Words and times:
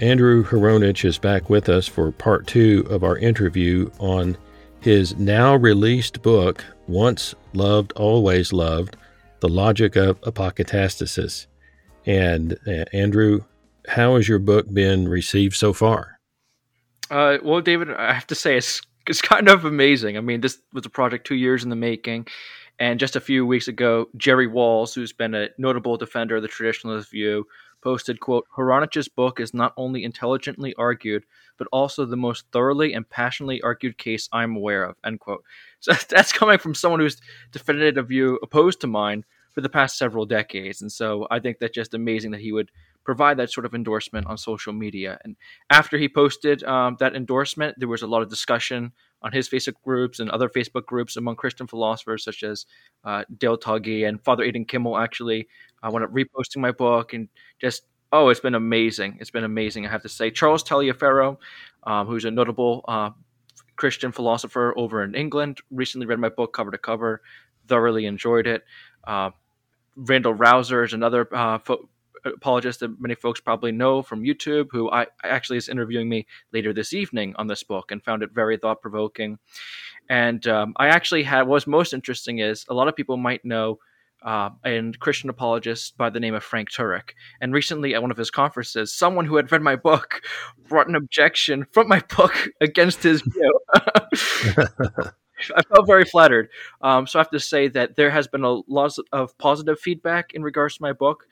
Andrew 0.00 0.42
Hronich 0.42 1.04
is 1.04 1.18
back 1.18 1.50
with 1.50 1.68
us 1.68 1.86
for 1.86 2.10
part 2.10 2.46
two 2.46 2.86
of 2.88 3.04
our 3.04 3.18
interview 3.18 3.90
on 3.98 4.38
his 4.80 5.14
now 5.18 5.56
released 5.56 6.22
book, 6.22 6.64
Once 6.86 7.34
Loved, 7.52 7.92
Always 7.92 8.50
Loved 8.50 8.96
The 9.40 9.48
Logic 9.50 9.94
of 9.96 10.18
Apokatastasis. 10.22 11.48
And 12.06 12.54
uh, 12.66 12.86
Andrew, 12.94 13.40
how 13.88 14.16
has 14.16 14.26
your 14.26 14.38
book 14.38 14.72
been 14.72 15.06
received 15.06 15.54
so 15.54 15.74
far? 15.74 16.18
Uh, 17.10 17.36
well, 17.42 17.60
David, 17.60 17.92
I 17.92 18.14
have 18.14 18.26
to 18.28 18.34
say 18.34 18.56
it's 18.56 18.80
it's 19.06 19.20
kind 19.20 19.48
of 19.48 19.66
amazing. 19.66 20.16
I 20.16 20.20
mean, 20.20 20.40
this 20.40 20.58
was 20.72 20.86
a 20.86 20.90
project 20.90 21.26
two 21.26 21.34
years 21.34 21.62
in 21.62 21.68
the 21.68 21.76
making, 21.76 22.26
and 22.78 22.98
just 22.98 23.16
a 23.16 23.20
few 23.20 23.44
weeks 23.44 23.68
ago, 23.68 24.08
Jerry 24.16 24.46
Walls, 24.46 24.94
who's 24.94 25.12
been 25.12 25.34
a 25.34 25.48
notable 25.58 25.98
defender 25.98 26.36
of 26.36 26.42
the 26.42 26.48
traditionalist 26.48 27.10
view, 27.10 27.46
posted, 27.80 28.20
quote, 28.20 28.46
Hronich's 28.56 29.08
book 29.08 29.40
is 29.40 29.54
not 29.54 29.72
only 29.76 30.04
intelligently 30.04 30.74
argued, 30.74 31.24
but 31.56 31.68
also 31.72 32.04
the 32.04 32.16
most 32.16 32.44
thoroughly 32.52 32.92
and 32.92 33.08
passionately 33.08 33.60
argued 33.62 33.98
case 33.98 34.28
I'm 34.32 34.56
aware 34.56 34.84
of, 34.84 34.96
end 35.04 35.20
quote. 35.20 35.44
So 35.82 35.92
that's 36.10 36.32
coming 36.32 36.58
from 36.58 36.74
someone 36.74 37.00
who's 37.00 37.22
defended 37.52 37.96
a 37.96 38.02
view 38.02 38.38
opposed 38.42 38.82
to 38.82 38.86
mine 38.86 39.24
for 39.52 39.62
the 39.62 39.68
past 39.70 39.96
several 39.96 40.26
decades. 40.26 40.82
And 40.82 40.92
so 40.92 41.26
I 41.30 41.40
think 41.40 41.58
that's 41.58 41.74
just 41.74 41.94
amazing 41.94 42.32
that 42.32 42.40
he 42.40 42.52
would 42.52 42.70
provide 43.04 43.38
that 43.38 43.50
sort 43.50 43.64
of 43.64 43.74
endorsement 43.74 44.26
on 44.26 44.36
social 44.36 44.72
media. 44.72 45.18
And 45.24 45.36
after 45.70 45.96
he 45.96 46.08
posted 46.08 46.62
um, 46.64 46.96
that 47.00 47.16
endorsement, 47.16 47.76
there 47.78 47.88
was 47.88 48.02
a 48.02 48.06
lot 48.06 48.22
of 48.22 48.28
discussion 48.28 48.92
on 49.22 49.32
his 49.32 49.48
Facebook 49.48 49.82
groups 49.84 50.20
and 50.20 50.30
other 50.30 50.48
Facebook 50.48 50.86
groups 50.86 51.16
among 51.16 51.36
Christian 51.36 51.66
philosophers 51.66 52.24
such 52.24 52.42
as 52.42 52.66
uh, 53.04 53.24
Dale 53.36 53.58
Tuggy 53.58 54.08
and 54.08 54.22
Father 54.22 54.44
Aidan 54.44 54.64
Kimel 54.64 55.00
actually 55.00 55.48
uh, 55.82 55.90
wound 55.90 56.04
up 56.04 56.12
reposting 56.12 56.58
my 56.58 56.72
book 56.72 57.12
and 57.12 57.28
just 57.60 57.82
oh, 58.12 58.28
it's 58.28 58.40
been 58.40 58.54
amazing. 58.54 59.18
It's 59.20 59.30
been 59.30 59.44
amazing. 59.44 59.86
I 59.86 59.90
have 59.90 60.02
to 60.02 60.08
say, 60.08 60.30
Charles 60.30 60.64
Taliaferro, 60.64 61.38
um, 61.84 62.06
who's 62.06 62.24
a 62.24 62.30
notable 62.30 62.84
uh, 62.88 63.10
Christian 63.76 64.12
philosopher 64.12 64.74
over 64.76 65.02
in 65.02 65.14
England, 65.14 65.58
recently 65.70 66.06
read 66.06 66.18
my 66.18 66.28
book 66.28 66.52
cover 66.52 66.70
to 66.70 66.78
cover, 66.78 67.22
thoroughly 67.68 68.06
enjoyed 68.06 68.46
it. 68.46 68.64
Uh, 69.06 69.30
Randall 69.96 70.34
Rauser 70.34 70.82
is 70.82 70.92
another 70.92 71.28
uh, 71.34 71.58
apologist 72.24 72.80
that 72.80 73.00
many 73.00 73.14
folks 73.14 73.40
probably 73.40 73.72
know 73.72 74.02
from 74.02 74.22
YouTube, 74.22 74.68
who 74.70 74.90
I 74.90 75.06
actually 75.22 75.58
is 75.58 75.68
interviewing 75.68 76.08
me 76.08 76.26
later 76.52 76.72
this 76.72 76.92
evening 76.92 77.34
on 77.36 77.46
this 77.46 77.62
book 77.62 77.90
and 77.90 78.02
found 78.02 78.22
it 78.22 78.30
very 78.32 78.56
thought 78.56 78.80
provoking. 78.80 79.38
And 80.08 80.46
um, 80.48 80.74
I 80.76 80.88
actually 80.88 81.22
had 81.22 81.46
what's 81.46 81.66
most 81.66 81.92
interesting 81.92 82.38
is 82.38 82.66
a 82.68 82.74
lot 82.74 82.88
of 82.88 82.96
people 82.96 83.16
might 83.16 83.44
know 83.44 83.78
uh, 84.22 84.50
and 84.64 84.98
Christian 84.98 85.30
apologist 85.30 85.96
by 85.96 86.10
the 86.10 86.20
name 86.20 86.34
of 86.34 86.44
Frank 86.44 86.70
Turek. 86.70 87.12
And 87.40 87.54
recently, 87.54 87.94
at 87.94 88.02
one 88.02 88.10
of 88.10 88.16
his 88.16 88.30
conferences, 88.30 88.92
someone 88.92 89.24
who 89.24 89.36
had 89.36 89.50
read 89.50 89.62
my 89.62 89.76
book 89.76 90.20
brought 90.68 90.88
an 90.88 90.94
objection 90.94 91.66
from 91.72 91.88
my 91.88 92.02
book 92.16 92.34
against 92.60 93.02
his 93.02 93.22
view. 93.22 93.60
I 95.56 95.62
felt 95.62 95.86
very 95.86 96.04
flattered. 96.04 96.48
Um, 96.80 97.06
so 97.06 97.18
I 97.18 97.22
have 97.22 97.30
to 97.30 97.40
say 97.40 97.68
that 97.68 97.96
there 97.96 98.10
has 98.10 98.28
been 98.28 98.44
a 98.44 98.60
lot 98.68 98.96
of 99.12 99.36
positive 99.38 99.78
feedback 99.78 100.32
in 100.34 100.42
regards 100.42 100.76
to 100.76 100.82
my 100.82 100.92
book, 100.92 101.26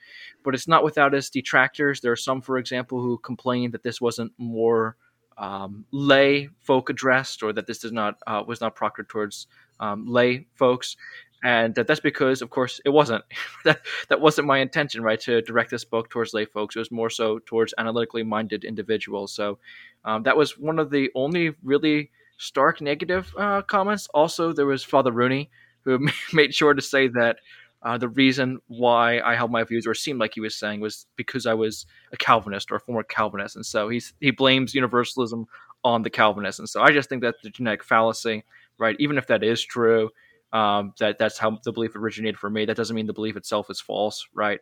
but 0.44 0.54
it's 0.54 0.68
not 0.68 0.84
without 0.84 1.14
its 1.14 1.30
detractors. 1.30 2.00
There 2.00 2.12
are 2.12 2.16
some, 2.16 2.40
for 2.40 2.58
example, 2.58 3.00
who 3.00 3.18
complained 3.18 3.72
that 3.74 3.82
this 3.82 4.00
wasn't 4.00 4.32
more 4.38 4.96
um, 5.36 5.84
lay 5.92 6.48
folk 6.60 6.90
addressed, 6.90 7.42
or 7.42 7.52
that 7.52 7.66
this 7.66 7.78
does 7.78 7.92
not 7.92 8.16
uh, 8.26 8.42
was 8.46 8.60
not 8.60 8.74
proctored 8.74 9.08
towards 9.08 9.46
um, 9.80 10.06
lay 10.06 10.46
folks 10.54 10.96
and 11.44 11.74
that 11.76 11.86
that's 11.86 12.00
because 12.00 12.42
of 12.42 12.50
course 12.50 12.80
it 12.84 12.88
wasn't 12.88 13.24
that 13.64 13.80
that 14.08 14.20
wasn't 14.20 14.46
my 14.46 14.58
intention 14.58 15.02
right 15.02 15.20
to 15.20 15.40
direct 15.42 15.70
this 15.70 15.84
book 15.84 16.10
towards 16.10 16.34
lay 16.34 16.44
folks 16.44 16.76
it 16.76 16.80
was 16.80 16.90
more 16.90 17.10
so 17.10 17.38
towards 17.46 17.74
analytically 17.78 18.22
minded 18.22 18.64
individuals 18.64 19.32
so 19.32 19.58
um, 20.04 20.22
that 20.22 20.36
was 20.36 20.58
one 20.58 20.78
of 20.78 20.90
the 20.90 21.10
only 21.14 21.54
really 21.62 22.10
stark 22.38 22.80
negative 22.80 23.32
uh, 23.36 23.60
comments 23.62 24.08
also 24.14 24.52
there 24.52 24.66
was 24.66 24.82
father 24.82 25.12
rooney 25.12 25.50
who 25.84 26.06
made 26.32 26.54
sure 26.54 26.74
to 26.74 26.82
say 26.82 27.08
that 27.08 27.38
uh, 27.82 27.96
the 27.96 28.08
reason 28.08 28.58
why 28.66 29.20
I 29.20 29.36
held 29.36 29.52
my 29.52 29.62
views, 29.62 29.86
or 29.86 29.94
seemed 29.94 30.18
like 30.18 30.34
he 30.34 30.40
was 30.40 30.56
saying, 30.56 30.80
was 30.80 31.06
because 31.16 31.46
I 31.46 31.54
was 31.54 31.86
a 32.12 32.16
Calvinist 32.16 32.72
or 32.72 32.76
a 32.76 32.80
former 32.80 33.04
Calvinist, 33.04 33.56
and 33.56 33.64
so 33.64 33.88
he's 33.88 34.12
he 34.20 34.30
blames 34.32 34.74
universalism 34.74 35.46
on 35.84 36.02
the 36.02 36.10
Calvinists, 36.10 36.58
and 36.58 36.68
so 36.68 36.82
I 36.82 36.90
just 36.90 37.08
think 37.08 37.22
that's 37.22 37.40
the 37.42 37.50
genetic 37.50 37.84
fallacy, 37.84 38.44
right? 38.78 38.96
Even 38.98 39.16
if 39.16 39.28
that 39.28 39.44
is 39.44 39.62
true, 39.62 40.10
um, 40.52 40.92
that 40.98 41.18
that's 41.18 41.38
how 41.38 41.58
the 41.62 41.72
belief 41.72 41.94
originated 41.94 42.38
for 42.38 42.50
me. 42.50 42.64
That 42.64 42.76
doesn't 42.76 42.96
mean 42.96 43.06
the 43.06 43.12
belief 43.12 43.36
itself 43.36 43.70
is 43.70 43.80
false, 43.80 44.26
right? 44.34 44.58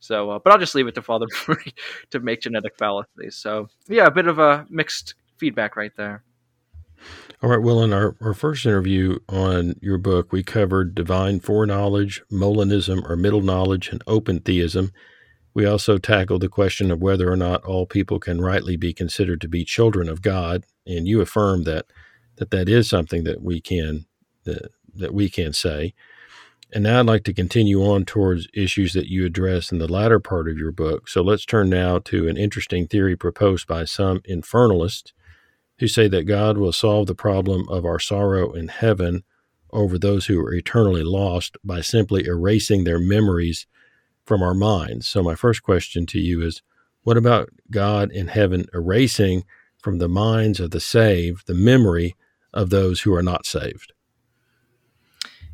So, 0.00 0.30
uh, 0.30 0.38
but 0.40 0.52
I'll 0.52 0.58
just 0.58 0.74
leave 0.74 0.88
it 0.88 0.94
to 0.96 1.02
Father 1.02 1.26
to 2.10 2.20
make 2.20 2.40
genetic 2.40 2.76
fallacies. 2.76 3.36
So, 3.36 3.68
yeah, 3.88 4.06
a 4.06 4.10
bit 4.10 4.26
of 4.26 4.40
a 4.40 4.66
mixed 4.68 5.14
feedback 5.36 5.76
right 5.76 5.92
there. 5.96 6.24
All 7.42 7.50
right, 7.50 7.62
Well, 7.62 7.82
in 7.82 7.92
our, 7.92 8.16
our 8.20 8.34
first 8.34 8.64
interview 8.66 9.18
on 9.28 9.74
your 9.80 9.98
book, 9.98 10.32
we 10.32 10.42
covered 10.42 10.94
divine 10.94 11.40
foreknowledge, 11.40 12.22
Molinism 12.32 13.08
or 13.08 13.16
middle 13.16 13.42
knowledge, 13.42 13.88
and 13.88 14.02
open 14.06 14.40
theism. 14.40 14.92
We 15.54 15.66
also 15.66 15.98
tackled 15.98 16.42
the 16.42 16.48
question 16.48 16.90
of 16.90 17.00
whether 17.00 17.30
or 17.30 17.36
not 17.36 17.64
all 17.64 17.86
people 17.86 18.18
can 18.18 18.40
rightly 18.40 18.76
be 18.76 18.92
considered 18.92 19.40
to 19.42 19.48
be 19.48 19.64
children 19.64 20.08
of 20.08 20.22
God, 20.22 20.64
and 20.86 21.06
you 21.06 21.20
affirm 21.20 21.64
that 21.64 21.86
that, 22.36 22.50
that 22.50 22.68
is 22.68 22.88
something 22.88 23.24
that 23.24 23.42
we 23.42 23.60
can 23.60 24.06
that, 24.44 24.70
that 24.94 25.14
we 25.14 25.28
can 25.28 25.52
say. 25.52 25.94
And 26.72 26.84
now 26.84 27.00
I'd 27.00 27.06
like 27.06 27.24
to 27.24 27.32
continue 27.32 27.82
on 27.82 28.04
towards 28.04 28.48
issues 28.52 28.92
that 28.94 29.08
you 29.08 29.24
address 29.24 29.72
in 29.72 29.78
the 29.78 29.90
latter 29.90 30.18
part 30.18 30.48
of 30.48 30.58
your 30.58 30.72
book. 30.72 31.08
So 31.08 31.22
let's 31.22 31.46
turn 31.46 31.70
now 31.70 31.98
to 32.00 32.28
an 32.28 32.36
interesting 32.36 32.86
theory 32.86 33.16
proposed 33.16 33.66
by 33.66 33.84
some 33.84 34.20
infernalists 34.28 35.12
who 35.78 35.88
say 35.88 36.08
that 36.08 36.24
God 36.24 36.58
will 36.58 36.72
solve 36.72 37.06
the 37.06 37.14
problem 37.14 37.68
of 37.68 37.84
our 37.84 37.98
sorrow 37.98 38.52
in 38.52 38.68
heaven 38.68 39.24
over 39.72 39.98
those 39.98 40.26
who 40.26 40.40
are 40.40 40.54
eternally 40.54 41.02
lost 41.02 41.56
by 41.62 41.80
simply 41.80 42.24
erasing 42.24 42.84
their 42.84 42.98
memories 42.98 43.66
from 44.24 44.42
our 44.42 44.54
minds. 44.54 45.06
So, 45.06 45.22
my 45.22 45.34
first 45.34 45.62
question 45.62 46.06
to 46.06 46.18
you 46.18 46.42
is 46.42 46.62
what 47.02 47.16
about 47.16 47.50
God 47.70 48.10
in 48.10 48.28
heaven 48.28 48.66
erasing 48.74 49.44
from 49.78 49.98
the 49.98 50.08
minds 50.08 50.60
of 50.60 50.70
the 50.70 50.80
saved 50.80 51.46
the 51.46 51.54
memory 51.54 52.16
of 52.52 52.70
those 52.70 53.02
who 53.02 53.14
are 53.14 53.22
not 53.22 53.46
saved? 53.46 53.92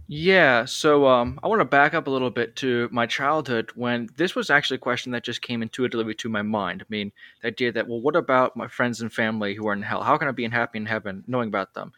Yeah, 0.08 0.66
so 0.66 1.06
um, 1.06 1.40
I 1.42 1.48
want 1.48 1.60
to 1.60 1.64
back 1.64 1.94
up 1.94 2.06
a 2.06 2.10
little 2.10 2.30
bit 2.30 2.54
to 2.56 2.88
my 2.92 3.06
childhood 3.06 3.70
when 3.74 4.08
this 4.16 4.34
was 4.34 4.50
actually 4.50 4.74
a 4.74 4.80
question 4.80 5.12
that 5.12 5.24
just 5.24 5.40
came 5.40 5.62
intuitively 5.62 6.14
to 6.14 6.28
my 6.28 6.42
mind. 6.42 6.82
I 6.82 6.86
mean, 6.90 7.12
the 7.40 7.48
idea 7.48 7.72
that, 7.72 7.88
well, 7.88 8.00
what 8.00 8.16
about 8.16 8.56
my 8.56 8.68
friends 8.68 9.00
and 9.00 9.12
family 9.12 9.54
who 9.54 9.66
are 9.68 9.72
in 9.72 9.82
hell? 9.82 10.02
How 10.02 10.18
can 10.18 10.28
I 10.28 10.32
be 10.32 10.46
happy 10.48 10.78
in 10.78 10.86
heaven 10.86 11.24
knowing 11.26 11.48
about 11.48 11.72
them? 11.72 11.92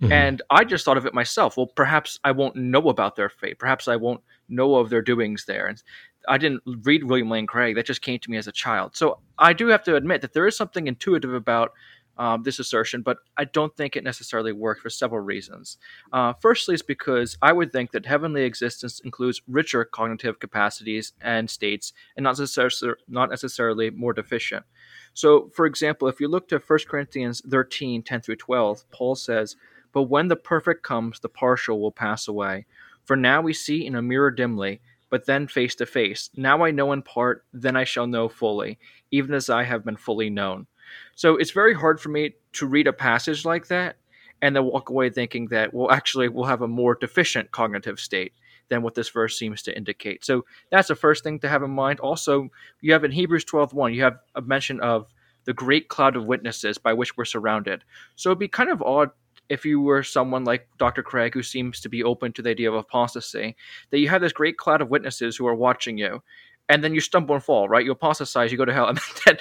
Mm-hmm. 0.00 0.12
And 0.12 0.42
I 0.48 0.64
just 0.64 0.84
thought 0.84 0.96
of 0.96 1.06
it 1.06 1.14
myself. 1.14 1.56
Well, 1.56 1.66
perhaps 1.66 2.20
I 2.24 2.30
won't 2.30 2.56
know 2.56 2.88
about 2.88 3.16
their 3.16 3.28
fate. 3.28 3.58
Perhaps 3.58 3.88
I 3.88 3.96
won't 3.96 4.22
know 4.48 4.76
of 4.76 4.88
their 4.88 5.02
doings 5.02 5.44
there. 5.44 5.66
And 5.66 5.82
I 6.28 6.38
didn't 6.38 6.62
read 6.84 7.04
William 7.04 7.28
Lane 7.28 7.46
Craig. 7.46 7.74
That 7.74 7.86
just 7.86 8.02
came 8.02 8.18
to 8.20 8.30
me 8.30 8.36
as 8.36 8.46
a 8.46 8.52
child. 8.52 8.96
So 8.96 9.18
I 9.38 9.52
do 9.52 9.66
have 9.68 9.82
to 9.84 9.96
admit 9.96 10.20
that 10.22 10.32
there 10.32 10.46
is 10.46 10.56
something 10.56 10.86
intuitive 10.86 11.34
about 11.34 11.72
um, 12.18 12.42
this 12.42 12.58
assertion, 12.58 13.02
but 13.02 13.18
I 13.36 13.44
don't 13.44 13.74
think 13.76 13.96
it 13.96 14.04
necessarily 14.04 14.52
works 14.52 14.80
for 14.80 14.90
several 14.90 15.20
reasons. 15.20 15.78
Uh, 16.12 16.32
firstly, 16.40 16.74
is 16.74 16.82
because 16.82 17.38
I 17.40 17.52
would 17.52 17.72
think 17.72 17.92
that 17.92 18.06
heavenly 18.06 18.42
existence 18.42 19.00
includes 19.00 19.40
richer 19.46 19.84
cognitive 19.84 20.40
capacities 20.40 21.12
and 21.20 21.48
states, 21.48 21.92
and 22.16 22.24
not, 22.24 22.36
necessar- 22.36 22.94
not 23.08 23.30
necessarily 23.30 23.90
more 23.90 24.12
deficient. 24.12 24.66
So, 25.14 25.50
for 25.54 25.66
example, 25.66 26.08
if 26.08 26.20
you 26.20 26.28
look 26.28 26.48
to 26.48 26.58
1 26.58 26.78
Corinthians 26.88 27.42
13 27.48 28.02
10 28.02 28.20
through 28.20 28.36
12, 28.36 28.90
Paul 28.90 29.14
says, 29.14 29.56
But 29.92 30.04
when 30.04 30.28
the 30.28 30.36
perfect 30.36 30.82
comes, 30.82 31.20
the 31.20 31.28
partial 31.28 31.80
will 31.80 31.92
pass 31.92 32.28
away. 32.28 32.66
For 33.04 33.16
now 33.16 33.40
we 33.40 33.52
see 33.52 33.86
in 33.86 33.94
a 33.94 34.02
mirror 34.02 34.30
dimly, 34.30 34.80
but 35.10 35.26
then 35.26 35.46
face 35.46 35.74
to 35.76 35.86
face. 35.86 36.30
Now 36.36 36.62
I 36.64 36.70
know 36.70 36.92
in 36.92 37.02
part, 37.02 37.44
then 37.52 37.76
I 37.76 37.84
shall 37.84 38.06
know 38.06 38.28
fully, 38.28 38.78
even 39.10 39.34
as 39.34 39.48
I 39.48 39.62
have 39.64 39.84
been 39.84 39.96
fully 39.96 40.28
known. 40.30 40.66
So 41.14 41.36
it's 41.36 41.50
very 41.50 41.74
hard 41.74 42.00
for 42.00 42.08
me 42.08 42.34
to 42.54 42.66
read 42.66 42.86
a 42.86 42.92
passage 42.92 43.44
like 43.44 43.68
that 43.68 43.96
and 44.40 44.54
then 44.54 44.64
walk 44.64 44.90
away 44.90 45.10
thinking 45.10 45.48
that, 45.48 45.74
well, 45.74 45.90
actually, 45.90 46.28
we'll 46.28 46.44
have 46.44 46.62
a 46.62 46.68
more 46.68 46.94
deficient 46.94 47.50
cognitive 47.50 47.98
state 47.98 48.32
than 48.68 48.82
what 48.82 48.94
this 48.94 49.08
verse 49.08 49.38
seems 49.38 49.62
to 49.62 49.76
indicate. 49.76 50.24
So 50.24 50.44
that's 50.70 50.88
the 50.88 50.94
first 50.94 51.24
thing 51.24 51.38
to 51.40 51.48
have 51.48 51.62
in 51.62 51.70
mind. 51.70 52.00
Also, 52.00 52.50
you 52.80 52.92
have 52.92 53.04
in 53.04 53.10
Hebrews 53.10 53.44
12:1, 53.44 53.94
you 53.94 54.02
have 54.02 54.18
a 54.34 54.42
mention 54.42 54.80
of 54.80 55.06
the 55.44 55.54
great 55.54 55.88
cloud 55.88 56.14
of 56.14 56.26
witnesses 56.26 56.76
by 56.76 56.92
which 56.92 57.16
we're 57.16 57.24
surrounded. 57.24 57.82
So 58.16 58.30
it'd 58.30 58.38
be 58.38 58.48
kind 58.48 58.70
of 58.70 58.82
odd 58.82 59.10
if 59.48 59.64
you 59.64 59.80
were 59.80 60.02
someone 60.02 60.44
like 60.44 60.68
Dr. 60.78 61.02
Craig, 61.02 61.32
who 61.32 61.42
seems 61.42 61.80
to 61.80 61.88
be 61.88 62.04
open 62.04 62.32
to 62.34 62.42
the 62.42 62.50
idea 62.50 62.68
of 62.68 62.74
apostasy, 62.74 63.56
that 63.90 63.98
you 63.98 64.08
have 64.10 64.20
this 64.20 64.32
great 64.32 64.58
cloud 64.58 64.82
of 64.82 64.90
witnesses 64.90 65.36
who 65.36 65.46
are 65.46 65.54
watching 65.54 65.96
you, 65.96 66.22
and 66.68 66.84
then 66.84 66.94
you 66.94 67.00
stumble 67.00 67.34
and 67.34 67.44
fall, 67.44 67.68
right? 67.68 67.84
You 67.84 67.92
apostatize, 67.92 68.52
you 68.52 68.58
go 68.58 68.64
to 68.64 68.72
hell, 68.72 68.88
and 68.88 69.00
then 69.24 69.36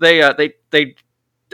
they 0.00 0.22
uh, 0.22 0.32
they 0.32 0.54
they 0.70 0.94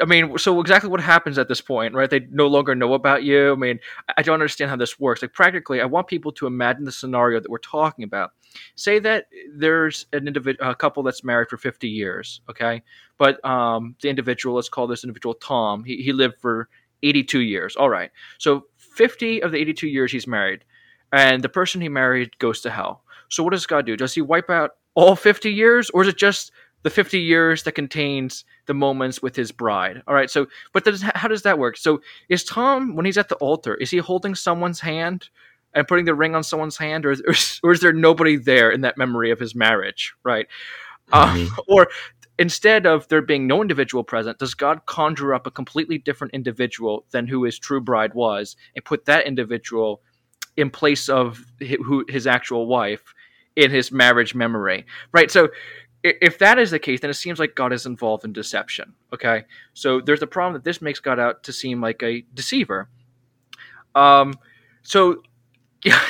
I 0.02 0.06
mean, 0.06 0.36
so 0.38 0.60
exactly 0.60 0.90
what 0.90 1.00
happens 1.00 1.38
at 1.38 1.46
this 1.46 1.60
point, 1.60 1.94
right? 1.94 2.10
They 2.10 2.20
no 2.30 2.48
longer 2.48 2.74
know 2.74 2.94
about 2.94 3.22
you. 3.22 3.52
I 3.52 3.54
mean, 3.54 3.78
I 4.16 4.22
don't 4.22 4.34
understand 4.34 4.70
how 4.70 4.76
this 4.76 4.98
works. 4.98 5.22
Like 5.22 5.32
practically, 5.32 5.80
I 5.80 5.84
want 5.84 6.08
people 6.08 6.32
to 6.32 6.46
imagine 6.46 6.84
the 6.84 6.92
scenario 6.92 7.38
that 7.38 7.50
we're 7.50 7.58
talking 7.58 8.02
about. 8.04 8.32
Say 8.74 8.98
that 9.00 9.26
there's 9.56 10.06
an 10.12 10.26
individual, 10.26 10.68
a 10.68 10.74
couple 10.74 11.02
that's 11.04 11.22
married 11.22 11.48
for 11.48 11.58
50 11.58 11.88
years, 11.88 12.40
okay? 12.50 12.82
But 13.18 13.44
um, 13.44 13.94
the 14.02 14.08
individual, 14.08 14.56
let's 14.56 14.68
call 14.68 14.88
this 14.88 15.04
individual 15.04 15.34
Tom. 15.34 15.84
He 15.84 16.02
he 16.02 16.12
lived 16.12 16.40
for 16.40 16.68
82 17.04 17.40
years. 17.40 17.76
All 17.76 17.90
right. 17.90 18.10
So 18.38 18.66
50 18.76 19.42
of 19.42 19.52
the 19.52 19.58
82 19.58 19.86
years 19.86 20.10
he's 20.10 20.26
married, 20.26 20.64
and 21.12 21.42
the 21.42 21.48
person 21.48 21.80
he 21.80 21.88
married 21.88 22.36
goes 22.38 22.60
to 22.62 22.70
hell. 22.70 23.04
So 23.28 23.44
what 23.44 23.50
does 23.50 23.66
God 23.66 23.86
do? 23.86 23.96
Does 23.96 24.14
he 24.14 24.22
wipe 24.22 24.50
out 24.50 24.72
all 24.94 25.16
50 25.16 25.50
years, 25.50 25.90
or 25.90 26.02
is 26.02 26.08
it 26.08 26.16
just 26.16 26.52
the 26.84 26.90
50 26.90 27.18
years 27.18 27.62
that 27.62 27.72
contains 27.72 28.44
the 28.66 28.74
moments 28.74 29.22
with 29.22 29.34
his 29.34 29.50
bride. 29.50 30.02
All 30.06 30.14
right. 30.14 30.30
So, 30.30 30.46
but 30.72 30.84
does, 30.84 31.02
how 31.02 31.28
does 31.28 31.42
that 31.42 31.58
work? 31.58 31.76
So, 31.76 32.00
is 32.28 32.44
Tom, 32.44 32.94
when 32.94 33.06
he's 33.06 33.18
at 33.18 33.30
the 33.30 33.36
altar, 33.36 33.74
is 33.74 33.90
he 33.90 33.98
holding 33.98 34.34
someone's 34.34 34.80
hand 34.80 35.28
and 35.72 35.88
putting 35.88 36.04
the 36.04 36.14
ring 36.14 36.34
on 36.34 36.44
someone's 36.44 36.76
hand, 36.76 37.04
or, 37.04 37.12
or, 37.12 37.34
or 37.62 37.72
is 37.72 37.80
there 37.80 37.92
nobody 37.92 38.36
there 38.36 38.70
in 38.70 38.82
that 38.82 38.98
memory 38.98 39.30
of 39.30 39.40
his 39.40 39.54
marriage? 39.54 40.14
Right. 40.22 40.46
Mm-hmm. 41.10 41.54
Uh, 41.58 41.62
or 41.66 41.88
instead 42.38 42.86
of 42.86 43.08
there 43.08 43.22
being 43.22 43.46
no 43.46 43.62
individual 43.62 44.04
present, 44.04 44.38
does 44.38 44.54
God 44.54 44.84
conjure 44.86 45.34
up 45.34 45.46
a 45.46 45.50
completely 45.50 45.98
different 45.98 46.34
individual 46.34 47.06
than 47.12 47.26
who 47.26 47.44
his 47.44 47.58
true 47.58 47.80
bride 47.80 48.12
was 48.12 48.56
and 48.76 48.84
put 48.84 49.06
that 49.06 49.26
individual 49.26 50.02
in 50.56 50.70
place 50.70 51.08
of 51.08 51.44
his 51.60 52.26
actual 52.26 52.66
wife 52.66 53.14
in 53.56 53.70
his 53.70 53.92
marriage 53.92 54.34
memory? 54.34 54.86
Right. 55.12 55.30
So, 55.30 55.48
if 56.04 56.38
that 56.38 56.58
is 56.58 56.70
the 56.70 56.78
case, 56.78 57.00
then 57.00 57.08
it 57.08 57.14
seems 57.14 57.38
like 57.38 57.54
God 57.54 57.72
is 57.72 57.86
involved 57.86 58.26
in 58.26 58.32
deception. 58.34 58.92
Okay, 59.14 59.44
so 59.72 60.02
there's 60.02 60.20
a 60.20 60.26
problem 60.26 60.52
that 60.52 60.62
this 60.62 60.82
makes 60.82 61.00
God 61.00 61.18
out 61.18 61.42
to 61.44 61.52
seem 61.52 61.80
like 61.80 62.02
a 62.02 62.22
deceiver. 62.34 62.90
Um, 63.94 64.34
so 64.82 65.22
yeah, 65.84 66.00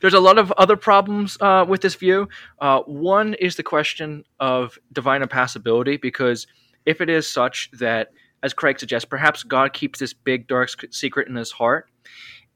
there's 0.00 0.14
a 0.14 0.20
lot 0.20 0.38
of 0.38 0.52
other 0.52 0.76
problems 0.76 1.36
uh, 1.40 1.64
with 1.68 1.80
this 1.80 1.94
view. 1.94 2.28
Uh, 2.60 2.80
one 2.82 3.34
is 3.34 3.56
the 3.56 3.62
question 3.62 4.24
of 4.40 4.78
divine 4.92 5.22
impassibility, 5.22 5.96
because 5.96 6.46
if 6.86 7.00
it 7.00 7.08
is 7.08 7.30
such 7.30 7.70
that, 7.74 8.10
as 8.42 8.52
Craig 8.52 8.78
suggests, 8.78 9.04
perhaps 9.04 9.42
God 9.42 9.72
keeps 9.72 10.00
this 10.00 10.12
big 10.12 10.48
dark 10.48 10.70
secret 10.90 11.28
in 11.28 11.36
his 11.36 11.52
heart, 11.52 11.88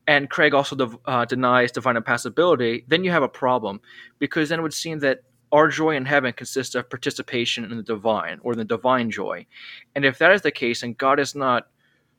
and 0.06 0.30
Craig 0.30 0.54
also 0.54 0.76
de- 0.76 0.98
uh, 1.06 1.24
denies 1.24 1.72
divine 1.72 1.96
impassibility, 1.96 2.84
then 2.88 3.04
you 3.04 3.10
have 3.10 3.22
a 3.22 3.28
problem, 3.28 3.80
because 4.18 4.48
then 4.48 4.58
it 4.58 4.62
would 4.62 4.74
seem 4.74 4.98
that 5.00 5.22
our 5.52 5.68
joy 5.68 5.96
in 5.96 6.04
heaven 6.04 6.32
consists 6.32 6.74
of 6.74 6.88
participation 6.88 7.64
in 7.64 7.76
the 7.76 7.82
divine 7.82 8.38
or 8.42 8.54
the 8.54 8.64
divine 8.64 9.10
joy. 9.10 9.46
And 9.94 10.04
if 10.04 10.18
that 10.18 10.32
is 10.32 10.42
the 10.42 10.50
case, 10.50 10.82
and 10.82 10.96
God 10.96 11.18
is 11.18 11.34
not 11.34 11.68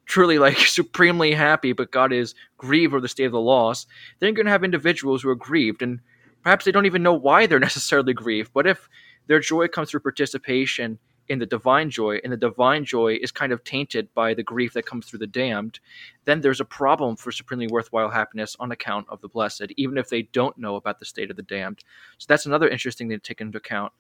truly 0.06 0.38
like 0.40 0.58
supremely 0.60 1.34
happy, 1.34 1.74
but 1.74 1.92
God 1.92 2.12
is 2.12 2.36
grieved 2.58 2.94
over 2.94 3.02
the 3.02 3.08
state 3.08 3.26
of 3.26 3.32
the 3.32 3.40
loss, 3.40 3.86
then 4.20 4.28
you're 4.28 4.36
going 4.36 4.46
to 4.46 4.52
have 4.52 4.64
individuals 4.64 5.22
who 5.22 5.30
are 5.30 5.36
grieved. 5.36 5.82
And 5.82 6.00
perhaps 6.44 6.66
they 6.66 6.72
don't 6.72 6.86
even 6.86 7.04
know 7.04 7.14
why 7.14 7.46
they're 7.46 7.60
necessarily 7.72 8.14
grieved. 8.14 8.52
But 8.54 8.68
if 8.68 8.90
their 9.28 9.40
joy 9.40 9.68
comes 9.68 9.92
through 9.92 10.02
participation 10.02 11.00
in 11.32 11.40
the 11.40 11.46
divine 11.46 11.90
joy, 11.90 12.20
and 12.24 12.34
the 12.34 12.38
divine 12.38 12.84
joy 12.84 13.18
is 13.22 13.32
kind 13.32 13.54
of 13.54 13.64
tainted 13.64 14.14
by 14.14 14.34
the 14.34 14.44
grief 14.44 14.74
that 14.74 14.86
comes 14.86 15.06
through 15.06 15.20
the 15.20 15.26
damned, 15.26 15.80
then 16.26 16.42
there's 16.42 16.60
a 16.60 16.66
problem 16.66 17.16
for 17.16 17.32
supremely 17.32 17.68
worthwhile 17.68 18.10
happiness 18.10 18.58
on 18.60 18.70
account 18.70 19.08
of 19.08 19.22
the 19.22 19.30
blessed, 19.30 19.68
even 19.78 19.98
if 19.98 20.10
they 20.10 20.24
don't 20.24 20.58
know 20.58 20.76
about 20.76 21.00
the 21.00 21.06
state 21.06 21.32
of 21.32 21.38
the 21.38 21.42
damned. 21.42 21.86
So 22.18 22.26
that's 22.28 22.46
another 22.46 22.68
interesting 22.68 23.08
thing 23.08 23.18
to 23.18 23.24
take 23.24 23.40
into 23.40 23.58
account. 23.58 23.94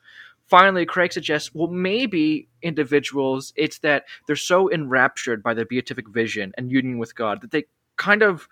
Finally, 0.47 0.85
Craig 0.85 1.13
suggests, 1.13 1.55
well, 1.55 1.69
maybe 1.69 2.49
individuals, 2.61 3.53
it's 3.55 3.79
that 3.79 4.03
they're 4.27 4.35
so 4.35 4.69
enraptured 4.69 5.41
by 5.41 5.53
the 5.53 5.63
beatific 5.63 6.09
vision 6.09 6.51
and 6.57 6.69
union 6.69 6.97
with 6.97 7.15
God 7.15 7.39
that 7.39 7.51
they 7.51 7.63
kind 7.95 8.23
of 8.23 8.49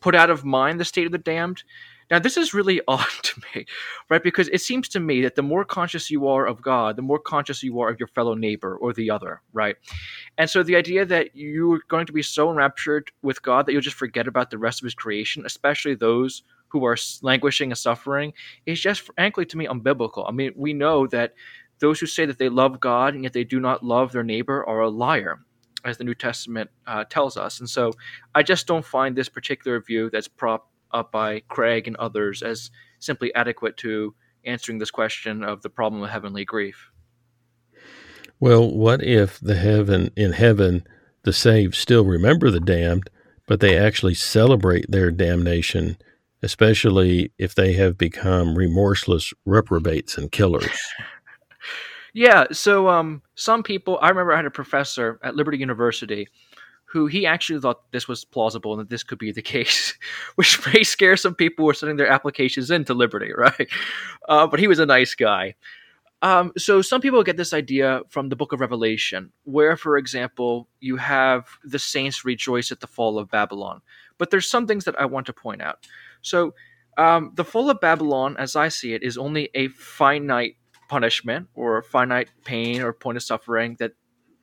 put 0.00 0.14
out 0.14 0.28
of 0.28 0.44
mind 0.44 0.78
the 0.78 0.84
state 0.84 1.06
of 1.06 1.12
the 1.12 1.18
damned 1.18 1.62
now, 2.10 2.18
this 2.18 2.36
is 2.36 2.54
really 2.54 2.80
odd 2.88 3.06
to 3.22 3.40
me, 3.54 3.66
right? 4.08 4.22
Because 4.22 4.48
it 4.48 4.60
seems 4.60 4.88
to 4.90 5.00
me 5.00 5.22
that 5.22 5.34
the 5.34 5.42
more 5.42 5.64
conscious 5.64 6.10
you 6.10 6.26
are 6.28 6.46
of 6.46 6.62
God, 6.62 6.96
the 6.96 7.02
more 7.02 7.18
conscious 7.18 7.62
you 7.62 7.80
are 7.80 7.90
of 7.90 7.98
your 7.98 8.08
fellow 8.08 8.34
neighbor 8.34 8.76
or 8.76 8.92
the 8.92 9.10
other, 9.10 9.42
right? 9.52 9.76
And 10.36 10.48
so 10.48 10.62
the 10.62 10.76
idea 10.76 11.04
that 11.04 11.30
you're 11.34 11.80
going 11.88 12.06
to 12.06 12.12
be 12.12 12.22
so 12.22 12.50
enraptured 12.50 13.10
with 13.22 13.42
God 13.42 13.66
that 13.66 13.72
you'll 13.72 13.80
just 13.80 13.96
forget 13.96 14.26
about 14.26 14.50
the 14.50 14.58
rest 14.58 14.80
of 14.80 14.84
his 14.84 14.94
creation, 14.94 15.44
especially 15.44 15.94
those 15.94 16.42
who 16.68 16.84
are 16.84 16.96
languishing 17.22 17.70
and 17.70 17.78
suffering, 17.78 18.32
is 18.66 18.80
just 18.80 19.00
frankly 19.00 19.46
to 19.46 19.56
me 19.56 19.66
unbiblical. 19.66 20.24
I 20.28 20.32
mean, 20.32 20.52
we 20.56 20.72
know 20.72 21.06
that 21.08 21.34
those 21.80 22.00
who 22.00 22.06
say 22.06 22.26
that 22.26 22.38
they 22.38 22.48
love 22.48 22.80
God 22.80 23.14
and 23.14 23.22
yet 23.22 23.32
they 23.32 23.44
do 23.44 23.60
not 23.60 23.84
love 23.84 24.12
their 24.12 24.24
neighbor 24.24 24.66
are 24.66 24.80
a 24.80 24.88
liar 24.88 25.40
as 25.84 25.96
the 25.96 26.04
New 26.04 26.14
Testament 26.14 26.68
uh, 26.86 27.04
tells 27.04 27.36
us. 27.36 27.60
And 27.60 27.70
so 27.70 27.92
I 28.34 28.42
just 28.42 28.66
don't 28.66 28.84
find 28.84 29.16
this 29.16 29.28
particular 29.28 29.80
view 29.80 30.10
that's 30.10 30.26
prop 30.26 30.68
up 30.92 31.12
by 31.12 31.40
Craig 31.48 31.86
and 31.86 31.96
others 31.96 32.42
as 32.42 32.70
simply 32.98 33.34
adequate 33.34 33.76
to 33.78 34.14
answering 34.44 34.78
this 34.78 34.90
question 34.90 35.44
of 35.44 35.62
the 35.62 35.70
problem 35.70 36.02
of 36.02 36.10
heavenly 36.10 36.44
grief. 36.44 36.90
Well, 38.40 38.70
what 38.70 39.02
if 39.02 39.40
the 39.40 39.56
heaven 39.56 40.10
in 40.16 40.32
heaven 40.32 40.86
the 41.24 41.32
saved 41.32 41.74
still 41.74 42.04
remember 42.04 42.50
the 42.50 42.60
damned, 42.60 43.10
but 43.46 43.60
they 43.60 43.76
actually 43.76 44.14
celebrate 44.14 44.90
their 44.90 45.10
damnation, 45.10 45.98
especially 46.42 47.32
if 47.38 47.54
they 47.54 47.72
have 47.72 47.98
become 47.98 48.56
remorseless 48.56 49.32
reprobates 49.44 50.16
and 50.16 50.30
killers? 50.30 50.78
yeah, 52.14 52.44
so 52.52 52.88
um, 52.88 53.22
some 53.34 53.62
people 53.62 53.98
I 54.00 54.08
remember 54.10 54.32
I 54.32 54.36
had 54.36 54.46
a 54.46 54.50
professor 54.50 55.18
at 55.22 55.34
Liberty 55.34 55.58
University 55.58 56.28
who 56.90 57.06
he 57.06 57.26
actually 57.26 57.60
thought 57.60 57.90
this 57.92 58.08
was 58.08 58.24
plausible 58.24 58.72
and 58.72 58.80
that 58.80 58.90
this 58.90 59.02
could 59.02 59.18
be 59.18 59.30
the 59.30 59.42
case, 59.54 59.94
which 60.36 60.58
may 60.72 60.82
scare 60.82 61.16
some 61.16 61.34
people 61.34 61.64
who 61.64 61.70
are 61.70 61.74
sending 61.74 61.96
their 61.96 62.10
applications 62.10 62.70
into 62.70 62.94
Liberty, 62.94 63.32
right? 63.36 63.68
Uh, 64.28 64.46
but 64.46 64.60
he 64.60 64.66
was 64.66 64.78
a 64.78 64.86
nice 64.86 65.14
guy. 65.14 65.54
Um, 66.20 66.52
so 66.58 66.82
some 66.82 67.00
people 67.00 67.22
get 67.22 67.36
this 67.36 67.52
idea 67.52 68.00
from 68.08 68.28
the 68.28 68.34
book 68.34 68.52
of 68.52 68.60
Revelation, 68.60 69.30
where, 69.44 69.76
for 69.76 69.96
example, 69.96 70.68
you 70.80 70.96
have 70.96 71.46
the 71.62 71.78
saints 71.78 72.24
rejoice 72.24 72.72
at 72.72 72.80
the 72.80 72.88
fall 72.88 73.18
of 73.18 73.30
Babylon. 73.30 73.82
But 74.16 74.30
there's 74.30 74.50
some 74.50 74.66
things 74.66 74.84
that 74.86 74.98
I 75.00 75.04
want 75.04 75.26
to 75.26 75.32
point 75.32 75.62
out. 75.62 75.86
So 76.22 76.54
um, 76.96 77.30
the 77.34 77.44
fall 77.44 77.70
of 77.70 77.80
Babylon, 77.80 78.36
as 78.36 78.56
I 78.56 78.66
see 78.68 78.94
it, 78.94 79.04
is 79.04 79.16
only 79.16 79.48
a 79.54 79.68
finite 79.68 80.56
punishment 80.88 81.48
or 81.54 81.82
finite 81.82 82.30
pain 82.44 82.82
or 82.82 82.92
point 82.92 83.16
of 83.16 83.22
suffering 83.22 83.76
that 83.78 83.92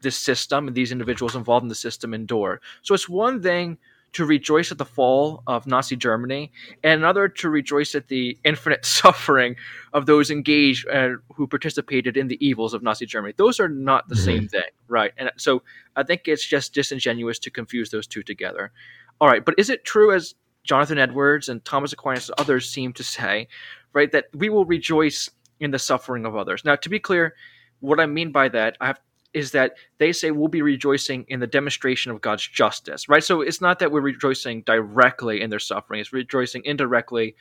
this 0.01 0.17
system 0.17 0.67
and 0.67 0.75
these 0.75 0.91
individuals 0.91 1.35
involved 1.35 1.63
in 1.63 1.69
the 1.69 1.75
system 1.75 2.13
endure. 2.13 2.61
So 2.81 2.93
it's 2.93 3.09
one 3.09 3.41
thing 3.41 3.77
to 4.15 4.25
rejoice 4.25 4.71
at 4.71 4.77
the 4.77 4.85
fall 4.85 5.43
of 5.45 5.67
Nazi 5.67 5.97
Germany, 5.97 6.49
and 6.85 7.01
another 7.01 7.27
to 7.27 7.49
rejoice 7.49 7.95
at 7.95 8.07
the 8.07 8.37
infinite 8.45 8.85
suffering 8.99 9.57
of 9.91 10.05
those 10.05 10.31
engaged 10.31 10.87
uh, 10.87 11.15
who 11.35 11.45
participated 11.47 12.15
in 12.15 12.29
the 12.29 12.45
evils 12.45 12.73
of 12.73 12.81
Nazi 12.81 13.05
Germany. 13.05 13.33
Those 13.35 13.59
are 13.59 13.67
not 13.67 14.07
the 14.07 14.15
mm-hmm. 14.15 14.23
same 14.23 14.47
thing, 14.47 14.63
right? 14.87 15.11
And 15.17 15.31
so 15.35 15.63
I 15.97 16.03
think 16.03 16.29
it's 16.29 16.47
just 16.47 16.73
disingenuous 16.73 17.39
to 17.39 17.51
confuse 17.51 17.89
those 17.89 18.07
two 18.07 18.23
together. 18.23 18.71
All 19.19 19.27
right, 19.27 19.43
but 19.43 19.55
is 19.57 19.69
it 19.69 19.83
true, 19.83 20.13
as 20.13 20.33
Jonathan 20.63 20.97
Edwards 20.97 21.49
and 21.49 21.63
Thomas 21.65 21.91
Aquinas 21.91 22.29
and 22.29 22.39
others 22.39 22.69
seem 22.69 22.93
to 22.93 23.03
say, 23.03 23.49
right, 23.91 24.11
that 24.13 24.27
we 24.33 24.47
will 24.47 24.65
rejoice 24.65 25.29
in 25.59 25.71
the 25.71 25.79
suffering 25.79 26.25
of 26.25 26.37
others? 26.37 26.63
Now, 26.63 26.77
to 26.77 26.89
be 26.89 26.99
clear, 26.99 27.35
what 27.81 27.99
I 27.99 28.05
mean 28.05 28.31
by 28.31 28.47
that, 28.47 28.77
I 28.79 28.87
have 28.87 29.01
is 29.35 29.51
that 29.51 29.73
they 29.97 30.13
say 30.13 30.31
we'll 30.31 30.47
be 30.47 30.61
rejoicing 30.61 31.25
in 31.27 31.41
the 31.41 31.47
demonstration 31.47 32.09
of 32.09 32.21
God's 32.21 32.47
justice, 32.47 33.09
right? 33.09 33.23
So 33.23 33.41
it's 33.41 33.59
not 33.59 33.79
that 33.79 33.91
we're 33.91 33.99
rejoicing 33.99 34.61
directly 34.61 35.41
in 35.41 35.49
their 35.49 35.59
suffering; 35.59 35.99
it's 35.99 36.13
rejoicing 36.13 36.63
indirectly 36.63 37.35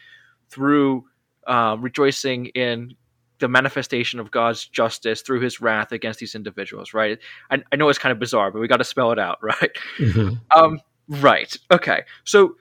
through 0.50 1.04
uh, 1.46 1.76
rejoicing 1.78 2.46
in 2.46 2.94
the 3.38 3.46
manifestation 3.46 4.18
of 4.18 4.32
God's 4.32 4.66
justice 4.66 5.22
through 5.22 5.40
His 5.40 5.60
wrath 5.60 5.92
against 5.92 6.18
these 6.18 6.34
individuals, 6.34 6.92
right? 6.94 7.18
I, 7.48 7.62
I 7.70 7.76
know 7.76 7.88
it's 7.88 7.98
kind 7.98 8.12
of 8.12 8.18
bizarre, 8.18 8.50
but 8.50 8.60
we 8.60 8.66
got 8.66 8.78
to 8.78 8.84
spell 8.84 9.12
it 9.12 9.18
out, 9.20 9.38
right? 9.42 9.70
Mm-hmm. 9.98 10.34
Um, 10.58 10.80
right. 11.08 11.56
Okay. 11.70 12.02
So. 12.24 12.56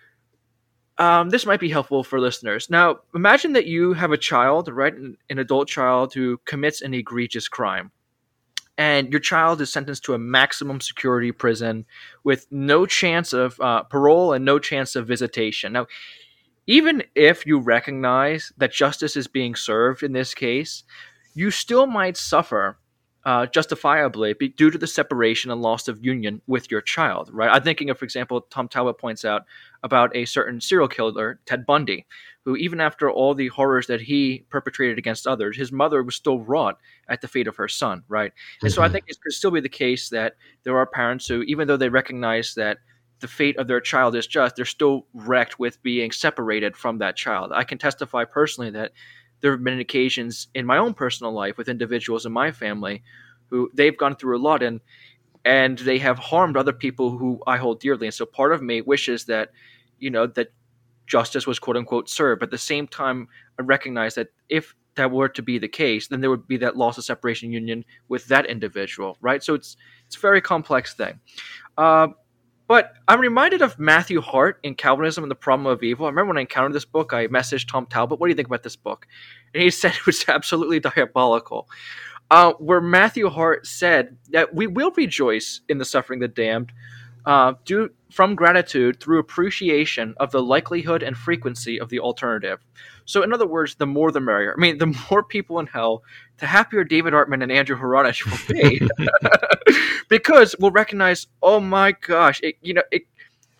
Um, 0.99 1.31
this 1.31 1.47
might 1.47 1.59
be 1.59 1.69
helpful 1.69 2.03
for 2.03 2.19
listeners. 2.19 2.69
Now, 2.69 2.99
imagine 3.15 3.53
that 3.53 3.65
you 3.65 3.93
have 3.93 4.11
a 4.11 4.17
child, 4.17 4.69
right, 4.69 4.93
an, 4.93 5.17
an 5.27 5.39
adult 5.39 5.67
child 5.67 6.13
who 6.13 6.39
commits 6.45 6.83
an 6.83 6.93
egregious 6.93 7.47
crime, 7.47 7.91
and 8.77 9.11
your 9.11 9.19
child 9.19 9.61
is 9.61 9.71
sentenced 9.71 10.03
to 10.05 10.13
a 10.13 10.19
maximum 10.19 10.81
security 10.81 11.31
prison 11.31 11.85
with 12.23 12.47
no 12.51 12.85
chance 12.85 13.33
of 13.33 13.59
uh, 13.59 13.83
parole 13.83 14.33
and 14.33 14.43
no 14.43 14.59
chance 14.59 14.95
of 14.95 15.07
visitation. 15.07 15.73
Now, 15.73 15.87
even 16.65 17.03
if 17.13 17.45
you 17.45 17.59
recognize 17.59 18.51
that 18.57 18.71
justice 18.71 19.15
is 19.15 19.27
being 19.27 19.53
served 19.55 20.01
in 20.01 20.13
this 20.13 20.33
case, 20.33 20.83
you 21.35 21.51
still 21.51 21.87
might 21.87 22.17
suffer 22.17 22.77
uh, 23.25 23.45
justifiably 23.45 24.33
due 24.33 24.69
to 24.69 24.77
the 24.77 24.87
separation 24.87 25.51
and 25.51 25.61
loss 25.61 25.87
of 25.87 26.03
union 26.03 26.41
with 26.47 26.69
your 26.69 26.81
child, 26.81 27.29
right? 27.31 27.49
I'm 27.49 27.63
thinking 27.63 27.89
of, 27.89 27.97
for 27.97 28.05
example, 28.05 28.41
Tom 28.41 28.67
Talbott 28.67 28.97
points 28.97 29.23
out 29.23 29.43
about 29.81 30.15
a 30.15 30.25
certain 30.25 30.59
serial 30.59 30.87
killer, 30.87 31.39
Ted 31.45 31.65
Bundy, 31.65 32.05
who, 32.45 32.55
even 32.57 32.81
after 32.81 33.09
all 33.09 33.33
the 33.33 33.47
horrors 33.47 33.87
that 33.87 34.01
he 34.01 34.45
perpetrated 34.49 34.97
against 34.97 35.27
others, 35.27 35.57
his 35.57 35.71
mother 35.71 36.03
was 36.03 36.15
still 36.15 36.39
wrought 36.39 36.77
at 37.07 37.21
the 37.21 37.27
fate 37.27 37.47
of 37.47 37.55
her 37.55 37.67
son, 37.67 38.03
right? 38.07 38.33
And 38.61 38.69
mm-hmm. 38.69 38.75
so 38.75 38.81
I 38.81 38.85
mm-hmm. 38.85 38.93
think 38.93 39.05
it 39.07 39.21
could 39.21 39.33
still 39.33 39.51
be 39.51 39.61
the 39.61 39.69
case 39.69 40.09
that 40.09 40.35
there 40.63 40.77
are 40.77 40.85
parents 40.85 41.27
who, 41.27 41.41
even 41.43 41.67
though 41.67 41.77
they 41.77 41.89
recognize 41.89 42.53
that 42.55 42.79
the 43.19 43.27
fate 43.27 43.57
of 43.57 43.67
their 43.67 43.79
child 43.79 44.15
is 44.15 44.27
just, 44.27 44.55
they're 44.55 44.65
still 44.65 45.07
wrecked 45.13 45.57
with 45.57 45.81
being 45.81 46.11
separated 46.11 46.75
from 46.75 46.97
that 46.97 47.15
child. 47.15 47.51
I 47.53 47.63
can 47.63 47.77
testify 47.77 48.25
personally 48.25 48.71
that 48.71 48.91
there 49.39 49.51
have 49.51 49.63
been 49.63 49.79
occasions 49.79 50.47
in 50.53 50.65
my 50.65 50.77
own 50.77 50.93
personal 50.93 51.31
life 51.31 51.57
with 51.57 51.69
individuals 51.69 52.25
in 52.25 52.31
my 52.33 52.51
family 52.51 53.03
who 53.49 53.69
they've 53.73 53.97
gone 53.97 54.15
through 54.15 54.37
a 54.37 54.41
lot 54.41 54.63
and 54.63 54.81
and 55.45 55.77
they 55.79 55.97
have 55.99 56.17
harmed 56.17 56.55
other 56.55 56.71
people 56.71 57.17
who 57.17 57.41
I 57.45 57.57
hold 57.57 57.81
dearly. 57.81 58.07
And 58.07 58.13
so 58.13 58.25
part 58.25 58.53
of 58.53 58.61
me 58.61 58.81
wishes 58.81 59.25
that, 59.25 59.51
you 59.99 60.09
know, 60.09 60.25
that 60.27 60.53
justice 61.13 61.45
was 61.45 61.59
quote 61.59 61.77
unquote 61.77 62.09
served. 62.09 62.39
But 62.39 62.47
at 62.47 62.51
the 62.51 62.57
same 62.57 62.87
time, 62.87 63.27
I 63.59 63.61
recognize 63.61 64.15
that 64.15 64.29
if 64.49 64.75
that 64.95 65.11
were 65.11 65.29
to 65.29 65.43
be 65.43 65.59
the 65.59 65.67
case, 65.67 66.07
then 66.07 66.21
there 66.21 66.31
would 66.31 66.47
be 66.47 66.57
that 66.57 66.75
loss 66.75 66.97
of 66.97 67.03
separation 67.03 67.51
union 67.51 67.85
with 68.07 68.25
that 68.25 68.47
individual, 68.47 69.17
right? 69.21 69.43
So 69.43 69.53
it's 69.53 69.77
it's 70.07 70.15
a 70.15 70.19
very 70.19 70.41
complex 70.41 70.95
thing. 70.95 71.19
Uh, 71.77 72.07
but 72.67 72.93
I'm 73.07 73.19
reminded 73.19 73.61
of 73.61 73.77
Matthew 73.77 74.21
Hart 74.21 74.59
in 74.63 74.73
Calvinism 74.73 75.23
and 75.23 75.29
the 75.29 75.35
Problem 75.35 75.67
of 75.67 75.83
Evil. 75.83 76.07
I 76.07 76.09
remember 76.09 76.29
when 76.29 76.37
I 76.39 76.41
encountered 76.41 76.73
this 76.73 76.85
book, 76.85 77.13
I 77.13 77.27
messaged 77.27 77.67
Tom 77.67 77.85
Talbott, 77.85 78.19
"What 78.19 78.25
do 78.25 78.31
you 78.31 78.35
think 78.35 78.47
about 78.47 78.63
this 78.63 78.75
book?" 78.75 79.05
And 79.53 79.61
he 79.61 79.69
said 79.81 79.91
it 79.91 80.07
was 80.07 80.25
absolutely 80.27 80.79
diabolical. 80.79 81.69
Uh, 82.31 82.53
where 82.53 82.81
Matthew 82.81 83.29
Hart 83.29 83.67
said 83.67 84.17
that 84.31 84.55
we 84.55 84.65
will 84.65 84.91
rejoice 84.97 85.61
in 85.69 85.77
the 85.77 85.85
suffering 85.85 86.23
of 86.23 86.33
the 86.33 86.41
damned, 86.41 86.73
uh, 87.25 87.53
due 87.65 87.89
from 88.11 88.35
gratitude 88.35 88.99
through 88.99 89.19
appreciation 89.19 90.13
of 90.17 90.31
the 90.31 90.41
likelihood 90.41 91.01
and 91.01 91.17
frequency 91.17 91.79
of 91.79 91.89
the 91.89 91.99
alternative. 91.99 92.59
So, 93.05 93.23
in 93.23 93.33
other 93.33 93.47
words, 93.47 93.75
the 93.75 93.87
more 93.87 94.11
the 94.11 94.19
merrier. 94.19 94.53
I 94.55 94.61
mean, 94.61 94.77
the 94.77 94.95
more 95.09 95.23
people 95.23 95.59
in 95.59 95.67
hell, 95.67 96.03
the 96.37 96.45
happier 96.45 96.83
David 96.83 97.13
Artman 97.13 97.41
and 97.41 97.51
Andrew 97.51 97.77
Hronich 97.77 98.25
will 98.25 98.53
be. 98.53 98.87
because 100.09 100.55
we'll 100.59 100.71
recognize, 100.71 101.27
oh 101.41 101.59
my 101.59 101.93
gosh, 101.93 102.39
it, 102.43 102.55
you 102.61 102.73
know, 102.73 102.83
it 102.91 103.03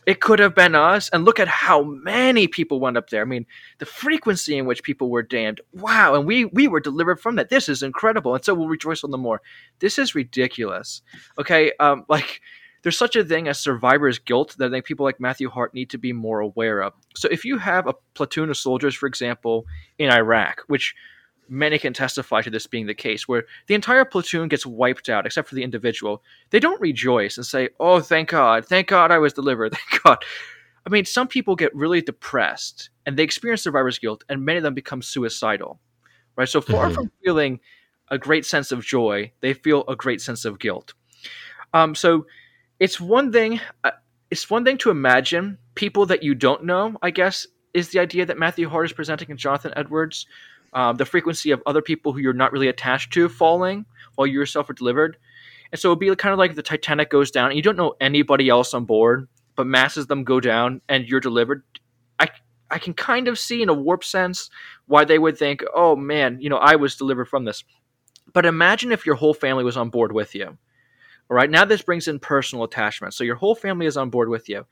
it 0.06 0.20
could 0.20 0.40
have 0.40 0.54
been 0.54 0.76
us. 0.76 1.10
And 1.10 1.26
look 1.26 1.40
at 1.40 1.48
how 1.48 1.84
many 1.84 2.48
people 2.48 2.80
went 2.80 2.98
up 2.98 3.10
there. 3.10 3.22
I 3.22 3.26
mean, 3.26 3.46
the 3.80 3.86
frequency 3.86 4.58
in 4.58 4.66
which 4.66 4.84
people 4.84 5.10
were 5.10 5.24
damned. 5.24 5.62
Wow. 5.72 6.16
And 6.16 6.26
we 6.26 6.46
we 6.46 6.68
were 6.68 6.80
delivered 6.80 7.20
from 7.20 7.38
that. 7.38 7.50
This 7.50 7.70
is 7.70 7.84
incredible. 7.84 8.36
And 8.36 8.44
so 8.44 8.54
we'll 8.54 8.68
rejoice 8.68 9.04
on 9.04 9.12
the 9.12 9.18
more. 9.18 9.42
This 9.80 9.98
is 9.98 10.14
ridiculous. 10.14 11.02
Okay. 11.40 11.72
Um, 11.80 12.06
like 12.10 12.42
there's 12.84 12.98
such 12.98 13.16
a 13.16 13.24
thing 13.24 13.48
as 13.48 13.60
survivor's 13.60 14.20
guilt 14.20 14.56
that 14.60 14.68
I 14.68 14.70
think 14.70 14.86
people 14.86 15.06
like 15.06 15.20
Matthew 15.20 15.50
Hart 15.50 15.74
need 15.74 15.90
to 15.92 15.98
be 15.98 16.14
more 16.14 16.42
aware 16.42 16.82
of. 16.82 16.94
So 17.16 17.28
if 17.32 17.46
you 17.46 17.58
have 17.58 17.88
a 17.88 17.96
platoon 18.14 18.50
of 18.50 18.58
soldiers, 18.58 18.94
for 18.94 19.08
example, 19.08 19.66
in 19.98 20.12
Iraq, 20.12 20.62
which 20.68 20.94
many 21.48 21.78
can 21.80 21.94
testify 21.94 22.42
to 22.42 22.50
this 22.50 22.68
being 22.68 22.86
the 22.86 22.94
case, 22.94 23.28
where 23.28 23.46
the 23.68 23.74
entire 23.74 24.06
platoon 24.06 24.50
gets 24.50 24.66
wiped 24.66 25.08
out 25.10 25.26
except 25.26 25.48
for 25.48 25.56
the 25.56 25.64
individual. 25.64 26.22
They 26.50 26.60
don't 26.60 26.80
rejoice 26.82 27.38
and 27.38 27.46
say, 27.46 27.70
"Oh, 27.80 28.02
thank 28.02 28.30
God, 28.30 28.66
thank 28.66 28.88
God 28.88 29.12
I 29.12 29.18
was 29.18 29.34
delivered, 29.34 29.74
thank 29.90 30.04
God." 30.04 30.24
I 30.86 30.90
mean, 30.90 31.06
some 31.06 31.30
people 31.30 31.56
get 31.56 31.74
really 31.74 32.02
depressed 32.02 32.90
and 33.06 33.16
they 33.18 33.24
experience 33.24 33.64
survivor's 33.64 34.00
guilt, 34.00 34.26
and 34.28 34.44
many 34.44 34.58
of 34.58 34.64
them 34.64 34.74
become 34.74 35.02
suicidal, 35.02 35.80
right? 36.36 36.50
So 36.50 36.60
far 36.60 36.86
mm-hmm. 36.86 36.96
from 36.96 37.12
feeling 37.24 37.60
a 38.10 38.18
great 38.18 38.46
sense 38.46 38.74
of 38.74 38.84
joy, 38.84 39.32
they 39.40 39.54
feel 39.54 39.86
a 39.88 39.96
great 39.96 40.22
sense 40.22 40.44
of 40.44 40.60
guilt. 40.60 40.94
Um, 41.74 41.96
so 41.96 42.26
it's 42.84 43.00
one 43.00 43.32
thing. 43.32 43.62
Uh, 43.86 43.92
it's 44.30 44.50
one 44.50 44.66
thing 44.66 44.78
to 44.80 44.90
imagine 44.90 45.58
people 45.74 46.06
that 46.08 46.22
you 46.22 46.36
don't 46.36 46.66
know. 46.66 46.98
I 47.02 47.12
guess 47.12 47.48
is 47.74 47.90
the 47.90 48.00
idea 48.00 48.26
that 48.26 48.38
Matthew 48.38 48.68
Hart 48.68 48.88
is 48.88 48.92
presenting 48.92 49.30
in 49.30 49.38
Jonathan 49.38 49.72
Edwards 49.78 50.28
um, 50.74 50.98
the 50.98 51.06
frequency 51.06 51.52
of 51.52 51.64
other 51.66 51.82
people 51.82 52.12
who 52.12 52.20
you're 52.20 52.34
not 52.34 52.52
really 52.52 52.68
attached 52.68 53.14
to 53.14 53.30
falling 53.30 53.86
while 54.16 54.28
you 54.28 54.34
yourself 54.34 54.70
are 54.70 54.74
delivered. 54.74 55.16
And 55.72 55.80
so 55.80 55.90
it 55.90 55.92
would 55.94 56.00
be 56.00 56.14
kind 56.18 56.34
of 56.34 56.40
like 56.40 56.56
the 56.56 56.62
Titanic 56.62 57.10
goes 57.10 57.32
down 57.32 57.52
and 57.52 57.56
you 57.56 57.62
don't 57.62 57.78
know 57.78 57.94
anybody 58.02 58.50
else 58.50 58.74
on 58.74 58.84
board, 58.84 59.30
but 59.56 59.66
masses 59.66 60.08
them 60.08 60.26
go 60.26 60.42
down 60.42 60.82
and 60.90 61.08
you're 61.08 61.22
delivered. 61.22 61.64
I, 62.20 62.28
I 62.70 62.80
can 62.80 62.94
kind 62.94 63.30
of 63.30 63.40
see 63.40 63.62
in 63.62 63.70
a 63.70 63.74
warp 63.74 64.04
sense 64.04 64.50
why 64.88 65.06
they 65.06 65.20
would 65.20 65.38
think, 65.38 65.64
oh 65.74 65.96
man, 65.96 66.40
you 66.42 66.50
know, 66.50 66.58
I 66.58 66.76
was 66.76 66.98
delivered 66.98 67.30
from 67.30 67.46
this. 67.46 67.64
But 68.34 68.46
imagine 68.46 68.92
if 68.92 69.06
your 69.06 69.16
whole 69.16 69.34
family 69.34 69.64
was 69.64 69.78
on 69.78 69.90
board 69.90 70.12
with 70.12 70.36
you. 70.36 70.58
All 71.30 71.38
right, 71.38 71.50
now 71.50 71.66
this 71.66 71.82
brings 71.82 72.08
in 72.08 72.20
personal 72.20 72.64
attachment. 72.64 73.14
So 73.14 73.24
your 73.24 73.36
whole 73.36 73.56
family 73.56 73.86
is 73.86 73.98
on 73.98 74.10
board 74.10 74.30
with 74.30 74.50
you. 74.50 74.66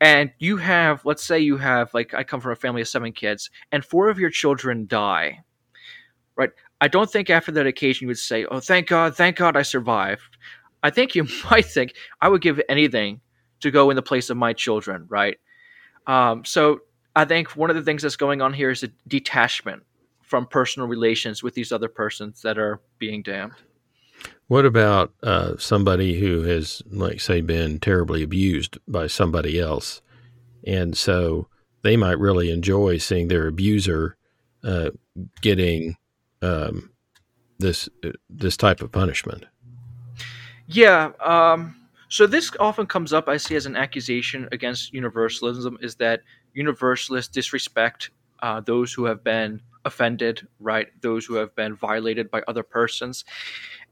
And 0.00 0.32
you 0.38 0.56
have 0.56 1.04
let's 1.04 1.24
say 1.24 1.38
you 1.38 1.56
have 1.56 1.92
like 1.94 2.14
i 2.14 2.24
come 2.24 2.40
from 2.40 2.52
a 2.52 2.56
family 2.56 2.82
of 2.82 2.88
seven 2.88 3.12
kids 3.12 3.48
and 3.70 3.84
four 3.84 4.08
of 4.08 4.18
your 4.18 4.30
children 4.30 4.86
die. 4.86 5.40
Right? 6.36 6.50
I 6.80 6.88
don't 6.88 7.10
think 7.10 7.30
after 7.30 7.52
that 7.52 7.66
occasion 7.66 8.04
you 8.04 8.08
would 8.08 8.18
say 8.18 8.44
oh 8.46 8.60
thank 8.60 8.88
god 8.88 9.16
thank 9.16 9.36
god 9.36 9.56
i 9.56 9.62
survived. 9.62 10.36
I 10.82 10.90
think 10.90 11.14
you 11.14 11.26
might 11.50 11.66
think 11.66 11.94
i 12.20 12.28
would 12.28 12.42
give 12.42 12.60
anything 12.68 13.20
to 13.60 13.70
go 13.70 13.88
in 13.90 13.96
the 13.96 14.02
place 14.02 14.30
of 14.30 14.36
my 14.36 14.52
children 14.52 15.06
right? 15.08 15.38
Um, 16.06 16.44
so 16.44 16.80
i 17.14 17.24
think 17.24 17.56
one 17.56 17.70
of 17.70 17.76
the 17.76 17.82
things 17.82 18.02
that's 18.02 18.16
going 18.16 18.42
on 18.42 18.52
here 18.52 18.70
is 18.70 18.82
a 18.82 18.88
detachment 19.06 19.84
from 20.22 20.46
personal 20.46 20.88
relations 20.88 21.42
with 21.42 21.54
these 21.54 21.70
other 21.70 21.88
persons 21.88 22.42
that 22.42 22.58
are 22.58 22.80
being 22.98 23.22
damned 23.22 23.54
what 24.48 24.66
about 24.66 25.12
uh, 25.22 25.56
somebody 25.58 26.20
who 26.20 26.42
has, 26.42 26.82
like, 26.90 27.20
say, 27.20 27.40
been 27.40 27.80
terribly 27.80 28.22
abused 28.22 28.78
by 28.86 29.06
somebody 29.06 29.58
else? 29.58 30.02
And 30.66 30.96
so 30.96 31.48
they 31.82 31.96
might 31.96 32.18
really 32.18 32.50
enjoy 32.50 32.98
seeing 32.98 33.28
their 33.28 33.46
abuser 33.46 34.16
uh, 34.62 34.90
getting 35.42 35.96
um, 36.42 36.90
this 37.58 37.88
uh, 38.04 38.10
this 38.30 38.56
type 38.56 38.80
of 38.80 38.90
punishment. 38.90 39.44
Yeah. 40.66 41.12
Um, 41.24 41.76
so 42.08 42.26
this 42.26 42.50
often 42.58 42.86
comes 42.86 43.12
up, 43.12 43.28
I 43.28 43.36
see, 43.36 43.56
as 43.56 43.66
an 43.66 43.76
accusation 43.76 44.48
against 44.52 44.92
universalism: 44.92 45.78
is 45.82 45.96
that 45.96 46.22
universalists 46.54 47.32
disrespect 47.32 48.10
uh, 48.42 48.60
those 48.60 48.92
who 48.92 49.04
have 49.04 49.22
been 49.24 49.60
offended, 49.84 50.46
right? 50.60 50.88
Those 51.02 51.26
who 51.26 51.34
have 51.34 51.54
been 51.54 51.76
violated 51.76 52.30
by 52.30 52.42
other 52.48 52.62
persons. 52.62 53.24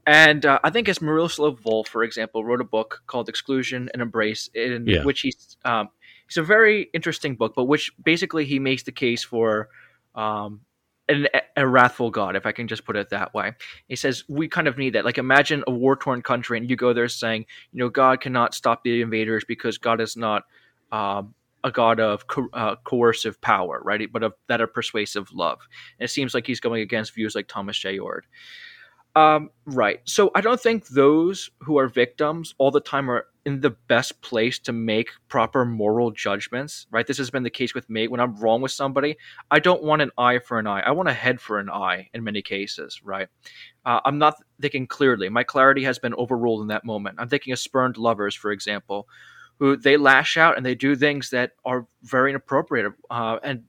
And 0.05 0.45
uh, 0.45 0.59
I 0.63 0.69
think 0.69 0.89
as 0.89 1.01
Miroslav 1.01 1.61
Volf, 1.61 1.87
for 1.87 2.03
example, 2.03 2.43
wrote 2.43 2.61
a 2.61 2.65
book 2.65 3.03
called 3.07 3.29
Exclusion 3.29 3.89
and 3.93 4.01
Embrace, 4.01 4.49
in 4.53 4.85
yeah. 4.85 5.03
which 5.03 5.21
he's 5.21 5.57
um, 5.63 5.89
it's 6.27 6.37
a 6.37 6.43
very 6.43 6.89
interesting 6.93 7.35
book, 7.35 7.53
but 7.55 7.65
which 7.65 7.91
basically 8.03 8.45
he 8.45 8.59
makes 8.59 8.83
the 8.83 8.91
case 8.91 9.23
for 9.23 9.69
um, 10.15 10.61
an, 11.07 11.27
a 11.55 11.67
wrathful 11.67 12.09
God, 12.11 12.35
if 12.35 12.45
I 12.45 12.51
can 12.51 12.67
just 12.67 12.85
put 12.85 12.95
it 12.95 13.09
that 13.09 13.33
way. 13.33 13.53
He 13.87 13.95
says 13.95 14.23
we 14.27 14.47
kind 14.47 14.67
of 14.67 14.77
need 14.77 14.93
that. 14.93 15.05
Like 15.05 15.17
imagine 15.17 15.63
a 15.67 15.71
war 15.71 15.95
torn 15.95 16.21
country, 16.21 16.57
and 16.57 16.69
you 16.69 16.75
go 16.75 16.93
there 16.93 17.07
saying, 17.07 17.45
you 17.71 17.79
know, 17.79 17.89
God 17.89 18.19
cannot 18.19 18.53
stop 18.53 18.83
the 18.83 19.01
invaders 19.01 19.45
because 19.45 19.77
God 19.77 20.01
is 20.01 20.17
not 20.17 20.43
um, 20.91 21.33
a 21.63 21.71
God 21.71 21.99
of 21.99 22.27
co- 22.27 22.49
uh, 22.53 22.75
coercive 22.83 23.39
power, 23.39 23.81
right? 23.83 24.11
But 24.11 24.23
of 24.23 24.33
that 24.47 24.61
of 24.61 24.73
persuasive 24.73 25.31
love. 25.33 25.59
And 25.99 26.05
it 26.05 26.11
seems 26.11 26.33
like 26.33 26.45
he's 26.45 26.59
going 26.59 26.81
against 26.81 27.15
views 27.15 27.35
like 27.35 27.47
Thomas 27.47 27.77
J. 27.77 27.99
Oord. 27.99 28.25
Um, 29.15 29.51
right. 29.65 29.99
So 30.05 30.31
I 30.33 30.41
don't 30.41 30.59
think 30.59 30.87
those 30.87 31.51
who 31.59 31.77
are 31.77 31.87
victims 31.87 32.55
all 32.57 32.71
the 32.71 32.79
time 32.79 33.11
are 33.11 33.27
in 33.45 33.59
the 33.59 33.71
best 33.87 34.21
place 34.21 34.57
to 34.57 34.71
make 34.71 35.09
proper 35.27 35.65
moral 35.65 36.09
judgments, 36.11 36.87
right? 36.89 37.05
This 37.05 37.17
has 37.17 37.29
been 37.29 37.43
the 37.43 37.49
case 37.49 37.75
with 37.75 37.89
me. 37.89 38.07
When 38.07 38.19
I'm 38.19 38.35
wrong 38.37 38.61
with 38.61 38.71
somebody, 38.71 39.17
I 39.51 39.59
don't 39.59 39.83
want 39.83 40.01
an 40.01 40.11
eye 40.17 40.39
for 40.39 40.57
an 40.57 40.65
eye. 40.65 40.79
I 40.79 40.91
want 40.91 41.09
a 41.09 41.13
head 41.13 41.41
for 41.41 41.59
an 41.59 41.69
eye 41.69 42.09
in 42.13 42.23
many 42.23 42.41
cases, 42.41 43.01
right? 43.03 43.27
Uh, 43.85 43.99
I'm 44.05 44.17
not 44.17 44.35
thinking 44.61 44.87
clearly. 44.87 45.29
My 45.29 45.43
clarity 45.43 45.83
has 45.83 45.99
been 45.99 46.15
overruled 46.15 46.61
in 46.61 46.67
that 46.67 46.85
moment. 46.85 47.17
I'm 47.19 47.27
thinking 47.27 47.53
of 47.53 47.59
spurned 47.59 47.97
lovers, 47.97 48.33
for 48.33 48.51
example, 48.51 49.07
who 49.59 49.75
they 49.75 49.97
lash 49.97 50.37
out 50.37 50.57
and 50.57 50.65
they 50.65 50.75
do 50.75 50.95
things 50.95 51.29
that 51.31 51.51
are 51.65 51.85
very 52.01 52.31
inappropriate. 52.31 52.93
Uh, 53.11 53.37
and 53.43 53.65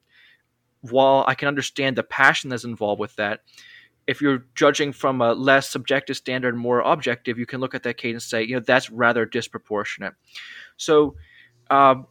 while 0.82 1.24
I 1.26 1.34
can 1.34 1.48
understand 1.48 1.96
the 1.96 2.02
passion 2.02 2.48
that's 2.48 2.64
involved 2.64 3.00
with 3.00 3.16
that, 3.16 3.40
if 4.06 4.20
you're 4.20 4.44
judging 4.54 4.92
from 4.92 5.20
a 5.20 5.32
less 5.32 5.70
subjective 5.70 6.16
standard, 6.16 6.56
more 6.56 6.80
objective, 6.80 7.38
you 7.38 7.46
can 7.46 7.60
look 7.60 7.74
at 7.74 7.82
that 7.84 7.96
case 7.96 8.12
and 8.12 8.22
say, 8.22 8.42
you 8.42 8.54
know, 8.54 8.60
that's 8.60 8.90
rather 8.90 9.24
disproportionate. 9.24 10.14
So, 10.76 11.16
um, 11.70 12.06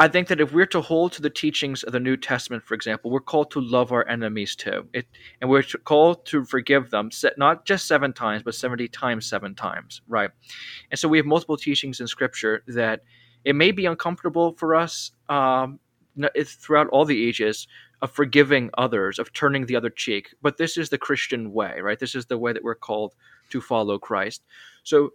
I 0.00 0.06
think 0.06 0.28
that 0.28 0.40
if 0.40 0.52
we're 0.52 0.66
to 0.66 0.80
hold 0.80 1.10
to 1.14 1.22
the 1.22 1.30
teachings 1.30 1.82
of 1.82 1.92
the 1.92 1.98
New 1.98 2.16
Testament, 2.16 2.62
for 2.62 2.74
example, 2.74 3.10
we're 3.10 3.18
called 3.18 3.50
to 3.50 3.60
love 3.60 3.90
our 3.90 4.06
enemies 4.08 4.54
too, 4.54 4.88
it, 4.92 5.08
and 5.40 5.50
we're 5.50 5.64
called 5.84 6.24
to 6.26 6.44
forgive 6.44 6.90
them, 6.90 7.10
not 7.36 7.64
just 7.64 7.88
seven 7.88 8.12
times, 8.12 8.44
but 8.44 8.54
seventy 8.54 8.86
times 8.86 9.28
seven 9.28 9.56
times, 9.56 10.02
right? 10.06 10.30
And 10.92 10.98
so 11.00 11.08
we 11.08 11.18
have 11.18 11.26
multiple 11.26 11.56
teachings 11.56 11.98
in 11.98 12.06
Scripture 12.06 12.62
that 12.68 13.00
it 13.44 13.56
may 13.56 13.72
be 13.72 13.86
uncomfortable 13.86 14.54
for 14.56 14.76
us 14.76 15.10
um, 15.28 15.80
throughout 16.44 16.86
all 16.90 17.04
the 17.04 17.26
ages 17.26 17.66
of 18.00 18.10
forgiving 18.10 18.70
others, 18.78 19.18
of 19.18 19.32
turning 19.32 19.66
the 19.66 19.76
other 19.76 19.90
cheek. 19.90 20.34
But 20.40 20.56
this 20.56 20.76
is 20.76 20.90
the 20.90 20.98
Christian 20.98 21.52
way, 21.52 21.80
right? 21.80 21.98
This 21.98 22.14
is 22.14 22.26
the 22.26 22.38
way 22.38 22.52
that 22.52 22.62
we're 22.62 22.74
called 22.74 23.14
to 23.50 23.60
follow 23.60 23.98
Christ. 23.98 24.42
So, 24.84 25.10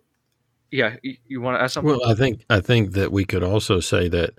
yeah, 0.71 0.97
you, 1.01 1.17
you 1.27 1.41
want 1.41 1.57
to 1.57 1.63
ask 1.63 1.75
something? 1.75 1.91
Well, 1.91 2.09
I 2.09 2.15
think 2.15 2.43
I 2.49 2.59
think 2.59 2.93
that 2.93 3.11
we 3.11 3.25
could 3.25 3.43
also 3.43 3.79
say 3.79 4.09
that 4.09 4.31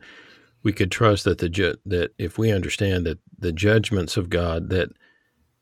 we 0.62 0.72
could 0.72 0.90
trust 0.90 1.24
that 1.24 1.38
the 1.38 1.48
ju- 1.48 1.76
that 1.86 2.12
if 2.18 2.38
we 2.38 2.50
understand 2.50 3.06
that 3.06 3.18
the 3.38 3.52
judgments 3.52 4.16
of 4.16 4.30
God 4.30 4.70
that 4.70 4.90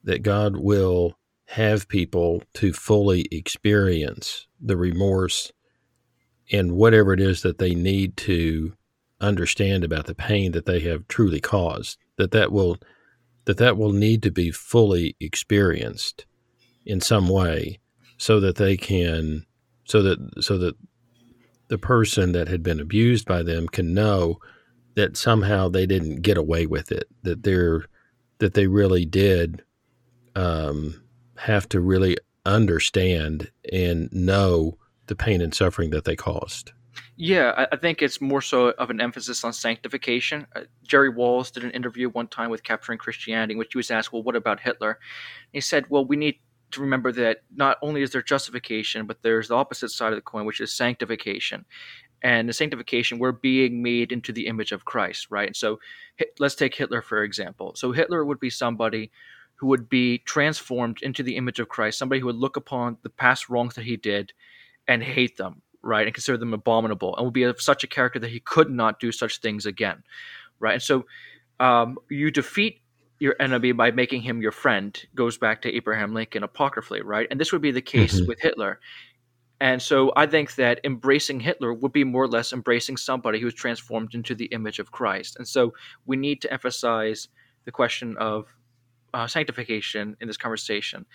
that 0.04 0.22
God 0.22 0.56
will 0.56 1.18
have 1.46 1.88
people 1.88 2.42
to 2.54 2.72
fully 2.72 3.26
experience 3.30 4.46
the 4.60 4.76
remorse 4.76 5.52
and 6.50 6.72
whatever 6.72 7.12
it 7.12 7.20
is 7.20 7.42
that 7.42 7.58
they 7.58 7.74
need 7.74 8.16
to 8.16 8.72
understand 9.20 9.84
about 9.84 10.06
the 10.06 10.14
pain 10.14 10.52
that 10.52 10.66
they 10.66 10.80
have 10.80 11.06
truly 11.08 11.40
caused 11.40 11.98
that 12.22 12.30
that 12.30 12.52
will 12.52 12.78
that 13.44 13.56
that 13.56 13.76
will 13.76 13.92
need 13.92 14.22
to 14.22 14.30
be 14.30 14.50
fully 14.52 15.16
experienced 15.20 16.24
in 16.86 17.00
some 17.00 17.28
way 17.28 17.80
so 18.16 18.38
that 18.38 18.56
they 18.56 18.76
can 18.76 19.44
so 19.84 20.02
that 20.02 20.18
so 20.40 20.56
that 20.56 20.76
the 21.68 21.78
person 21.78 22.32
that 22.32 22.48
had 22.48 22.62
been 22.62 22.78
abused 22.78 23.26
by 23.26 23.42
them 23.42 23.66
can 23.66 23.92
know 23.92 24.38
that 24.94 25.16
somehow 25.16 25.68
they 25.68 25.86
didn't 25.86 26.22
get 26.22 26.36
away 26.36 26.64
with 26.66 26.92
it 26.92 27.08
that 27.22 27.42
they're 27.42 27.86
that 28.38 28.54
they 28.54 28.66
really 28.66 29.04
did 29.04 29.62
um, 30.36 31.02
have 31.36 31.68
to 31.68 31.80
really 31.80 32.16
understand 32.46 33.50
and 33.72 34.08
know 34.12 34.78
the 35.06 35.16
pain 35.16 35.40
and 35.40 35.54
suffering 35.54 35.90
that 35.90 36.04
they 36.04 36.16
caused 36.16 36.72
yeah, 37.16 37.66
I, 37.70 37.76
think 37.76 38.00
it's 38.00 38.20
more 38.20 38.40
so 38.40 38.70
of 38.70 38.90
an 38.90 39.00
emphasis 39.00 39.44
on 39.44 39.52
sanctification. 39.52 40.46
Uh, 40.56 40.62
Jerry 40.82 41.10
Walls 41.10 41.50
did 41.50 41.62
an 41.62 41.70
interview 41.72 42.08
one 42.08 42.26
time 42.26 42.50
with 42.50 42.62
Capturing 42.62 42.98
Christianity, 42.98 43.52
in 43.52 43.58
which 43.58 43.72
he 43.72 43.78
was 43.78 43.90
asked, 43.90 44.12
"Well, 44.12 44.22
what 44.22 44.36
about 44.36 44.60
Hitler?" 44.60 44.92
And 44.92 45.52
he 45.52 45.60
said, 45.60 45.90
"Well, 45.90 46.04
we 46.04 46.16
need 46.16 46.38
to 46.72 46.80
remember 46.80 47.12
that 47.12 47.42
not 47.54 47.78
only 47.82 48.02
is 48.02 48.10
there 48.10 48.22
justification, 48.22 49.06
but 49.06 49.22
there's 49.22 49.48
the 49.48 49.54
opposite 49.54 49.90
side 49.90 50.12
of 50.12 50.16
the 50.16 50.22
coin, 50.22 50.44
which 50.44 50.60
is 50.60 50.72
sanctification. 50.72 51.64
And 52.22 52.48
the 52.48 52.52
sanctification, 52.52 53.18
we're 53.18 53.32
being 53.32 53.82
made 53.82 54.12
into 54.12 54.32
the 54.32 54.46
image 54.46 54.72
of 54.72 54.84
Christ, 54.84 55.26
right? 55.30 55.48
And 55.48 55.56
so 55.56 55.80
let's 56.38 56.54
take 56.54 56.74
Hitler, 56.74 57.02
for 57.02 57.22
example. 57.22 57.74
So 57.76 57.92
Hitler 57.92 58.24
would 58.24 58.40
be 58.40 58.50
somebody 58.50 59.10
who 59.56 59.66
would 59.68 59.88
be 59.88 60.18
transformed 60.18 60.98
into 61.02 61.22
the 61.22 61.36
image 61.36 61.60
of 61.60 61.68
Christ, 61.68 61.98
somebody 61.98 62.20
who 62.20 62.26
would 62.26 62.36
look 62.36 62.56
upon 62.56 62.98
the 63.02 63.10
past 63.10 63.48
wrongs 63.48 63.74
that 63.74 63.84
he 63.84 63.96
did 63.96 64.32
and 64.88 65.02
hate 65.02 65.36
them, 65.36 65.62
right, 65.82 66.06
and 66.06 66.14
consider 66.14 66.38
them 66.38 66.54
abominable, 66.54 67.16
and 67.16 67.24
would 67.24 67.34
be 67.34 67.42
of 67.42 67.60
such 67.60 67.84
a 67.84 67.88
character 67.88 68.18
that 68.18 68.30
he 68.30 68.40
could 68.40 68.70
not 68.70 69.00
do 69.00 69.12
such 69.12 69.40
things 69.40 69.66
again, 69.66 70.02
right? 70.60 70.74
And 70.74 70.82
so 70.82 71.04
um, 71.60 71.98
you 72.10 72.30
defeat 72.30 72.80
your 73.18 73.36
enemy 73.38 73.70
by 73.70 73.90
making 73.92 74.22
him 74.22 74.42
your 74.42 74.50
friend 74.50 75.00
goes 75.14 75.38
back 75.38 75.62
to 75.62 75.72
Abraham 75.72 76.12
Lincoln 76.12 76.42
apocryphally, 76.42 77.02
right? 77.02 77.28
And 77.30 77.40
this 77.40 77.52
would 77.52 77.62
be 77.62 77.70
the 77.70 77.80
case 77.80 78.16
mm-hmm. 78.16 78.26
with 78.26 78.40
Hitler. 78.40 78.80
And 79.60 79.80
so 79.80 80.12
I 80.16 80.26
think 80.26 80.56
that 80.56 80.80
embracing 80.82 81.38
Hitler 81.38 81.72
would 81.72 81.92
be 81.92 82.02
more 82.02 82.24
or 82.24 82.28
less 82.28 82.52
embracing 82.52 82.96
somebody 82.96 83.38
who 83.38 83.46
is 83.46 83.54
transformed 83.54 84.12
into 84.14 84.34
the 84.34 84.46
image 84.46 84.80
of 84.80 84.90
Christ. 84.90 85.36
And 85.36 85.46
so 85.46 85.72
we 86.04 86.16
need 86.16 86.42
to 86.42 86.52
emphasize 86.52 87.28
the 87.64 87.70
question 87.70 88.16
of 88.18 88.46
uh, 89.14 89.28
sanctification 89.28 90.16
in 90.20 90.26
this 90.26 90.36
conversation. 90.36 91.06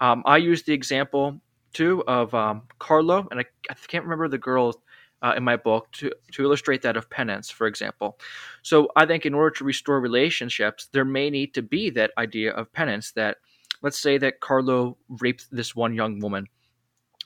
Um, 0.00 0.24
I 0.26 0.38
use 0.38 0.64
the 0.64 0.72
example 0.72 1.40
too 1.72 2.02
of 2.06 2.34
um, 2.34 2.62
Carlo, 2.78 3.26
and 3.30 3.40
I, 3.40 3.44
I, 3.70 3.74
can't 3.88 4.04
remember 4.04 4.28
the 4.28 4.38
girl 4.38 4.74
uh, 5.22 5.34
in 5.36 5.44
my 5.44 5.56
book 5.56 5.90
to, 5.92 6.10
to 6.32 6.42
illustrate 6.42 6.82
that 6.82 6.96
of 6.96 7.08
penance, 7.08 7.50
for 7.50 7.66
example. 7.66 8.18
So 8.62 8.88
I 8.96 9.06
think 9.06 9.24
in 9.24 9.34
order 9.34 9.54
to 9.56 9.64
restore 9.64 10.00
relationships, 10.00 10.88
there 10.92 11.04
may 11.04 11.30
need 11.30 11.54
to 11.54 11.62
be 11.62 11.90
that 11.90 12.10
idea 12.18 12.52
of 12.52 12.72
penance 12.72 13.12
that, 13.12 13.38
let's 13.82 13.98
say 13.98 14.18
that 14.18 14.40
Carlo 14.40 14.96
raped 15.08 15.46
this 15.50 15.74
one 15.76 15.94
young 15.94 16.18
woman 16.18 16.48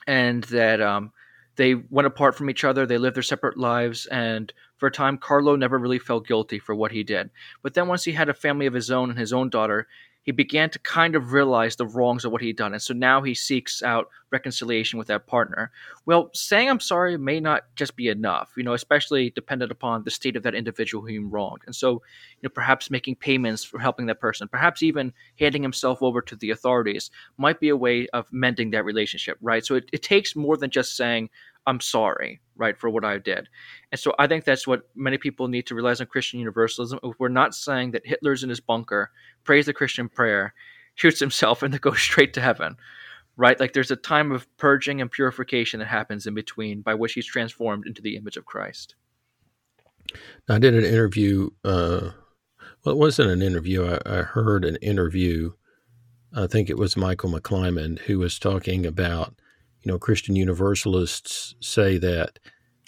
and 0.05 0.43
that 0.45 0.81
um, 0.81 1.11
they 1.55 1.73
went 1.73 2.05
apart 2.05 2.35
from 2.35 2.49
each 2.49 2.63
other, 2.63 2.85
they 2.85 2.99
lived 2.99 3.15
their 3.15 3.23
separate 3.23 3.57
lives, 3.57 4.05
and 4.05 4.53
for 4.77 4.87
a 4.87 4.91
time, 4.91 5.17
Carlo 5.17 5.55
never 5.55 5.79
really 5.79 5.99
felt 5.99 6.27
guilty 6.27 6.59
for 6.59 6.75
what 6.75 6.91
he 6.91 7.03
did. 7.03 7.31
But 7.63 7.73
then 7.73 7.87
once 7.87 8.03
he 8.03 8.11
had 8.11 8.29
a 8.29 8.33
family 8.33 8.67
of 8.67 8.75
his 8.75 8.91
own 8.91 9.09
and 9.09 9.17
his 9.17 9.33
own 9.33 9.49
daughter, 9.49 9.87
he 10.27 10.33
began 10.33 10.69
to 10.69 10.77
kind 10.79 11.15
of 11.15 11.31
realize 11.31 11.77
the 11.77 11.87
wrongs 11.87 12.25
of 12.25 12.33
what 12.33 12.41
he'd 12.41 12.57
done. 12.57 12.73
And 12.73 12.81
so 12.81 12.93
now 12.93 13.21
he 13.21 13.33
seeks 13.33 13.81
out 13.81 14.09
reconciliation 14.29 14.99
with 14.99 15.07
that 15.07 15.25
partner. 15.25 15.71
Well, 16.05 16.29
saying 16.33 16.69
I'm 16.69 16.81
sorry 16.81 17.17
may 17.17 17.39
not 17.39 17.63
just 17.77 17.95
be 17.95 18.09
enough, 18.09 18.51
you 18.57 18.63
know, 18.63 18.73
especially 18.73 19.29
dependent 19.29 19.71
upon 19.71 20.03
the 20.03 20.11
state 20.11 20.35
of 20.35 20.43
that 20.43 20.53
individual 20.53 21.07
whom 21.07 21.31
wronged. 21.31 21.61
And 21.65 21.73
so, 21.73 21.91
you 21.91 22.43
know, 22.43 22.49
perhaps 22.49 22.91
making 22.91 23.15
payments 23.15 23.63
for 23.63 23.79
helping 23.79 24.07
that 24.07 24.19
person, 24.19 24.49
perhaps 24.49 24.83
even 24.83 25.13
handing 25.39 25.63
himself 25.63 26.03
over 26.03 26.21
to 26.23 26.35
the 26.35 26.51
authorities 26.51 27.09
might 27.37 27.61
be 27.61 27.69
a 27.69 27.77
way 27.77 28.09
of 28.09 28.27
mending 28.29 28.71
that 28.71 28.83
relationship, 28.83 29.37
right? 29.41 29.65
So 29.65 29.75
it, 29.75 29.89
it 29.93 30.03
takes 30.03 30.35
more 30.35 30.57
than 30.57 30.71
just 30.71 30.97
saying, 30.97 31.29
I'm 31.67 31.81
sorry, 31.81 32.39
right, 32.55 32.77
for 32.77 32.89
what 32.89 33.03
I 33.03 33.17
did. 33.17 33.49
And 33.91 33.99
so 33.99 34.15
I 34.17 34.25
think 34.25 34.45
that's 34.45 34.65
what 34.65 34.89
many 34.95 35.17
people 35.17 35.49
need 35.49 35.67
to 35.67 35.75
realize 35.75 35.99
on 35.99 36.07
Christian 36.07 36.39
universalism. 36.39 36.97
If 37.03 37.19
We're 37.19 37.27
not 37.27 37.53
saying 37.53 37.91
that 37.91 38.07
Hitler's 38.07 38.41
in 38.41 38.49
his 38.49 38.61
bunker, 38.61 39.11
prays 39.43 39.65
the 39.65 39.73
Christian 39.73 40.07
prayer, 40.07 40.53
shoots 40.95 41.19
himself, 41.19 41.61
and 41.61 41.73
then 41.73 41.79
goes 41.81 41.99
straight 41.99 42.33
to 42.35 42.41
heaven, 42.41 42.77
right? 43.35 43.59
Like 43.59 43.73
there's 43.73 43.91
a 43.91 43.97
time 43.97 44.31
of 44.31 44.47
purging 44.55 45.01
and 45.01 45.11
purification 45.11 45.81
that 45.81 45.87
happens 45.87 46.25
in 46.25 46.33
between 46.33 46.81
by 46.81 46.93
which 46.93 47.13
he's 47.13 47.25
transformed 47.27 47.85
into 47.85 48.01
the 48.01 48.15
image 48.15 48.37
of 48.37 48.45
Christ. 48.45 48.95
I 50.47 50.57
did 50.57 50.73
an 50.73 50.85
interview. 50.85 51.49
Uh, 51.65 52.11
well, 52.85 52.95
it 52.95 52.97
wasn't 52.97 53.31
an 53.31 53.41
interview. 53.41 53.85
I, 53.85 53.99
I 54.05 54.21
heard 54.21 54.63
an 54.63 54.77
interview. 54.77 55.51
I 56.33 56.47
think 56.47 56.69
it 56.69 56.77
was 56.77 56.95
Michael 56.95 57.29
McClymond 57.29 57.99
who 57.99 58.19
was 58.19 58.39
talking 58.39 58.85
about 58.85 59.35
you 59.87 59.93
know, 59.93 59.99
Christian 59.99 60.35
Universalists 60.35 61.55
say 61.61 61.97
that 61.97 62.39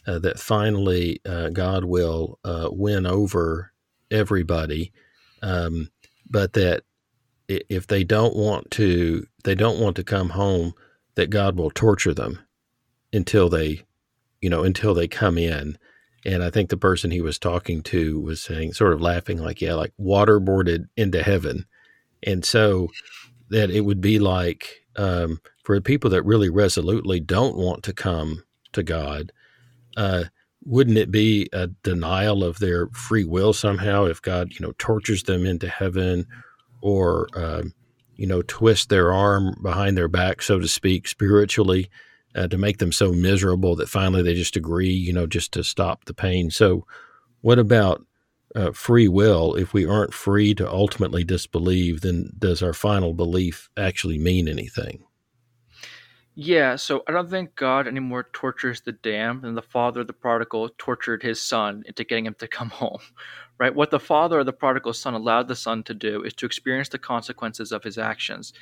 uh, 0.05 0.19
that 0.19 0.37
finally 0.37 1.21
uh, 1.25 1.47
God 1.47 1.85
will 1.85 2.39
uh, 2.43 2.67
win 2.69 3.05
over 3.05 3.71
everybody, 4.11 4.91
um, 5.41 5.91
but 6.29 6.51
that 6.53 6.83
if 7.47 7.87
they 7.87 8.03
don't 8.03 8.35
want 8.35 8.69
to, 8.71 9.25
they 9.45 9.55
don't 9.55 9.79
want 9.79 9.95
to 9.95 10.03
come 10.03 10.31
home. 10.31 10.73
That 11.15 11.29
God 11.29 11.57
will 11.57 11.71
torture 11.71 12.13
them 12.13 12.39
until 13.13 13.47
they, 13.47 13.83
you 14.41 14.49
know, 14.49 14.63
until 14.63 14.93
they 14.93 15.07
come 15.07 15.37
in. 15.37 15.77
And 16.25 16.43
I 16.43 16.49
think 16.49 16.69
the 16.69 16.75
person 16.75 17.11
he 17.11 17.21
was 17.21 17.39
talking 17.39 17.81
to 17.83 18.19
was 18.19 18.41
saying, 18.41 18.73
sort 18.73 18.91
of 18.91 19.01
laughing, 19.01 19.37
like, 19.37 19.61
yeah, 19.61 19.73
like 19.73 19.93
waterboarded 19.97 20.87
into 20.97 21.23
heaven. 21.23 21.65
And 22.23 22.43
so 22.43 22.89
that 23.49 23.71
it 23.71 23.81
would 23.81 24.01
be 24.01 24.19
like 24.19 24.81
um, 24.97 25.39
for 25.69 25.79
people 25.79 26.09
that 26.09 26.23
really 26.23 26.49
resolutely 26.49 27.19
don't 27.19 27.55
want 27.55 27.83
to 27.83 27.93
come 27.93 28.43
to 28.71 28.81
God, 28.81 29.31
uh, 29.95 30.23
wouldn't 30.65 30.97
it 30.97 31.11
be 31.11 31.47
a 31.53 31.67
denial 31.67 32.43
of 32.43 32.57
their 32.57 32.87
free 32.87 33.23
will 33.23 33.53
somehow 33.53 34.05
if 34.05 34.19
God, 34.19 34.51
you 34.51 34.65
know, 34.65 34.73
tortures 34.79 35.21
them 35.21 35.45
into 35.45 35.69
heaven 35.69 36.25
or, 36.81 37.27
um, 37.35 37.75
you 38.15 38.25
know, 38.25 38.41
twists 38.41 38.87
their 38.87 39.13
arm 39.13 39.57
behind 39.61 39.95
their 39.95 40.07
back, 40.07 40.41
so 40.41 40.57
to 40.57 40.67
speak, 40.67 41.07
spiritually, 41.07 41.87
uh, 42.33 42.47
to 42.47 42.57
make 42.57 42.79
them 42.79 42.91
so 42.91 43.11
miserable 43.11 43.75
that 43.75 43.89
finally 43.89 44.23
they 44.23 44.33
just 44.33 44.57
agree, 44.57 44.89
you 44.89 45.13
know, 45.13 45.27
just 45.27 45.51
to 45.51 45.63
stop 45.63 46.05
the 46.05 46.15
pain. 46.15 46.49
So, 46.49 46.87
what 47.41 47.59
about 47.59 48.03
uh, 48.55 48.71
free 48.71 49.07
will, 49.07 49.53
if 49.53 49.71
we 49.71 49.85
aren't 49.85 50.15
free 50.15 50.55
to 50.55 50.67
ultimately 50.67 51.23
disbelieve, 51.23 52.01
then 52.01 52.31
does 52.39 52.63
our 52.63 52.73
final 52.73 53.13
belief 53.13 53.69
actually 53.77 54.17
mean 54.17 54.47
anything? 54.47 55.03
Yeah, 56.41 56.77
so 56.77 57.03
I 57.05 57.11
don't 57.11 57.29
think 57.29 57.55
God 57.55 57.85
anymore 57.85 58.29
tortures 58.31 58.79
the 58.79 58.93
damned, 58.93 59.41
than 59.41 59.55
the 59.55 59.61
father 59.61 59.99
of 59.99 60.07
the 60.07 60.13
prodigal 60.13 60.69
tortured 60.77 61.21
his 61.21 61.41
son 61.41 61.83
into 61.85 62.05
getting 62.05 62.25
him 62.25 62.35
to 62.35 62.47
come 62.47 62.69
home. 62.81 63.01
Right? 63.57 63.75
What 63.75 63.91
the 63.91 63.99
father 63.99 64.39
of 64.39 64.45
the 64.45 64.53
prodigal 64.53 64.93
son 64.93 65.15
allowed 65.15 65.49
the 65.49 65.55
son 65.57 65.83
to 65.83 65.93
do 65.93 66.23
is 66.23 66.33
to 66.35 66.45
experience 66.45 66.87
the 66.87 66.97
consequences 66.97 67.73
of 67.73 67.83
his 67.83 67.97
actions, 67.97 68.53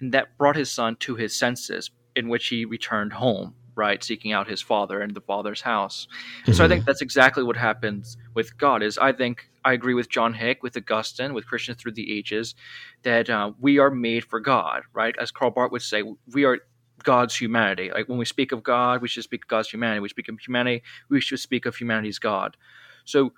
and 0.00 0.14
that 0.14 0.38
brought 0.38 0.56
his 0.56 0.70
son 0.70 0.96
to 1.00 1.14
his 1.14 1.38
senses, 1.38 1.90
in 2.14 2.30
which 2.30 2.46
he 2.46 2.64
returned 2.64 3.12
home 3.12 3.54
right 3.74 4.02
seeking 4.02 4.32
out 4.32 4.48
his 4.48 4.62
father 4.62 5.02
and 5.02 5.12
the 5.12 5.20
father's 5.20 5.60
house 5.60 6.08
mm-hmm. 6.40 6.52
so 6.52 6.64
i 6.64 6.68
think 6.68 6.80
mm-hmm. 6.80 6.86
that's 6.86 7.02
exactly 7.02 7.42
what 7.44 7.58
happens 7.58 8.16
with 8.32 8.56
god 8.56 8.82
is 8.82 8.96
i 8.96 9.12
think 9.12 9.50
i 9.66 9.74
agree 9.74 9.92
with 9.92 10.08
john 10.08 10.32
hick 10.32 10.62
with 10.62 10.74
augustine 10.78 11.34
with 11.34 11.46
christians 11.46 11.76
through 11.76 11.92
the 11.92 12.16
ages 12.16 12.54
that 13.02 13.28
uh, 13.28 13.52
we 13.60 13.78
are 13.78 13.90
made 13.90 14.24
for 14.24 14.40
god 14.40 14.80
right 14.94 15.14
as 15.20 15.30
karl 15.30 15.50
barth 15.50 15.70
would 15.70 15.82
say 15.82 16.02
we 16.32 16.46
are 16.46 16.60
god's 17.06 17.34
humanity 17.34 17.90
like 17.94 18.08
when 18.08 18.18
we 18.18 18.24
speak 18.24 18.52
of 18.52 18.62
god 18.62 19.00
we 19.00 19.08
should 19.08 19.24
speak 19.24 19.44
of 19.44 19.48
god's 19.48 19.70
humanity 19.70 20.00
we 20.00 20.08
speak 20.08 20.28
of 20.28 20.38
humanity 20.38 20.82
we 21.08 21.20
should 21.20 21.40
speak 21.40 21.64
of 21.64 21.74
humanity's 21.74 22.18
god 22.18 22.56
so 23.04 23.32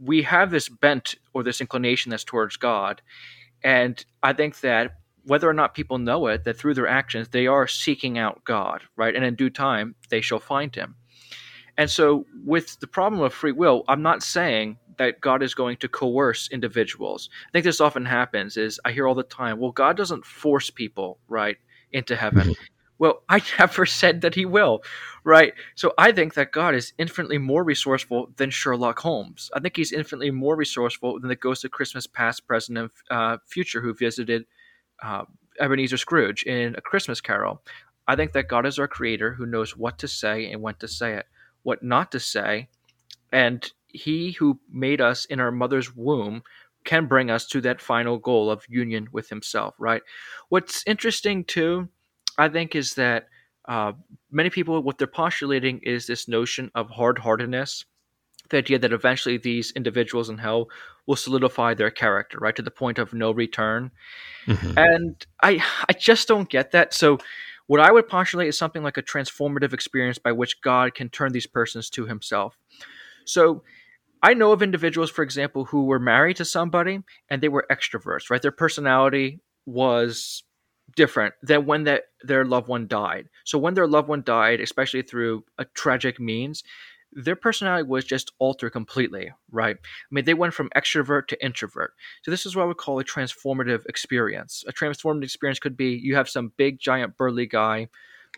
we 0.00 0.22
have 0.22 0.50
this 0.50 0.68
bent 0.68 1.16
or 1.32 1.42
this 1.42 1.60
inclination 1.60 2.10
that's 2.10 2.24
towards 2.24 2.56
god 2.56 3.02
and 3.62 4.04
i 4.22 4.32
think 4.32 4.60
that 4.60 4.98
whether 5.24 5.48
or 5.48 5.54
not 5.54 5.74
people 5.74 5.98
know 5.98 6.26
it, 6.26 6.44
that 6.44 6.56
through 6.56 6.74
their 6.74 6.86
actions 6.86 7.28
they 7.28 7.46
are 7.46 7.66
seeking 7.66 8.18
out 8.18 8.44
God, 8.44 8.82
right? 8.96 9.14
And 9.14 9.24
in 9.24 9.34
due 9.34 9.50
time 9.50 9.94
they 10.08 10.20
shall 10.20 10.38
find 10.38 10.74
him. 10.74 10.94
And 11.76 11.90
so, 11.90 12.24
with 12.44 12.78
the 12.78 12.86
problem 12.86 13.20
of 13.22 13.34
free 13.34 13.52
will, 13.52 13.82
I'm 13.88 14.02
not 14.02 14.22
saying 14.22 14.78
that 14.96 15.20
God 15.20 15.42
is 15.42 15.54
going 15.54 15.76
to 15.78 15.88
coerce 15.88 16.48
individuals. 16.52 17.28
I 17.48 17.50
think 17.50 17.64
this 17.64 17.80
often 17.80 18.04
happens 18.04 18.56
is 18.56 18.78
I 18.84 18.92
hear 18.92 19.08
all 19.08 19.14
the 19.16 19.24
time, 19.24 19.58
well, 19.58 19.72
God 19.72 19.96
doesn't 19.96 20.24
force 20.24 20.70
people, 20.70 21.18
right, 21.26 21.56
into 21.90 22.14
heaven. 22.14 22.54
Well, 23.04 23.22
I 23.28 23.42
never 23.58 23.84
said 23.84 24.22
that 24.22 24.34
he 24.34 24.46
will, 24.46 24.82
right? 25.24 25.52
So 25.74 25.92
I 25.98 26.10
think 26.10 26.32
that 26.34 26.52
God 26.52 26.74
is 26.74 26.94
infinitely 26.96 27.36
more 27.36 27.62
resourceful 27.62 28.30
than 28.36 28.48
Sherlock 28.48 28.98
Holmes. 29.00 29.50
I 29.52 29.60
think 29.60 29.76
he's 29.76 29.92
infinitely 29.92 30.30
more 30.30 30.56
resourceful 30.56 31.20
than 31.20 31.28
the 31.28 31.36
ghost 31.36 31.66
of 31.66 31.70
Christmas 31.70 32.06
past, 32.06 32.46
present, 32.46 32.78
and 32.78 32.90
uh, 33.10 33.36
future 33.44 33.82
who 33.82 33.92
visited 33.92 34.46
uh, 35.02 35.24
Ebenezer 35.60 35.98
Scrooge 35.98 36.44
in 36.44 36.76
A 36.76 36.80
Christmas 36.80 37.20
Carol. 37.20 37.60
I 38.08 38.16
think 38.16 38.32
that 38.32 38.48
God 38.48 38.64
is 38.64 38.78
our 38.78 38.88
creator 38.88 39.34
who 39.34 39.44
knows 39.44 39.76
what 39.76 39.98
to 39.98 40.08
say 40.08 40.50
and 40.50 40.62
when 40.62 40.76
to 40.76 40.88
say 40.88 41.12
it, 41.12 41.26
what 41.62 41.82
not 41.82 42.10
to 42.12 42.20
say. 42.20 42.68
And 43.30 43.70
he 43.88 44.32
who 44.32 44.60
made 44.70 45.02
us 45.02 45.26
in 45.26 45.40
our 45.40 45.52
mother's 45.52 45.94
womb 45.94 46.42
can 46.84 47.04
bring 47.04 47.30
us 47.30 47.46
to 47.48 47.60
that 47.62 47.82
final 47.82 48.16
goal 48.16 48.50
of 48.50 48.64
union 48.66 49.08
with 49.12 49.28
himself, 49.28 49.74
right? 49.78 50.02
What's 50.48 50.82
interesting 50.86 51.44
too, 51.44 51.90
I 52.38 52.48
think, 52.48 52.74
is 52.74 52.94
that 52.94 53.28
uh, 53.66 53.92
many 54.30 54.50
people, 54.50 54.82
what 54.82 54.98
they're 54.98 55.06
postulating 55.06 55.80
is 55.82 56.06
this 56.06 56.28
notion 56.28 56.70
of 56.74 56.90
hard 56.90 57.18
heartedness, 57.18 57.84
the 58.50 58.58
idea 58.58 58.78
that 58.78 58.92
eventually 58.92 59.38
these 59.38 59.70
individuals 59.72 60.28
in 60.28 60.38
hell 60.38 60.68
will 61.06 61.16
solidify 61.16 61.74
their 61.74 61.90
character, 61.90 62.38
right, 62.40 62.56
to 62.56 62.62
the 62.62 62.70
point 62.70 62.98
of 62.98 63.14
no 63.14 63.30
return. 63.30 63.90
Mm-hmm. 64.46 64.78
And 64.78 65.26
I, 65.42 65.64
I 65.88 65.92
just 65.92 66.28
don't 66.28 66.48
get 66.48 66.72
that. 66.72 66.92
So, 66.92 67.18
what 67.66 67.80
I 67.80 67.90
would 67.90 68.08
postulate 68.08 68.48
is 68.48 68.58
something 68.58 68.82
like 68.82 68.98
a 68.98 69.02
transformative 69.02 69.72
experience 69.72 70.18
by 70.18 70.32
which 70.32 70.60
God 70.60 70.94
can 70.94 71.08
turn 71.08 71.32
these 71.32 71.46
persons 71.46 71.88
to 71.90 72.04
himself. 72.04 72.58
So 73.24 73.62
I 74.22 74.34
know 74.34 74.52
of 74.52 74.62
individuals, 74.62 75.10
for 75.10 75.22
example, 75.22 75.64
who 75.64 75.84
were 75.84 75.98
married 75.98 76.36
to 76.36 76.44
somebody 76.44 77.00
and 77.28 77.42
they 77.42 77.48
were 77.48 77.66
extroverts, 77.70 78.30
right? 78.30 78.42
Their 78.42 78.52
personality 78.52 79.40
was 79.66 80.44
different 80.96 81.34
than 81.42 81.66
when 81.66 81.84
that 81.84 82.04
their 82.22 82.44
loved 82.44 82.68
one 82.68 82.86
died. 82.86 83.28
So 83.44 83.58
when 83.58 83.74
their 83.74 83.86
loved 83.86 84.08
one 84.08 84.22
died, 84.22 84.60
especially 84.60 85.02
through 85.02 85.44
a 85.58 85.64
tragic 85.64 86.20
means, 86.20 86.62
their 87.12 87.36
personality 87.36 87.88
was 87.88 88.04
just 88.04 88.32
altered 88.38 88.70
completely, 88.70 89.32
right? 89.50 89.76
I 89.76 90.08
mean, 90.10 90.24
they 90.24 90.34
went 90.34 90.54
from 90.54 90.68
extrovert 90.76 91.28
to 91.28 91.44
introvert. 91.44 91.92
So 92.22 92.30
this 92.30 92.44
is 92.44 92.56
what 92.56 92.64
I 92.64 92.66
would 92.66 92.76
call 92.76 92.98
a 92.98 93.04
transformative 93.04 93.86
experience. 93.86 94.64
A 94.66 94.72
transformative 94.72 95.22
experience 95.24 95.60
could 95.60 95.76
be 95.76 95.90
you 95.90 96.16
have 96.16 96.28
some 96.28 96.52
big, 96.56 96.80
giant, 96.80 97.16
burly 97.16 97.46
guy 97.46 97.88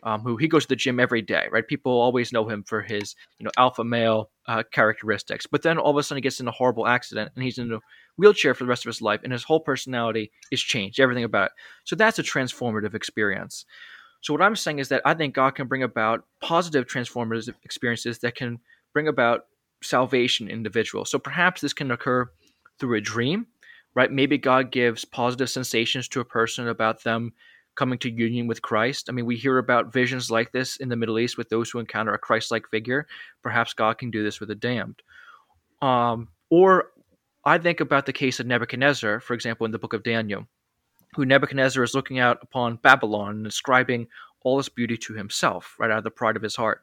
um, 0.02 0.20
who 0.20 0.36
he 0.36 0.48
goes 0.48 0.64
to 0.64 0.68
the 0.68 0.76
gym 0.76 1.00
every 1.00 1.22
day, 1.22 1.46
right? 1.50 1.66
People 1.66 1.92
always 1.92 2.32
know 2.32 2.48
him 2.48 2.62
for 2.62 2.82
his, 2.82 3.14
you 3.38 3.44
know, 3.44 3.50
alpha 3.56 3.84
male 3.84 4.30
uh, 4.46 4.62
characteristics. 4.70 5.46
But 5.46 5.62
then 5.62 5.78
all 5.78 5.90
of 5.90 5.96
a 5.96 6.02
sudden 6.02 6.18
he 6.18 6.22
gets 6.22 6.40
in 6.40 6.48
a 6.48 6.52
horrible 6.52 6.86
accident 6.86 7.32
and 7.34 7.44
he's 7.44 7.58
in 7.58 7.72
a 7.72 7.80
wheelchair 8.16 8.54
for 8.54 8.64
the 8.64 8.68
rest 8.68 8.86
of 8.86 8.88
his 8.88 9.02
life, 9.02 9.20
and 9.24 9.32
his 9.32 9.44
whole 9.44 9.60
personality 9.60 10.30
is 10.50 10.60
changed, 10.60 11.00
everything 11.00 11.24
about 11.24 11.46
it. 11.46 11.52
So 11.84 11.96
that's 11.96 12.18
a 12.18 12.22
transformative 12.22 12.94
experience. 12.94 13.66
So 14.22 14.32
what 14.32 14.42
I'm 14.42 14.56
saying 14.56 14.78
is 14.78 14.88
that 14.88 15.02
I 15.04 15.14
think 15.14 15.34
God 15.34 15.54
can 15.54 15.68
bring 15.68 15.82
about 15.82 16.24
positive 16.40 16.86
transformative 16.86 17.54
experiences 17.62 18.18
that 18.20 18.34
can 18.34 18.58
bring 18.92 19.08
about 19.08 19.46
salvation 19.82 20.48
in 20.48 20.56
individuals. 20.56 21.10
So 21.10 21.18
perhaps 21.18 21.60
this 21.60 21.74
can 21.74 21.90
occur 21.90 22.30
through 22.78 22.96
a 22.96 23.00
dream, 23.00 23.46
right? 23.94 24.10
Maybe 24.10 24.38
God 24.38 24.72
gives 24.72 25.04
positive 25.04 25.50
sensations 25.50 26.08
to 26.08 26.20
a 26.20 26.24
person 26.24 26.68
about 26.68 27.04
them 27.04 27.32
coming 27.76 27.98
to 28.00 28.10
union 28.10 28.46
with 28.46 28.62
Christ. 28.62 29.08
I 29.08 29.12
mean, 29.12 29.26
we 29.26 29.36
hear 29.36 29.58
about 29.58 29.92
visions 29.92 30.30
like 30.30 30.52
this 30.52 30.76
in 30.76 30.88
the 30.88 30.96
Middle 30.96 31.18
East 31.18 31.38
with 31.38 31.48
those 31.48 31.70
who 31.70 31.78
encounter 31.78 32.14
a 32.14 32.18
Christ-like 32.18 32.68
figure. 32.68 33.06
Perhaps 33.42 33.74
God 33.74 33.98
can 33.98 34.10
do 34.10 34.24
this 34.24 34.40
with 34.40 34.48
the 34.48 34.54
damned. 34.54 35.02
Um, 35.80 36.28
or 36.50 36.90
I 37.44 37.58
think 37.58 37.80
about 37.80 38.06
the 38.06 38.12
case 38.12 38.40
of 38.40 38.46
Nebuchadnezzar, 38.46 39.20
for 39.20 39.34
example, 39.34 39.66
in 39.66 39.72
the 39.72 39.78
book 39.78 39.92
of 39.92 40.02
Daniel 40.02 40.46
who 41.16 41.24
Nebuchadnezzar 41.24 41.82
is 41.82 41.94
looking 41.94 42.18
out 42.18 42.38
upon 42.42 42.76
Babylon 42.76 43.36
and 43.36 43.46
ascribing 43.46 44.06
all 44.42 44.60
its 44.60 44.68
beauty 44.68 44.98
to 44.98 45.14
himself, 45.14 45.74
right 45.78 45.90
out 45.90 45.98
of 45.98 46.04
the 46.04 46.10
pride 46.10 46.36
of 46.36 46.42
his 46.42 46.54
heart. 46.54 46.82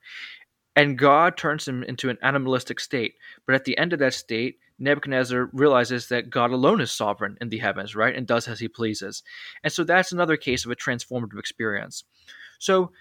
And 0.75 0.97
God 0.97 1.37
turns 1.37 1.67
him 1.67 1.83
into 1.83 2.09
an 2.09 2.17
animalistic 2.23 2.79
state. 2.79 3.13
But 3.45 3.53
at 3.53 3.63
the 3.63 3.77
end 3.77 3.93
of 3.93 3.99
that 3.99 4.15
state, 4.15 4.57
Nebuchadnezzar 4.83 5.49
realizes 5.53 6.09
that 6.09 6.29
God 6.29 6.51
alone 6.51 6.81
is 6.81 6.91
sovereign 6.91 7.37
in 7.41 7.49
the 7.49 7.57
heavens, 7.57 7.95
right? 7.95 8.15
And 8.15 8.27
does 8.27 8.47
as 8.47 8.59
he 8.59 8.67
pleases. 8.67 9.23
And 9.63 9.71
so 9.71 9.83
that's 9.83 10.11
another 10.11 10.37
case 10.37 10.65
of 10.65 10.71
a 10.71 10.75
transformative 10.75 11.39
experience. 11.39 12.03
So, 12.59 12.91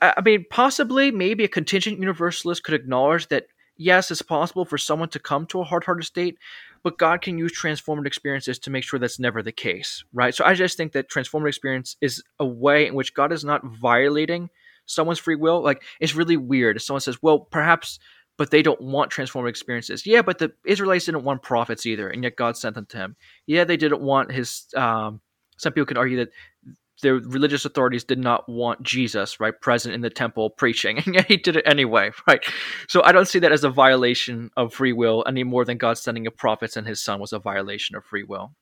I 0.00 0.20
mean, 0.20 0.44
possibly, 0.50 1.10
maybe 1.10 1.44
a 1.44 1.48
contingent 1.48 1.98
universalist 1.98 2.64
could 2.64 2.74
acknowledge 2.74 3.28
that 3.28 3.46
yes, 3.78 4.10
it's 4.10 4.22
possible 4.22 4.64
for 4.64 4.76
someone 4.76 5.08
to 5.10 5.18
come 5.18 5.46
to 5.46 5.60
a 5.60 5.64
hard 5.64 5.84
hearted 5.84 6.04
state, 6.04 6.36
but 6.82 6.98
God 6.98 7.22
can 7.22 7.38
use 7.38 7.58
transformative 7.58 8.06
experiences 8.06 8.58
to 8.58 8.70
make 8.70 8.84
sure 8.84 8.98
that's 8.98 9.18
never 9.18 9.42
the 9.42 9.52
case, 9.52 10.04
right? 10.12 10.34
So 10.34 10.44
I 10.44 10.54
just 10.54 10.76
think 10.76 10.92
that 10.92 11.08
transformative 11.08 11.48
experience 11.48 11.96
is 12.00 12.22
a 12.38 12.46
way 12.46 12.86
in 12.86 12.94
which 12.94 13.14
God 13.14 13.32
is 13.32 13.44
not 13.44 13.64
violating 13.64 14.50
someone's 14.84 15.18
free 15.18 15.36
will. 15.36 15.62
Like, 15.62 15.82
it's 16.00 16.14
really 16.14 16.36
weird 16.36 16.76
if 16.76 16.82
someone 16.82 17.00
says, 17.00 17.22
well, 17.22 17.38
perhaps, 17.38 17.98
but 18.38 18.50
they 18.50 18.62
don't 18.62 18.80
want 18.80 19.10
transformative 19.10 19.50
experiences. 19.50 20.06
Yeah, 20.06 20.22
but 20.22 20.38
the 20.38 20.52
Israelites 20.64 21.04
didn't 21.04 21.24
want 21.24 21.42
prophets 21.42 21.84
either, 21.84 22.08
and 22.08 22.22
yet 22.22 22.36
God 22.36 22.56
sent 22.56 22.76
them 22.76 22.86
to 22.86 22.96
him. 22.96 23.16
Yeah, 23.46 23.64
they 23.64 23.76
didn't 23.76 24.00
want 24.00 24.32
his. 24.32 24.66
Um, 24.74 25.20
some 25.58 25.72
people 25.72 25.86
could 25.86 25.98
argue 25.98 26.18
that 26.18 26.30
the 27.02 27.14
religious 27.14 27.64
authorities 27.64 28.04
did 28.04 28.18
not 28.18 28.48
want 28.48 28.82
Jesus, 28.82 29.40
right, 29.40 29.60
present 29.60 29.94
in 29.94 30.00
the 30.00 30.10
temple 30.10 30.50
preaching, 30.50 30.98
and 31.04 31.16
yet 31.16 31.26
he 31.26 31.36
did 31.36 31.56
it 31.56 31.64
anyway, 31.66 32.12
right? 32.26 32.42
So 32.88 33.02
I 33.02 33.12
don't 33.12 33.28
see 33.28 33.40
that 33.40 33.52
as 33.52 33.64
a 33.64 33.70
violation 33.70 34.50
of 34.56 34.72
free 34.72 34.92
will 34.92 35.24
any 35.26 35.44
more 35.44 35.64
than 35.64 35.76
God 35.76 35.98
sending 35.98 36.26
a 36.26 36.30
prophets 36.30 36.76
and 36.76 36.86
his 36.86 37.02
son 37.02 37.20
was 37.20 37.32
a 37.32 37.38
violation 37.38 37.96
of 37.96 38.04
free 38.04 38.24
will. 38.24 38.52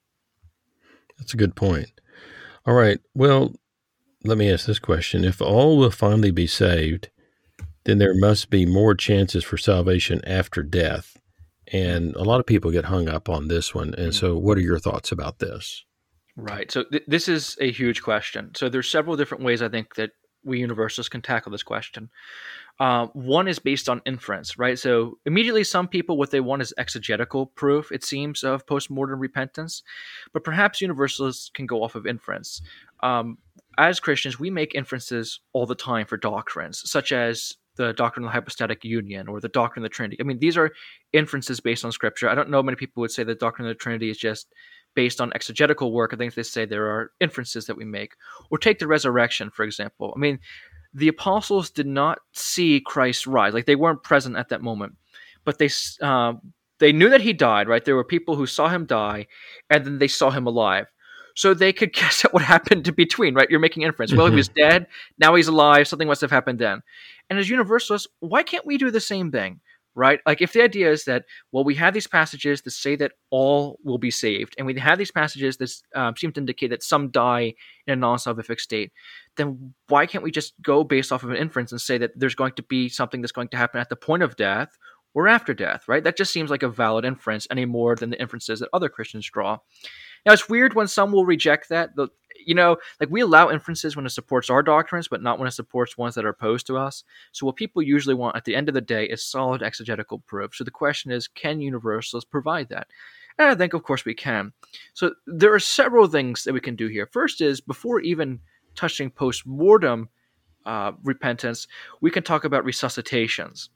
That's 1.19 1.35
a 1.35 1.39
good 1.39 1.55
point. 1.55 1.93
All 2.67 2.75
right. 2.75 2.99
Well, 3.15 3.55
let 4.25 4.37
me 4.37 4.51
ask 4.51 4.67
this 4.67 4.79
question. 4.79 5.25
If 5.25 5.41
all 5.41 5.79
will 5.79 5.91
finally 5.91 6.31
be 6.31 6.47
saved, 6.47 7.11
then 7.87 7.99
there 7.99 8.15
must 8.15 8.51
be 8.51 8.67
more 8.67 8.95
chances 8.95 9.45
for 9.45 9.57
salvation 9.57 10.21
after 10.27 10.63
death. 10.63 11.17
And 11.73 12.15
a 12.15 12.23
lot 12.23 12.39
of 12.39 12.47
people 12.47 12.71
get 12.71 12.85
hung 12.85 13.09
up 13.09 13.29
on 13.29 13.49
this 13.49 13.75
one. 13.75 13.95
And 13.95 14.15
so, 14.15 14.37
what 14.37 14.57
are 14.57 14.63
your 14.63 14.79
thoughts 14.79 15.11
about 15.11 15.41
this? 15.41 15.85
Right. 16.37 16.71
So 16.71 16.85
th- 16.85 17.05
this 17.07 17.29
is 17.29 17.57
a 17.61 17.73
huge 17.73 18.03
question. 18.03 18.53
So 18.55 18.69
there's 18.69 18.91
several 18.91 19.17
different 19.17 19.43
ways 19.43 19.63
I 19.63 19.69
think 19.69 19.95
that 19.95 20.11
we 20.45 20.61
universalists 20.61 21.09
can 21.09 21.23
tackle 21.23 21.51
this 21.51 21.63
question. 21.63 22.11
Uh, 22.79 23.07
one 23.15 23.49
is 23.49 23.59
based 23.59 23.89
on 23.89 24.03
inference, 24.05 24.59
right? 24.59 24.79
So 24.79 25.19
immediately, 25.25 25.65
some 25.65 25.89
people 25.89 26.19
what 26.19 26.31
they 26.31 26.41
want 26.41 26.63
is 26.63 26.75
exegetical 26.77 27.47
proof. 27.47 27.91
It 27.91 28.05
seems 28.05 28.45
of 28.45 28.67
postmortem 28.67 29.19
repentance, 29.19 29.83
but 30.33 30.45
perhaps 30.45 30.83
universalists 30.83 31.51
can 31.53 31.67
go 31.67 31.83
off 31.83 31.95
of 31.95 32.07
inference. 32.07 32.61
Um, 33.03 33.39
as 33.79 33.99
Christians, 33.99 34.39
we 34.39 34.51
make 34.51 34.75
inferences 34.75 35.41
all 35.53 35.67
the 35.67 35.75
time 35.75 36.07
for 36.07 36.19
doctrines, 36.19 36.83
such 36.89 37.13
as 37.13 37.55
the 37.77 37.93
doctrine 37.93 38.25
of 38.25 38.29
the 38.29 38.33
hypostatic 38.33 38.85
union 38.85 39.29
or 39.29 39.41
the 39.41 39.49
doctrine 39.49 39.85
of 39.85 39.91
the 39.91 39.95
Trinity. 39.95 40.17
I 40.21 40.25
mean, 40.25 40.39
these 40.39 40.57
are 40.57 40.73
inferences 41.13 41.61
based 41.61 41.85
on 41.85 41.93
Scripture. 41.93 42.29
I 42.29 42.35
don't 42.35 42.51
know 42.51 42.63
many 42.63 42.77
people 42.77 43.01
would 43.01 43.11
say 43.11 43.25
the 43.25 43.35
doctrine 43.35 43.69
of 43.69 43.71
the 43.71 43.79
Trinity 43.79 44.11
is 44.11 44.19
just 44.19 44.49
based 44.95 45.21
on 45.21 45.33
exegetical 45.35 45.93
work. 45.93 46.13
I 46.13 46.17
think 46.17 46.35
they 46.35 46.43
say 46.43 46.65
there 46.65 46.87
are 46.87 47.13
inferences 47.21 47.67
that 47.67 47.77
we 47.77 47.85
make. 47.85 48.15
Or 48.51 48.59
take 48.59 48.79
the 48.79 48.89
resurrection, 48.89 49.51
for 49.51 49.65
example. 49.65 50.13
I 50.17 50.19
mean, 50.19 50.41
the 50.95 51.09
apostles 51.09 51.71
did 51.71 51.87
not 51.87 52.19
see 52.33 52.81
Christ 52.81 53.27
rise; 53.27 53.55
like 53.55 53.67
they 53.67 53.77
weren't 53.77 54.03
present 54.03 54.37
at 54.37 54.49
that 54.49 54.63
moment, 54.63 54.95
but 55.45 55.59
they 55.59 55.69
uh, 56.01 56.33
they 56.79 56.93
knew 56.93 57.11
that 57.11 57.21
he 57.21 57.33
died. 57.33 57.69
Right? 57.69 57.85
There 57.85 57.95
were 57.95 58.05
people 58.05 58.35
who 58.35 58.47
saw 58.47 58.69
him 58.69 58.87
die, 58.87 59.27
and 59.71 59.85
then 59.85 59.99
they 59.99 60.09
saw 60.09 60.31
him 60.31 60.47
alive. 60.47 60.87
So 61.37 61.53
they 61.53 61.73
could 61.73 61.93
guess 61.93 62.25
at 62.25 62.33
what 62.33 62.43
happened 62.43 62.89
in 62.89 62.95
between, 62.95 63.35
right? 63.35 63.49
You're 63.49 63.61
making 63.61 63.83
inference. 63.83 64.13
Well, 64.15 64.29
he 64.29 64.35
was 64.35 64.49
mm-hmm. 64.49 64.69
dead. 64.69 64.87
Now 65.19 65.35
he's 65.35 65.49
alive. 65.49 65.87
Something 65.87 66.09
must 66.09 66.23
have 66.23 66.31
happened 66.31 66.59
then. 66.59 66.83
And 67.29 67.39
as 67.39 67.49
universalists, 67.49 68.09
why 68.21 68.43
can't 68.43 68.67
we 68.67 68.79
do 68.79 68.91
the 68.91 69.01
same 69.01 69.31
thing? 69.31 69.61
right? 69.97 70.21
Like 70.27 70.43
if 70.43 70.53
the 70.53 70.63
idea 70.63 70.93
is 70.93 71.07
that, 71.07 71.25
well, 71.51 71.65
we 71.65 71.75
have 71.77 71.95
these 71.95 72.07
passages 72.07 72.61
that 72.63 72.71
say 72.73 72.97
that 72.97 73.13
all 73.31 73.81
will 73.83 73.99
be 73.99 74.11
saved, 74.11 74.55
and 74.59 74.67
we 74.67 74.79
have 74.79 74.99
these 74.99 75.11
passages 75.11 75.57
that 75.57 75.73
um, 75.95 76.15
seem 76.17 76.33
to 76.33 76.41
indicate 76.41 76.69
that 76.69 76.83
some 76.83 77.11
die 77.11 77.55
in 77.87 77.95
a 77.95 77.97
non-salvific 77.97 78.61
state, 78.61 78.93
then 79.37 79.75
why 79.89 80.05
can't 80.07 80.23
we 80.23 80.31
just 80.31 80.53
go 80.63 80.85
based 80.85 81.11
off 81.11 81.25
of 81.25 81.31
an 81.31 81.37
inference 81.37 81.73
and 81.73 81.81
say 81.81 81.97
that 81.99 82.13
there's 82.15 82.35
going 82.35 82.53
to 82.53 82.63
be 82.63 82.91
something 82.91 83.23
that's 83.23 83.33
going 83.33 83.49
to 83.49 83.57
happen 83.57 83.81
at 83.81 83.89
the 83.89 83.97
point 83.97 84.23
of 84.23 84.37
death 84.37 84.77
or 85.15 85.29
after 85.29 85.55
death, 85.55 85.85
right? 85.89 86.05
That 86.05 86.19
just 86.19 86.31
seems 86.31 86.51
like 86.51 86.63
a 86.63 86.69
valid 86.69 87.07
inference 87.07 87.47
any 87.51 87.65
more 87.65 87.97
than 87.97 88.11
the 88.11 88.21
inferences 88.21 88.61
that 88.61 88.69
other 88.75 88.91
Christians 88.91 89.29
draw. 89.31 89.59
Now 90.27 90.35
it's 90.35 90.49
weird 90.49 90.75
when 90.75 90.89
some 90.89 91.11
will 91.11 91.25
reject 91.25 91.71
that. 91.71 91.97
The, 91.97 92.09
you 92.47 92.55
know, 92.55 92.77
like 93.01 93.11
we 93.11 93.21
allow 93.21 93.51
inferences 93.51 93.97
when 93.97 94.07
it 94.07 94.11
supports 94.11 94.49
our 94.49 94.63
doctrines, 94.63 95.09
but 95.09 95.23
not 95.23 95.39
when 95.39 95.49
it 95.49 95.53
supports 95.53 95.99
ones 95.99 96.15
that 96.15 96.25
are 96.25 96.31
opposed 96.31 96.67
to 96.69 96.79
us. 96.79 97.05
So 97.33 97.45
what 97.45 97.57
people 97.57 97.83
usually 97.83 98.15
want 98.15 98.37
at 98.37 98.45
the 98.45 98.55
end 98.55 98.69
of 98.69 98.75
the 98.75 98.81
day 98.81 99.05
is 99.05 99.23
solid 99.23 99.63
exegetical 99.63 100.21
proof. 100.21 100.55
So 100.55 100.65
the 100.65 100.71
question 100.71 101.11
is, 101.11 101.29
can 101.29 101.61
universalists 101.61 102.31
provide 102.31 102.69
that? 102.71 102.87
And 103.39 103.51
I 103.51 103.55
think, 103.55 103.75
of 103.75 103.83
course, 103.83 104.05
we 104.05 104.15
can. 104.15 104.53
So 104.95 105.13
there 105.27 105.53
are 105.53 105.59
several 105.59 106.07
things 106.07 106.45
that 106.45 106.55
we 106.55 106.61
can 106.61 106.77
do 106.77 106.87
here. 106.87 107.07
First 107.13 107.41
is 107.41 107.61
before 107.61 108.01
even 108.01 108.41
touching 108.75 109.11
post 109.11 109.47
mortem 109.47 110.09
uh, 110.65 110.93
repentance, 111.05 111.67
we 112.01 112.11
can 112.11 112.23
talk 112.23 112.45
about 112.45 112.65
resuscitations. 112.65 113.69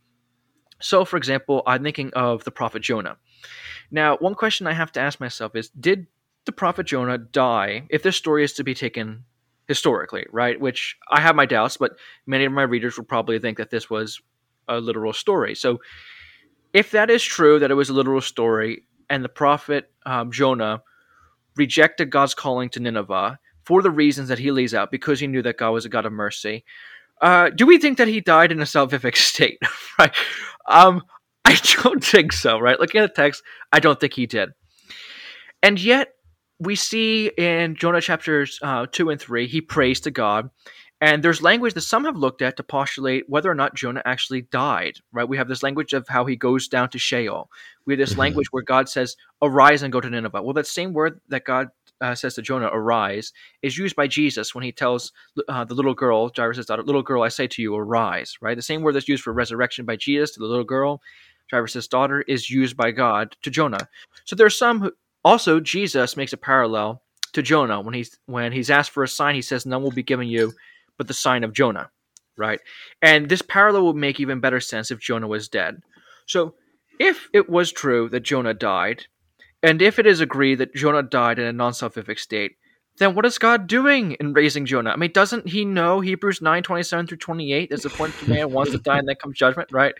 So, 0.80 1.04
for 1.04 1.16
example, 1.16 1.62
I'm 1.66 1.82
thinking 1.82 2.10
of 2.14 2.44
the 2.44 2.50
prophet 2.50 2.82
Jonah. 2.82 3.16
Now, 3.90 4.16
one 4.16 4.34
question 4.34 4.66
I 4.66 4.72
have 4.72 4.92
to 4.92 5.00
ask 5.00 5.20
myself 5.20 5.54
is 5.54 5.68
Did 5.70 6.06
the 6.46 6.52
prophet 6.52 6.86
Jonah 6.86 7.18
die 7.18 7.86
if 7.90 8.02
this 8.02 8.16
story 8.16 8.44
is 8.44 8.52
to 8.54 8.64
be 8.64 8.74
taken 8.74 9.24
historically, 9.68 10.26
right? 10.32 10.60
Which 10.60 10.96
I 11.10 11.20
have 11.20 11.36
my 11.36 11.46
doubts, 11.46 11.76
but 11.76 11.92
many 12.26 12.44
of 12.44 12.52
my 12.52 12.62
readers 12.62 12.96
would 12.96 13.08
probably 13.08 13.38
think 13.38 13.58
that 13.58 13.70
this 13.70 13.88
was 13.88 14.20
a 14.68 14.80
literal 14.80 15.12
story. 15.12 15.54
So, 15.54 15.78
if 16.72 16.92
that 16.92 17.10
is 17.10 17.22
true, 17.22 17.58
that 17.58 17.70
it 17.70 17.74
was 17.74 17.88
a 17.88 17.92
literal 17.92 18.20
story, 18.20 18.84
and 19.08 19.24
the 19.24 19.28
prophet 19.28 19.90
um, 20.06 20.30
Jonah 20.30 20.82
rejected 21.56 22.10
God's 22.10 22.34
calling 22.34 22.68
to 22.70 22.80
Nineveh 22.80 23.38
for 23.64 23.82
the 23.82 23.90
reasons 23.90 24.28
that 24.28 24.38
he 24.38 24.50
lays 24.50 24.74
out, 24.74 24.90
because 24.90 25.20
he 25.20 25.26
knew 25.26 25.42
that 25.42 25.58
God 25.58 25.70
was 25.70 25.84
a 25.84 25.88
God 25.88 26.06
of 26.06 26.12
mercy, 26.12 26.64
uh, 27.20 27.50
do 27.50 27.66
we 27.66 27.78
think 27.78 27.98
that 27.98 28.08
he 28.08 28.20
died 28.20 28.52
in 28.52 28.60
a 28.60 28.64
salvific 28.64 29.16
state? 29.30 29.58
right? 29.98 30.14
Um, 30.66 31.02
I 31.44 31.56
don't 31.82 32.02
think 32.02 32.32
so. 32.32 32.58
Right? 32.58 32.80
Looking 32.80 33.00
at 33.00 33.14
the 33.14 33.22
text, 33.22 33.42
I 33.72 33.80
don't 33.80 34.00
think 34.00 34.14
he 34.14 34.26
did. 34.26 34.50
And 35.62 35.80
yet, 35.80 36.14
we 36.60 36.76
see 36.76 37.28
in 37.38 37.74
Jonah 37.74 38.00
chapters 38.00 38.58
uh, 38.62 38.86
two 38.90 39.10
and 39.10 39.20
three, 39.20 39.46
he 39.46 39.60
prays 39.60 40.00
to 40.00 40.10
God, 40.10 40.50
and 41.00 41.22
there's 41.22 41.40
language 41.40 41.72
that 41.74 41.80
some 41.80 42.04
have 42.04 42.16
looked 42.16 42.42
at 42.42 42.58
to 42.58 42.62
postulate 42.62 43.24
whether 43.28 43.50
or 43.50 43.54
not 43.54 43.74
Jonah 43.74 44.02
actually 44.04 44.42
died. 44.42 44.98
Right? 45.12 45.28
We 45.28 45.38
have 45.38 45.48
this 45.48 45.62
language 45.62 45.94
of 45.94 46.06
how 46.08 46.26
he 46.26 46.36
goes 46.36 46.68
down 46.68 46.90
to 46.90 46.98
Sheol. 46.98 47.50
We 47.86 47.94
have 47.94 47.98
this 47.98 48.10
mm-hmm. 48.10 48.20
language 48.20 48.48
where 48.50 48.62
God 48.62 48.88
says, 48.88 49.16
"Arise 49.40 49.82
and 49.82 49.92
go 49.92 50.00
to 50.00 50.10
Nineveh." 50.10 50.42
Well, 50.42 50.52
that 50.52 50.66
same 50.66 50.92
word 50.92 51.20
that 51.28 51.44
God 51.44 51.68
uh, 52.02 52.14
says 52.14 52.34
to 52.34 52.42
Jonah, 52.42 52.68
"Arise," 52.70 53.32
is 53.62 53.78
used 53.78 53.96
by 53.96 54.06
Jesus 54.06 54.54
when 54.54 54.62
he 54.62 54.72
tells 54.72 55.12
uh, 55.48 55.64
the 55.64 55.74
little 55.74 55.94
girl, 55.94 56.30
Jairus' 56.36 56.66
daughter, 56.66 56.82
"Little 56.82 57.02
girl, 57.02 57.22
I 57.22 57.28
say 57.28 57.46
to 57.46 57.62
you, 57.62 57.74
arise." 57.74 58.36
Right, 58.42 58.56
the 58.56 58.62
same 58.62 58.82
word 58.82 58.94
that's 58.94 59.08
used 59.08 59.22
for 59.22 59.32
resurrection 59.32 59.86
by 59.86 59.96
Jesus 59.96 60.32
to 60.32 60.40
the 60.40 60.46
little 60.46 60.64
girl, 60.64 61.00
Jairus' 61.50 61.88
daughter, 61.88 62.20
is 62.22 62.50
used 62.50 62.76
by 62.76 62.90
God 62.90 63.34
to 63.40 63.50
Jonah. 63.50 63.88
So 64.26 64.36
there 64.36 64.46
are 64.46 64.50
some 64.50 64.80
who 64.80 64.92
also 65.24 65.60
Jesus 65.60 66.16
makes 66.16 66.32
a 66.32 66.36
parallel 66.36 67.02
to 67.32 67.42
Jonah 67.42 67.80
when 67.80 67.94
he's 67.94 68.18
when 68.26 68.52
he's 68.52 68.70
asked 68.70 68.90
for 68.90 69.02
a 69.02 69.08
sign. 69.08 69.34
He 69.34 69.42
says, 69.42 69.66
"None 69.66 69.82
will 69.82 69.90
be 69.90 70.02
given 70.02 70.28
you, 70.28 70.52
but 70.96 71.08
the 71.08 71.14
sign 71.14 71.44
of 71.44 71.52
Jonah." 71.52 71.90
Right, 72.36 72.60
and 73.02 73.28
this 73.28 73.42
parallel 73.42 73.86
would 73.86 73.96
make 73.96 74.18
even 74.18 74.40
better 74.40 74.60
sense 74.60 74.90
if 74.90 75.00
Jonah 75.00 75.28
was 75.28 75.48
dead. 75.48 75.82
So, 76.26 76.54
if 76.98 77.28
it 77.32 77.50
was 77.50 77.72
true 77.72 78.08
that 78.10 78.20
Jonah 78.20 78.54
died 78.54 79.06
and 79.62 79.82
if 79.82 79.98
it 79.98 80.06
is 80.06 80.20
agreed 80.20 80.56
that 80.56 80.74
Jonah 80.74 81.02
died 81.02 81.38
in 81.38 81.46
a 81.46 81.52
non 81.52 81.72
salvific 81.72 82.18
state, 82.18 82.56
then 82.98 83.14
what 83.14 83.26
is 83.26 83.38
God 83.38 83.66
doing 83.66 84.12
in 84.12 84.32
raising 84.32 84.66
Jonah? 84.66 84.90
I 84.90 84.96
mean, 84.96 85.12
doesn't 85.12 85.48
he 85.48 85.64
know 85.64 86.00
Hebrews 86.00 86.42
9 86.42 86.62
27 86.62 87.06
through 87.06 87.18
28? 87.18 87.68
There's 87.68 87.84
a 87.84 87.90
point 87.90 88.14
the 88.20 88.30
man 88.30 88.52
wants 88.52 88.72
to 88.72 88.78
die 88.78 88.98
and 88.98 89.08
then 89.08 89.16
comes 89.16 89.36
judgment, 89.36 89.70
right? 89.72 89.94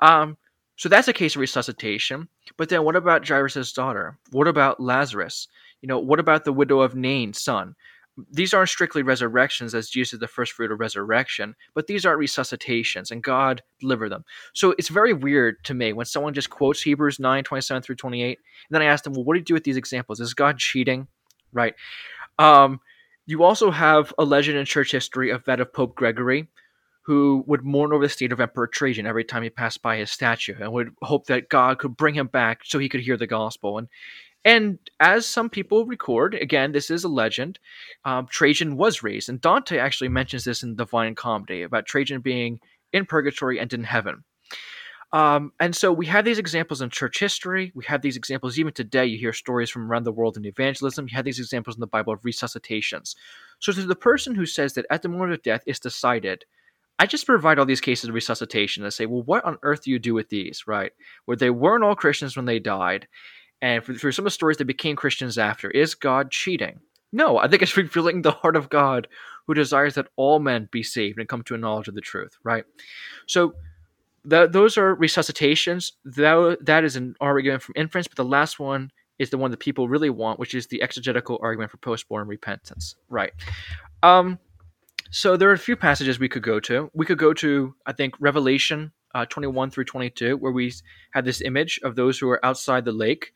Um, 0.00 0.36
so 0.76 0.88
that's 0.88 1.08
a 1.08 1.12
case 1.12 1.36
of 1.36 1.40
resuscitation. 1.40 2.28
But 2.56 2.68
then 2.68 2.84
what 2.84 2.96
about 2.96 3.26
Jairus' 3.26 3.72
daughter? 3.72 4.18
What 4.30 4.48
about 4.48 4.80
Lazarus? 4.80 5.48
You 5.82 5.88
know, 5.88 5.98
what 5.98 6.20
about 6.20 6.44
the 6.44 6.52
widow 6.52 6.80
of 6.80 6.94
Nain's 6.94 7.40
son? 7.40 7.74
these 8.30 8.54
aren't 8.54 8.68
strictly 8.68 9.02
resurrections 9.02 9.74
as 9.74 9.88
Jesus 9.88 10.14
is 10.14 10.20
the 10.20 10.28
first 10.28 10.52
fruit 10.52 10.70
of 10.70 10.78
resurrection, 10.78 11.56
but 11.74 11.86
these 11.86 12.06
aren't 12.06 12.20
resuscitations 12.20 13.10
and 13.10 13.22
God 13.22 13.62
delivered 13.80 14.10
them. 14.10 14.24
So 14.52 14.74
it's 14.78 14.88
very 14.88 15.12
weird 15.12 15.62
to 15.64 15.74
me 15.74 15.92
when 15.92 16.06
someone 16.06 16.34
just 16.34 16.50
quotes 16.50 16.82
Hebrews 16.82 17.18
9, 17.18 17.44
27 17.44 17.82
through 17.82 17.96
28, 17.96 18.38
and 18.38 18.74
then 18.74 18.82
I 18.82 18.86
ask 18.86 19.04
them, 19.04 19.14
well, 19.14 19.24
what 19.24 19.34
do 19.34 19.40
you 19.40 19.44
do 19.44 19.54
with 19.54 19.64
these 19.64 19.76
examples? 19.76 20.20
Is 20.20 20.34
God 20.34 20.58
cheating? 20.58 21.08
Right. 21.52 21.74
Um, 22.38 22.80
you 23.26 23.42
also 23.42 23.70
have 23.70 24.12
a 24.18 24.24
legend 24.24 24.58
in 24.58 24.66
church 24.66 24.92
history 24.92 25.30
of 25.30 25.44
that 25.44 25.60
of 25.60 25.72
Pope 25.72 25.96
Gregory, 25.96 26.48
who 27.04 27.44
would 27.46 27.64
mourn 27.64 27.92
over 27.92 28.02
the 28.02 28.08
state 28.08 28.32
of 28.32 28.40
Emperor 28.40 28.66
Trajan 28.66 29.06
every 29.06 29.24
time 29.24 29.42
he 29.42 29.50
passed 29.50 29.82
by 29.82 29.96
his 29.96 30.10
statue 30.10 30.56
and 30.58 30.72
would 30.72 30.90
hope 31.02 31.26
that 31.26 31.50
God 31.50 31.78
could 31.78 31.96
bring 31.96 32.14
him 32.14 32.28
back 32.28 32.62
so 32.64 32.78
he 32.78 32.88
could 32.88 33.02
hear 33.02 33.16
the 33.16 33.26
gospel. 33.26 33.78
And 33.78 33.88
and 34.46 34.78
as 35.00 35.26
some 35.26 35.48
people 35.48 35.86
record, 35.86 36.34
again, 36.34 36.72
this 36.72 36.90
is 36.90 37.04
a 37.04 37.08
legend, 37.08 37.58
um, 38.04 38.26
Trajan 38.26 38.76
was 38.76 39.02
raised. 39.02 39.30
And 39.30 39.40
Dante 39.40 39.78
actually 39.78 40.08
mentions 40.08 40.44
this 40.44 40.62
in 40.62 40.76
Divine 40.76 41.14
Comedy 41.14 41.62
about 41.62 41.86
Trajan 41.86 42.20
being 42.20 42.60
in 42.92 43.06
purgatory 43.06 43.58
and 43.58 43.72
in 43.72 43.84
heaven. 43.84 44.22
Um, 45.14 45.52
and 45.60 45.74
so 45.74 45.92
we 45.92 46.06
have 46.06 46.24
these 46.24 46.38
examples 46.38 46.82
in 46.82 46.90
church 46.90 47.20
history. 47.20 47.72
We 47.74 47.84
have 47.86 48.02
these 48.02 48.16
examples 48.16 48.58
even 48.58 48.72
today. 48.72 49.06
You 49.06 49.16
hear 49.16 49.32
stories 49.32 49.70
from 49.70 49.90
around 49.90 50.04
the 50.04 50.12
world 50.12 50.36
in 50.36 50.44
evangelism. 50.44 51.06
You 51.08 51.16
have 51.16 51.24
these 51.24 51.38
examples 51.38 51.76
in 51.76 51.80
the 51.80 51.86
Bible 51.86 52.12
of 52.12 52.20
resuscitations. 52.22 53.14
So 53.60 53.72
to 53.72 53.86
the 53.86 53.94
person 53.94 54.34
who 54.34 54.44
says 54.44 54.74
that 54.74 54.86
at 54.90 55.02
the 55.02 55.08
moment 55.08 55.32
of 55.32 55.42
death 55.42 55.62
it's 55.66 55.78
decided, 55.78 56.44
I 56.98 57.06
just 57.06 57.26
provide 57.26 57.58
all 57.58 57.66
these 57.66 57.80
cases 57.80 58.08
of 58.08 58.14
resuscitation 58.14 58.84
and 58.84 58.92
say, 58.92 59.06
well, 59.06 59.22
what 59.22 59.44
on 59.44 59.58
earth 59.62 59.82
do 59.82 59.90
you 59.90 59.98
do 59.98 60.14
with 60.14 60.28
these, 60.28 60.64
right? 60.66 60.92
Where 61.24 61.36
they 61.36 61.50
weren't 61.50 61.84
all 61.84 61.96
Christians 61.96 62.36
when 62.36 62.46
they 62.46 62.58
died, 62.58 63.08
and 63.60 63.82
for, 63.82 63.94
for 63.94 64.12
some 64.12 64.24
of 64.24 64.26
the 64.26 64.30
stories 64.34 64.58
they 64.58 64.64
became 64.64 64.96
Christians 64.96 65.38
after, 65.38 65.70
is 65.70 65.94
God 65.94 66.30
cheating? 66.30 66.80
No, 67.12 67.38
I 67.38 67.48
think 67.48 67.62
it's 67.62 67.76
revealing 67.76 68.22
the 68.22 68.30
heart 68.30 68.56
of 68.56 68.68
God 68.68 69.08
who 69.46 69.54
desires 69.54 69.94
that 69.94 70.08
all 70.16 70.38
men 70.38 70.68
be 70.70 70.82
saved 70.82 71.18
and 71.18 71.28
come 71.28 71.42
to 71.44 71.54
a 71.54 71.58
knowledge 71.58 71.88
of 71.88 71.94
the 71.94 72.00
truth, 72.00 72.36
right? 72.44 72.64
So 73.26 73.54
the, 74.24 74.46
those 74.46 74.78
are 74.78 74.94
resuscitations. 74.94 75.92
That, 76.04 76.58
that 76.62 76.84
is 76.84 76.96
an 76.96 77.14
argument 77.20 77.62
from 77.62 77.74
inference, 77.76 78.08
but 78.08 78.16
the 78.16 78.24
last 78.24 78.58
one 78.58 78.90
is 79.18 79.30
the 79.30 79.38
one 79.38 79.50
that 79.50 79.60
people 79.60 79.88
really 79.88 80.10
want, 80.10 80.38
which 80.40 80.54
is 80.54 80.66
the 80.66 80.82
exegetical 80.82 81.38
argument 81.42 81.70
for 81.70 81.76
post-mortem 81.78 82.28
repentance, 82.28 82.96
right? 83.08 83.32
Um, 84.02 84.38
so 85.14 85.36
there 85.36 85.48
are 85.48 85.52
a 85.52 85.58
few 85.58 85.76
passages 85.76 86.18
we 86.18 86.28
could 86.28 86.42
go 86.42 86.58
to. 86.58 86.90
We 86.92 87.06
could 87.06 87.18
go 87.18 87.32
to, 87.34 87.76
I 87.86 87.92
think, 87.92 88.14
Revelation 88.18 88.90
uh, 89.14 89.24
21 89.26 89.70
through 89.70 89.84
22, 89.84 90.36
where 90.36 90.50
we 90.50 90.72
had 91.12 91.24
this 91.24 91.40
image 91.40 91.78
of 91.84 91.94
those 91.94 92.18
who 92.18 92.28
are 92.30 92.44
outside 92.44 92.84
the 92.84 92.90
lake, 92.90 93.32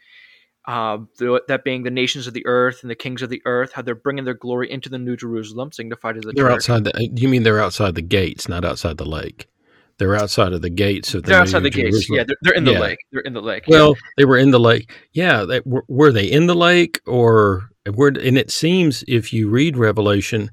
uh, 0.66 0.98
that 1.46 1.62
being 1.64 1.84
the 1.84 1.90
nations 1.92 2.26
of 2.26 2.34
the 2.34 2.44
earth 2.46 2.80
and 2.82 2.90
the 2.90 2.96
kings 2.96 3.22
of 3.22 3.30
the 3.30 3.40
earth, 3.44 3.74
how 3.74 3.82
they're 3.82 3.94
bringing 3.94 4.24
their 4.24 4.34
glory 4.34 4.68
into 4.68 4.88
the 4.88 4.98
New 4.98 5.16
Jerusalem, 5.16 5.70
signified 5.70 6.16
as 6.16 6.24
the 6.24 6.32
they're 6.32 6.46
church. 6.46 6.54
outside 6.54 6.82
the. 6.82 7.10
You 7.14 7.28
mean 7.28 7.44
they're 7.44 7.62
outside 7.62 7.94
the 7.94 8.02
gates, 8.02 8.48
not 8.48 8.64
outside 8.64 8.96
the 8.96 9.06
lake? 9.06 9.46
They're 9.98 10.16
outside 10.16 10.52
of 10.52 10.62
the 10.62 10.70
gates 10.70 11.14
of 11.14 11.22
the. 11.22 11.28
They're 11.28 11.40
outside 11.42 11.62
the 11.62 11.70
Jerusalem. 11.70 11.92
gates. 11.92 12.10
Yeah, 12.10 12.24
they're, 12.26 12.36
they're 12.42 12.54
in 12.54 12.64
the 12.64 12.72
yeah. 12.72 12.80
lake. 12.80 12.98
They're 13.12 13.22
in 13.22 13.34
the 13.34 13.40
lake. 13.40 13.66
Well, 13.68 13.90
yeah. 13.90 14.00
they 14.16 14.24
were 14.24 14.38
in 14.38 14.50
the 14.50 14.60
lake. 14.60 14.90
Yeah, 15.12 15.44
they, 15.44 15.60
were, 15.64 15.84
were 15.86 16.10
they 16.10 16.26
in 16.26 16.48
the 16.48 16.56
lake 16.56 17.00
or 17.06 17.70
were? 17.86 18.08
And 18.08 18.36
it 18.36 18.50
seems 18.50 19.04
if 19.06 19.32
you 19.32 19.48
read 19.48 19.76
Revelation 19.76 20.50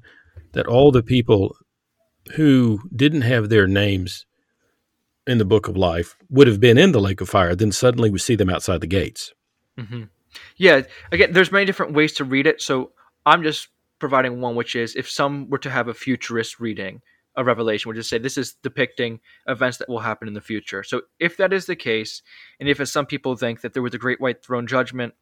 that 0.56 0.66
all 0.66 0.90
the 0.90 1.02
people 1.02 1.54
who 2.34 2.80
didn't 2.94 3.20
have 3.20 3.50
their 3.50 3.66
names 3.66 4.24
in 5.26 5.36
the 5.36 5.44
book 5.44 5.68
of 5.68 5.76
life 5.76 6.16
would 6.30 6.46
have 6.46 6.60
been 6.60 6.78
in 6.78 6.92
the 6.92 7.00
lake 7.00 7.20
of 7.20 7.28
fire, 7.28 7.54
then 7.54 7.70
suddenly 7.70 8.08
we 8.08 8.18
see 8.18 8.36
them 8.36 8.48
outside 8.48 8.80
the 8.80 8.86
gates. 8.86 9.34
Mm-hmm. 9.78 10.04
Yeah, 10.56 10.82
again, 11.12 11.32
there's 11.34 11.52
many 11.52 11.66
different 11.66 11.92
ways 11.92 12.14
to 12.14 12.24
read 12.24 12.46
it. 12.46 12.62
So 12.62 12.92
I'm 13.26 13.42
just 13.42 13.68
providing 13.98 14.40
one, 14.40 14.54
which 14.56 14.74
is 14.74 14.96
if 14.96 15.10
some 15.10 15.50
were 15.50 15.58
to 15.58 15.70
have 15.70 15.88
a 15.88 15.94
futurist 15.94 16.58
reading 16.58 17.02
of 17.34 17.44
Revelation, 17.44 17.90
would 17.90 17.96
just 17.96 18.08
say 18.08 18.16
this 18.16 18.38
is 18.38 18.54
depicting 18.62 19.20
events 19.46 19.76
that 19.76 19.90
will 19.90 19.98
happen 19.98 20.26
in 20.26 20.32
the 20.32 20.40
future. 20.40 20.82
So 20.82 21.02
if 21.20 21.36
that 21.36 21.52
is 21.52 21.66
the 21.66 21.76
case, 21.76 22.22
and 22.58 22.66
if 22.66 22.80
as 22.80 22.90
some 22.90 23.04
people 23.04 23.36
think 23.36 23.60
that 23.60 23.74
there 23.74 23.82
was 23.82 23.92
a 23.92 23.98
great 23.98 24.22
white 24.22 24.42
throne 24.42 24.66
judgment 24.66 25.12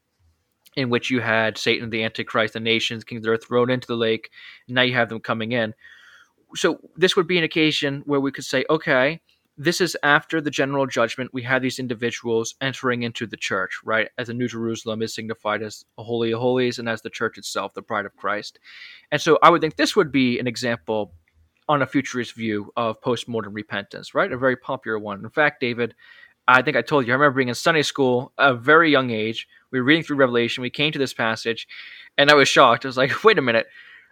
in 0.77 0.91
which 0.91 1.11
you 1.11 1.21
had 1.21 1.57
Satan, 1.57 1.91
the 1.91 2.03
Antichrist, 2.03 2.55
the 2.55 2.61
nations, 2.61 3.05
kings 3.05 3.23
the 3.23 3.31
earth 3.31 3.47
thrown 3.47 3.71
into 3.71 3.87
the 3.87 3.97
lake, 3.97 4.31
and 4.67 4.75
now 4.75 4.83
you 4.83 4.95
have 4.95 5.09
them 5.09 5.21
coming 5.21 5.53
in. 5.53 5.75
So 6.57 6.79
this 6.97 7.17
would 7.17 7.27
be 7.27 7.39
an 7.39 7.45
occasion 7.45 8.03
where 8.07 8.21
we 8.21 8.33
could 8.33 8.45
say, 8.45 8.65
okay, 8.69 9.21
this 9.57 9.81
is 9.81 9.97
after 10.03 10.41
the 10.41 10.51
general 10.51 10.87
judgment. 10.87 11.33
We 11.33 11.43
have 11.43 11.63
these 11.63 11.79
individuals 11.79 12.57
entering 12.61 13.05
into 13.05 13.25
the 13.27 13.37
church, 13.37 13.79
right? 13.85 14.09
As 14.19 14.27
the 14.27 14.35
New 14.35 14.49
Jerusalem 14.49 15.01
is 15.01 15.15
signified 15.15 15.63
as 15.63 15.85
a 15.97 16.03
holy 16.03 16.33
of 16.33 16.41
holies, 16.41 16.81
and 16.81 16.89
as 16.89 17.03
the 17.03 17.11
church 17.11 17.39
itself, 17.39 17.75
the 17.75 17.83
bride 17.83 18.05
of 18.05 18.17
Christ. 18.17 18.59
And 19.13 19.21
so 19.21 19.39
I 19.43 19.51
would 19.51 19.61
think 19.61 19.77
this 19.77 19.95
would 19.95 20.11
be 20.11 20.41
an 20.41 20.49
example 20.49 21.15
on 21.69 21.83
a 21.83 21.87
futurist 21.87 22.35
view 22.35 22.73
of 22.77 23.01
post-mortem 23.01 23.55
repentance, 23.55 24.15
right? 24.15 24.33
A 24.33 24.37
very 24.37 24.57
popular 24.57 24.99
one. 24.99 25.25
In 25.25 25.31
fact, 25.31 25.61
David, 25.61 25.95
I 26.47 26.63
think 26.63 26.77
I 26.77 26.83
told 26.83 27.07
you, 27.07 27.13
I 27.13 27.17
remember 27.17 27.37
being 27.37 27.49
in 27.49 27.55
Sunday 27.55 27.83
school 27.83 28.33
at 28.39 28.51
a 28.51 28.55
very 28.55 28.91
young 28.91 29.11
age. 29.11 29.49
We 29.71 29.81
were 29.81 29.85
reading 29.85 30.05
through 30.05 30.17
Revelation. 30.17 30.63
We 30.63 30.71
came 30.71 30.93
to 30.93 30.99
this 30.99 31.15
passage, 31.15 31.67
and 32.19 32.31
I 32.31 32.35
was 32.35 32.49
shocked. 32.49 32.85
I 32.85 32.89
was 32.89 32.97
like, 32.97 33.25
wait 33.25 33.39
a 33.39 33.43
minute. 33.43 33.67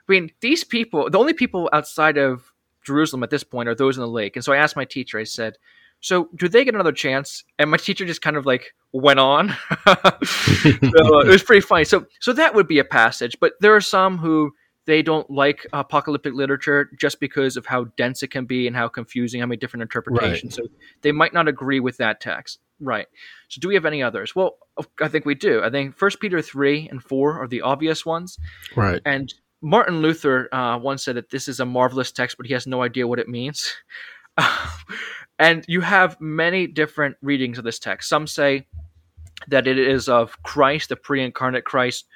I 0.08 0.12
mean, 0.12 0.30
these 0.40 0.64
people, 0.64 1.10
the 1.10 1.18
only 1.18 1.34
people 1.34 1.68
outside 1.72 2.16
of 2.18 2.52
Jerusalem 2.82 3.22
at 3.22 3.30
this 3.30 3.44
point 3.44 3.68
are 3.68 3.74
those 3.74 3.96
in 3.96 4.00
the 4.00 4.08
lake. 4.08 4.36
And 4.36 4.44
so 4.44 4.52
I 4.52 4.56
asked 4.56 4.76
my 4.76 4.84
teacher, 4.84 5.18
I 5.18 5.24
said, 5.24 5.58
so 6.00 6.28
do 6.34 6.48
they 6.48 6.64
get 6.64 6.74
another 6.74 6.92
chance? 6.92 7.44
And 7.58 7.70
my 7.70 7.76
teacher 7.76 8.04
just 8.04 8.22
kind 8.22 8.36
of 8.36 8.44
like 8.44 8.74
went 8.92 9.20
on. 9.20 9.50
so 9.86 9.94
uh, 9.94 11.20
it 11.20 11.28
was 11.28 11.44
pretty 11.44 11.60
funny. 11.60 11.84
So 11.84 12.06
so 12.20 12.32
that 12.32 12.54
would 12.54 12.66
be 12.66 12.80
a 12.80 12.84
passage, 12.84 13.36
but 13.40 13.52
there 13.60 13.74
are 13.76 13.80
some 13.80 14.18
who 14.18 14.52
they 14.84 15.02
don't 15.02 15.30
like 15.30 15.66
apocalyptic 15.72 16.34
literature 16.34 16.90
just 16.98 17.20
because 17.20 17.56
of 17.56 17.66
how 17.66 17.84
dense 17.96 18.22
it 18.22 18.28
can 18.28 18.46
be 18.46 18.66
and 18.66 18.74
how 18.74 18.88
confusing, 18.88 19.40
how 19.40 19.46
many 19.46 19.56
different 19.56 19.82
interpretations. 19.82 20.58
Right. 20.58 20.68
So 20.68 20.74
they 21.02 21.12
might 21.12 21.32
not 21.32 21.48
agree 21.48 21.80
with 21.80 21.96
that 21.98 22.20
text. 22.20 22.58
Right. 22.80 23.06
So 23.48 23.60
do 23.60 23.68
we 23.68 23.74
have 23.74 23.86
any 23.86 24.02
others? 24.02 24.34
Well, 24.34 24.58
I 25.00 25.08
think 25.08 25.24
we 25.24 25.34
do. 25.34 25.62
I 25.62 25.70
think 25.70 25.96
First 25.96 26.20
Peter 26.20 26.42
three 26.42 26.88
and 26.88 27.02
four 27.02 27.40
are 27.40 27.46
the 27.46 27.60
obvious 27.60 28.04
ones. 28.04 28.38
Right. 28.74 29.00
And 29.04 29.32
Martin 29.60 30.02
Luther 30.02 30.52
uh, 30.52 30.78
once 30.78 31.04
said 31.04 31.16
that 31.16 31.30
this 31.30 31.46
is 31.46 31.60
a 31.60 31.64
marvelous 31.64 32.10
text, 32.10 32.36
but 32.36 32.46
he 32.46 32.52
has 32.52 32.66
no 32.66 32.82
idea 32.82 33.06
what 33.06 33.20
it 33.20 33.28
means. 33.28 33.72
and 35.38 35.64
you 35.68 35.80
have 35.80 36.20
many 36.20 36.66
different 36.66 37.16
readings 37.22 37.58
of 37.58 37.64
this 37.64 37.78
text. 37.78 38.08
Some 38.08 38.26
say 38.26 38.66
that 39.48 39.68
it 39.68 39.78
is 39.78 40.08
of 40.08 40.42
Christ, 40.42 40.88
the 40.88 40.96
pre 40.96 41.22
incarnate 41.22 41.64
Christ, 41.64 42.06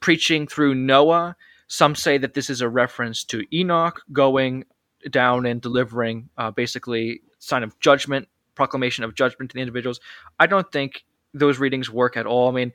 preaching 0.00 0.46
through 0.46 0.76
Noah. 0.76 1.36
Some 1.68 1.94
say 1.94 2.18
that 2.18 2.34
this 2.34 2.50
is 2.50 2.60
a 2.60 2.68
reference 2.68 3.24
to 3.24 3.44
Enoch 3.54 4.02
going 4.12 4.64
down 5.10 5.46
and 5.46 5.60
delivering 5.60 6.28
uh, 6.36 6.50
basically 6.50 7.20
sign 7.38 7.62
of 7.62 7.78
judgment, 7.78 8.26
proclamation 8.54 9.04
of 9.04 9.14
judgment 9.14 9.50
to 9.50 9.54
the 9.54 9.60
individuals. 9.60 10.00
I 10.40 10.46
don't 10.46 10.70
think 10.72 11.04
those 11.34 11.58
readings 11.58 11.90
work 11.90 12.16
at 12.16 12.26
all. 12.26 12.48
I 12.48 12.52
mean, 12.52 12.72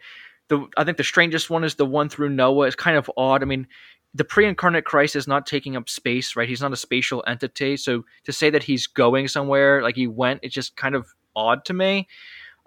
the 0.48 0.68
I 0.78 0.84
think 0.84 0.98
the 0.98 1.04
strangest 1.04 1.50
one 1.50 1.64
is 1.64 1.76
the 1.76 1.86
one 1.86 2.10
through 2.10 2.30
Noah. 2.30 2.68
It's 2.68 2.76
kind 2.76 2.98
of 2.98 3.10
odd. 3.18 3.42
I 3.42 3.46
mean, 3.46 3.68
the 4.14 4.24
pre-incarnate 4.24 4.86
Christ 4.86 5.16
is 5.16 5.28
not 5.28 5.46
taking 5.48 5.76
up 5.76 5.90
space, 5.90 6.36
right? 6.36 6.48
He's 6.48 6.62
not 6.62 6.72
a 6.72 6.78
spatial 6.78 7.24
entity. 7.26 7.78
So 7.78 8.06
to 8.26 8.32
say 8.32 8.50
that 8.52 8.64
he's 8.64 8.86
going 8.86 9.28
somewhere, 9.28 9.82
like 9.82 9.96
he 9.96 10.08
went, 10.08 10.42
it's 10.44 10.54
just 10.54 10.76
kind 10.76 10.96
of 10.96 11.08
odd 11.36 11.66
to 11.66 11.74
me. 11.74 12.08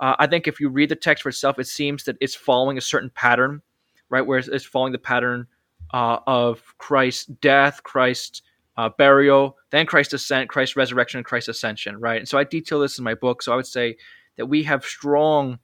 Uh, 0.00 0.16
I 0.18 0.26
think 0.26 0.46
if 0.46 0.60
you 0.60 0.68
read 0.68 0.88
the 0.88 0.96
text 0.96 1.22
for 1.22 1.28
itself, 1.28 1.58
it 1.58 1.68
seems 1.68 2.04
that 2.04 2.16
it's 2.20 2.34
following 2.34 2.76
a 2.76 2.82
certain 2.82 3.10
pattern, 3.10 3.62
right? 4.10 4.26
Where 4.26 4.38
it's, 4.38 4.64
following 4.64 4.92
the 4.92 4.98
pattern 4.98 5.46
uh, 5.92 6.18
of 6.26 6.62
Christ's 6.78 7.26
death, 7.26 7.82
Christ's 7.82 8.42
uh, 8.76 8.90
burial, 8.98 9.56
then 9.70 9.86
Christ's 9.86 10.14
ascent, 10.14 10.48
Christ's 10.48 10.76
resurrection, 10.76 11.18
and 11.18 11.24
Christ's 11.24 11.48
ascension, 11.48 11.98
right? 11.98 12.18
And 12.18 12.28
so 12.28 12.38
I 12.38 12.44
detail 12.44 12.80
this 12.80 12.98
in 12.98 13.04
my 13.04 13.14
book. 13.14 13.42
So 13.42 13.52
I 13.52 13.56
would 13.56 13.66
say 13.66 13.96
that 14.36 14.46
we 14.46 14.62
have 14.64 14.84
strong 14.84 15.58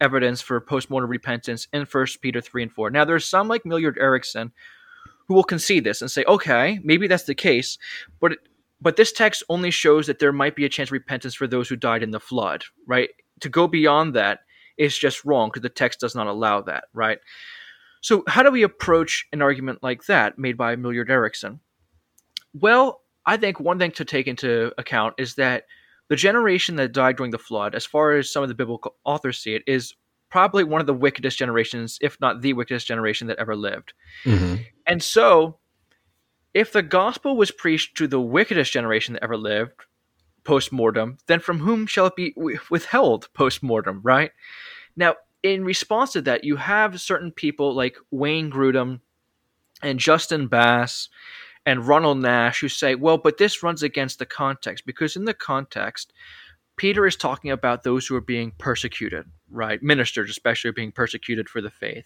evidence 0.00 0.40
for 0.40 0.60
post-mortem 0.60 1.10
repentance 1.10 1.68
in 1.72 1.86
First 1.86 2.20
Peter 2.20 2.40
three 2.40 2.62
and 2.62 2.72
four. 2.72 2.90
Now 2.90 3.04
there's 3.04 3.26
some 3.26 3.48
like 3.48 3.66
Millard 3.66 3.98
Erickson 3.98 4.52
who 5.28 5.34
will 5.34 5.44
concede 5.44 5.84
this 5.84 6.02
and 6.02 6.10
say, 6.10 6.24
okay, 6.26 6.78
maybe 6.84 7.08
that's 7.08 7.24
the 7.24 7.34
case, 7.34 7.78
but 8.20 8.38
but 8.80 8.96
this 8.96 9.10
text 9.10 9.42
only 9.48 9.70
shows 9.70 10.06
that 10.06 10.18
there 10.18 10.32
might 10.32 10.54
be 10.54 10.66
a 10.66 10.68
chance 10.68 10.90
of 10.90 10.92
repentance 10.92 11.34
for 11.34 11.46
those 11.46 11.68
who 11.68 11.76
died 11.76 12.02
in 12.02 12.10
the 12.10 12.20
flood, 12.20 12.64
right? 12.86 13.08
To 13.40 13.48
go 13.48 13.66
beyond 13.66 14.14
that 14.14 14.40
is 14.76 14.96
just 14.98 15.24
wrong 15.24 15.48
because 15.48 15.62
the 15.62 15.70
text 15.70 16.00
does 16.00 16.14
not 16.14 16.26
allow 16.26 16.60
that, 16.62 16.84
right? 16.92 17.18
So 18.00 18.24
how 18.28 18.42
do 18.42 18.50
we 18.50 18.62
approach 18.62 19.26
an 19.32 19.42
argument 19.42 19.82
like 19.82 20.06
that 20.06 20.38
made 20.38 20.56
by 20.56 20.76
Millard 20.76 21.10
Erickson? 21.10 21.60
Well, 22.54 23.02
I 23.26 23.36
think 23.36 23.60
one 23.60 23.78
thing 23.78 23.90
to 23.92 24.04
take 24.04 24.26
into 24.26 24.72
account 24.78 25.14
is 25.18 25.34
that 25.34 25.64
the 26.08 26.16
generation 26.16 26.76
that 26.76 26.92
died 26.92 27.16
during 27.16 27.32
the 27.32 27.38
flood, 27.38 27.74
as 27.74 27.84
far 27.84 28.12
as 28.12 28.30
some 28.30 28.42
of 28.42 28.48
the 28.48 28.54
biblical 28.54 28.94
authors 29.04 29.38
see 29.38 29.54
it, 29.54 29.62
is 29.66 29.94
probably 30.30 30.64
one 30.64 30.80
of 30.80 30.86
the 30.86 30.94
wickedest 30.94 31.38
generations, 31.38 31.98
if 32.00 32.20
not 32.20 32.42
the 32.42 32.52
wickedest 32.52 32.86
generation 32.86 33.26
that 33.26 33.38
ever 33.38 33.56
lived. 33.56 33.92
Mm-hmm. 34.24 34.62
And 34.86 35.02
so, 35.02 35.58
if 36.54 36.72
the 36.72 36.82
gospel 36.82 37.36
was 37.36 37.50
preached 37.50 37.96
to 37.98 38.06
the 38.06 38.20
wickedest 38.20 38.72
generation 38.72 39.14
that 39.14 39.24
ever 39.24 39.36
lived 39.36 39.84
post 40.44 40.72
mortem, 40.72 41.18
then 41.26 41.40
from 41.40 41.58
whom 41.58 41.86
shall 41.86 42.06
it 42.06 42.16
be 42.16 42.34
withheld 42.70 43.28
post 43.34 43.62
mortem, 43.62 44.00
right? 44.02 44.30
Now, 44.96 45.16
in 45.54 45.64
response 45.64 46.12
to 46.12 46.22
that, 46.22 46.44
you 46.44 46.56
have 46.56 47.00
certain 47.00 47.30
people 47.30 47.74
like 47.74 47.96
Wayne 48.10 48.50
Grudem 48.50 49.00
and 49.82 49.98
Justin 49.98 50.48
Bass 50.48 51.08
and 51.64 51.86
Ronald 51.86 52.18
Nash 52.18 52.60
who 52.60 52.68
say, 52.68 52.94
well, 52.94 53.18
but 53.18 53.38
this 53.38 53.62
runs 53.62 53.82
against 53.82 54.18
the 54.18 54.26
context 54.26 54.84
because 54.86 55.16
in 55.16 55.24
the 55.24 55.34
context, 55.34 56.12
Peter 56.76 57.06
is 57.06 57.16
talking 57.16 57.50
about 57.50 57.82
those 57.82 58.06
who 58.06 58.14
are 58.14 58.20
being 58.20 58.52
persecuted, 58.58 59.24
right? 59.50 59.82
Ministers, 59.82 60.30
especially, 60.30 60.68
are 60.70 60.74
being 60.74 60.92
persecuted 60.92 61.48
for 61.48 61.62
the 61.62 61.70
faith. 61.70 62.04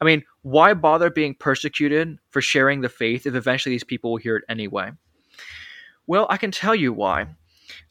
I 0.00 0.04
mean, 0.04 0.22
why 0.42 0.74
bother 0.74 1.10
being 1.10 1.34
persecuted 1.34 2.18
for 2.28 2.42
sharing 2.42 2.82
the 2.82 2.88
faith 2.88 3.26
if 3.26 3.34
eventually 3.34 3.74
these 3.74 3.84
people 3.84 4.10
will 4.10 4.18
hear 4.18 4.36
it 4.36 4.44
anyway? 4.48 4.90
Well, 6.06 6.26
I 6.28 6.36
can 6.36 6.50
tell 6.50 6.74
you 6.74 6.92
why. 6.92 7.28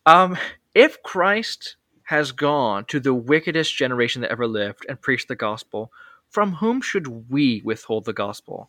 Um, 0.06 0.38
if 0.76 1.02
Christ 1.04 1.78
has 2.10 2.32
gone 2.32 2.84
to 2.86 3.00
the 3.00 3.14
wickedest 3.14 3.76
generation 3.76 4.24
that 4.24 4.32
ever 4.32 4.48
lived 4.48 4.84
and 4.90 5.00
preached 5.00 5.28
the 5.28 5.36
gospel, 5.36 5.92
from 6.28 6.54
whom 6.54 6.82
should 6.82 7.30
we 7.30 7.62
withhold 7.64 8.06
the 8.06 8.14
gospel? 8.14 8.68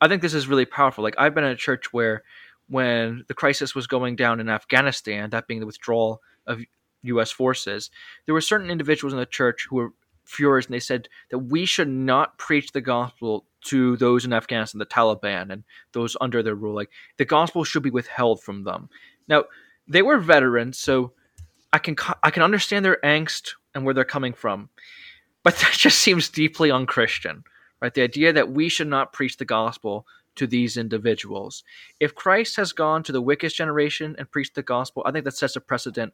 I 0.00 0.06
think 0.06 0.22
this 0.22 0.34
is 0.34 0.46
really 0.46 0.66
powerful. 0.66 1.02
Like 1.02 1.16
I've 1.18 1.34
been 1.34 1.42
in 1.42 1.50
a 1.50 1.56
church 1.56 1.92
where 1.92 2.22
when 2.68 3.24
the 3.26 3.34
crisis 3.34 3.74
was 3.74 3.88
going 3.88 4.14
down 4.14 4.38
in 4.38 4.48
Afghanistan, 4.48 5.30
that 5.30 5.48
being 5.48 5.58
the 5.58 5.66
withdrawal 5.66 6.22
of 6.46 6.60
US 7.02 7.32
forces, 7.32 7.90
there 8.24 8.34
were 8.34 8.40
certain 8.40 8.70
individuals 8.70 9.12
in 9.12 9.18
the 9.18 9.26
church 9.26 9.66
who 9.68 9.76
were 9.76 9.92
furious 10.22 10.66
and 10.66 10.74
they 10.74 10.78
said 10.78 11.08
that 11.30 11.38
we 11.38 11.66
should 11.66 11.88
not 11.88 12.38
preach 12.38 12.70
the 12.70 12.80
gospel 12.80 13.46
to 13.62 13.96
those 13.96 14.24
in 14.24 14.32
Afghanistan, 14.32 14.78
the 14.78 14.86
Taliban 14.86 15.50
and 15.50 15.64
those 15.90 16.16
under 16.20 16.40
their 16.40 16.54
rule. 16.54 16.76
Like 16.76 16.90
the 17.16 17.24
gospel 17.24 17.64
should 17.64 17.82
be 17.82 17.90
withheld 17.90 18.44
from 18.44 18.62
them. 18.62 18.90
Now, 19.26 19.46
they 19.88 20.02
were 20.02 20.18
veterans, 20.18 20.78
so 20.78 21.14
I 21.72 21.78
can 21.78 21.96
I 22.22 22.30
can 22.30 22.42
understand 22.42 22.84
their 22.84 22.98
angst 23.04 23.54
and 23.74 23.84
where 23.84 23.94
they're 23.94 24.04
coming 24.04 24.32
from. 24.32 24.70
But 25.42 25.56
that 25.60 25.72
just 25.72 25.98
seems 25.98 26.28
deeply 26.28 26.70
unchristian 26.70 27.44
right? 27.80 27.94
The 27.94 28.02
idea 28.02 28.32
that 28.32 28.50
we 28.50 28.68
should 28.68 28.88
not 28.88 29.12
preach 29.12 29.36
the 29.36 29.44
gospel 29.44 30.06
to 30.36 30.46
these 30.46 30.76
individuals. 30.76 31.64
If 32.00 32.14
Christ 32.14 32.56
has 32.56 32.72
gone 32.72 33.02
to 33.04 33.12
the 33.12 33.22
wickedest 33.22 33.56
generation 33.56 34.14
and 34.18 34.30
preached 34.30 34.54
the 34.54 34.62
gospel, 34.62 35.02
I 35.06 35.12
think 35.12 35.24
that 35.24 35.36
sets 35.36 35.56
a 35.56 35.60
precedent 35.60 36.12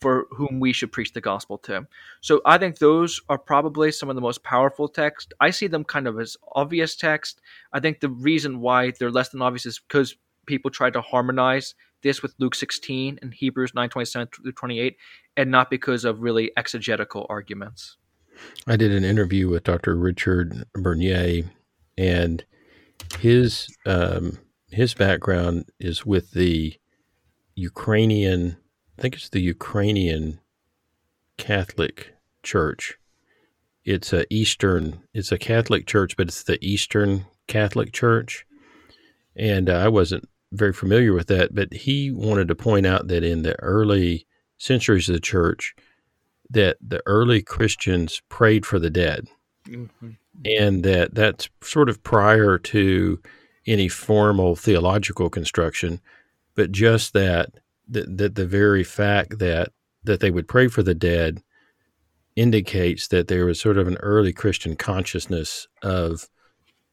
for 0.00 0.26
whom 0.30 0.60
we 0.60 0.72
should 0.72 0.92
preach 0.92 1.14
the 1.14 1.22
gospel 1.22 1.56
to. 1.58 1.86
So 2.20 2.42
I 2.44 2.58
think 2.58 2.78
those 2.78 3.20
are 3.28 3.38
probably 3.38 3.90
some 3.90 4.10
of 4.10 4.14
the 4.14 4.20
most 4.20 4.44
powerful 4.44 4.88
texts. 4.88 5.32
I 5.40 5.50
see 5.50 5.68
them 5.68 5.84
kind 5.84 6.06
of 6.06 6.20
as 6.20 6.36
obvious 6.52 6.94
text. 6.94 7.40
I 7.72 7.80
think 7.80 8.00
the 8.00 8.10
reason 8.10 8.60
why 8.60 8.90
they're 8.90 9.10
less 9.10 9.30
than 9.30 9.42
obvious 9.42 9.64
is 9.64 9.78
because 9.78 10.14
people 10.44 10.70
try 10.70 10.90
to 10.90 11.00
harmonize 11.00 11.74
this 12.02 12.22
with 12.22 12.34
Luke 12.38 12.54
16 12.54 13.18
and 13.22 13.34
Hebrews 13.34 13.72
9:27 13.72 14.34
through 14.34 14.52
28 14.52 14.96
and 15.36 15.50
not 15.50 15.70
because 15.70 16.04
of 16.04 16.20
really 16.20 16.52
exegetical 16.56 17.26
arguments. 17.28 17.96
I 18.66 18.76
did 18.76 18.92
an 18.92 19.04
interview 19.04 19.48
with 19.48 19.64
Dr. 19.64 19.96
Richard 19.96 20.64
Bernier, 20.74 21.44
and 21.96 22.44
his 23.18 23.74
um, 23.86 24.38
his 24.70 24.94
background 24.94 25.70
is 25.78 26.04
with 26.04 26.32
the 26.32 26.74
Ukrainian. 27.54 28.56
I 28.98 29.02
think 29.02 29.14
it's 29.14 29.28
the 29.28 29.40
Ukrainian 29.40 30.40
Catholic 31.38 32.14
Church. 32.42 32.98
It's 33.84 34.12
a 34.12 34.32
Eastern. 34.32 35.00
It's 35.14 35.32
a 35.32 35.38
Catholic 35.38 35.86
church, 35.86 36.16
but 36.16 36.28
it's 36.28 36.42
the 36.42 36.58
Eastern 36.64 37.26
Catholic 37.46 37.92
Church, 37.92 38.46
and 39.36 39.70
uh, 39.70 39.74
I 39.74 39.88
wasn't 39.88 40.28
very 40.56 40.72
familiar 40.72 41.12
with 41.12 41.26
that. 41.28 41.54
But 41.54 41.72
he 41.72 42.10
wanted 42.10 42.48
to 42.48 42.54
point 42.54 42.86
out 42.86 43.08
that 43.08 43.22
in 43.24 43.42
the 43.42 43.58
early 43.60 44.26
centuries 44.58 45.08
of 45.08 45.14
the 45.14 45.20
church, 45.20 45.74
that 46.50 46.76
the 46.80 47.02
early 47.06 47.42
Christians 47.42 48.22
prayed 48.28 48.64
for 48.64 48.78
the 48.78 48.90
dead, 48.90 49.28
mm-hmm. 49.66 50.10
and 50.44 50.82
that 50.84 51.14
that's 51.14 51.48
sort 51.62 51.88
of 51.88 52.02
prior 52.02 52.58
to 52.58 53.20
any 53.66 53.88
formal 53.88 54.54
theological 54.54 55.28
construction, 55.28 56.00
but 56.54 56.72
just 56.72 57.12
that 57.12 57.50
that, 57.88 58.16
that 58.16 58.34
the 58.34 58.46
very 58.46 58.84
fact 58.84 59.38
that 59.38 59.72
that 60.04 60.20
they 60.20 60.30
would 60.30 60.48
pray 60.48 60.68
for 60.68 60.82
the 60.82 60.94
dead 60.94 61.42
indicates 62.36 63.08
that 63.08 63.28
there 63.28 63.46
was 63.46 63.60
sort 63.60 63.78
of 63.78 63.88
an 63.88 63.96
early 63.96 64.32
Christian 64.32 64.76
consciousness 64.76 65.66
of 65.82 66.28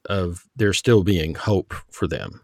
of 0.09 0.45
there 0.55 0.73
still 0.73 1.03
being 1.03 1.35
hope 1.35 1.73
for 1.89 2.07
them. 2.07 2.41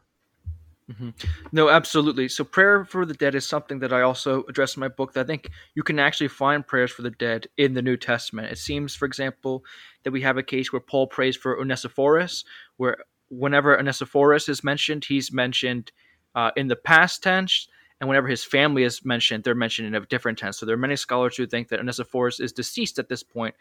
Mm-hmm. 0.90 1.10
No, 1.52 1.70
absolutely. 1.70 2.28
So 2.30 2.44
prayer 2.44 2.84
for 2.84 3.06
the 3.06 3.14
dead 3.14 3.36
is 3.36 3.46
something 3.46 3.80
that 3.80 3.94
I 3.94 4.02
also 4.02 4.44
address 4.50 4.76
in 4.76 4.80
my 4.80 4.88
book. 4.88 5.14
That 5.14 5.22
I 5.22 5.28
think 5.28 5.50
you 5.76 5.84
can 5.84 6.00
actually 6.00 6.30
find 6.30 6.66
prayers 6.66 6.92
for 6.92 7.04
the 7.04 7.12
dead 7.12 7.48
in 7.58 7.76
the 7.76 7.82
New 7.82 7.96
Testament. 7.96 8.52
It 8.52 8.58
seems, 8.58 8.96
for 8.96 9.06
example, 9.06 9.64
that 10.04 10.12
we 10.12 10.22
have 10.22 10.38
a 10.38 10.44
case 10.44 10.74
where 10.74 10.80
Paul 10.80 11.06
prays 11.06 11.36
for 11.36 11.60
Onesiphorus, 11.60 12.44
where 12.78 12.98
whenever 13.30 13.78
Onesiphorus 13.78 14.50
is 14.50 14.64
mentioned, 14.64 15.06
he's 15.06 15.32
mentioned 15.32 15.92
uh, 16.34 16.52
in 16.56 16.68
the 16.68 16.76
past 16.76 17.22
tense, 17.22 17.68
and 18.02 18.08
whenever 18.08 18.28
his 18.28 18.44
family 18.44 18.84
is 18.84 19.06
mentioned, 19.06 19.44
they're 19.44 19.54
mentioned 19.54 19.88
in 19.88 19.96
a 19.96 20.06
different 20.08 20.40
tense. 20.40 20.58
So 20.58 20.66
there 20.66 20.76
are 20.76 20.80
many 20.80 20.96
scholars 20.96 21.38
who 21.38 21.46
think 21.46 21.68
that 21.68 21.80
Onesiphorus 21.80 22.40
is 22.40 22.52
deceased 22.52 22.98
at 22.98 23.10
this 23.10 23.22
point, 23.22 23.54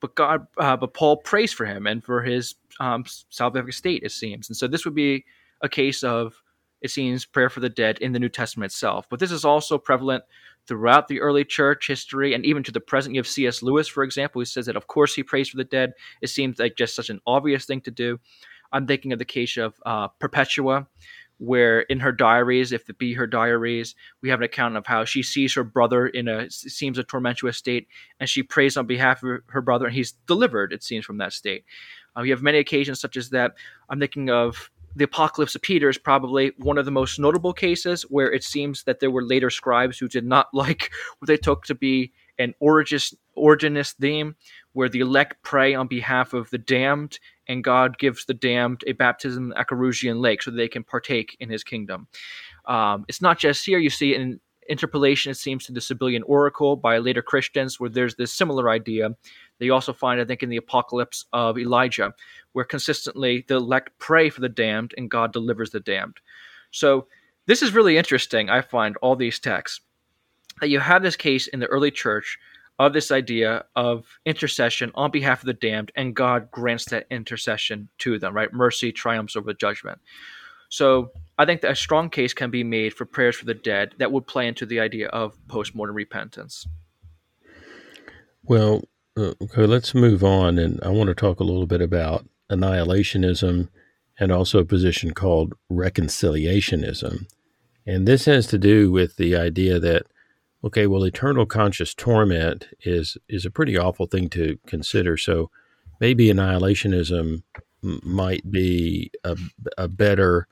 but 0.00 0.16
God, 0.16 0.48
uh, 0.56 0.76
but 0.76 0.94
Paul 0.94 1.18
prays 1.18 1.52
for 1.52 1.64
him 1.64 1.86
and 1.86 2.02
for 2.02 2.22
his 2.22 2.56
um, 2.80 3.04
salvific 3.04 3.74
state, 3.74 4.02
it 4.02 4.10
seems. 4.10 4.48
And 4.48 4.56
so 4.56 4.66
this 4.66 4.84
would 4.84 4.96
be 4.96 5.24
a 5.60 5.68
case 5.68 6.02
of 6.02 6.41
it 6.82 6.90
seems, 6.90 7.24
prayer 7.24 7.48
for 7.48 7.60
the 7.60 7.68
dead 7.68 7.98
in 7.98 8.12
the 8.12 8.18
New 8.18 8.28
Testament 8.28 8.72
itself. 8.72 9.06
But 9.08 9.20
this 9.20 9.30
is 9.30 9.44
also 9.44 9.78
prevalent 9.78 10.24
throughout 10.66 11.08
the 11.08 11.20
early 11.20 11.44
church 11.44 11.86
history 11.86 12.34
and 12.34 12.44
even 12.44 12.62
to 12.64 12.72
the 12.72 12.80
present. 12.80 13.14
You 13.14 13.20
have 13.20 13.28
C.S. 13.28 13.62
Lewis, 13.62 13.88
for 13.88 14.02
example, 14.02 14.40
who 14.40 14.44
says 14.44 14.66
that, 14.66 14.76
of 14.76 14.88
course, 14.88 15.14
he 15.14 15.22
prays 15.22 15.48
for 15.48 15.56
the 15.56 15.64
dead. 15.64 15.92
It 16.20 16.28
seems 16.28 16.58
like 16.58 16.76
just 16.76 16.94
such 16.94 17.08
an 17.08 17.20
obvious 17.26 17.64
thing 17.64 17.80
to 17.82 17.90
do. 17.90 18.18
I'm 18.72 18.86
thinking 18.86 19.12
of 19.12 19.18
the 19.18 19.24
case 19.24 19.56
of 19.56 19.74
uh, 19.86 20.08
Perpetua, 20.08 20.86
where 21.38 21.80
in 21.80 22.00
her 22.00 22.12
diaries, 22.12 22.72
if 22.72 22.88
it 22.88 22.98
be 22.98 23.14
her 23.14 23.26
diaries, 23.26 23.94
we 24.20 24.30
have 24.30 24.40
an 24.40 24.44
account 24.44 24.76
of 24.76 24.86
how 24.86 25.04
she 25.04 25.22
sees 25.22 25.54
her 25.54 25.64
brother 25.64 26.06
in 26.06 26.28
a 26.28 26.50
seems 26.50 26.98
a 26.98 27.04
tormentuous 27.04 27.56
state, 27.56 27.88
and 28.18 28.28
she 28.28 28.42
prays 28.42 28.76
on 28.76 28.86
behalf 28.86 29.22
of 29.22 29.40
her 29.46 29.60
brother, 29.60 29.86
and 29.86 29.94
he's 29.94 30.12
delivered. 30.26 30.72
It 30.72 30.82
seems 30.82 31.04
from 31.04 31.18
that 31.18 31.32
state. 31.32 31.64
Uh, 32.16 32.22
we 32.22 32.30
have 32.30 32.42
many 32.42 32.58
occasions 32.58 33.00
such 33.00 33.16
as 33.16 33.30
that. 33.30 33.52
I'm 33.88 34.00
thinking 34.00 34.30
of 34.30 34.70
the 34.94 35.04
Apocalypse 35.04 35.54
of 35.54 35.62
Peter 35.62 35.88
is 35.88 35.98
probably 35.98 36.52
one 36.58 36.78
of 36.78 36.84
the 36.84 36.90
most 36.90 37.18
notable 37.18 37.52
cases 37.52 38.02
where 38.02 38.30
it 38.30 38.44
seems 38.44 38.84
that 38.84 39.00
there 39.00 39.10
were 39.10 39.24
later 39.24 39.50
scribes 39.50 39.98
who 39.98 40.08
did 40.08 40.24
not 40.24 40.48
like 40.52 40.90
what 41.18 41.26
they 41.26 41.36
took 41.36 41.64
to 41.64 41.74
be 41.74 42.12
an 42.38 42.54
Origenist, 42.62 43.14
Origenist 43.36 43.94
theme, 43.94 44.36
where 44.72 44.88
the 44.88 45.00
elect 45.00 45.42
pray 45.42 45.74
on 45.74 45.86
behalf 45.86 46.32
of 46.32 46.50
the 46.50 46.58
damned, 46.58 47.18
and 47.46 47.62
God 47.62 47.98
gives 47.98 48.24
the 48.24 48.34
damned 48.34 48.82
a 48.86 48.92
baptism 48.92 49.44
in 49.44 49.48
the 49.50 49.54
Acherusian 49.56 50.20
Lake 50.20 50.42
so 50.42 50.50
they 50.50 50.68
can 50.68 50.82
partake 50.82 51.36
in 51.40 51.50
His 51.50 51.62
kingdom. 51.62 52.08
Um, 52.66 53.04
it's 53.08 53.20
not 53.20 53.38
just 53.38 53.66
here; 53.66 53.78
you 53.78 53.90
see 53.90 54.14
in 54.14 54.40
interpolation, 54.68 55.30
it 55.30 55.36
seems, 55.36 55.66
to 55.66 55.72
the 55.72 55.80
Sibylline 55.80 56.22
Oracle 56.24 56.76
by 56.76 56.98
later 56.98 57.22
Christians, 57.22 57.78
where 57.78 57.90
there's 57.90 58.14
this 58.14 58.32
similar 58.32 58.70
idea. 58.70 59.10
That 59.62 59.66
you 59.66 59.74
also 59.74 59.92
find, 59.92 60.20
I 60.20 60.24
think, 60.24 60.42
in 60.42 60.48
the 60.48 60.56
Apocalypse 60.56 61.26
of 61.32 61.56
Elijah, 61.56 62.12
where 62.50 62.64
consistently 62.64 63.44
the 63.46 63.58
elect 63.58 63.96
pray 63.98 64.28
for 64.28 64.40
the 64.40 64.48
damned 64.48 64.92
and 64.96 65.08
God 65.08 65.32
delivers 65.32 65.70
the 65.70 65.78
damned. 65.78 66.16
So 66.72 67.06
this 67.46 67.62
is 67.62 67.72
really 67.72 67.96
interesting. 67.96 68.50
I 68.50 68.62
find 68.62 68.96
all 68.96 69.14
these 69.14 69.38
texts 69.38 69.80
that 70.60 70.68
you 70.68 70.80
have 70.80 71.04
this 71.04 71.14
case 71.14 71.46
in 71.46 71.60
the 71.60 71.68
early 71.68 71.92
church 71.92 72.40
of 72.80 72.92
this 72.92 73.12
idea 73.12 73.64
of 73.76 74.04
intercession 74.26 74.90
on 74.96 75.12
behalf 75.12 75.42
of 75.42 75.46
the 75.46 75.54
damned, 75.54 75.92
and 75.94 76.16
God 76.16 76.50
grants 76.50 76.86
that 76.86 77.06
intercession 77.08 77.88
to 77.98 78.18
them, 78.18 78.34
right? 78.34 78.52
Mercy 78.52 78.90
triumphs 78.90 79.36
over 79.36 79.54
judgment. 79.54 80.00
So 80.70 81.12
I 81.38 81.44
think 81.44 81.60
that 81.60 81.70
a 81.70 81.76
strong 81.76 82.10
case 82.10 82.34
can 82.34 82.50
be 82.50 82.64
made 82.64 82.94
for 82.94 83.04
prayers 83.04 83.36
for 83.36 83.44
the 83.44 83.54
dead 83.54 83.94
that 83.98 84.10
would 84.10 84.26
play 84.26 84.48
into 84.48 84.66
the 84.66 84.80
idea 84.80 85.06
of 85.06 85.38
postmortem 85.46 85.94
repentance. 85.94 86.66
Well, 88.44 88.82
Uh, 89.16 89.34
okay, 89.42 89.66
let's 89.66 89.94
move 89.94 90.24
on, 90.24 90.58
and 90.58 90.80
I 90.82 90.88
want 90.88 91.08
to 91.08 91.14
talk 91.14 91.38
a 91.38 91.44
little 91.44 91.66
bit 91.66 91.82
about 91.82 92.26
annihilationism 92.50 93.68
and 94.18 94.32
also 94.32 94.58
a 94.58 94.64
position 94.64 95.12
called 95.12 95.54
reconciliationism. 95.70 97.26
And 97.86 98.08
this 98.08 98.24
has 98.24 98.46
to 98.48 98.58
do 98.58 98.90
with 98.90 99.16
the 99.16 99.36
idea 99.36 99.78
that 99.80 100.06
okay, 100.64 100.86
well, 100.86 101.04
eternal 101.04 101.44
conscious 101.44 101.92
torment 101.92 102.68
is 102.84 103.18
is 103.28 103.44
a 103.44 103.50
pretty 103.50 103.76
awful 103.76 104.06
thing 104.06 104.30
to 104.30 104.58
consider. 104.66 105.16
So 105.16 105.50
maybe 106.00 106.28
annihilationism 106.28 107.42
might 107.82 108.50
be 108.50 109.10
a, 109.24 109.36
a 109.76 109.88
better 109.88 110.46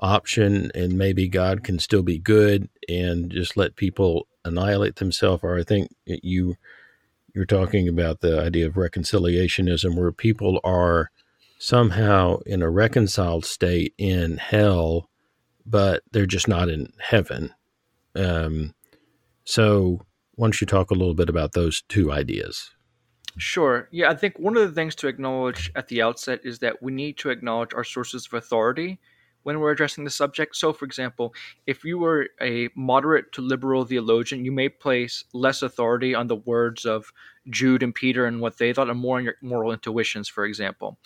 option, 0.00 0.72
and 0.74 0.98
maybe 0.98 1.28
God 1.28 1.62
can 1.62 1.78
still 1.78 2.02
be 2.02 2.18
good 2.18 2.68
and 2.88 3.30
just 3.30 3.56
let 3.56 3.76
people 3.76 4.26
annihilate 4.44 4.96
themselves. 4.96 5.44
Or 5.44 5.58
I 5.58 5.62
think 5.62 5.90
you 6.06 6.56
you're 7.34 7.44
talking 7.44 7.88
about 7.88 8.20
the 8.20 8.40
idea 8.40 8.66
of 8.66 8.74
reconciliationism, 8.74 9.96
where 9.96 10.12
people 10.12 10.60
are 10.64 11.10
somehow 11.58 12.38
in 12.46 12.62
a 12.62 12.70
reconciled 12.70 13.44
state 13.44 13.94
in 13.98 14.38
hell, 14.38 15.08
but 15.66 16.02
they're 16.12 16.26
just 16.26 16.48
not 16.48 16.68
in 16.68 16.92
heaven. 16.98 17.54
Um, 18.14 18.74
so, 19.44 20.00
why 20.34 20.46
don't 20.46 20.60
you 20.60 20.66
talk 20.66 20.90
a 20.90 20.94
little 20.94 21.14
bit 21.14 21.28
about 21.28 21.52
those 21.52 21.82
two 21.82 22.10
ideas? 22.10 22.70
Sure. 23.36 23.88
Yeah, 23.90 24.10
I 24.10 24.14
think 24.14 24.38
one 24.38 24.56
of 24.56 24.68
the 24.68 24.74
things 24.74 24.94
to 24.96 25.08
acknowledge 25.08 25.70
at 25.76 25.88
the 25.88 26.02
outset 26.02 26.40
is 26.44 26.58
that 26.60 26.82
we 26.82 26.92
need 26.92 27.18
to 27.18 27.30
acknowledge 27.30 27.74
our 27.74 27.84
sources 27.84 28.26
of 28.26 28.34
authority 28.34 28.98
when 29.42 29.60
we're 29.60 29.70
addressing 29.70 30.04
the 30.04 30.10
subject. 30.10 30.56
So, 30.56 30.72
for 30.72 30.84
example, 30.84 31.34
if 31.66 31.84
you 31.84 31.98
were 31.98 32.28
a 32.40 32.68
moderate 32.74 33.32
to 33.32 33.42
liberal 33.42 33.84
theologian, 33.84 34.44
you 34.44 34.52
may 34.52 34.68
place 34.68 35.24
less 35.32 35.62
authority 35.62 36.14
on 36.14 36.26
the 36.26 36.36
words 36.36 36.84
of 36.84 37.12
Jude 37.48 37.82
and 37.82 37.94
Peter 37.94 38.26
and 38.26 38.40
what 38.40 38.58
they 38.58 38.72
thought, 38.72 38.90
and 38.90 39.00
more 39.00 39.16
on 39.16 39.24
your 39.24 39.36
moral 39.42 39.72
intuitions, 39.72 40.28
for 40.28 40.44
example. 40.44 40.98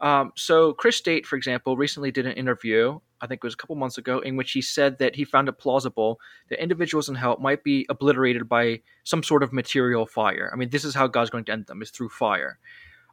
Um, 0.00 0.32
so, 0.36 0.72
Chris 0.74 1.00
Date, 1.00 1.26
for 1.26 1.36
example, 1.36 1.76
recently 1.76 2.10
did 2.10 2.26
an 2.26 2.32
interview, 2.32 3.00
I 3.20 3.26
think 3.26 3.38
it 3.42 3.46
was 3.46 3.54
a 3.54 3.56
couple 3.56 3.76
months 3.76 3.98
ago, 3.98 4.20
in 4.20 4.36
which 4.36 4.52
he 4.52 4.62
said 4.62 4.98
that 4.98 5.16
he 5.16 5.24
found 5.24 5.48
it 5.48 5.58
plausible 5.58 6.20
that 6.50 6.62
individuals 6.62 7.08
in 7.08 7.14
hell 7.14 7.38
might 7.40 7.64
be 7.64 7.86
obliterated 7.88 8.48
by 8.48 8.82
some 9.04 9.22
sort 9.22 9.42
of 9.42 9.52
material 9.52 10.06
fire. 10.06 10.50
I 10.52 10.56
mean, 10.56 10.70
this 10.70 10.84
is 10.84 10.94
how 10.94 11.06
God's 11.06 11.30
going 11.30 11.44
to 11.44 11.52
end 11.52 11.66
them, 11.66 11.82
is 11.82 11.90
through 11.90 12.10
fire. 12.10 12.58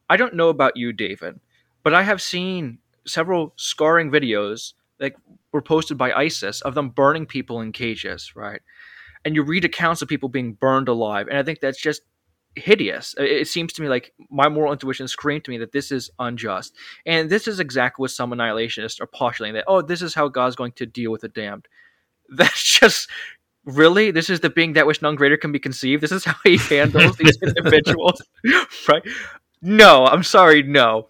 I 0.10 0.18
don't 0.18 0.36
know 0.36 0.50
about 0.50 0.78
you, 0.78 0.94
David, 0.94 1.40
but 1.82 1.94
I 1.94 2.04
have 2.04 2.22
seen 2.22 2.80
several 3.06 3.54
scarring 3.56 4.12
videos 4.12 4.74
that 5.00 5.14
were 5.52 5.62
posted 5.62 5.98
by 5.98 6.12
ISIS 6.14 6.62
of 6.62 6.76
them 6.76 6.90
burning 6.90 7.26
people 7.26 7.62
in 7.62 7.72
cages, 7.72 8.34
right? 8.36 8.62
And 9.24 9.36
you 9.36 9.44
read 9.44 9.66
accounts 9.66 10.02
of 10.02 10.08
people 10.08 10.30
being 10.30 10.54
burned 10.54 10.88
alive, 10.88 11.28
and 11.28 11.38
I 11.38 11.44
think 11.44 11.60
that's 11.60 11.82
just 11.82 12.02
hideous. 12.56 13.16
It 13.18 13.48
seems 13.48 13.74
to 13.74 13.82
me 13.82 13.90
like 13.90 14.14
my 14.30 14.50
moral 14.50 14.72
intuition 14.72 15.08
screamed 15.08 15.44
to 15.46 15.52
me 15.52 15.58
that 15.58 15.72
this 15.72 15.92
is 15.92 16.10
unjust, 16.20 16.76
and 17.06 17.30
this 17.30 17.48
is 17.48 17.60
exactly 17.60 18.04
what 18.04 18.12
some 18.12 18.32
annihilationists 18.32 19.02
are 19.02 19.08
postulating 19.08 19.56
that 19.56 19.66
oh, 19.68 19.82
this 19.82 20.02
is 20.02 20.14
how 20.14 20.28
God's 20.28 20.56
going 20.56 20.72
to 20.74 20.86
deal 20.86 21.12
with 21.12 21.22
the 21.22 21.30
damned. 21.30 21.68
That's 22.30 22.64
just 22.64 23.10
really 23.66 24.12
this 24.12 24.30
is 24.30 24.40
the 24.40 24.50
being 24.50 24.74
that 24.74 24.88
which 24.88 25.02
none 25.02 25.16
greater 25.16 25.38
can 25.38 25.52
be 25.52 25.60
conceived. 25.60 26.02
This 26.02 26.12
is 26.12 26.26
how 26.26 26.36
he 26.44 26.58
handles 26.58 27.18
these 27.18 27.38
individuals, 27.44 28.22
right? 28.88 29.04
No, 29.62 30.06
I'm 30.06 30.24
sorry, 30.24 30.64
no. 30.64 31.08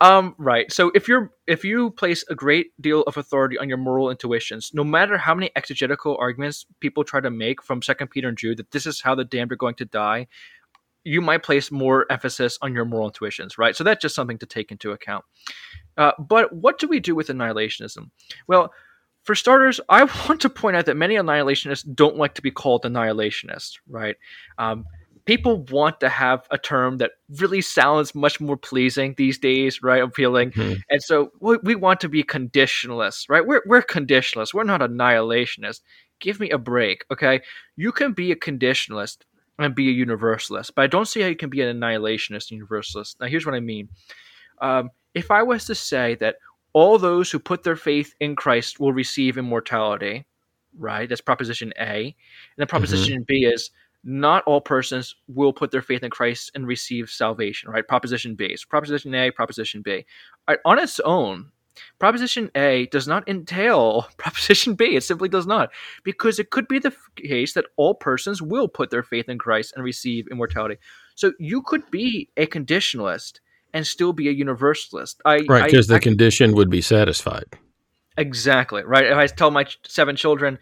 Um, 0.00 0.34
right. 0.36 0.70
So 0.70 0.90
if 0.94 1.08
you're 1.08 1.32
if 1.46 1.64
you 1.64 1.90
place 1.90 2.24
a 2.28 2.34
great 2.34 2.72
deal 2.80 3.02
of 3.02 3.16
authority 3.16 3.56
on 3.56 3.68
your 3.68 3.78
moral 3.78 4.10
intuitions, 4.10 4.72
no 4.74 4.84
matter 4.84 5.16
how 5.16 5.34
many 5.34 5.50
exegetical 5.56 6.16
arguments 6.20 6.66
people 6.80 7.02
try 7.02 7.20
to 7.20 7.30
make 7.30 7.62
from 7.62 7.80
Second 7.80 8.08
Peter 8.08 8.28
and 8.28 8.36
Jude 8.36 8.58
that 8.58 8.72
this 8.72 8.86
is 8.86 9.00
how 9.00 9.14
the 9.14 9.24
damned 9.24 9.52
are 9.52 9.56
going 9.56 9.74
to 9.76 9.86
die, 9.86 10.26
you 11.04 11.22
might 11.22 11.42
place 11.42 11.70
more 11.70 12.04
emphasis 12.10 12.58
on 12.60 12.74
your 12.74 12.84
moral 12.84 13.06
intuitions, 13.06 13.56
right? 13.56 13.74
So 13.74 13.84
that's 13.84 14.02
just 14.02 14.14
something 14.14 14.38
to 14.38 14.46
take 14.46 14.70
into 14.70 14.90
account. 14.90 15.24
Uh, 15.96 16.12
but 16.18 16.52
what 16.52 16.78
do 16.78 16.88
we 16.88 17.00
do 17.00 17.14
with 17.14 17.28
annihilationism? 17.28 18.10
Well, 18.48 18.72
for 19.22 19.34
starters, 19.34 19.80
I 19.88 20.04
want 20.04 20.40
to 20.42 20.50
point 20.50 20.76
out 20.76 20.86
that 20.86 20.96
many 20.96 21.14
annihilationists 21.14 21.94
don't 21.94 22.16
like 22.16 22.34
to 22.34 22.42
be 22.42 22.50
called 22.50 22.82
annihilationists, 22.82 23.78
right? 23.88 24.16
Um, 24.58 24.84
people 25.26 25.62
want 25.64 26.00
to 26.00 26.08
have 26.08 26.46
a 26.50 26.56
term 26.56 26.98
that 26.98 27.10
really 27.38 27.60
sounds 27.60 28.14
much 28.14 28.40
more 28.40 28.56
pleasing 28.56 29.14
these 29.18 29.38
days, 29.38 29.82
right? 29.82 30.02
Appealing. 30.02 30.52
Mm-hmm. 30.52 30.80
And 30.88 31.02
so 31.02 31.32
we, 31.40 31.58
we, 31.62 31.74
want 31.74 32.00
to 32.00 32.08
be 32.08 32.22
conditionalists, 32.22 33.28
right? 33.28 33.44
We're, 33.44 33.62
we're 33.66 33.82
conditionalists. 33.82 34.54
We're 34.54 34.64
not 34.64 34.80
annihilationists. 34.80 35.80
Give 36.20 36.40
me 36.40 36.50
a 36.50 36.58
break, 36.58 37.04
okay? 37.10 37.40
You 37.76 37.92
can 37.92 38.12
be 38.12 38.32
a 38.32 38.36
conditionalist 38.36 39.18
and 39.58 39.74
be 39.74 39.88
a 39.88 39.92
universalist, 39.92 40.74
but 40.74 40.82
I 40.82 40.86
don't 40.86 41.08
see 41.08 41.20
how 41.20 41.28
you 41.28 41.36
can 41.36 41.50
be 41.50 41.60
an 41.60 41.76
annihilationist 41.76 42.50
universalist. 42.50 43.20
Now, 43.20 43.26
here's 43.26 43.44
what 43.44 43.54
I 43.54 43.60
mean. 43.60 43.88
Um, 44.60 44.90
if 45.14 45.30
I 45.30 45.42
was 45.42 45.64
to 45.66 45.74
say 45.74 46.14
that 46.16 46.36
all 46.72 46.98
those 46.98 47.30
who 47.30 47.38
put 47.38 47.62
their 47.64 47.76
faith 47.76 48.14
in 48.20 48.36
Christ 48.36 48.78
will 48.78 48.92
receive 48.92 49.38
immortality, 49.38 50.26
right? 50.78 51.08
That's 51.08 51.20
proposition 51.20 51.72
A. 51.78 52.04
And 52.04 52.14
then 52.58 52.66
proposition 52.66 53.14
mm-hmm. 53.14 53.24
B 53.26 53.44
is 53.46 53.70
not 54.06 54.44
all 54.44 54.60
persons 54.60 55.16
will 55.26 55.52
put 55.52 55.72
their 55.72 55.82
faith 55.82 56.04
in 56.04 56.10
Christ 56.10 56.52
and 56.54 56.64
receive 56.64 57.10
salvation, 57.10 57.68
right? 57.70 57.86
Proposition 57.86 58.36
B. 58.36 58.56
So 58.56 58.64
proposition 58.68 59.12
A, 59.14 59.32
proposition 59.32 59.82
B. 59.82 60.06
Right, 60.48 60.60
on 60.64 60.78
its 60.78 61.00
own, 61.00 61.50
proposition 61.98 62.52
A 62.54 62.86
does 62.86 63.08
not 63.08 63.28
entail 63.28 64.06
proposition 64.16 64.74
B. 64.74 64.94
It 64.94 65.02
simply 65.02 65.28
does 65.28 65.46
not. 65.46 65.70
Because 66.04 66.38
it 66.38 66.50
could 66.50 66.68
be 66.68 66.78
the 66.78 66.94
case 67.16 67.54
that 67.54 67.66
all 67.76 67.94
persons 67.94 68.40
will 68.40 68.68
put 68.68 68.90
their 68.90 69.02
faith 69.02 69.28
in 69.28 69.38
Christ 69.38 69.72
and 69.74 69.84
receive 69.84 70.28
immortality. 70.30 70.76
So 71.16 71.32
you 71.40 71.60
could 71.62 71.90
be 71.90 72.28
a 72.36 72.46
conditionalist 72.46 73.40
and 73.74 73.84
still 73.84 74.12
be 74.12 74.28
a 74.28 74.32
universalist. 74.32 75.20
I, 75.24 75.40
right, 75.48 75.64
because 75.64 75.88
the 75.88 75.96
I, 75.96 75.98
condition 75.98 76.54
would 76.54 76.70
be 76.70 76.80
satisfied. 76.80 77.58
Exactly, 78.16 78.84
right? 78.84 79.06
If 79.06 79.16
I 79.16 79.26
tell 79.26 79.50
my 79.50 79.66
seven 79.84 80.14
children, 80.14 80.60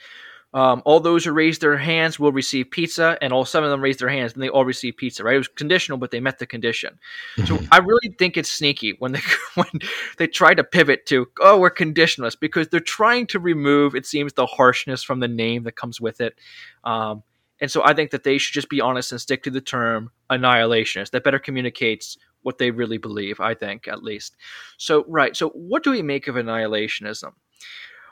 um, 0.55 0.83
all 0.85 1.01
those 1.01 1.25
who 1.25 1.33
raised 1.33 1.61
their 1.61 1.77
hands 1.77 2.21
will 2.21 2.31
receive 2.31 2.71
pizza, 2.71 3.19
and 3.21 3.33
all 3.33 3.45
seven 3.45 3.67
of 3.67 3.73
them 3.73 3.81
raised 3.81 3.99
their 3.99 4.09
hands, 4.09 4.35
and 4.35 4.43
they 4.43 4.49
all 4.49 4.65
receive 4.65 4.97
pizza. 4.97 5.25
Right? 5.25 5.35
It 5.35 5.39
was 5.39 5.49
conditional, 5.49 5.99
but 5.99 6.13
they 6.13 6.21
met 6.21 6.39
the 6.39 6.47
condition. 6.47 6.99
So 7.45 7.59
I 7.73 7.79
really 7.79 8.15
think 8.19 8.37
it's 8.37 8.51
sneaky 8.51 8.95
when 9.01 9.13
they 9.13 9.21
when 9.57 9.69
they 10.17 10.29
try 10.29 10.55
to 10.55 10.63
pivot 10.63 11.07
to 11.07 11.27
oh 11.41 11.59
we're 11.59 11.71
conditionalists 11.71 12.39
because 12.39 12.69
they're 12.69 12.79
trying 12.79 13.27
to 13.29 13.41
remove 13.41 13.97
it 13.97 14.07
seems 14.07 14.33
the 14.35 14.47
harshness 14.47 15.03
from 15.03 15.19
the 15.19 15.29
name 15.29 15.65
that 15.65 15.73
comes 15.73 16.01
with 16.01 16.21
it. 16.21 16.39
Um, 16.85 17.25
and 17.61 17.71
so 17.71 17.85
I 17.85 17.93
think 17.93 18.13
that 18.13 18.23
they 18.23 18.39
should 18.39 18.55
just 18.55 18.69
be 18.69 18.81
honest 18.81 19.11
and 19.11 19.21
stick 19.21 19.43
to 19.45 19.51
the 19.51 19.61
term 19.61 20.11
annihilationist. 20.31 21.11
That 21.11 21.25
better 21.25 21.41
communicates 21.41 22.17
what 22.43 22.59
they 22.59 22.71
really 22.71 22.99
believe. 22.99 23.41
I 23.41 23.55
think 23.55 23.89
at 23.89 24.05
least. 24.05 24.37
So 24.77 25.05
right. 25.09 25.37
So 25.37 25.49
what 25.49 25.83
do 25.83 25.91
we 25.91 26.03
make 26.03 26.29
of 26.29 26.37
annihilationism? 26.37 27.33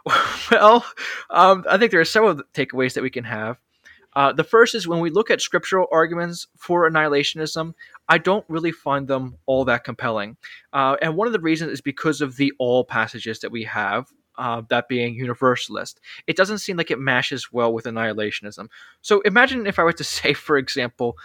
well, 0.50 0.84
um, 1.30 1.64
I 1.68 1.78
think 1.78 1.90
there 1.90 2.00
are 2.00 2.05
several 2.05 2.42
takeaways 2.55 2.94
that 2.94 3.03
we 3.03 3.11
can 3.11 3.24
have. 3.24 3.59
Uh, 4.14 4.32
the 4.32 4.44
first 4.44 4.74
is 4.74 4.86
when 4.86 5.00
we 5.00 5.11
look 5.11 5.30
at 5.30 5.40
scriptural 5.40 5.86
arguments 5.90 6.46
for 6.57 6.88
annihilationism, 6.88 7.72
I 8.09 8.18
don't 8.18 8.44
really 8.48 8.72
find 8.72 9.09
them 9.09 9.38
all 9.46 9.64
that 9.64 9.84
compelling. 9.84 10.36
Uh, 10.72 10.96
and 11.00 11.16
one 11.16 11.26
of 11.26 11.32
the 11.32 11.40
reasons 11.40 11.72
is 11.72 11.80
because 11.80 12.20
of 12.20 12.36
the 12.36 12.53
all 12.59 12.84
passages 12.84 13.40
that 13.40 13.50
we 13.50 13.64
have, 13.64 14.09
uh, 14.36 14.62
that 14.68 14.88
being 14.88 15.14
universalist. 15.14 16.00
It 16.26 16.36
doesn't 16.36 16.59
seem 16.59 16.76
like 16.76 16.90
it 16.90 16.98
mashes 16.98 17.53
well 17.53 17.72
with 17.72 17.86
annihilationism. 17.86 18.68
So 19.00 19.20
imagine 19.22 19.66
if 19.66 19.78
I 19.78 19.84
were 19.84 19.92
to 19.94 20.05
say, 20.05 20.34
for 20.34 20.59
example, 20.59 21.16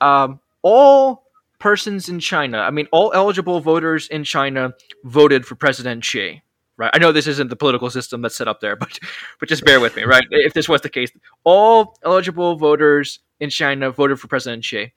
um, 0.00 0.40
all 0.62 1.24
persons 1.58 2.08
in 2.08 2.20
China, 2.20 2.58
I 2.58 2.70
mean, 2.70 2.86
all 2.92 3.12
eligible 3.12 3.60
voters 3.60 4.08
in 4.08 4.22
China 4.22 4.74
voted 5.04 5.46
for 5.46 5.56
President 5.56 6.04
Xi 6.04 6.42
right? 6.76 6.90
I 6.92 6.98
know 6.98 7.12
this 7.12 7.26
isn't 7.26 7.48
the 7.48 7.56
political 7.56 7.90
system 7.90 8.22
that's 8.22 8.36
set 8.36 8.48
up 8.48 8.60
there, 8.60 8.76
but 8.82 8.98
but 9.40 9.48
just 9.48 9.64
bear 9.64 9.80
with 9.80 9.96
me, 9.96 10.04
right? 10.04 10.24
If 10.30 10.52
this 10.54 10.68
was 10.68 10.80
the 10.82 10.90
case, 10.90 11.10
all 11.44 11.96
eligible 12.04 12.56
voters 12.56 13.20
in 13.40 13.50
China 13.50 13.90
voted 13.90 14.18
for 14.20 14.28
President 14.28 14.64
Xi. 14.64 14.92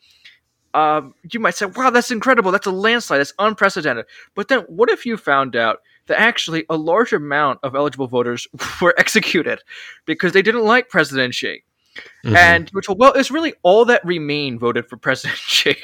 um, 0.73 1.15
you 1.31 1.39
might 1.39 1.55
say, 1.55 1.65
wow, 1.65 1.89
that's 1.89 2.11
incredible. 2.11 2.51
That's 2.51 2.67
a 2.67 2.71
landslide. 2.71 3.19
That's 3.19 3.33
unprecedented. 3.39 4.05
But 4.35 4.47
then 4.49 4.59
what 4.67 4.89
if 4.89 5.05
you 5.05 5.17
found 5.17 5.55
out 5.55 5.79
that 6.07 6.19
actually 6.19 6.65
a 6.69 6.77
large 6.77 7.11
amount 7.13 7.59
of 7.63 7.75
eligible 7.75 8.07
voters 8.07 8.47
were 8.81 8.93
executed 8.97 9.61
because 10.05 10.33
they 10.33 10.41
didn't 10.41 10.63
like 10.63 10.89
President 10.89 11.33
Xi? 11.33 11.63
Mm-hmm. 12.23 12.35
And 12.35 12.69
which, 12.69 12.87
well, 12.87 13.13
it's 13.13 13.31
really 13.31 13.53
all 13.63 13.83
that 13.85 14.05
remain 14.05 14.59
voted 14.59 14.87
for 14.87 14.95
President 14.95 15.39
Xi. 15.47 15.75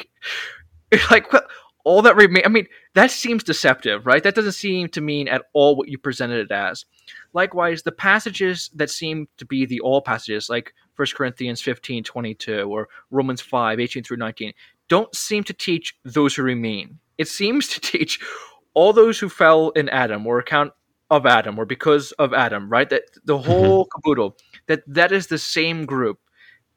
like, 1.11 1.31
well, 1.33 1.43
all 1.85 2.01
that 2.01 2.15
remain. 2.15 2.43
I 2.45 2.49
mean, 2.49 2.67
that 2.95 3.11
seems 3.11 3.43
deceptive, 3.43 4.05
right? 4.05 4.21
That 4.21 4.35
doesn't 4.35 4.53
seem 4.53 4.89
to 4.89 5.01
mean 5.01 5.27
at 5.27 5.43
all 5.53 5.75
what 5.75 5.87
you 5.87 5.97
presented 5.97 6.39
it 6.39 6.51
as. 6.51 6.85
Likewise, 7.31 7.83
the 7.83 7.91
passages 7.91 8.69
that 8.73 8.89
seem 8.89 9.27
to 9.37 9.45
be 9.45 9.65
the 9.65 9.79
all 9.79 10.01
passages, 10.01 10.49
like 10.49 10.73
1 10.95 11.07
Corinthians 11.15 11.61
15, 11.61 12.03
22, 12.03 12.61
or 12.63 12.89
Romans 13.11 13.39
5, 13.39 13.79
18 13.79 14.03
through 14.03 14.17
19, 14.17 14.51
don't 14.89 15.15
seem 15.15 15.43
to 15.43 15.53
teach 15.53 15.95
those 16.03 16.35
who 16.35 16.43
remain. 16.43 16.99
It 17.17 17.27
seems 17.27 17.67
to 17.73 17.79
teach 17.79 18.19
all 18.73 18.91
those 18.91 19.19
who 19.19 19.29
fell 19.29 19.69
in 19.69 19.87
Adam 19.89 20.25
or 20.25 20.39
account 20.39 20.73
of 21.11 21.27
Adam 21.27 21.59
or 21.59 21.65
because 21.65 22.11
of 22.13 22.33
Adam, 22.33 22.67
right? 22.67 22.89
That 22.89 23.03
the 23.23 23.37
mm-hmm. 23.37 23.47
whole 23.47 23.85
mm-hmm. 23.85 24.01
caboodle, 24.01 24.37
that 24.65 24.81
that 24.87 25.11
is 25.11 25.27
the 25.27 25.37
same 25.37 25.85
group 25.85 26.19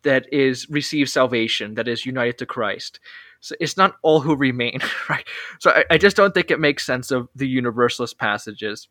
that 0.02 0.32
is 0.32 0.68
receives 0.68 1.12
salvation, 1.12 1.74
that 1.74 1.88
is 1.88 2.06
united 2.06 2.38
to 2.38 2.46
Christ. 2.46 3.00
So 3.40 3.54
it's 3.60 3.76
not 3.76 3.96
all 4.02 4.20
who 4.20 4.34
remain, 4.34 4.80
right? 5.08 5.26
So 5.60 5.70
I, 5.70 5.84
I 5.92 5.98
just 5.98 6.16
don't 6.16 6.34
think 6.34 6.50
it 6.50 6.60
makes 6.60 6.84
sense 6.84 7.10
of 7.10 7.28
the 7.34 7.48
universalist 7.48 8.18
passages 8.18 8.88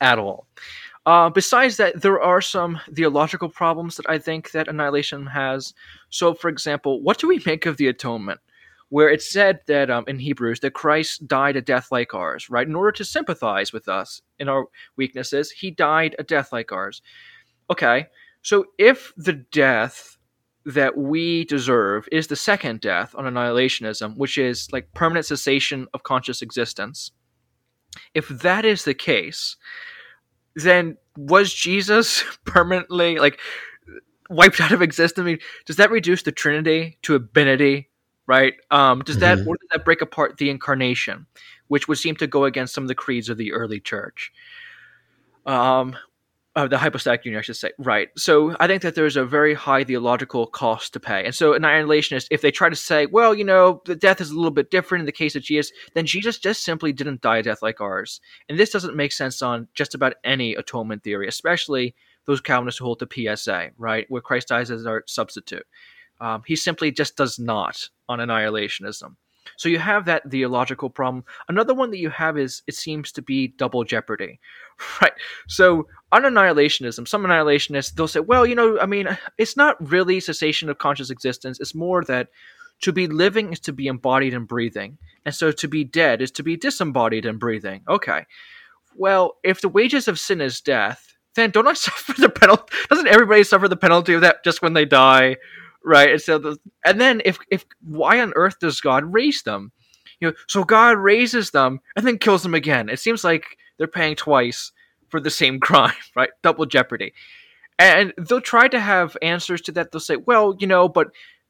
at 0.00 0.18
all. 0.18 0.46
Uh, 1.06 1.28
besides 1.28 1.76
that, 1.76 2.00
there 2.00 2.20
are 2.20 2.40
some 2.40 2.80
theological 2.94 3.48
problems 3.48 3.96
that 3.96 4.08
I 4.08 4.18
think 4.18 4.52
that 4.52 4.68
Annihilation 4.68 5.26
has. 5.26 5.74
So, 6.08 6.32
for 6.32 6.48
example, 6.48 7.02
what 7.02 7.18
do 7.18 7.28
we 7.28 7.42
make 7.44 7.66
of 7.66 7.76
the 7.76 7.88
atonement? 7.88 8.40
Where 8.88 9.10
it's 9.10 9.30
said 9.30 9.60
that 9.66 9.90
um, 9.90 10.04
in 10.06 10.18
Hebrews 10.18 10.60
that 10.60 10.72
Christ 10.72 11.26
died 11.26 11.56
a 11.56 11.60
death 11.60 11.90
like 11.90 12.14
ours, 12.14 12.48
right? 12.48 12.66
In 12.66 12.74
order 12.74 12.92
to 12.92 13.04
sympathize 13.04 13.72
with 13.72 13.88
us 13.88 14.22
in 14.38 14.48
our 14.48 14.66
weaknesses, 14.96 15.50
he 15.50 15.70
died 15.70 16.14
a 16.18 16.22
death 16.22 16.52
like 16.52 16.70
ours. 16.70 17.02
Okay, 17.70 18.06
so 18.42 18.66
if 18.78 19.12
the 19.16 19.32
death 19.32 20.13
that 20.66 20.96
we 20.96 21.44
deserve 21.44 22.08
is 22.10 22.26
the 22.26 22.36
second 22.36 22.80
death 22.80 23.14
on 23.16 23.24
annihilationism, 23.24 24.16
which 24.16 24.38
is 24.38 24.72
like 24.72 24.92
permanent 24.94 25.26
cessation 25.26 25.86
of 25.92 26.02
conscious 26.02 26.40
existence, 26.40 27.12
if 28.14 28.28
that 28.28 28.64
is 28.64 28.84
the 28.84 28.94
case, 28.94 29.56
then 30.56 30.96
was 31.16 31.52
Jesus 31.52 32.24
permanently 32.44 33.18
like 33.18 33.38
wiped 34.30 34.60
out 34.60 34.72
of 34.72 34.82
existence? 34.82 35.22
I 35.22 35.26
mean, 35.26 35.38
does 35.66 35.76
that 35.76 35.90
reduce 35.90 36.22
the 36.22 36.32
Trinity 36.32 36.98
to 37.02 37.14
a 37.14 37.20
binity? 37.20 37.86
Right? 38.26 38.54
Um, 38.70 39.02
does 39.02 39.18
that 39.18 39.38
mm-hmm. 39.38 39.48
or 39.48 39.56
does 39.56 39.68
that 39.72 39.84
break 39.84 40.00
apart 40.00 40.38
the 40.38 40.48
incarnation, 40.48 41.26
which 41.68 41.88
would 41.88 41.98
seem 41.98 42.16
to 42.16 42.26
go 42.26 42.44
against 42.44 42.72
some 42.72 42.84
of 42.84 42.88
the 42.88 42.94
creeds 42.94 43.28
of 43.28 43.36
the 43.36 43.52
early 43.52 43.80
church? 43.80 44.32
Um, 45.44 45.94
uh, 46.56 46.68
the 46.68 46.78
hypostatic 46.78 47.24
union, 47.24 47.38
I 47.38 47.42
should 47.42 47.56
say. 47.56 47.72
Right. 47.78 48.08
So 48.16 48.56
I 48.60 48.66
think 48.66 48.82
that 48.82 48.94
there's 48.94 49.16
a 49.16 49.24
very 49.24 49.54
high 49.54 49.84
theological 49.84 50.46
cost 50.46 50.92
to 50.92 51.00
pay. 51.00 51.24
And 51.24 51.34
so 51.34 51.52
annihilationists, 51.52 52.28
if 52.30 52.42
they 52.42 52.50
try 52.50 52.68
to 52.68 52.76
say, 52.76 53.06
well, 53.06 53.34
you 53.34 53.44
know, 53.44 53.82
the 53.86 53.96
death 53.96 54.20
is 54.20 54.30
a 54.30 54.36
little 54.36 54.50
bit 54.50 54.70
different 54.70 55.02
in 55.02 55.06
the 55.06 55.12
case 55.12 55.34
of 55.34 55.42
Jesus, 55.42 55.72
then 55.94 56.06
Jesus 56.06 56.38
just 56.38 56.62
simply 56.62 56.92
didn't 56.92 57.22
die 57.22 57.38
a 57.38 57.42
death 57.42 57.62
like 57.62 57.80
ours. 57.80 58.20
And 58.48 58.58
this 58.58 58.70
doesn't 58.70 58.96
make 58.96 59.12
sense 59.12 59.42
on 59.42 59.68
just 59.74 59.94
about 59.94 60.14
any 60.22 60.54
atonement 60.54 61.02
theory, 61.02 61.26
especially 61.26 61.94
those 62.26 62.40
Calvinists 62.40 62.78
who 62.78 62.84
hold 62.84 63.00
to 63.00 63.36
PSA, 63.36 63.70
right, 63.76 64.06
where 64.08 64.22
Christ 64.22 64.48
dies 64.48 64.70
as 64.70 64.86
our 64.86 65.02
substitute. 65.06 65.66
Um, 66.20 66.42
he 66.46 66.56
simply 66.56 66.90
just 66.90 67.16
does 67.16 67.38
not 67.38 67.88
on 68.08 68.20
annihilationism. 68.20 69.16
So 69.56 69.68
you 69.68 69.78
have 69.78 70.04
that 70.04 70.30
theological 70.30 70.90
problem. 70.90 71.24
Another 71.48 71.74
one 71.74 71.90
that 71.90 71.98
you 71.98 72.10
have 72.10 72.38
is 72.38 72.62
it 72.66 72.74
seems 72.74 73.12
to 73.12 73.22
be 73.22 73.48
double 73.48 73.84
jeopardy, 73.84 74.40
right? 75.02 75.12
So 75.48 75.86
on 76.12 76.22
annihilationism, 76.22 77.06
some 77.06 77.24
annihilationists 77.24 77.94
they'll 77.94 78.08
say, 78.08 78.20
well, 78.20 78.46
you 78.46 78.54
know, 78.54 78.78
I 78.80 78.86
mean, 78.86 79.16
it's 79.38 79.56
not 79.56 79.76
really 79.90 80.20
cessation 80.20 80.68
of 80.68 80.78
conscious 80.78 81.10
existence. 81.10 81.60
It's 81.60 81.74
more 81.74 82.04
that 82.04 82.28
to 82.82 82.92
be 82.92 83.06
living 83.06 83.52
is 83.52 83.60
to 83.60 83.72
be 83.72 83.86
embodied 83.86 84.34
and 84.34 84.48
breathing, 84.48 84.98
and 85.24 85.34
so 85.34 85.52
to 85.52 85.68
be 85.68 85.84
dead 85.84 86.20
is 86.20 86.30
to 86.32 86.42
be 86.42 86.56
disembodied 86.56 87.24
and 87.24 87.38
breathing. 87.38 87.82
Okay, 87.88 88.24
well, 88.94 89.36
if 89.42 89.60
the 89.60 89.68
wages 89.68 90.08
of 90.08 90.18
sin 90.18 90.40
is 90.40 90.60
death, 90.60 91.14
then 91.34 91.50
don't 91.50 91.66
I 91.66 91.72
suffer 91.74 92.20
the 92.20 92.28
penalty? 92.28 92.74
Doesn't 92.90 93.08
everybody 93.08 93.44
suffer 93.44 93.68
the 93.68 93.76
penalty 93.76 94.14
of 94.14 94.20
that 94.22 94.44
just 94.44 94.62
when 94.62 94.72
they 94.74 94.84
die? 94.84 95.36
Right? 95.84 96.10
And 96.10 96.20
so, 96.20 96.38
the, 96.38 96.58
and 96.84 97.00
then 97.00 97.22
if 97.24 97.38
if 97.50 97.64
why 97.82 98.20
on 98.20 98.32
earth 98.36 98.58
does 98.60 98.80
God 98.80 99.12
raise 99.12 99.42
them? 99.42 99.72
You 100.20 100.28
know, 100.28 100.34
so 100.48 100.64
God 100.64 100.96
raises 100.98 101.50
them 101.50 101.80
and 101.96 102.06
then 102.06 102.18
kills 102.18 102.42
them 102.42 102.54
again. 102.54 102.88
It 102.88 102.98
seems 102.98 103.24
like 103.24 103.58
they're 103.78 103.86
paying 103.86 104.16
twice 104.16 104.72
for 105.08 105.20
the 105.20 105.30
same 105.30 105.60
crime, 105.60 105.92
right? 106.16 106.30
Double 106.42 106.66
jeopardy. 106.66 107.12
And 107.78 108.12
they'll 108.16 108.40
try 108.40 108.68
to 108.68 108.80
have 108.80 109.16
answers 109.20 109.60
to 109.62 109.72
that. 109.72 109.90
They'll 109.90 110.00
say, 110.00 110.16
well, 110.16 110.56
you 110.58 110.66
know, 110.66 110.88
but 110.88 111.08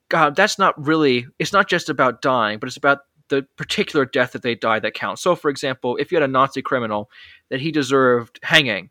God, 0.08 0.36
that's 0.36 0.58
not 0.58 0.74
really. 0.84 1.26
It's 1.38 1.52
not 1.52 1.68
just 1.68 1.88
about 1.88 2.22
dying, 2.22 2.58
but 2.58 2.66
it's 2.66 2.78
about 2.78 3.00
the 3.28 3.46
particular 3.56 4.04
death 4.04 4.32
that 4.32 4.42
they 4.42 4.54
die 4.54 4.78
that 4.80 4.94
counts. 4.94 5.22
So, 5.22 5.34
for 5.34 5.50
example, 5.50 5.96
if 5.96 6.10
you 6.10 6.16
had 6.16 6.28
a 6.28 6.32
Nazi 6.32 6.62
criminal 6.62 7.10
that 7.50 7.60
he 7.60 7.72
deserved 7.72 8.38
hanging, 8.42 8.90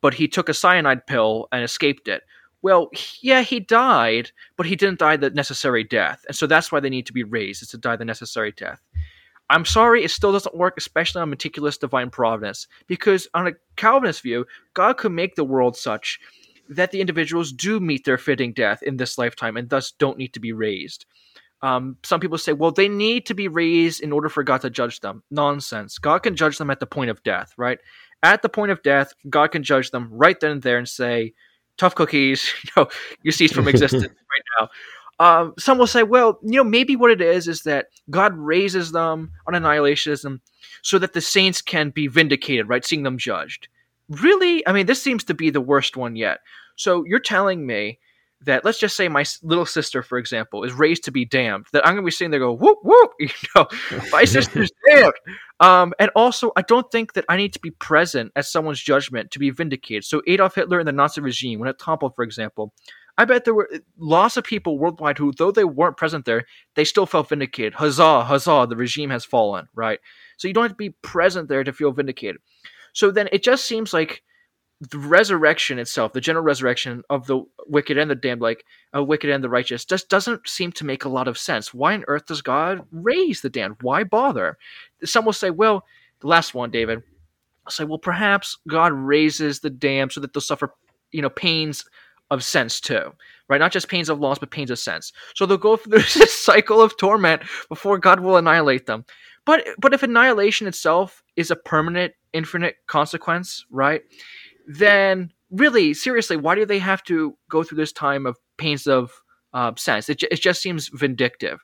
but 0.00 0.14
he 0.14 0.28
took 0.28 0.48
a 0.48 0.54
cyanide 0.54 1.06
pill 1.06 1.48
and 1.52 1.62
escaped 1.62 2.08
it, 2.08 2.22
well, 2.62 2.90
yeah, 3.20 3.42
he 3.42 3.60
died, 3.60 4.30
but 4.56 4.66
he 4.66 4.76
didn't 4.76 5.00
die 5.00 5.16
the 5.16 5.30
necessary 5.30 5.84
death. 5.84 6.24
And 6.26 6.36
so 6.36 6.46
that's 6.46 6.72
why 6.72 6.80
they 6.80 6.90
need 6.90 7.06
to 7.06 7.12
be 7.12 7.24
raised, 7.24 7.62
is 7.62 7.68
to 7.70 7.78
die 7.78 7.96
the 7.96 8.04
necessary 8.04 8.52
death. 8.52 8.80
I'm 9.50 9.64
sorry, 9.64 10.02
it 10.02 10.10
still 10.10 10.32
doesn't 10.32 10.56
work, 10.56 10.74
especially 10.78 11.20
on 11.20 11.28
meticulous 11.28 11.76
divine 11.76 12.08
providence, 12.08 12.68
because 12.86 13.28
on 13.34 13.48
a 13.48 13.52
Calvinist 13.76 14.22
view, 14.22 14.46
God 14.72 14.96
could 14.96 15.12
make 15.12 15.34
the 15.34 15.44
world 15.44 15.76
such 15.76 16.18
that 16.68 16.90
the 16.90 17.00
individuals 17.00 17.52
do 17.52 17.80
meet 17.80 18.04
their 18.04 18.16
fitting 18.16 18.52
death 18.52 18.82
in 18.82 18.96
this 18.96 19.18
lifetime 19.18 19.56
and 19.56 19.68
thus 19.68 19.92
don't 19.92 20.16
need 20.16 20.32
to 20.32 20.40
be 20.40 20.52
raised. 20.52 21.04
Um, 21.60 21.96
some 22.02 22.18
people 22.18 22.38
say, 22.38 22.52
well, 22.52 22.70
they 22.70 22.88
need 22.88 23.26
to 23.26 23.34
be 23.34 23.46
raised 23.46 24.00
in 24.00 24.10
order 24.10 24.28
for 24.28 24.42
God 24.42 24.62
to 24.62 24.70
judge 24.70 25.00
them. 25.00 25.22
Nonsense. 25.30 25.98
God 25.98 26.20
can 26.20 26.34
judge 26.34 26.58
them 26.58 26.70
at 26.70 26.80
the 26.80 26.86
point 26.86 27.10
of 27.10 27.22
death, 27.22 27.52
right? 27.56 27.78
At 28.22 28.42
the 28.42 28.48
point 28.48 28.72
of 28.72 28.82
death, 28.82 29.12
God 29.28 29.48
can 29.48 29.62
judge 29.62 29.90
them 29.90 30.08
right 30.10 30.38
then 30.40 30.52
and 30.52 30.62
there 30.62 30.78
and 30.78 30.88
say, 30.88 31.34
tough 31.82 31.96
cookies, 31.96 32.48
you 32.64 32.70
know, 32.76 32.88
you 33.22 33.32
cease 33.32 33.52
from 33.52 33.66
existence 33.66 34.04
right 34.06 34.44
now. 34.60 34.68
Um, 35.18 35.54
some 35.58 35.78
will 35.78 35.86
say, 35.86 36.04
well, 36.04 36.38
you 36.42 36.56
know, 36.56 36.64
maybe 36.64 36.96
what 36.96 37.10
it 37.10 37.20
is 37.20 37.48
is 37.48 37.62
that 37.62 37.86
God 38.08 38.36
raises 38.36 38.92
them 38.92 39.32
on 39.46 39.54
annihilationism 39.54 40.40
so 40.82 40.98
that 40.98 41.12
the 41.12 41.20
saints 41.20 41.60
can 41.60 41.90
be 41.90 42.06
vindicated, 42.06 42.68
right? 42.68 42.84
Seeing 42.84 43.02
them 43.02 43.18
judged. 43.18 43.68
Really? 44.08 44.66
I 44.66 44.72
mean, 44.72 44.86
this 44.86 45.02
seems 45.02 45.24
to 45.24 45.34
be 45.34 45.50
the 45.50 45.60
worst 45.60 45.96
one 45.96 46.16
yet. 46.16 46.38
So 46.76 47.04
you're 47.04 47.20
telling 47.20 47.66
me 47.66 47.98
that 48.44 48.64
let's 48.64 48.78
just 48.78 48.96
say 48.96 49.08
my 49.08 49.24
little 49.42 49.66
sister, 49.66 50.02
for 50.02 50.18
example, 50.18 50.64
is 50.64 50.72
raised 50.72 51.04
to 51.04 51.10
be 51.10 51.24
damned. 51.24 51.66
That 51.72 51.86
I'm 51.86 51.94
going 51.94 52.04
to 52.04 52.06
be 52.06 52.10
sitting 52.10 52.30
there 52.30 52.40
go 52.40 52.52
whoop 52.52 52.78
whoop, 52.82 53.12
you 53.20 53.28
know, 53.54 53.66
my 54.10 54.24
sister's 54.24 54.70
damned. 54.88 55.12
Um, 55.60 55.92
and 55.98 56.10
also, 56.16 56.52
I 56.56 56.62
don't 56.62 56.90
think 56.90 57.12
that 57.14 57.24
I 57.28 57.36
need 57.36 57.52
to 57.52 57.60
be 57.60 57.70
present 57.70 58.32
at 58.34 58.46
someone's 58.46 58.80
judgment 58.80 59.30
to 59.32 59.38
be 59.38 59.50
vindicated. 59.50 60.04
So 60.04 60.22
Adolf 60.26 60.54
Hitler 60.54 60.80
and 60.80 60.88
the 60.88 60.92
Nazi 60.92 61.20
regime, 61.20 61.60
when 61.60 61.68
it 61.68 61.78
toppled, 61.78 62.14
for 62.16 62.24
example, 62.24 62.72
I 63.18 63.24
bet 63.26 63.44
there 63.44 63.54
were 63.54 63.70
lots 63.98 64.36
of 64.36 64.44
people 64.44 64.78
worldwide 64.78 65.18
who, 65.18 65.32
though 65.32 65.50
they 65.50 65.64
weren't 65.64 65.96
present 65.96 66.24
there, 66.24 66.44
they 66.74 66.84
still 66.84 67.06
felt 67.06 67.28
vindicated. 67.28 67.74
Huzzah, 67.74 68.24
huzzah, 68.24 68.66
the 68.68 68.76
regime 68.76 69.10
has 69.10 69.24
fallen, 69.24 69.68
right? 69.74 70.00
So 70.38 70.48
you 70.48 70.54
don't 70.54 70.64
have 70.64 70.72
to 70.72 70.76
be 70.76 70.90
present 71.02 71.48
there 71.48 71.62
to 71.62 71.72
feel 71.72 71.92
vindicated. 71.92 72.40
So 72.94 73.10
then 73.10 73.28
it 73.30 73.42
just 73.42 73.66
seems 73.66 73.92
like 73.92 74.22
the 74.90 74.98
resurrection 74.98 75.78
itself, 75.78 76.12
the 76.12 76.20
general 76.20 76.44
resurrection 76.44 77.02
of 77.08 77.26
the 77.26 77.44
wicked 77.68 77.96
and 77.96 78.10
the 78.10 78.16
damned, 78.16 78.40
like 78.40 78.64
a 78.92 78.98
uh, 78.98 79.02
wicked 79.02 79.30
and 79.30 79.42
the 79.42 79.48
righteous, 79.48 79.84
just 79.84 80.08
doesn't 80.08 80.48
seem 80.48 80.72
to 80.72 80.84
make 80.84 81.04
a 81.04 81.08
lot 81.08 81.28
of 81.28 81.38
sense. 81.38 81.72
Why 81.72 81.94
on 81.94 82.04
earth 82.08 82.26
does 82.26 82.42
God 82.42 82.84
raise 82.90 83.42
the 83.42 83.50
damned? 83.50 83.76
Why 83.80 84.02
bother? 84.02 84.58
Some 85.04 85.24
will 85.24 85.32
say, 85.32 85.50
well, 85.50 85.84
the 86.20 86.26
last 86.26 86.52
one, 86.52 86.70
David, 86.70 87.02
I'll 87.64 87.70
say, 87.70 87.84
well, 87.84 87.98
perhaps 87.98 88.58
God 88.66 88.92
raises 88.92 89.60
the 89.60 89.70
damned 89.70 90.12
so 90.12 90.20
that 90.20 90.32
they'll 90.32 90.40
suffer, 90.40 90.74
you 91.12 91.22
know, 91.22 91.30
pains 91.30 91.84
of 92.32 92.42
sense 92.42 92.80
too, 92.80 93.12
right? 93.48 93.60
Not 93.60 93.72
just 93.72 93.88
pains 93.88 94.08
of 94.08 94.18
loss, 94.18 94.38
but 94.38 94.50
pains 94.50 94.70
of 94.70 94.80
sense. 94.80 95.12
So 95.34 95.46
they'll 95.46 95.58
go 95.58 95.76
through 95.78 95.98
this 95.98 96.32
cycle 96.32 96.82
of 96.82 96.96
torment 96.96 97.42
before 97.68 97.98
God 97.98 98.18
will 98.18 98.36
annihilate 98.36 98.86
them. 98.86 99.04
But 99.44 99.66
but 99.78 99.92
if 99.92 100.02
annihilation 100.02 100.66
itself 100.66 101.22
is 101.36 101.50
a 101.50 101.56
permanent, 101.56 102.14
infinite 102.32 102.76
consequence, 102.86 103.66
right? 103.70 104.02
Then 104.66 105.32
really, 105.50 105.94
seriously, 105.94 106.36
why 106.36 106.54
do 106.54 106.66
they 106.66 106.78
have 106.78 107.02
to 107.04 107.36
go 107.48 107.62
through 107.62 107.76
this 107.76 107.92
time 107.92 108.26
of 108.26 108.38
pains 108.56 108.86
of 108.86 109.12
uh, 109.52 109.72
sense? 109.76 110.08
It, 110.08 110.22
it 110.22 110.40
just 110.40 110.62
seems 110.62 110.88
vindictive. 110.88 111.60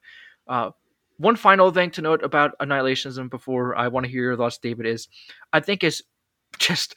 Uh, 0.47 0.71
one 1.19 1.37
final 1.37 1.71
thing 1.71 1.91
to 1.93 2.03
note 2.03 2.23
about 2.23 2.59
annihilationism 2.61 3.31
before 3.31 3.77
I 3.77 3.89
want 3.89 4.07
to 4.07 4.13
hear 4.13 4.23
your 4.23 4.37
thoughts, 4.37 4.59
David, 4.59 4.87
is 4.87 5.09
I 5.53 5.61
think 5.61 5.83
is 5.83 6.03
just 6.59 6.95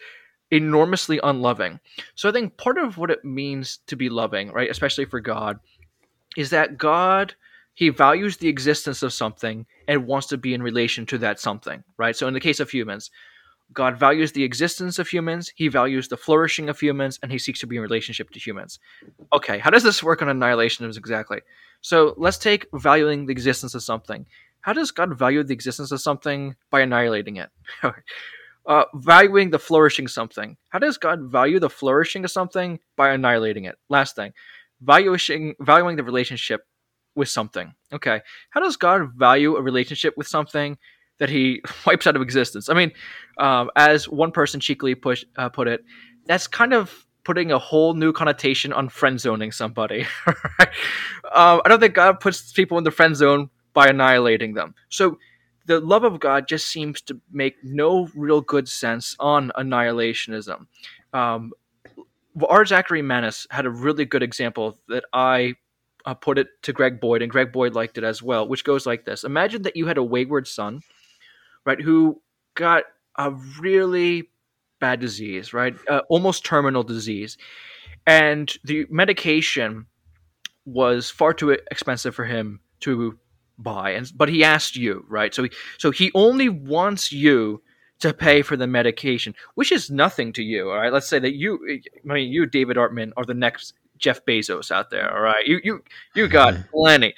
enormously 0.51 1.19
unloving. 1.23 1.79
So 2.15 2.29
I 2.29 2.31
think 2.31 2.57
part 2.57 2.77
of 2.77 2.97
what 2.97 3.09
it 3.09 3.25
means 3.25 3.79
to 3.87 3.95
be 3.95 4.09
loving, 4.09 4.51
right, 4.51 4.69
especially 4.69 5.05
for 5.05 5.19
God, 5.19 5.59
is 6.37 6.49
that 6.51 6.77
God 6.77 7.35
he 7.73 7.89
values 7.89 8.37
the 8.37 8.49
existence 8.49 9.01
of 9.01 9.13
something 9.13 9.65
and 9.87 10.05
wants 10.05 10.27
to 10.27 10.37
be 10.37 10.53
in 10.53 10.61
relation 10.61 11.05
to 11.07 11.17
that 11.19 11.39
something, 11.39 11.83
right? 11.97 12.15
So 12.15 12.27
in 12.27 12.33
the 12.33 12.39
case 12.39 12.59
of 12.59 12.69
humans, 12.69 13.09
God 13.73 13.97
values 13.97 14.31
the 14.31 14.43
existence 14.43 14.99
of 14.99 15.07
humans, 15.07 15.51
he 15.55 15.67
values 15.67 16.07
the 16.07 16.17
flourishing 16.17 16.69
of 16.69 16.79
humans, 16.79 17.19
and 17.21 17.31
he 17.31 17.37
seeks 17.37 17.59
to 17.61 17.67
be 17.67 17.77
in 17.77 17.81
relationship 17.81 18.29
to 18.31 18.39
humans. 18.39 18.79
Okay, 19.33 19.59
how 19.59 19.69
does 19.69 19.83
this 19.83 20.03
work 20.03 20.21
on 20.21 20.27
annihilationism 20.27 20.97
exactly? 20.97 21.41
So 21.81 22.13
let's 22.17 22.37
take 22.37 22.67
valuing 22.73 23.25
the 23.25 23.31
existence 23.31 23.73
of 23.73 23.83
something. 23.83 24.25
How 24.61 24.73
does 24.73 24.91
God 24.91 25.17
value 25.17 25.43
the 25.43 25.53
existence 25.53 25.91
of 25.91 26.01
something 26.01 26.55
by 26.69 26.81
annihilating 26.81 27.37
it? 27.37 27.49
uh, 28.65 28.83
valuing 28.93 29.49
the 29.49 29.59
flourishing 29.59 30.07
something. 30.07 30.57
How 30.69 30.79
does 30.79 30.97
God 30.97 31.31
value 31.31 31.59
the 31.59 31.69
flourishing 31.69 32.23
of 32.23 32.31
something 32.31 32.79
by 32.95 33.11
annihilating 33.11 33.65
it? 33.65 33.75
Last 33.89 34.15
thing, 34.15 34.33
valuing 34.81 35.55
valuing 35.59 35.95
the 35.95 36.03
relationship 36.03 36.61
with 37.15 37.29
something. 37.29 37.73
Okay, 37.91 38.21
how 38.51 38.61
does 38.61 38.77
God 38.77 39.13
value 39.15 39.55
a 39.55 39.61
relationship 39.61 40.13
with 40.15 40.27
something 40.27 40.77
that 41.21 41.29
He 41.29 41.61
wipes 41.85 42.05
out 42.05 42.17
of 42.17 42.21
existence? 42.21 42.67
I 42.67 42.73
mean, 42.73 42.91
um, 43.37 43.69
as 43.77 44.09
one 44.09 44.31
person 44.31 44.59
cheekily 44.59 44.95
push, 44.95 45.23
uh, 45.37 45.47
put 45.47 45.69
it, 45.69 45.85
that's 46.25 46.47
kind 46.47 46.73
of 46.73 47.05
putting 47.23 47.51
a 47.51 47.59
whole 47.59 47.93
new 47.93 48.11
connotation 48.11 48.73
on 48.73 48.89
friend 48.89 49.21
zoning 49.21 49.51
somebody. 49.51 50.05
right? 50.25 50.69
um, 51.33 51.61
I 51.63 51.69
don't 51.69 51.79
think 51.79 51.93
God 51.93 52.19
puts 52.19 52.51
people 52.51 52.77
in 52.77 52.83
the 52.83 52.91
friend 52.91 53.15
zone 53.15 53.49
by 53.73 53.87
annihilating 53.87 54.55
them. 54.55 54.73
So 54.89 55.19
the 55.67 55.79
love 55.79 56.03
of 56.03 56.19
God 56.19 56.47
just 56.47 56.67
seems 56.67 57.01
to 57.03 57.21
make 57.31 57.55
no 57.63 58.09
real 58.15 58.41
good 58.41 58.67
sense 58.67 59.15
on 59.19 59.51
annihilationism. 59.55 60.65
Um, 61.13 61.51
R. 62.43 62.65
Zachary 62.65 63.01
Manis 63.01 63.45
had 63.51 63.65
a 63.65 63.69
really 63.69 64.05
good 64.05 64.23
example 64.23 64.79
that 64.87 65.03
I 65.13 65.55
uh, 66.05 66.13
put 66.13 66.37
it 66.37 66.47
to 66.63 66.73
Greg 66.73 66.99
Boyd, 66.99 67.21
and 67.21 67.31
Greg 67.31 67.51
Boyd 67.51 67.75
liked 67.75 67.97
it 67.97 68.03
as 68.03 68.23
well, 68.23 68.47
which 68.47 68.63
goes 68.63 68.85
like 68.85 69.05
this 69.05 69.23
Imagine 69.23 69.61
that 69.63 69.75
you 69.75 69.85
had 69.85 69.97
a 69.97 70.03
wayward 70.03 70.47
son, 70.47 70.81
right, 71.65 71.81
who 71.81 72.21
got 72.55 72.83
a 73.17 73.31
really 73.59 74.29
bad 74.79 74.99
disease, 74.99 75.53
right, 75.53 75.75
uh, 75.89 76.01
almost 76.09 76.45
terminal 76.45 76.83
disease, 76.83 77.37
and 78.07 78.57
the 78.63 78.85
medication 78.89 79.85
was 80.65 81.09
far 81.09 81.33
too 81.33 81.51
expensive 81.71 82.15
for 82.15 82.25
him 82.25 82.59
to 82.81 83.17
buy. 83.57 83.91
And 83.91 84.11
but 84.15 84.29
he 84.29 84.43
asked 84.43 84.75
you 84.75 85.05
right? 85.07 85.33
So 85.33 85.43
he 85.43 85.51
so 85.77 85.91
he 85.91 86.11
only 86.13 86.49
wants 86.49 87.11
you 87.11 87.61
to 87.99 88.13
pay 88.13 88.41
for 88.41 88.57
the 88.57 88.65
medication 88.65 89.35
which 89.53 89.71
is 89.71 89.91
nothing 89.91 90.33
to 90.33 90.43
you 90.43 90.69
all 90.69 90.77
right? 90.77 90.91
Let's 90.91 91.07
say 91.07 91.19
that 91.19 91.35
you 91.35 91.59
i 91.69 92.13
mean 92.13 92.31
you 92.31 92.45
david 92.45 92.77
artman 92.77 93.11
are 93.15 93.25
the 93.25 93.35
next 93.35 93.73
jeff 93.99 94.25
bezos 94.25 94.71
out 94.71 94.89
there 94.89 95.13
all 95.13 95.21
right? 95.21 95.45
You 95.45 95.59
you 95.63 95.83
you 96.15 96.27
got 96.27 96.55
plenty. 96.71 97.13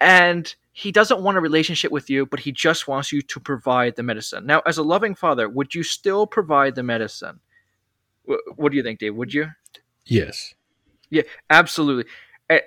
And 0.00 0.54
he 0.76 0.92
doesn't 0.92 1.22
want 1.22 1.38
a 1.38 1.40
relationship 1.40 1.90
with 1.90 2.10
you 2.10 2.26
but 2.26 2.40
he 2.40 2.52
just 2.52 2.86
wants 2.86 3.10
you 3.10 3.22
to 3.22 3.40
provide 3.40 3.96
the 3.96 4.02
medicine. 4.02 4.44
Now 4.44 4.60
as 4.66 4.78
a 4.78 4.82
loving 4.82 5.14
father 5.14 5.48
would 5.48 5.74
you 5.74 5.82
still 5.82 6.26
provide 6.26 6.74
the 6.74 6.82
medicine? 6.82 7.40
What 8.56 8.70
do 8.70 8.76
you 8.76 8.82
think 8.82 8.98
dave? 8.98 9.14
Would 9.14 9.32
you? 9.32 9.46
Yes. 10.04 10.54
Yeah 11.10 11.22
absolutely. 11.50 12.10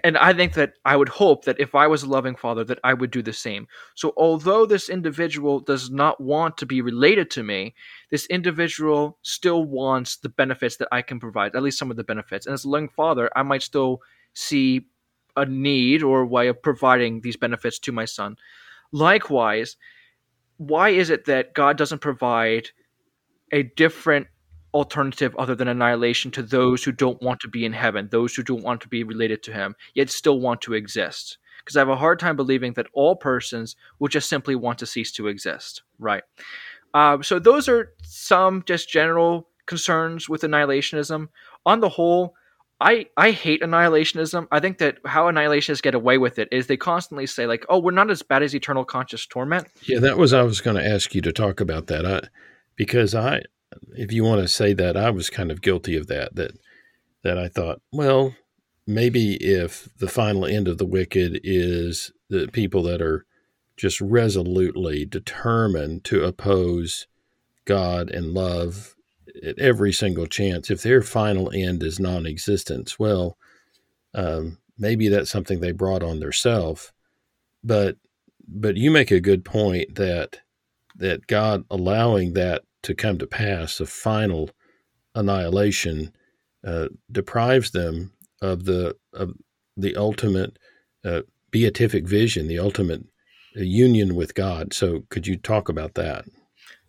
And 0.04 0.18
I 0.18 0.34
think 0.34 0.56
that 0.56 0.74
I 0.84 0.98
would 0.98 1.08
hope 1.08 1.46
that 1.46 1.58
if 1.58 1.74
I 1.74 1.88
was 1.88 2.04
a 2.04 2.10
loving 2.10 2.36
father, 2.36 2.66
that 2.66 2.80
I 2.84 2.94
would 2.94 3.12
do 3.12 3.22
the 3.22 3.32
same. 3.32 3.66
So, 3.96 4.14
although 4.18 4.66
this 4.66 4.90
individual 4.90 5.62
does 5.62 5.90
not 5.90 6.20
want 6.20 6.58
to 6.58 6.66
be 6.66 6.82
related 6.82 7.32
to 7.32 7.44
me, 7.44 7.76
this 8.12 8.26
individual 8.26 9.20
still 9.22 9.64
wants 9.64 10.18
the 10.18 10.28
benefits 10.28 10.76
that 10.78 10.90
I 10.92 11.02
can 11.02 11.18
provide, 11.18 11.56
at 11.56 11.64
least 11.64 11.80
some 11.80 11.92
of 11.92 11.96
the 11.96 12.04
benefits. 12.04 12.46
And 12.46 12.54
as 12.54 12.66
a 12.66 12.70
loving 12.70 12.90
father, 12.90 13.30
I 13.38 13.44
might 13.44 13.62
still 13.62 14.02
see 14.34 14.86
a 15.36 15.46
need 15.46 16.04
or 16.04 16.22
a 16.22 16.28
way 16.28 16.48
of 16.48 16.62
providing 16.62 17.22
these 17.22 17.38
benefits 17.38 17.80
to 17.80 17.92
my 17.92 18.06
son. 18.06 18.38
Likewise, 18.92 19.78
why 20.58 20.90
is 20.90 21.10
it 21.10 21.26
that 21.26 21.54
God 21.54 21.78
doesn't 21.78 22.00
provide 22.00 22.70
a 23.52 23.64
different 23.64 24.28
alternative 24.74 25.36
other 25.38 25.56
than 25.56 25.68
annihilation 25.68 26.32
to 26.32 26.44
those 26.44 26.84
who 26.84 26.92
don't 26.92 27.22
want 27.22 27.40
to 27.40 27.48
be 27.48 27.66
in 27.66 27.74
heaven, 27.74 28.08
those 28.12 28.36
who 28.36 28.44
don't 28.44 28.64
want 28.64 28.82
to 28.82 28.88
be 28.88 29.04
related 29.04 29.42
to 29.44 29.54
him, 29.54 29.76
yet 29.96 30.10
still 30.10 30.40
want 30.40 30.62
to 30.62 30.74
exist. 30.74 31.38
Because 31.60 31.76
I 31.76 31.82
have 31.82 31.90
a 31.90 31.96
hard 31.96 32.20
time 32.20 32.36
believing 32.36 32.74
that 32.74 32.88
all 32.94 33.16
persons 33.16 33.76
will 34.00 34.08
just 34.08 34.30
simply 34.30 34.56
want 34.56 34.80
to 34.80 34.86
cease 34.86 35.12
to 35.14 35.28
exist, 35.28 35.84
right? 35.98 36.24
Uh, 36.94 37.22
so 37.22 37.40
those 37.40 37.68
are 37.68 37.94
some 38.04 38.64
just 38.66 38.90
general 38.90 39.50
concerns 39.66 40.28
with 40.28 40.42
annihilationism. 40.42 41.28
On 41.66 41.80
the 41.80 41.90
whole, 41.90 42.34
I, 42.82 43.08
I 43.18 43.32
hate 43.32 43.62
annihilationism. 43.62 44.48
I 44.52 44.60
think 44.60 44.78
that 44.78 45.00
how 45.06 45.26
annihilationists 45.26 45.82
get 45.82 45.96
away 45.96 46.18
with 46.18 46.40
it 46.40 46.48
is 46.52 46.68
they 46.68 46.78
constantly 46.78 47.26
say 47.26 47.46
like, 47.46 47.66
"Oh, 47.68 47.80
we're 47.80 47.92
not 47.92 48.10
as 48.10 48.22
bad 48.22 48.42
as 48.42 48.56
eternal 48.56 48.86
conscious 48.86 49.26
torment." 49.26 49.68
Yeah, 49.88 50.00
that 50.00 50.18
was 50.18 50.34
I 50.34 50.44
was 50.44 50.62
going 50.62 50.78
to 50.78 50.86
ask 50.86 51.14
you 51.14 51.22
to 51.22 51.34
talk 51.34 51.60
about 51.60 51.88
that. 51.88 52.06
I, 52.06 52.22
because 52.76 53.14
I 53.14 53.42
if 53.96 54.14
you 54.14 54.24
want 54.24 54.42
to 54.42 54.48
say 54.48 54.74
that, 54.74 54.96
I 54.96 55.10
was 55.10 55.30
kind 55.30 55.52
of 55.52 55.62
guilty 55.62 55.96
of 55.98 56.08
that. 56.08 56.36
That 56.36 56.52
that 57.24 57.38
I 57.38 57.50
thought, 57.50 57.82
well, 57.92 58.36
maybe 58.88 59.34
if 59.36 59.90
the 59.98 60.08
final 60.08 60.46
end 60.46 60.68
of 60.68 60.78
the 60.78 60.86
wicked 60.86 61.42
is 61.44 62.12
the 62.30 62.48
people 62.48 62.82
that 62.84 63.02
are 63.02 63.26
just 63.76 64.00
resolutely 64.00 65.06
determined 65.06 66.04
to 66.06 66.24
oppose 66.24 67.08
God 67.66 68.10
and 68.10 68.34
love 68.34 68.96
at 69.44 69.60
every 69.60 69.92
single 69.92 70.28
chance, 70.28 70.70
if 70.70 70.82
their 70.82 71.02
final 71.02 71.52
end 71.54 71.84
is 71.84 72.00
non-existence, 72.00 72.98
well, 73.00 73.38
um, 74.14 74.58
maybe 74.78 75.08
that's 75.08 75.30
something 75.30 75.60
they 75.60 75.72
brought 75.72 76.04
on 76.04 76.20
themselves. 76.20 76.92
But 77.64 77.98
but 78.48 78.78
you 78.78 78.90
make 78.90 79.12
a 79.12 79.20
good 79.20 79.46
point 79.46 79.96
that 79.96 80.40
that 80.96 81.28
God 81.28 81.66
allowing 81.70 82.34
that 82.34 82.64
to 82.84 82.96
come 82.96 83.18
to 83.20 83.28
pass, 83.28 83.78
the 83.78 83.86
final 83.86 84.50
annihilation, 85.16 86.12
uh, 86.66 86.88
deprives 87.12 87.72
them 87.72 88.14
of 88.42 88.66
the 88.66 88.96
of 89.14 89.34
the 89.78 89.96
ultimate 89.96 90.58
uh, 91.06 91.22
beatific 91.52 92.08
vision, 92.08 92.48
the 92.48 92.60
ultimate 92.60 93.04
uh, 93.58 93.62
union 93.62 94.16
with 94.16 94.34
God. 94.34 94.74
So, 94.74 95.04
could 95.10 95.28
you 95.28 95.38
talk 95.38 95.70
about 95.70 95.96
that? 95.96 96.26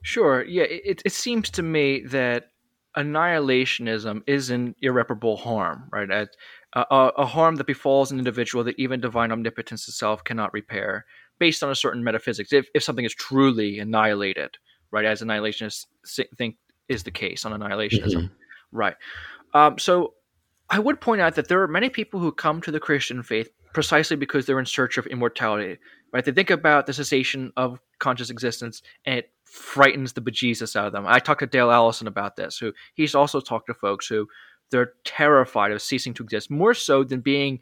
Sure. 0.02 0.44
Yeah, 0.44 0.64
it, 0.64 1.02
it 1.04 1.12
seems 1.12 1.50
to 1.50 1.62
me 1.62 2.02
that 2.06 2.50
annihilationism 2.96 4.22
is 4.26 4.50
an 4.50 4.74
irreparable 4.82 5.36
harm, 5.36 5.88
right? 5.92 6.10
A, 6.10 6.28
a, 6.74 7.12
a, 7.18 7.26
harm 7.26 7.56
that 7.56 7.66
befalls 7.66 8.10
an 8.10 8.18
individual 8.18 8.64
that 8.64 8.78
even 8.78 9.00
divine 9.00 9.30
omnipotence 9.30 9.86
itself 9.88 10.24
cannot 10.24 10.52
repair, 10.52 11.04
based 11.38 11.62
on 11.62 11.70
a 11.70 11.74
certain 11.74 12.02
metaphysics. 12.02 12.52
If, 12.52 12.66
if 12.74 12.82
something 12.82 13.04
is 13.04 13.14
truly 13.14 13.78
annihilated, 13.78 14.56
right? 14.90 15.04
As 15.04 15.22
annihilationists 15.22 15.86
think 16.36 16.56
is 16.88 17.04
the 17.04 17.10
case 17.10 17.44
on 17.44 17.52
annihilationism, 17.52 18.14
mm-hmm. 18.14 18.76
right? 18.76 18.96
Um, 19.54 19.78
so 19.78 20.14
I 20.68 20.78
would 20.78 21.00
point 21.00 21.20
out 21.20 21.34
that 21.36 21.48
there 21.48 21.62
are 21.62 21.68
many 21.68 21.88
people 21.88 22.20
who 22.20 22.32
come 22.32 22.60
to 22.62 22.70
the 22.70 22.80
Christian 22.80 23.22
faith 23.22 23.50
precisely 23.72 24.16
because 24.16 24.46
they're 24.46 24.58
in 24.58 24.66
search 24.66 24.98
of 24.98 25.06
immortality, 25.06 25.78
right? 26.12 26.24
They 26.24 26.32
think 26.32 26.50
about 26.50 26.86
the 26.86 26.92
cessation 26.92 27.52
of 27.56 27.80
conscious 27.98 28.30
existence 28.30 28.82
and 29.04 29.18
it 29.18 29.30
frightens 29.50 30.12
the 30.12 30.20
bejesus 30.20 30.76
out 30.76 30.86
of 30.86 30.92
them. 30.92 31.06
I 31.06 31.18
talked 31.18 31.40
to 31.40 31.46
Dale 31.46 31.70
Allison 31.70 32.06
about 32.06 32.36
this, 32.36 32.58
who 32.58 32.72
he's 32.94 33.14
also 33.14 33.40
talked 33.40 33.66
to 33.66 33.74
folks 33.74 34.06
who 34.06 34.26
they're 34.70 34.92
terrified 35.04 35.72
of 35.72 35.82
ceasing 35.82 36.14
to 36.14 36.22
exist, 36.22 36.50
more 36.50 36.74
so 36.74 37.04
than 37.04 37.20
being 37.20 37.60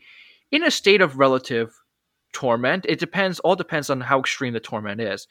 in 0.53 0.63
a 0.63 0.71
state 0.71 1.01
of 1.01 1.19
relative 1.19 1.75
torment. 2.33 2.85
It 2.89 2.99
depends, 2.99 3.41
all 3.41 3.57
depends 3.57 3.91
on 3.91 4.01
how 4.01 4.21
extreme 4.21 4.53
the 4.53 4.61
torment 4.61 5.01
is. 5.01 5.27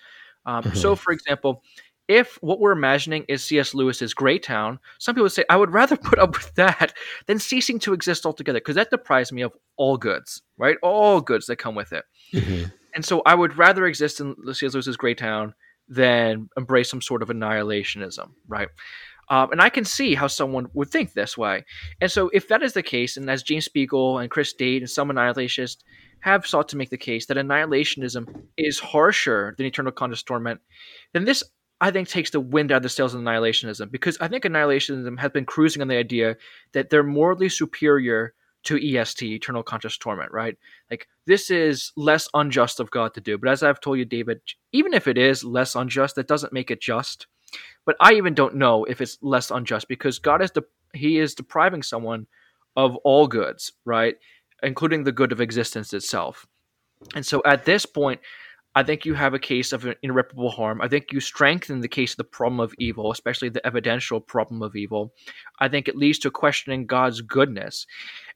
Um, 0.45 0.64
mm-hmm. 0.64 0.76
So, 0.76 0.95
for 0.95 1.12
example, 1.14 1.64
if 2.08 2.38
what 2.41 2.60
we're 2.60 2.72
imagining 2.72 3.26
is 3.28 3.43
C.S. 3.43 3.74
Lewis's 3.74 4.14
Grey 4.14 4.39
Town, 4.39 4.80
some 4.97 5.14
people 5.14 5.24
would 5.24 5.34
say, 5.34 5.43
I 5.49 5.58
would 5.58 5.72
rather 5.72 5.97
put 5.97 6.20
up 6.20 6.34
with 6.34 6.55
that 6.55 6.93
than 7.28 7.39
ceasing 7.39 7.80
to 7.80 7.93
exist 7.93 8.26
altogether, 8.26 8.60
because 8.60 8.76
that 8.76 8.89
deprives 8.89 9.32
me 9.32 9.41
of 9.41 9.53
all 9.76 9.97
goods, 9.97 10.41
right? 10.58 10.78
All 10.82 11.22
goods 11.22 11.45
that 11.47 11.58
come 11.58 11.76
with 11.76 11.93
it. 11.93 12.05
Mm-hmm. 12.34 12.70
And 12.95 13.05
so 13.05 13.22
I 13.26 13.36
would 13.36 13.58
rather 13.58 13.86
exist 13.86 14.20
in 14.20 14.36
C.S. 14.53 14.74
Lewis's 14.74 14.97
Greytown 14.97 15.53
than 15.88 16.50
embrace 16.58 16.90
some 16.90 17.02
sort 17.02 17.22
of 17.22 17.30
annihilationism, 17.30 18.32
right? 18.48 18.70
Um, 19.30 19.52
and 19.52 19.62
I 19.62 19.70
can 19.70 19.84
see 19.84 20.16
how 20.16 20.28
someone 20.28 20.68
would 20.74 20.90
think 20.90 21.14
this 21.14 21.38
way. 21.38 21.66
And 22.00 22.12
so, 22.12 22.30
if 22.34 22.48
that 22.48 22.64
is 22.64 22.74
the 22.74 22.84
case, 22.84 23.18
and 23.18 23.30
as 23.30 23.44
James 23.44 23.66
Spiegel 23.66 24.20
and 24.20 24.32
Chris 24.32 24.54
Date 24.54 24.82
and 24.82 24.90
some 24.90 25.10
annihilationists 25.10 25.84
have 26.22 26.48
sought 26.48 26.70
to 26.70 26.78
make 26.78 26.90
the 26.90 26.98
case 26.98 27.26
that 27.26 27.38
annihilationism 27.38 28.26
is 28.58 28.80
harsher 28.80 29.54
than 29.58 29.66
eternal 29.66 29.92
conscious 29.92 30.24
torment, 30.24 30.62
then 31.14 31.26
this 31.26 31.44
I 31.80 31.92
think 31.92 32.08
takes 32.08 32.32
the 32.32 32.40
wind 32.40 32.72
out 32.72 32.78
of 32.78 32.84
the 32.84 32.90
sails 32.90 33.14
of 33.14 33.22
annihilationism 33.22 33.92
because 33.92 34.18
I 34.20 34.28
think 34.28 34.46
annihilationism 34.46 35.20
has 35.20 35.32
been 35.32 35.46
cruising 35.46 35.82
on 35.82 35.88
the 35.88 35.98
idea 35.98 36.38
that 36.74 36.90
they're 36.90 37.04
morally 37.04 37.50
superior 37.50 38.34
to 38.68 38.76
ECT, 38.76 39.22
eternal 39.24 39.63
conscious 39.63 39.97
torment, 39.97 40.32
right? 40.34 40.57
Like 40.91 41.07
this 41.26 41.49
is 41.49 41.93
less 41.95 42.28
unjust 42.34 42.82
of 42.82 42.91
God 42.91 43.13
to 43.13 43.22
do. 43.22 43.38
But 43.38 43.49
as 43.49 43.63
I've 43.63 43.80
told 43.80 43.97
you, 43.97 44.03
David, 44.03 44.41
even 44.74 44.93
if 44.93 45.07
it 45.07 45.18
is 45.18 45.43
less 45.43 45.76
unjust, 45.76 46.15
that 46.15 46.28
doesn't 46.28 46.51
make 46.51 46.70
it 46.70 46.82
just. 46.82 47.28
But 47.86 47.95
I 48.01 48.13
even 48.13 48.34
don't 48.34 48.55
know 48.55 48.84
if 48.84 48.99
it's 48.99 49.18
less 49.22 49.51
unjust 49.51 49.88
because 49.88 50.20
God 50.20 50.41
is 50.41 50.51
de- 50.51 50.63
He 50.93 51.18
is 51.18 51.34
depriving 51.34 51.82
someone 51.82 52.28
of 52.76 52.97
all 52.97 53.28
goods, 53.28 53.72
right, 53.86 54.15
including 54.61 55.05
the 55.05 55.13
good 55.13 55.32
of 55.32 55.39
existence 55.39 55.93
itself. 55.93 56.45
And 57.15 57.26
so 57.26 57.41
at 57.45 57.63
this 57.63 57.86
point, 57.86 58.20
I 58.78 58.84
think 58.84 59.05
you 59.05 59.15
have 59.15 59.34
a 59.34 59.39
case 59.39 59.74
of 59.74 59.88
irreparable 60.03 60.51
harm. 60.51 60.82
I 60.82 60.88
think 60.88 61.11
you 61.11 61.20
strengthen 61.20 61.82
the 61.82 61.88
case 61.88 62.11
of 62.11 62.18
the 62.18 62.24
problem 62.26 62.59
of 62.59 62.76
evil, 62.78 63.11
especially 63.11 63.49
the 63.49 63.65
evidential 63.65 64.20
problem 64.20 64.61
of 64.61 64.76
evil. 64.76 65.15
I 65.59 65.68
think 65.68 65.88
it 65.88 65.95
leads 65.95 66.20
to 66.20 66.30
questioning 66.30 66.86
God's 66.86 67.22
goodness. 67.22 67.88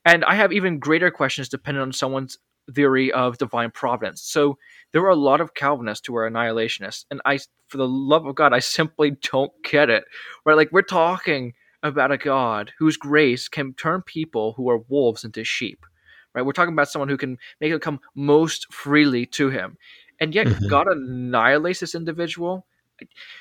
And 0.06 0.26
I 0.26 0.36
have 0.36 0.52
even 0.52 0.80
greater 0.80 1.12
questions 1.12 1.50
depending 1.50 1.82
on 1.82 1.94
someone's 1.94 2.38
theory 2.74 3.12
of 3.12 3.38
divine 3.38 3.72
providence. 3.72 4.22
So 4.22 4.58
there 4.94 5.04
are 5.04 5.10
a 5.10 5.16
lot 5.16 5.42
of 5.42 5.54
Calvinists 5.54 6.08
who 6.08 6.16
are 6.16 6.30
annihilationists. 6.30 7.06
And 7.12 7.22
I, 7.26 7.40
for 7.68 7.78
the 7.78 7.88
love 7.88 8.26
of 8.26 8.36
God, 8.36 8.54
I 8.54 8.60
simply 8.60 9.12
don't 9.32 9.52
get 9.64 9.90
it. 9.90 10.06
Right? 10.46 10.58
Like 10.58 10.72
we're 10.72 10.82
talking 10.82 11.54
about 11.84 12.12
a 12.12 12.18
God 12.18 12.72
whose 12.78 12.98
grace 12.98 13.48
can 13.48 13.74
turn 13.74 14.04
people 14.04 14.54
who 14.54 14.70
are 14.70 14.84
wolves 14.88 15.24
into 15.24 15.44
sheep. 15.44 15.86
Right? 16.34 16.46
We're 16.46 16.54
talking 16.54 16.74
about 16.74 16.90
someone 16.90 17.10
who 17.10 17.18
can 17.18 17.38
make 17.60 17.74
it 17.74 17.82
come 17.82 18.00
most 18.16 18.72
freely 18.74 19.26
to 19.28 19.50
him 19.50 19.78
and 20.22 20.36
yet 20.36 20.46
mm-hmm. 20.46 20.68
God 20.68 20.88
annihilates 20.88 21.80
this 21.80 21.96
individual. 21.96 22.68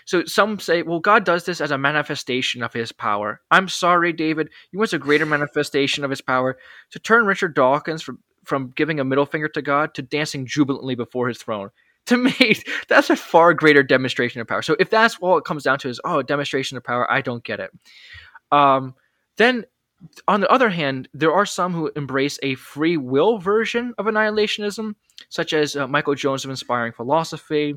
So 0.04 0.24
some 0.24 0.58
say, 0.58 0.82
well, 0.82 1.00
God 1.00 1.24
does 1.24 1.44
this 1.44 1.60
as 1.60 1.70
a 1.70 1.78
manifestation 1.78 2.62
of 2.62 2.72
his 2.72 2.92
power. 2.92 3.40
I'm 3.50 3.68
sorry, 3.68 4.12
David. 4.12 4.50
You 4.72 4.78
want 4.78 4.92
a 4.92 4.98
greater 4.98 5.26
manifestation 5.26 6.04
of 6.04 6.10
his 6.10 6.20
power 6.20 6.58
to 6.90 6.98
turn 6.98 7.26
Richard 7.26 7.54
Dawkins 7.54 8.02
from, 8.02 8.18
from 8.44 8.72
giving 8.76 9.00
a 9.00 9.04
middle 9.04 9.26
finger 9.26 9.48
to 9.48 9.62
God 9.62 9.94
to 9.94 10.02
dancing 10.02 10.46
jubilantly 10.46 10.94
before 10.94 11.28
his 11.28 11.38
throne. 11.38 11.70
To 12.06 12.16
me, 12.16 12.56
that's 12.88 13.10
a 13.10 13.14
far 13.14 13.54
greater 13.54 13.84
demonstration 13.84 14.40
of 14.40 14.48
power. 14.48 14.62
So 14.62 14.74
if 14.80 14.90
that's 14.90 15.18
all 15.20 15.36
it 15.38 15.44
comes 15.44 15.64
down 15.64 15.78
to 15.80 15.88
is, 15.88 16.00
oh, 16.02 16.20
a 16.20 16.24
demonstration 16.24 16.76
of 16.76 16.82
power, 16.82 17.08
I 17.08 17.20
don't 17.20 17.44
get 17.44 17.60
it. 17.60 17.70
Um, 18.50 18.94
then 19.36 19.64
on 20.26 20.40
the 20.40 20.50
other 20.50 20.70
hand, 20.70 21.08
there 21.12 21.32
are 21.32 21.46
some 21.46 21.72
who 21.72 21.90
embrace 21.96 22.38
a 22.42 22.54
free 22.54 22.96
will 22.96 23.38
version 23.38 23.94
of 23.98 24.06
annihilationism, 24.06 24.94
such 25.28 25.52
as 25.52 25.76
uh, 25.76 25.86
Michael 25.86 26.14
Jones 26.14 26.44
of 26.44 26.50
Inspiring 26.50 26.92
Philosophy, 26.92 27.74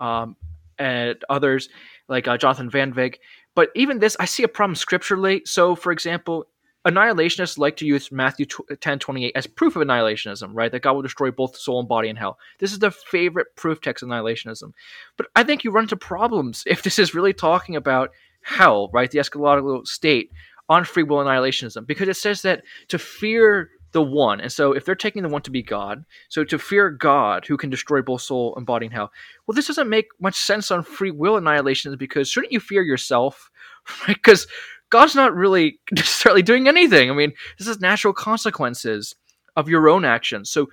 um, 0.00 0.36
and 0.82 1.16
others 1.30 1.68
like 2.08 2.26
uh, 2.26 2.36
Jonathan 2.36 2.70
Kvanvig. 2.70 3.16
But 3.54 3.70
even 3.74 4.00
this, 4.00 4.16
I 4.18 4.24
see 4.24 4.42
a 4.42 4.48
problem 4.48 4.74
scripturally. 4.74 5.42
So, 5.44 5.74
for 5.74 5.92
example, 5.92 6.46
annihilationists 6.86 7.58
like 7.58 7.76
to 7.76 7.86
use 7.86 8.10
Matthew 8.10 8.46
10 8.80 8.98
28 8.98 9.32
as 9.36 9.46
proof 9.46 9.76
of 9.76 9.86
annihilationism, 9.86 10.50
right? 10.52 10.72
That 10.72 10.82
God 10.82 10.94
will 10.94 11.02
destroy 11.02 11.30
both 11.30 11.56
soul 11.56 11.78
and 11.80 11.88
body 11.88 12.08
in 12.08 12.16
hell. 12.16 12.38
This 12.58 12.72
is 12.72 12.80
the 12.80 12.90
favorite 12.90 13.54
proof 13.56 13.80
text 13.80 14.02
of 14.02 14.08
annihilationism. 14.08 14.72
But 15.16 15.28
I 15.36 15.44
think 15.44 15.62
you 15.62 15.70
run 15.70 15.84
into 15.84 15.96
problems 15.96 16.64
if 16.66 16.82
this 16.82 16.98
is 16.98 17.14
really 17.14 17.32
talking 17.32 17.76
about 17.76 18.10
hell, 18.42 18.90
right? 18.92 19.10
The 19.10 19.18
eschatological 19.18 19.86
state 19.86 20.30
on 20.68 20.84
free 20.84 21.04
will 21.04 21.18
annihilationism 21.18 21.86
because 21.86 22.08
it 22.08 22.16
says 22.16 22.42
that 22.42 22.64
to 22.88 22.98
fear 22.98 23.70
the 23.92 24.02
one. 24.02 24.40
And 24.40 24.50
so 24.50 24.72
if 24.72 24.84
they're 24.84 24.94
taking 24.94 25.22
the 25.22 25.28
one 25.28 25.42
to 25.42 25.50
be 25.50 25.62
God, 25.62 26.04
so 26.28 26.44
to 26.44 26.58
fear 26.58 26.90
God 26.90 27.46
who 27.46 27.56
can 27.56 27.70
destroy 27.70 28.02
both 28.02 28.22
soul 28.22 28.54
and 28.56 28.66
body 28.66 28.86
in 28.86 28.92
hell, 28.92 29.12
well, 29.46 29.54
this 29.54 29.66
doesn't 29.66 29.88
make 29.88 30.08
much 30.20 30.34
sense 30.34 30.70
on 30.70 30.82
free 30.82 31.10
will 31.10 31.36
annihilation 31.36 31.94
because 31.96 32.28
shouldn't 32.28 32.52
you 32.52 32.60
fear 32.60 32.82
yourself? 32.82 33.50
Because 34.06 34.46
God's 34.90 35.16
not 35.16 35.34
really 35.34 35.80
necessarily 35.92 36.42
doing 36.42 36.68
anything. 36.68 37.10
I 37.10 37.14
mean, 37.14 37.32
this 37.58 37.66
is 37.66 37.80
natural 37.80 38.12
consequences 38.12 39.14
of 39.56 39.68
your 39.68 39.88
own 39.88 40.04
actions. 40.04 40.50
So 40.50 40.68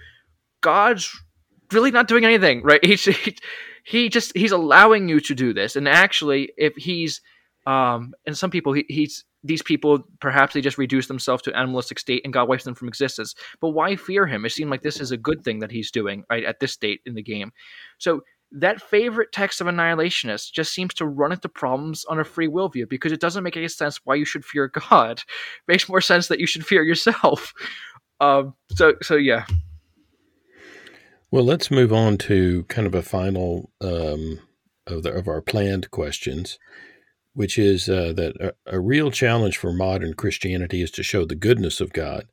God's 0.62 1.10
really 1.72 1.90
not 1.90 2.08
doing 2.08 2.26
anything, 2.26 2.62
right? 2.62 2.84
He's, 2.86 3.06
he, 3.06 3.36
he 3.84 4.10
just, 4.10 4.36
he's 4.38 4.52
allowing 4.52 5.10
you 5.10 5.20
to 5.22 5.34
do 5.34 5.54
this. 5.54 5.76
And 5.76 5.88
actually, 5.88 6.52
if 6.58 6.76
he's, 6.76 7.22
um, 7.66 8.14
and 8.28 8.38
some 8.38 8.52
people, 8.52 8.74
he, 8.74 8.86
he's, 8.88 9.24
these 9.44 9.62
people 9.62 10.04
perhaps 10.20 10.54
they 10.54 10.62
just 10.62 10.78
reduce 10.78 11.08
themselves 11.08 11.44
to 11.44 11.58
animalistic 11.58 12.00
state 12.00 12.22
and 12.24 12.34
God 12.34 12.50
wipes 12.50 12.66
them 12.66 12.76
from 12.76 12.88
existence. 12.88 13.36
But 13.62 13.70
why 13.70 13.96
fear 13.96 14.26
him? 14.26 14.46
It 14.46 14.52
seemed 14.52 14.72
like 14.72 14.82
this 14.82 15.00
is 15.00 15.12
a 15.12 15.18
good 15.18 15.44
thing 15.44 15.60
that 15.60 15.72
he's 15.72 15.92
doing 15.92 16.24
right 16.30 16.44
at 16.44 16.60
this 16.60 16.74
state 16.74 17.02
in 17.06 17.16
the 17.16 17.24
game. 17.24 17.52
So 17.98 18.22
that 18.52 18.82
favorite 18.82 19.32
text 19.32 19.62
of 19.62 19.68
annihilationists 19.68 20.52
just 20.52 20.74
seems 20.74 20.94
to 20.96 21.06
run 21.06 21.32
into 21.32 21.48
problems 21.48 22.04
on 22.06 22.20
a 22.20 22.24
free 22.24 22.48
will 22.48 22.68
view 22.68 22.88
because 22.88 23.12
it 23.12 23.22
doesn't 23.22 23.44
make 23.44 23.56
any 23.56 23.68
sense 23.68 24.02
why 24.04 24.16
you 24.16 24.26
should 24.26 24.44
fear 24.44 24.68
God. 24.90 25.20
It 25.20 25.68
makes 25.68 25.88
more 25.88 26.02
sense 26.02 26.28
that 26.28 26.40
you 26.40 26.48
should 26.48 26.66
fear 26.66 26.84
yourself. 26.84 27.54
Um, 28.22 28.56
so 28.76 28.96
so 29.02 29.16
yeah. 29.16 29.46
Well, 31.32 31.46
let's 31.46 31.72
move 31.72 31.94
on 31.94 32.18
to 32.18 32.64
kind 32.64 32.86
of 32.86 32.94
a 32.94 33.02
final 33.02 33.72
um, 33.80 34.42
of 34.86 35.04
the, 35.04 35.14
of 35.14 35.30
our 35.30 35.42
planned 35.42 35.90
questions 35.90 36.60
which 37.34 37.58
is 37.58 37.90
uh, 37.90 38.14
that 38.16 38.36
a, 38.40 38.76
a, 38.76 38.80
real 38.80 39.12
challenge 39.12 39.58
for 39.58 39.72
modern 39.72 40.14
Christianity 40.14 40.82
is 40.82 40.92
to 40.92 41.04
show 41.04 41.26
the 41.26 41.36
goodness 41.36 41.80
of 41.80 41.94
God. 41.94 42.26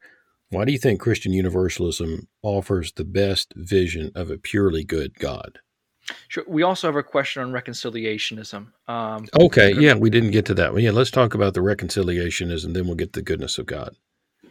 Why 0.50 0.64
do 0.64 0.72
you 0.72 0.78
think 0.78 1.00
Christian 1.00 1.32
Universalism 1.32 2.28
offers 2.42 2.92
the 2.92 3.04
best 3.04 3.52
vision 3.56 4.10
of 4.14 4.30
a 4.30 4.38
purely 4.38 4.84
good 4.84 5.18
God? 5.18 5.58
Sure. 6.28 6.44
We 6.46 6.62
also 6.62 6.86
have 6.86 6.96
a 6.96 7.02
question 7.02 7.42
on 7.42 7.52
reconciliationism. 7.52 8.68
Um, 8.86 9.26
okay. 9.38 9.74
Yeah, 9.74 9.94
we 9.94 10.08
didn't 10.08 10.30
get 10.30 10.46
to 10.46 10.54
that 10.54 10.72
one. 10.72 10.82
Yeah, 10.82 10.92
let's 10.92 11.10
talk 11.10 11.34
about 11.34 11.54
the 11.54 11.60
reconciliationism, 11.60 12.74
then 12.74 12.86
we'll 12.86 12.94
get 12.94 13.12
the 13.12 13.22
goodness 13.22 13.58
of 13.58 13.66
God. 13.66 13.96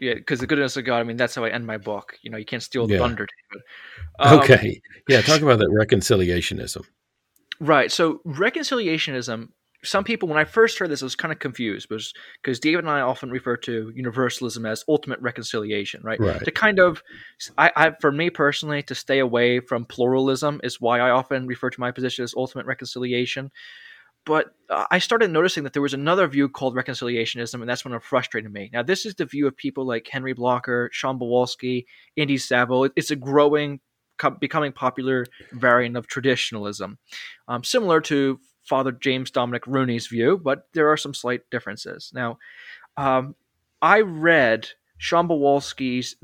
Yeah, 0.02 0.16
because 0.16 0.42
the 0.42 0.48
goodness 0.48 0.76
of 0.76 0.84
God. 0.84 1.00
I 1.00 1.04
mean, 1.04 1.16
that's 1.16 1.36
how 1.36 1.46
I 1.46 1.50
end 1.50 1.66
my 1.66 1.78
book. 1.78 2.18
You 2.22 2.30
know, 2.30 2.38
you 2.38 2.46
can't 2.46 2.62
steal 2.62 2.86
the 2.88 2.96
yeah. 2.96 3.00
thunder. 3.00 3.28
Um, 4.20 4.40
okay. 4.40 4.82
Yeah, 5.08 5.22
talk 5.22 5.42
about 5.42 5.60
that 5.60 5.70
reconciliationism. 5.70 6.84
Right. 7.62 7.92
So 7.92 8.20
reconciliationism 8.26 9.50
some 9.84 10.04
people, 10.04 10.28
when 10.30 10.38
I 10.38 10.46
first 10.46 10.80
heard 10.80 10.90
this, 10.90 11.02
I 11.02 11.06
was 11.06 11.16
kind 11.16 11.32
of 11.32 11.40
confused, 11.40 11.90
because 11.90 12.14
because 12.42 12.60
David 12.60 12.80
and 12.80 12.90
I 12.90 13.02
often 13.02 13.30
refer 13.30 13.58
to 13.58 13.92
universalism 13.96 14.66
as 14.66 14.84
ultimate 14.88 15.20
reconciliation, 15.22 16.02
right? 16.04 16.20
right. 16.20 16.44
To 16.44 16.52
kind 16.52 16.80
of, 16.80 17.04
I, 17.58 17.72
I, 17.76 17.92
for 18.00 18.12
me 18.12 18.30
personally, 18.30 18.82
to 18.84 18.96
stay 18.96 19.20
away 19.20 19.60
from 19.60 19.86
pluralism 19.86 20.62
is 20.64 20.82
why 20.82 21.00
I 21.00 21.12
often 21.12 21.48
refer 21.48 21.70
to 21.70 21.80
my 21.80 21.92
position 21.92 22.24
as 22.24 22.34
ultimate 22.36 22.66
reconciliation. 22.66 23.52
But 24.26 24.48
uh, 24.72 24.86
I 24.90 24.98
started 24.98 25.30
noticing 25.30 25.64
that 25.66 25.74
there 25.74 25.84
was 25.84 25.94
another 25.94 26.28
view 26.28 26.50
called 26.50 26.76
reconciliationism, 26.76 27.62
and 27.62 27.70
that's 27.70 27.86
when 27.86 27.94
it 27.94 28.02
frustrated 28.02 28.52
me. 28.52 28.72
Now, 28.74 28.82
this 28.82 29.06
is 29.06 29.14
the 29.14 29.26
view 29.26 29.46
of 29.46 29.56
people 29.56 29.86
like 29.86 30.10
Henri 30.12 30.34
Blocher, 30.34 30.90
Shawn 30.92 31.20
Bawulski, 31.20 31.86
Andy 32.18 32.38
Saville. 32.40 32.90
It's 32.96 33.12
a 33.12 33.16
growing, 33.16 33.82
becoming 34.40 34.72
popular 34.72 35.28
variant 35.52 35.96
of 35.96 36.08
traditionalism, 36.08 36.98
um, 37.48 37.64
similar 37.64 38.02
to 38.02 38.40
Father 38.66 38.92
James 38.92 39.32
Dominic 39.32 39.66
Rooney's 39.68 40.08
view, 40.08 40.40
but 40.44 40.68
there 40.74 40.90
are 40.92 40.98
some 40.98 41.14
slight 41.14 41.50
differences. 41.50 42.12
Now, 42.14 42.38
um, 42.98 43.36
I 43.82 44.02
read 44.02 44.70
Shawn 44.98 45.28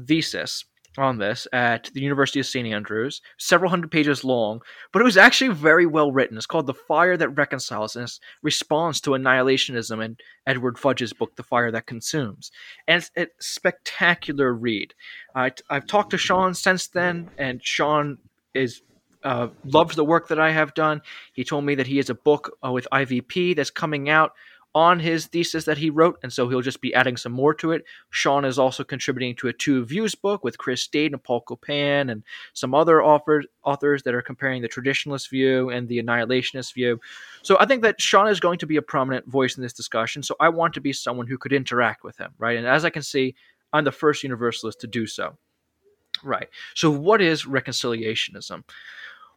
thesis 0.07 0.65
on 0.97 1.17
this 1.17 1.47
at 1.53 1.89
the 1.93 2.01
University 2.01 2.39
of 2.39 2.45
St. 2.45 2.67
Andrews, 2.67 3.21
several 3.37 3.69
hundred 3.69 3.91
pages 3.91 4.23
long, 4.23 4.61
but 4.91 5.01
it 5.01 5.05
was 5.05 5.17
actually 5.17 5.53
very 5.53 5.85
well 5.85 6.11
written. 6.11 6.37
It's 6.37 6.45
called 6.45 6.67
The 6.67 6.73
Fire 6.73 7.15
That 7.15 7.29
Reconciles, 7.29 7.95
and 7.95 8.05
it 8.05 8.19
responds 8.41 8.99
to 9.01 9.11
annihilationism 9.11 10.03
in 10.03 10.17
Edward 10.45 10.77
Fudge's 10.77 11.13
book, 11.13 11.35
The 11.35 11.43
Fire 11.43 11.71
That 11.71 11.85
Consumes. 11.85 12.51
And 12.87 13.01
it's 13.01 13.11
a 13.15 13.27
spectacular 13.39 14.53
read. 14.53 14.93
I, 15.33 15.51
I've 15.69 15.87
talked 15.87 16.11
to 16.11 16.17
Shawn 16.17 16.53
since 16.53 16.87
then, 16.87 17.29
and 17.37 17.65
Shawn 17.65 18.17
is 18.53 18.81
uh, 19.24 19.49
loves 19.63 19.95
the 19.95 20.05
work 20.05 20.28
that 20.30 20.39
I 20.39 20.51
have 20.51 20.74
done. 20.74 21.01
He 21.34 21.43
told 21.43 21.65
me 21.65 21.76
that 21.76 21.88
he 21.88 21.97
has 21.97 22.09
a 22.09 22.15
book 22.15 22.57
uh, 22.65 22.72
with 22.72 22.88
IVP 22.91 23.55
that's 23.55 23.69
coming 23.69 24.09
out 24.09 24.34
on 24.74 24.99
his 24.99 25.26
thesis 25.28 25.65
that 25.65 25.78
he 25.78 25.89
wrote, 25.89 26.17
and 26.24 26.32
so 26.32 26.47
he'll 26.47 26.61
just 26.61 26.80
be 26.80 26.93
adding 26.93 27.17
some 27.17 27.34
more 27.34 27.53
to 27.53 27.72
it. 27.74 27.84
Shawn 28.09 28.45
is 28.45 28.57
also 28.57 28.86
contributing 28.86 29.36
to 29.36 29.49
a 29.49 29.53
two 29.53 29.84
views 29.84 30.15
book 30.15 30.45
with 30.45 30.57
Chris 30.57 30.88
Date 30.88 31.11
and 31.11 31.22
Paul 31.22 31.41
Copan 31.41 32.09
and 32.09 32.24
some 32.53 32.74
other 32.74 33.03
authors, 33.03 33.45
authors 33.63 34.03
that 34.03 34.13
are 34.13 34.22
comparing 34.22 34.61
the 34.61 34.69
traditionalist 34.69 35.30
view 35.30 35.69
and 35.69 35.89
the 35.89 36.01
annihilationist 36.01 36.74
view. 36.74 37.01
So 37.41 37.57
I 37.59 37.65
think 37.65 37.82
that 37.84 37.99
Shawn 37.99 38.30
is 38.30 38.39
going 38.39 38.59
to 38.59 38.65
be 38.65 38.78
a 38.78 38.82
prominent 38.82 39.28
voice 39.28 39.57
in 39.57 39.63
this 39.63 39.74
discussion. 39.74 40.24
So 40.24 40.36
I 40.39 40.47
want 40.47 40.74
to 40.76 40.82
be 40.82 40.93
someone 40.93 41.28
who 41.28 41.38
could 41.38 41.51
interact 41.51 42.05
with 42.05 42.17
him, 42.17 42.32
right? 42.38 42.57
And 42.57 42.65
as 42.65 42.86
I 42.86 42.89
can 42.89 43.03
see, 43.03 43.36
I'm 43.74 43.84
the 43.84 43.91
first 43.91 44.24
universalist 44.24 44.80
to 44.82 44.88
do 44.88 45.05
so. 45.05 45.38
Right. 46.24 46.49
So 46.76 46.91
what 46.91 47.22
is 47.22 47.45
reconciliationism? 47.45 48.63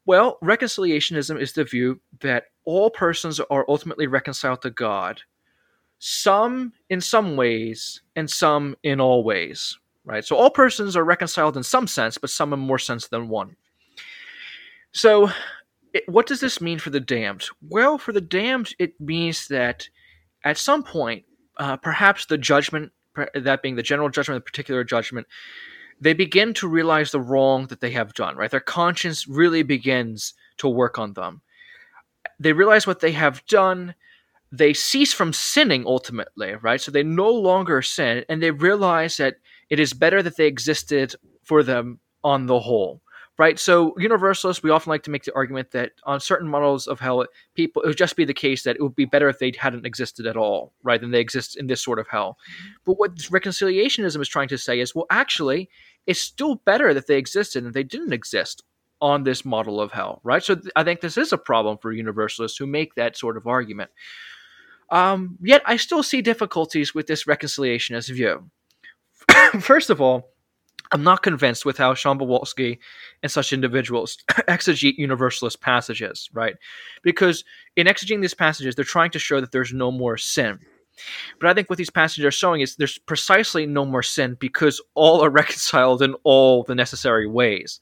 Well, 0.07 0.39
reconciliationism 0.43 1.41
is 1.41 1.53
the 1.53 1.65
view 1.65 2.01
that 2.21 2.47
all 2.65 2.91
persons 2.91 3.41
are 3.41 3.65
ultimately 3.69 4.07
reconciled 4.07 4.63
to 4.63 4.71
God, 4.71 5.23
some 5.99 6.73
in 6.91 7.01
some 7.01 7.37
ways, 7.37 8.03
and 8.17 8.31
some 8.31 8.77
in 8.83 9.01
all 9.01 9.25
ways. 9.25 9.79
Right? 10.05 10.25
So 10.25 10.37
all 10.37 10.51
persons 10.51 10.97
are 10.97 11.05
reconciled 11.05 11.57
in 11.57 11.63
some 11.63 11.87
sense, 11.87 12.19
but 12.19 12.29
some 12.29 12.53
in 12.53 12.59
more 12.61 12.79
sense 12.79 13.09
than 13.09 13.29
one. 13.29 13.57
So, 14.93 15.31
it, 15.93 16.09
what 16.09 16.27
does 16.27 16.41
this 16.41 16.61
mean 16.61 16.79
for 16.79 16.91
the 16.91 17.01
damned? 17.01 17.47
Well, 17.69 17.99
for 17.99 18.13
the 18.13 18.21
damned, 18.21 18.75
it 18.79 19.01
means 19.01 19.49
that 19.49 19.89
at 20.45 20.59
some 20.59 20.83
point, 20.83 21.25
uh, 21.57 21.77
perhaps 21.77 22.27
the 22.27 22.39
judgment, 22.39 22.93
that 23.35 23.63
being 23.63 23.77
the 23.77 23.83
general 23.83 24.09
judgment, 24.09 24.45
the 24.45 24.51
particular 24.51 24.85
judgment, 24.85 25.27
they 26.05 26.13
begin 26.13 26.55
to 26.55 26.69
realize 26.69 27.11
the 27.11 27.21
wrong 27.21 27.67
that 27.69 27.81
they 27.81 27.91
have 27.91 28.15
done, 28.15 28.37
right? 28.37 28.51
Their 28.51 28.61
conscience 28.61 29.27
really 29.27 29.63
begins 29.63 30.35
to 30.59 30.69
work 30.69 30.99
on 30.99 31.15
them. 31.15 31.41
They 32.39 32.53
realize 32.53 32.87
what 32.87 33.01
they 33.01 33.13
have 33.13 33.45
done. 33.47 33.95
They 34.53 34.75
cease 34.75 35.13
from 35.13 35.33
sinning 35.33 35.85
ultimately, 35.87 36.55
right? 36.63 36.81
So 36.81 36.93
they 36.93 37.03
no 37.03 37.31
longer 37.31 37.83
sin 37.83 38.25
and 38.29 38.43
they 38.43 38.51
realize 38.51 39.17
that 39.17 39.37
it 39.71 39.81
is 39.81 39.93
better 39.95 40.23
that 40.23 40.37
they 40.37 40.47
existed 40.47 41.15
for 41.43 41.63
them 41.63 41.99
on 42.23 42.47
the 42.47 42.61
whole. 42.61 43.01
right? 43.39 43.59
So 43.59 43.95
universalists, 43.99 44.63
we 44.63 44.71
often 44.71 44.91
like 44.91 45.03
to 45.05 45.11
make 45.11 45.25
the 45.25 45.35
argument 45.35 45.73
that 45.73 45.93
on 46.05 46.21
certain 46.21 46.49
models 46.49 46.87
of 46.87 47.01
hell, 47.01 47.27
people 47.55 47.83
it 47.83 47.89
would 47.89 47.97
just 47.97 48.17
be 48.17 48.25
the 48.25 48.35
case 48.35 48.63
that 48.63 48.77
it 48.77 48.83
would 48.83 48.95
be 48.95 49.05
better 49.07 49.29
if 49.29 49.39
they 49.39 49.53
hadn't 49.59 49.87
existed 49.87 50.27
at 50.27 50.37
all, 50.37 50.73
right? 50.83 51.01
Than 51.01 51.11
they 51.11 51.21
exist 51.21 51.57
in 51.57 51.67
this 51.67 51.83
sort 51.83 51.99
of 51.99 52.07
hell. 52.09 52.39
Mm-hmm. 52.39 52.73
But 52.85 52.99
what 52.99 53.17
reconciliationism 53.17 54.21
is 54.21 54.29
trying 54.29 54.49
to 54.49 54.59
say 54.59 54.79
is, 54.79 54.95
well, 54.95 55.07
actually, 55.11 55.69
it's 56.07 56.21
still 56.21 56.57
better 56.57 56.95
that 56.95 57.07
they 57.07 57.17
existed 57.17 57.65
and 57.65 57.75
they 57.75 57.83
didn't 57.83 58.13
exist 58.13 58.63
on 59.01 59.25
this 59.25 59.45
model 59.45 59.81
of 59.81 59.93
hell, 59.93 60.21
right? 60.25 60.43
So 60.43 60.55
th- 60.55 60.73
I 60.77 60.85
think 60.85 61.01
this 61.01 61.19
is 61.19 61.33
a 61.33 61.39
problem 61.39 61.79
for 61.79 61.93
universalists 61.93 62.59
who 62.59 62.67
make 62.67 62.95
that 62.95 63.17
sort 63.17 63.37
of 63.37 63.47
argument. 63.47 63.91
Um, 64.91 65.37
yet 65.43 65.63
I 65.67 65.77
still 65.77 66.03
see 66.03 66.23
difficulties 66.23 66.95
with 66.95 67.07
this 67.07 67.25
reconciliationist 67.25 68.11
view. 68.11 68.51
First 69.61 69.91
of 69.91 70.01
all, 70.01 70.31
I'm 70.93 71.03
not 71.03 71.23
convinced 71.23 71.65
with 71.65 71.79
how 71.79 71.95
Shawn 71.95 72.19
Bawulski 72.19 72.79
and 73.23 73.33
such 73.33 73.53
individuals 73.53 74.19
exegete 74.31 74.97
universalist 74.97 75.61
passages, 75.61 76.29
right? 76.33 76.55
Because 77.03 77.45
in 77.77 77.87
exegeting 77.87 78.21
these 78.21 78.35
passages, 78.35 78.75
they're 78.75 78.85
trying 78.85 79.11
to 79.11 79.19
show 79.19 79.41
that 79.41 79.51
there's 79.51 79.73
no 79.73 79.91
more 79.91 80.17
sin. 80.17 80.61
But 81.41 81.49
I 81.49 81.55
think 81.55 81.69
what 81.69 81.79
these 81.79 81.91
passages 81.91 82.25
are 82.25 82.31
showing 82.31 82.61
is 82.61 82.77
there's 82.77 82.99
precisely 82.99 83.67
no 83.67 83.85
more 83.85 84.03
sin 84.03 84.37
because 84.39 84.81
all 84.95 85.25
are 85.25 85.31
reconciled 85.43 86.03
in 86.03 86.15
all 86.25 86.63
the 86.65 86.75
necessary 86.75 87.27
ways. 87.27 87.81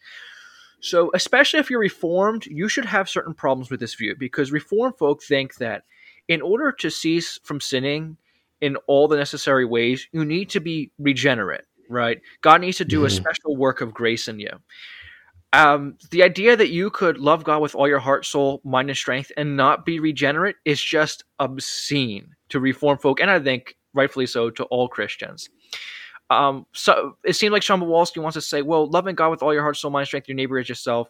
So, 0.80 1.10
especially 1.14 1.60
if 1.60 1.70
you're 1.70 1.78
reformed, 1.78 2.46
you 2.46 2.68
should 2.68 2.86
have 2.86 3.08
certain 3.08 3.34
problems 3.34 3.70
with 3.70 3.78
this 3.78 3.94
view 3.94 4.16
because 4.18 4.50
reformed 4.50 4.98
folk 4.98 5.22
think 5.22 5.56
that 5.56 5.84
in 6.28 6.42
order 6.42 6.72
to 6.72 6.90
cease 6.90 7.38
from 7.44 7.60
sinning 7.60 8.16
in 8.60 8.76
all 8.86 9.06
the 9.06 9.16
necessary 9.16 9.64
ways, 9.64 10.08
you 10.12 10.24
need 10.24 10.50
to 10.50 10.60
be 10.60 10.90
regenerate 10.98 11.64
right? 11.92 12.20
God 12.40 12.60
needs 12.60 12.78
to 12.78 12.84
do 12.84 12.98
mm-hmm. 12.98 13.06
a 13.06 13.10
special 13.10 13.56
work 13.56 13.80
of 13.80 13.94
grace 13.94 14.26
in 14.26 14.40
you. 14.40 14.50
Um, 15.52 15.98
the 16.10 16.22
idea 16.22 16.56
that 16.56 16.70
you 16.70 16.90
could 16.90 17.18
love 17.18 17.44
God 17.44 17.60
with 17.60 17.74
all 17.74 17.86
your 17.86 17.98
heart, 17.98 18.24
soul, 18.24 18.62
mind, 18.64 18.88
and 18.88 18.96
strength 18.96 19.30
and 19.36 19.56
not 19.56 19.84
be 19.84 20.00
regenerate 20.00 20.56
is 20.64 20.82
just 20.82 21.24
obscene 21.38 22.34
to 22.52 22.60
reform 22.60 22.98
folk, 22.98 23.20
and 23.20 23.30
I 23.30 23.38
think 23.40 23.76
rightfully 23.94 24.26
so 24.26 24.50
to 24.50 24.64
all 24.64 24.88
Christians. 24.88 25.50
Um, 26.30 26.66
so 26.72 27.16
it 27.24 27.34
seems 27.34 27.52
like 27.52 27.62
Shawn 27.62 27.80
Bawulski 27.80 28.22
wants 28.22 28.34
to 28.34 28.40
say, 28.40 28.62
well, 28.62 28.86
loving 28.86 29.14
God 29.14 29.30
with 29.30 29.42
all 29.42 29.52
your 29.52 29.62
heart, 29.62 29.76
soul, 29.76 29.90
mind, 29.90 30.06
strength, 30.06 30.28
your 30.28 30.36
neighbor 30.36 30.58
as 30.58 30.68
yourself, 30.68 31.08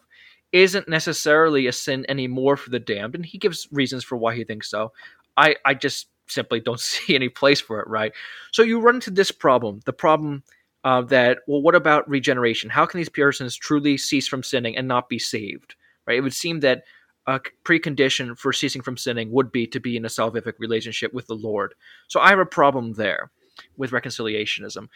isn't 0.51 0.89
necessarily 0.89 1.67
a 1.67 1.71
sin 1.71 2.05
anymore 2.09 2.57
for 2.57 2.69
the 2.69 2.79
damned, 2.79 3.15
and 3.15 3.25
he 3.25 3.37
gives 3.37 3.67
reasons 3.71 4.03
for 4.03 4.17
why 4.17 4.35
he 4.35 4.43
thinks 4.43 4.69
so. 4.69 4.91
I, 5.37 5.55
I 5.65 5.75
just 5.75 6.07
simply 6.27 6.59
don't 6.59 6.79
see 6.79 7.15
any 7.15 7.29
place 7.29 7.61
for 7.61 7.79
it, 7.79 7.87
right? 7.87 8.13
So 8.51 8.63
you 8.63 8.79
run 8.79 8.95
into 8.95 9.11
this 9.11 9.31
problem, 9.31 9.79
the 9.85 9.93
problem 9.93 10.43
uh, 10.83 11.01
that 11.01 11.39
well 11.47 11.61
what 11.61 11.75
about 11.75 12.07
regeneration 12.09 12.69
how 12.69 12.85
can 12.85 12.97
these 12.97 13.09
persons 13.09 13.55
truly 13.55 13.97
cease 13.97 14.27
from 14.27 14.43
sinning 14.43 14.75
and 14.75 14.87
not 14.87 15.09
be 15.09 15.19
saved 15.19 15.75
right 16.05 16.17
it 16.17 16.21
would 16.21 16.33
seem 16.33 16.59
that 16.59 16.83
a 17.27 17.39
precondition 17.63 18.37
for 18.37 18.51
ceasing 18.51 18.81
from 18.81 18.97
sinning 18.97 19.31
would 19.31 19.51
be 19.51 19.65
to 19.67 19.79
be 19.79 19.95
in 19.95 20.05
a 20.05 20.09
salvific 20.09 20.53
relationship 20.59 21.13
with 21.13 21.27
the 21.27 21.35
lord. 21.35 21.73
So 22.07 22.19
i 22.19 22.29
have 22.29 22.39
a 22.39 22.45
problem 22.45 22.93
there 22.93 23.31
with 23.77 23.91
reconciliationism. 23.91 24.87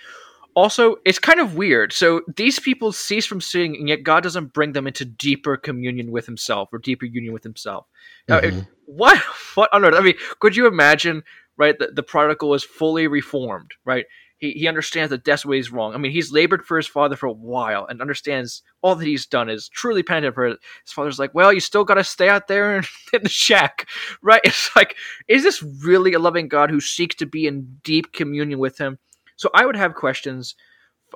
Also 0.55 0.97
it's 1.05 1.19
kind 1.19 1.39
of 1.39 1.55
weird. 1.55 1.93
So 1.93 2.21
these 2.35 2.59
people 2.59 2.91
cease 2.91 3.25
from 3.25 3.41
sinning 3.41 3.75
and 3.77 3.87
yet 3.87 4.03
god 4.03 4.23
doesn't 4.23 4.53
bring 4.53 4.73
them 4.73 4.87
into 4.87 5.05
deeper 5.05 5.57
communion 5.57 6.11
with 6.11 6.25
himself 6.25 6.69
or 6.73 6.79
deeper 6.79 7.05
union 7.05 7.33
with 7.33 7.43
himself. 7.43 7.85
Mm-hmm. 8.29 8.57
now, 8.57 8.67
what 8.85 9.17
what 9.55 9.73
on 9.73 9.85
earth? 9.85 9.95
I 9.95 10.01
mean 10.01 10.15
could 10.39 10.55
you 10.55 10.67
imagine 10.67 11.23
right 11.55 11.77
the, 11.77 11.87
the 11.87 12.03
prodigal 12.03 12.53
is 12.53 12.63
fully 12.63 13.07
reformed 13.07 13.71
right 13.85 14.05
he, 14.37 14.51
he 14.51 14.67
understands 14.67 15.09
that 15.09 15.23
that's 15.23 15.45
what 15.45 15.57
he's 15.57 15.71
wrong. 15.71 15.93
I 15.93 15.97
mean, 15.97 16.11
he's 16.11 16.31
labored 16.31 16.65
for 16.65 16.77
his 16.77 16.87
father 16.87 17.15
for 17.15 17.25
a 17.25 17.31
while 17.31 17.85
and 17.87 18.01
understands 18.01 18.61
all 18.81 18.95
that 18.95 19.05
he's 19.05 19.25
done 19.25 19.49
is 19.49 19.67
truly 19.69 20.03
penitent 20.03 20.35
for 20.35 20.47
it. 20.47 20.59
His 20.83 20.93
father's 20.93 21.19
like, 21.19 21.33
well, 21.33 21.51
you 21.51 21.59
still 21.59 21.83
got 21.83 21.95
to 21.95 22.03
stay 22.03 22.29
out 22.29 22.47
there 22.47 22.77
in, 22.77 22.83
in 23.13 23.23
the 23.23 23.29
shack, 23.29 23.87
right? 24.21 24.41
It's 24.43 24.75
like, 24.75 24.95
is 25.27 25.43
this 25.43 25.63
really 25.63 26.13
a 26.13 26.19
loving 26.19 26.47
God 26.47 26.69
who 26.69 26.79
seeks 26.79 27.15
to 27.15 27.25
be 27.25 27.47
in 27.47 27.79
deep 27.83 28.13
communion 28.13 28.59
with 28.59 28.77
him? 28.77 28.99
So 29.35 29.49
I 29.53 29.65
would 29.65 29.75
have 29.75 29.95
questions 29.95 30.55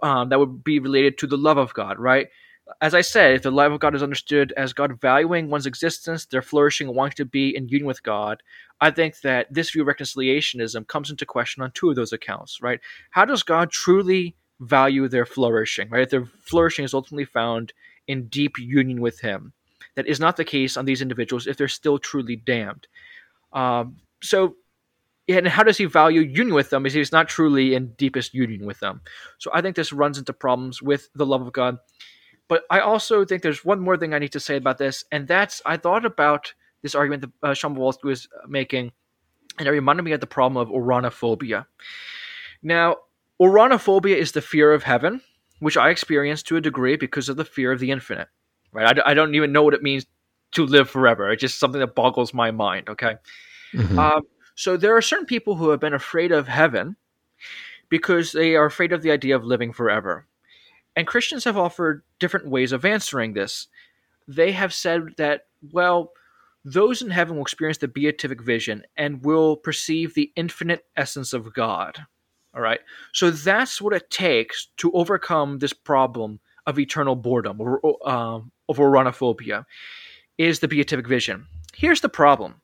um, 0.03 0.29
that 0.29 0.39
would 0.39 0.63
be 0.63 0.79
related 0.79 1.17
to 1.19 1.27
the 1.27 1.37
love 1.37 1.57
of 1.57 1.73
God, 1.73 1.99
right? 1.99 2.27
As 2.79 2.93
I 2.93 3.01
said, 3.01 3.33
if 3.33 3.41
the 3.41 3.51
love 3.51 3.71
of 3.71 3.79
God 3.79 3.95
is 3.95 4.03
understood 4.03 4.53
as 4.55 4.73
God 4.73 4.99
valuing 5.01 5.49
one's 5.49 5.65
existence, 5.65 6.25
their 6.25 6.41
flourishing, 6.41 6.93
wanting 6.93 7.15
to 7.17 7.25
be 7.25 7.55
in 7.55 7.69
union 7.69 7.87
with 7.87 8.03
God, 8.03 8.41
I 8.79 8.91
think 8.91 9.21
that 9.21 9.53
this 9.53 9.71
view 9.71 9.81
of 9.81 9.87
reconciliationism 9.87 10.87
comes 10.87 11.09
into 11.09 11.25
question 11.25 11.63
on 11.63 11.71
two 11.71 11.89
of 11.89 11.95
those 11.95 12.13
accounts, 12.13 12.61
right? 12.61 12.79
How 13.11 13.25
does 13.25 13.43
God 13.43 13.71
truly 13.71 14.35
value 14.59 15.07
their 15.07 15.25
flourishing, 15.25 15.89
right? 15.89 16.03
If 16.03 16.09
their 16.11 16.25
flourishing 16.25 16.85
is 16.85 16.93
ultimately 16.93 17.25
found 17.25 17.73
in 18.07 18.27
deep 18.27 18.57
union 18.57 19.01
with 19.01 19.19
Him. 19.19 19.53
That 19.95 20.07
is 20.07 20.19
not 20.19 20.37
the 20.37 20.45
case 20.45 20.77
on 20.77 20.85
these 20.85 21.01
individuals 21.01 21.47
if 21.47 21.57
they're 21.57 21.67
still 21.67 21.97
truly 21.99 22.35
damned. 22.35 22.87
Um, 23.51 23.97
so, 24.21 24.55
and 25.27 25.47
how 25.47 25.63
does 25.63 25.77
he 25.77 25.85
value 25.85 26.21
union 26.21 26.53
with 26.53 26.69
them 26.69 26.85
if 26.85 26.93
he's 26.93 27.11
not 27.11 27.27
truly 27.27 27.73
in 27.73 27.93
deepest 27.93 28.33
union 28.33 28.65
with 28.65 28.79
them? 28.79 29.01
So 29.37 29.51
I 29.53 29.61
think 29.61 29.75
this 29.75 29.93
runs 29.93 30.17
into 30.17 30.33
problems 30.33 30.81
with 30.81 31.09
the 31.15 31.25
love 31.25 31.41
of 31.41 31.53
God 31.53 31.77
but 32.51 32.65
I 32.69 32.81
also 32.81 33.23
think 33.23 33.43
there's 33.43 33.63
one 33.63 33.79
more 33.79 33.95
thing 33.95 34.13
I 34.13 34.19
need 34.19 34.33
to 34.33 34.39
say 34.41 34.57
about 34.57 34.77
this, 34.77 35.05
and 35.09 35.25
that's 35.25 35.61
I 35.65 35.77
thought 35.77 36.03
about 36.03 36.53
this 36.81 36.95
argument 36.95 37.21
that 37.21 37.47
uh, 37.47 37.53
Shawn 37.53 37.77
Bawulski 37.77 38.03
was 38.03 38.27
making, 38.45 38.91
and 39.57 39.69
it 39.69 39.71
reminded 39.71 40.03
me 40.03 40.11
of 40.11 40.19
the 40.19 40.27
problem 40.27 40.57
of 40.57 40.67
uranophobia. 40.67 41.65
Now, 42.61 42.97
uranophobia 43.41 44.17
is 44.17 44.33
the 44.33 44.41
fear 44.41 44.73
of 44.73 44.83
heaven, 44.83 45.21
which 45.59 45.77
I 45.77 45.91
experience 45.91 46.43
to 46.43 46.57
a 46.57 46.61
degree 46.61 46.97
because 46.97 47.29
of 47.29 47.37
the 47.37 47.45
fear 47.45 47.71
of 47.71 47.79
the 47.79 47.89
infinite. 47.89 48.27
Right? 48.73 48.99
I, 48.99 49.11
I 49.11 49.13
don't 49.13 49.33
even 49.33 49.53
know 49.53 49.63
what 49.63 49.73
it 49.73 49.81
means 49.81 50.05
to 50.51 50.65
live 50.65 50.89
forever. 50.89 51.31
It's 51.31 51.39
just 51.39 51.57
something 51.57 51.79
that 51.79 51.95
boggles 51.95 52.33
my 52.33 52.51
mind. 52.51 52.89
Okay. 52.89 53.15
Mm-hmm. 53.73 53.97
Um, 53.97 54.23
so 54.55 54.75
there 54.75 54.97
are 54.97 55.01
certain 55.01 55.25
people 55.25 55.55
who 55.55 55.69
have 55.69 55.79
been 55.79 55.93
afraid 55.93 56.33
of 56.33 56.49
heaven 56.49 56.97
because 57.87 58.33
they 58.33 58.57
are 58.57 58.65
afraid 58.65 58.91
of 58.91 59.03
the 59.03 59.11
idea 59.11 59.37
of 59.37 59.45
living 59.45 59.71
forever. 59.71 60.27
And 60.95 61.07
Christians 61.07 61.43
have 61.45 61.57
offered 61.57 62.03
different 62.19 62.47
ways 62.47 62.71
of 62.71 62.85
answering 62.85 63.33
this. 63.33 63.67
They 64.27 64.51
have 64.51 64.73
said 64.73 65.15
that, 65.17 65.45
well, 65.71 66.11
those 66.63 67.01
in 67.01 67.09
heaven 67.09 67.35
will 67.35 67.43
experience 67.43 67.79
the 67.79 67.87
beatific 67.87 68.41
vision 68.41 68.83
and 68.95 69.23
will 69.23 69.55
perceive 69.55 70.13
the 70.13 70.31
infinite 70.35 70.85
essence 70.95 71.33
of 71.33 71.53
God. 71.53 72.05
All 72.53 72.61
right. 72.61 72.81
So 73.13 73.31
that's 73.31 73.81
what 73.81 73.93
it 73.93 74.09
takes 74.09 74.67
to 74.77 74.91
overcome 74.91 75.59
this 75.59 75.73
problem 75.73 76.39
of 76.67 76.77
eternal 76.77 77.15
boredom 77.15 77.59
or 77.59 77.79
uh, 78.05 78.39
of 78.69 78.77
uranophobia 78.77 79.65
is 80.37 80.59
the 80.59 80.67
beatific 80.67 81.07
vision. 81.07 81.47
Here's 81.73 82.01
the 82.01 82.09
problem 82.09 82.55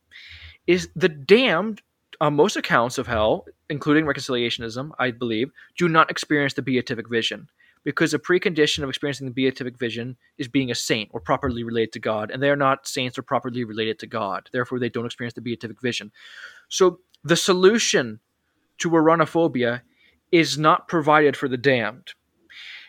is 0.68 0.90
the 0.96 1.10
damned 1.10 1.82
on 2.20 2.36
most 2.36 2.58
accounts 2.58 2.98
of 2.98 3.08
hell, 3.08 3.46
including 3.70 4.06
reconciliationism, 4.06 4.92
I 5.00 5.12
believe, 5.12 5.52
do 5.78 5.88
not 5.88 6.12
experience 6.12 6.54
the 6.54 6.62
beatific 6.62 7.10
vision 7.10 7.48
because 7.84 8.14
a 8.14 8.20
precondition 8.20 8.84
of 8.84 8.90
experiencing 8.90 9.28
the 9.28 9.34
beatific 9.34 9.78
vision 9.78 10.18
is 10.38 10.48
being 10.48 10.72
a 10.72 10.76
saint 10.76 11.10
or 11.14 11.20
properly 11.20 11.64
related 11.64 11.94
to 11.94 12.00
God, 12.00 12.32
and 12.32 12.42
they 12.42 12.50
are 12.50 12.56
not 12.56 12.88
saints 12.88 13.18
or 13.18 13.22
properly 13.22 13.64
related 13.64 14.00
to 14.00 14.08
God. 14.08 14.50
Therefore, 14.52 14.80
they 14.80 14.90
don't 14.90 15.06
experience 15.06 15.34
the 15.34 15.42
beatific 15.42 15.82
vision. 15.82 16.12
So 16.70 17.00
the 17.24 17.36
solution 17.36 18.20
to 18.80 18.90
uranophobia 18.90 19.82
is 20.32 20.58
not 20.58 20.88
provided 20.88 21.36
for 21.36 21.48
the 21.48 21.58
damned. 21.58 22.14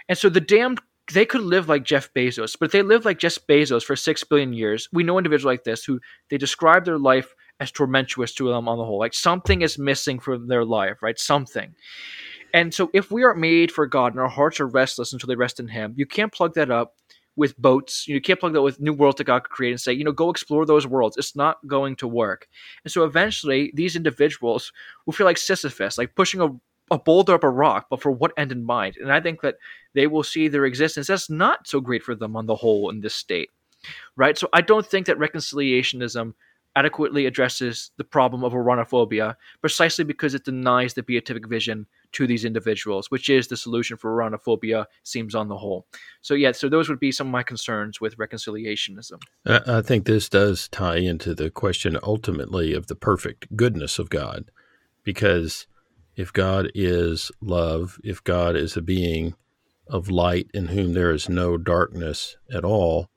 And 0.09 0.19
so 0.19 0.29
the 0.29 0.41
damned 0.41 0.81
they 1.13 1.25
could 1.25 1.41
live 1.41 1.69
like 1.69 1.85
Jeff 1.85 2.13
Bezos, 2.13 2.57
but 2.59 2.67
if 2.67 2.73
they 2.73 2.83
live 2.83 3.05
like 3.05 3.19
Jeff 3.19 3.39
Bezos 3.49 3.83
for 3.83 3.97
six 3.97 4.25
billion 4.25 4.53
years, 4.53 4.89
we 4.93 5.03
know 5.03 5.17
individuals 5.17 5.51
like 5.51 5.65
this 5.65 5.85
who 5.85 6.01
they 6.29 6.37
describe 6.37 6.85
their 6.85 6.99
life 6.99 7.35
as 7.61 7.73
tormentuous 7.73 8.35
to 8.35 8.49
them 8.49 8.69
on 8.69 8.79
the 8.79 8.85
whole. 8.85 8.99
Like 8.99 9.15
something 9.15 9.63
is 9.63 9.79
missing 9.79 10.19
from 10.19 10.49
their 10.49 10.65
life, 10.65 11.03
right? 11.03 11.19
Something. 11.19 11.75
And 12.55 12.73
so 12.73 12.91
if 12.93 13.11
we 13.11 13.25
are 13.25 13.35
made 13.35 13.71
for 13.71 13.87
God 13.87 14.13
and 14.13 14.21
our 14.21 14.29
hearts 14.29 14.61
are 14.61 14.67
restless 14.67 15.13
until 15.13 15.27
they 15.27 15.37
rest 15.37 15.61
in 15.61 15.69
Him, 15.69 15.95
you 15.97 16.07
can't 16.07 16.33
plug 16.33 16.55
that 16.55 16.71
up 16.71 16.95
with 17.39 17.57
boats. 17.57 18.09
You 18.09 18.21
can't 18.21 18.41
plug 18.41 18.53
that 18.55 18.63
with 18.63 18.81
new 18.81 18.93
worlds 18.93 19.19
that 19.19 19.25
God 19.25 19.45
could 19.45 19.53
create 19.53 19.71
and 19.71 19.81
say, 19.81 19.93
you 19.93 20.03
know, 20.03 20.13
go 20.13 20.29
explore 20.29 20.67
those 20.67 20.87
worlds. 20.87 21.17
It's 21.17 21.37
not 21.37 21.65
going 21.67 21.95
to 21.97 22.09
work. 22.09 22.49
And 22.85 22.93
so 22.93 23.05
eventually 23.05 23.71
these 23.75 23.95
individuals 23.95 24.73
will 25.07 25.13
feel 25.13 25.25
like 25.25 25.39
Sisyphus, 25.39 25.99
like 25.99 26.17
pushing 26.17 26.41
a, 26.41 26.49
a 26.91 26.99
boulder 26.99 27.35
up 27.35 27.45
a 27.45 27.49
rock, 27.49 27.87
but 27.91 28.03
for 28.03 28.11
what 28.11 28.33
end 28.37 28.51
in 28.51 28.65
mind? 28.65 28.97
And 28.97 29.13
I 29.13 29.21
think 29.21 29.43
that 29.43 29.55
they 29.95 30.09
will 30.09 30.25
see 30.25 30.49
their 30.49 30.65
existence 30.65 31.09
as 31.09 31.31
not 31.31 31.69
so 31.69 31.81
great 31.81 32.03
for 32.03 32.17
them 32.17 32.35
on 32.35 32.47
the 32.47 32.57
whole 32.57 32.91
in 32.91 33.01
this 33.01 33.15
state. 33.15 33.51
Right? 34.17 34.37
So 34.37 34.49
I 34.53 34.61
don't 34.61 34.85
think 34.85 35.07
that 35.07 35.19
reconciliationism 35.19 36.35
adequately 36.75 37.27
addresses 37.27 37.93
the 37.99 38.05
problem 38.05 38.43
of 38.43 38.53
uranophobia 38.53 39.37
precisely 39.61 40.05
because 40.05 40.35
it 40.35 40.45
denies 40.45 40.95
the 40.95 41.03
beatific 41.03 41.47
vision 41.49 41.87
to 42.13 42.27
these 42.27 42.45
individuals, 42.45 43.11
which 43.11 43.29
is 43.29 43.49
the 43.49 43.57
solution 43.57 43.97
for 43.97 44.17
uranophobia, 44.17 44.87
seems 45.03 45.35
on 45.35 45.49
the 45.49 45.57
whole. 45.57 45.87
So, 46.21 46.35
yeah, 46.35 46.53
so 46.53 46.69
those 46.69 46.89
would 46.89 47.01
be 47.01 47.13
some 47.13 47.29
of 47.29 47.33
my 47.33 47.43
concerns 47.43 48.01
with 48.01 48.17
reconciliationism. 48.17 49.21
I 49.47 49.83
think 49.83 50.05
this 50.05 50.29
does 50.29 50.69
tie 50.69 50.99
into 50.99 51.35
the 51.35 51.51
question 51.51 51.99
ultimately 52.03 52.75
of 52.75 52.87
the 52.87 52.97
perfect 52.97 53.55
goodness 53.57 53.99
of 53.99 54.11
God, 54.11 54.51
because 55.03 55.67
if 56.17 56.33
God 56.33 56.71
is 56.75 57.31
love, 57.41 57.99
if 58.03 58.23
God 58.25 58.57
is 58.57 58.77
a 58.77 58.83
being 58.83 59.35
of 59.87 60.11
light 60.11 60.51
in 60.53 60.67
whom 60.67 60.93
there 60.93 61.13
is 61.13 61.29
no 61.29 61.57
darkness 61.57 62.37
at 62.53 62.65
all, 62.65 63.09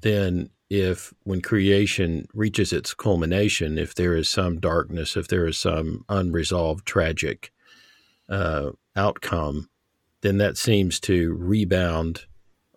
then 0.00 0.50
if 0.68 1.12
when 1.22 1.40
creation 1.40 2.26
reaches 2.34 2.72
its 2.72 2.94
culmination, 2.94 3.78
if 3.78 3.94
there 3.94 4.16
is 4.16 4.28
some 4.28 4.58
darkness, 4.58 5.16
if 5.16 5.28
there 5.28 5.46
is 5.46 5.58
some 5.58 6.04
unresolved 6.08 6.86
tragic 6.86 7.52
uh, 8.28 8.70
outcome, 8.96 9.68
then 10.22 10.38
that 10.38 10.56
seems 10.56 11.00
to 11.00 11.34
rebound 11.34 12.26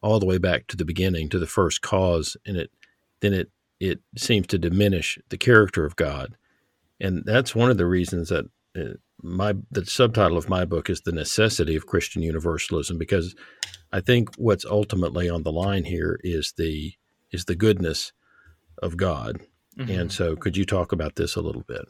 all 0.02 0.20
the 0.20 0.26
way 0.26 0.38
back 0.38 0.68
to 0.68 0.78
the 0.78 0.86
beginning, 0.86 1.30
to 1.30 1.40
the 1.40 1.48
first 1.48 1.82
cause, 1.82 2.38
and 2.46 2.58
it 2.58 2.72
then 3.22 3.34
it 3.34 3.50
it 3.80 4.00
seems 4.18 4.48
to 4.48 4.58
diminish 4.58 5.18
the 5.30 5.38
character 5.38 5.86
of 5.86 5.96
God, 5.96 6.38
and 7.00 7.24
that's 7.26 7.56
one 7.56 7.72
of 7.72 7.78
the 7.78 7.86
reasons 7.86 8.30
that 8.30 8.46
uh, 8.78 8.96
my 9.22 9.56
the 9.72 9.86
subtitle 9.86 10.38
of 10.38 10.50
my 10.50 10.66
book 10.66 10.90
is 10.90 11.02
the 11.02 11.12
necessity 11.12 11.76
of 11.76 11.88
Christian 11.88 12.22
universalism 12.22 12.98
because 12.98 13.36
I 13.92 14.02
think 14.02 14.36
what's 14.38 14.66
ultimately 14.66 15.30
on 15.30 15.44
the 15.44 15.52
line 15.52 15.86
here 15.86 16.20
is 16.24 16.54
the 16.58 16.94
is 17.32 17.46
the 17.46 17.56
goodness 17.56 18.12
of 18.82 18.98
God. 18.98 19.40
Mm-hmm. 19.78 20.00
And 20.00 20.12
so 20.12 20.36
could 20.36 20.56
you 20.56 20.66
talk 20.66 20.92
about 20.92 21.16
this 21.16 21.36
a 21.36 21.42
little 21.42 21.64
bit? 21.64 21.86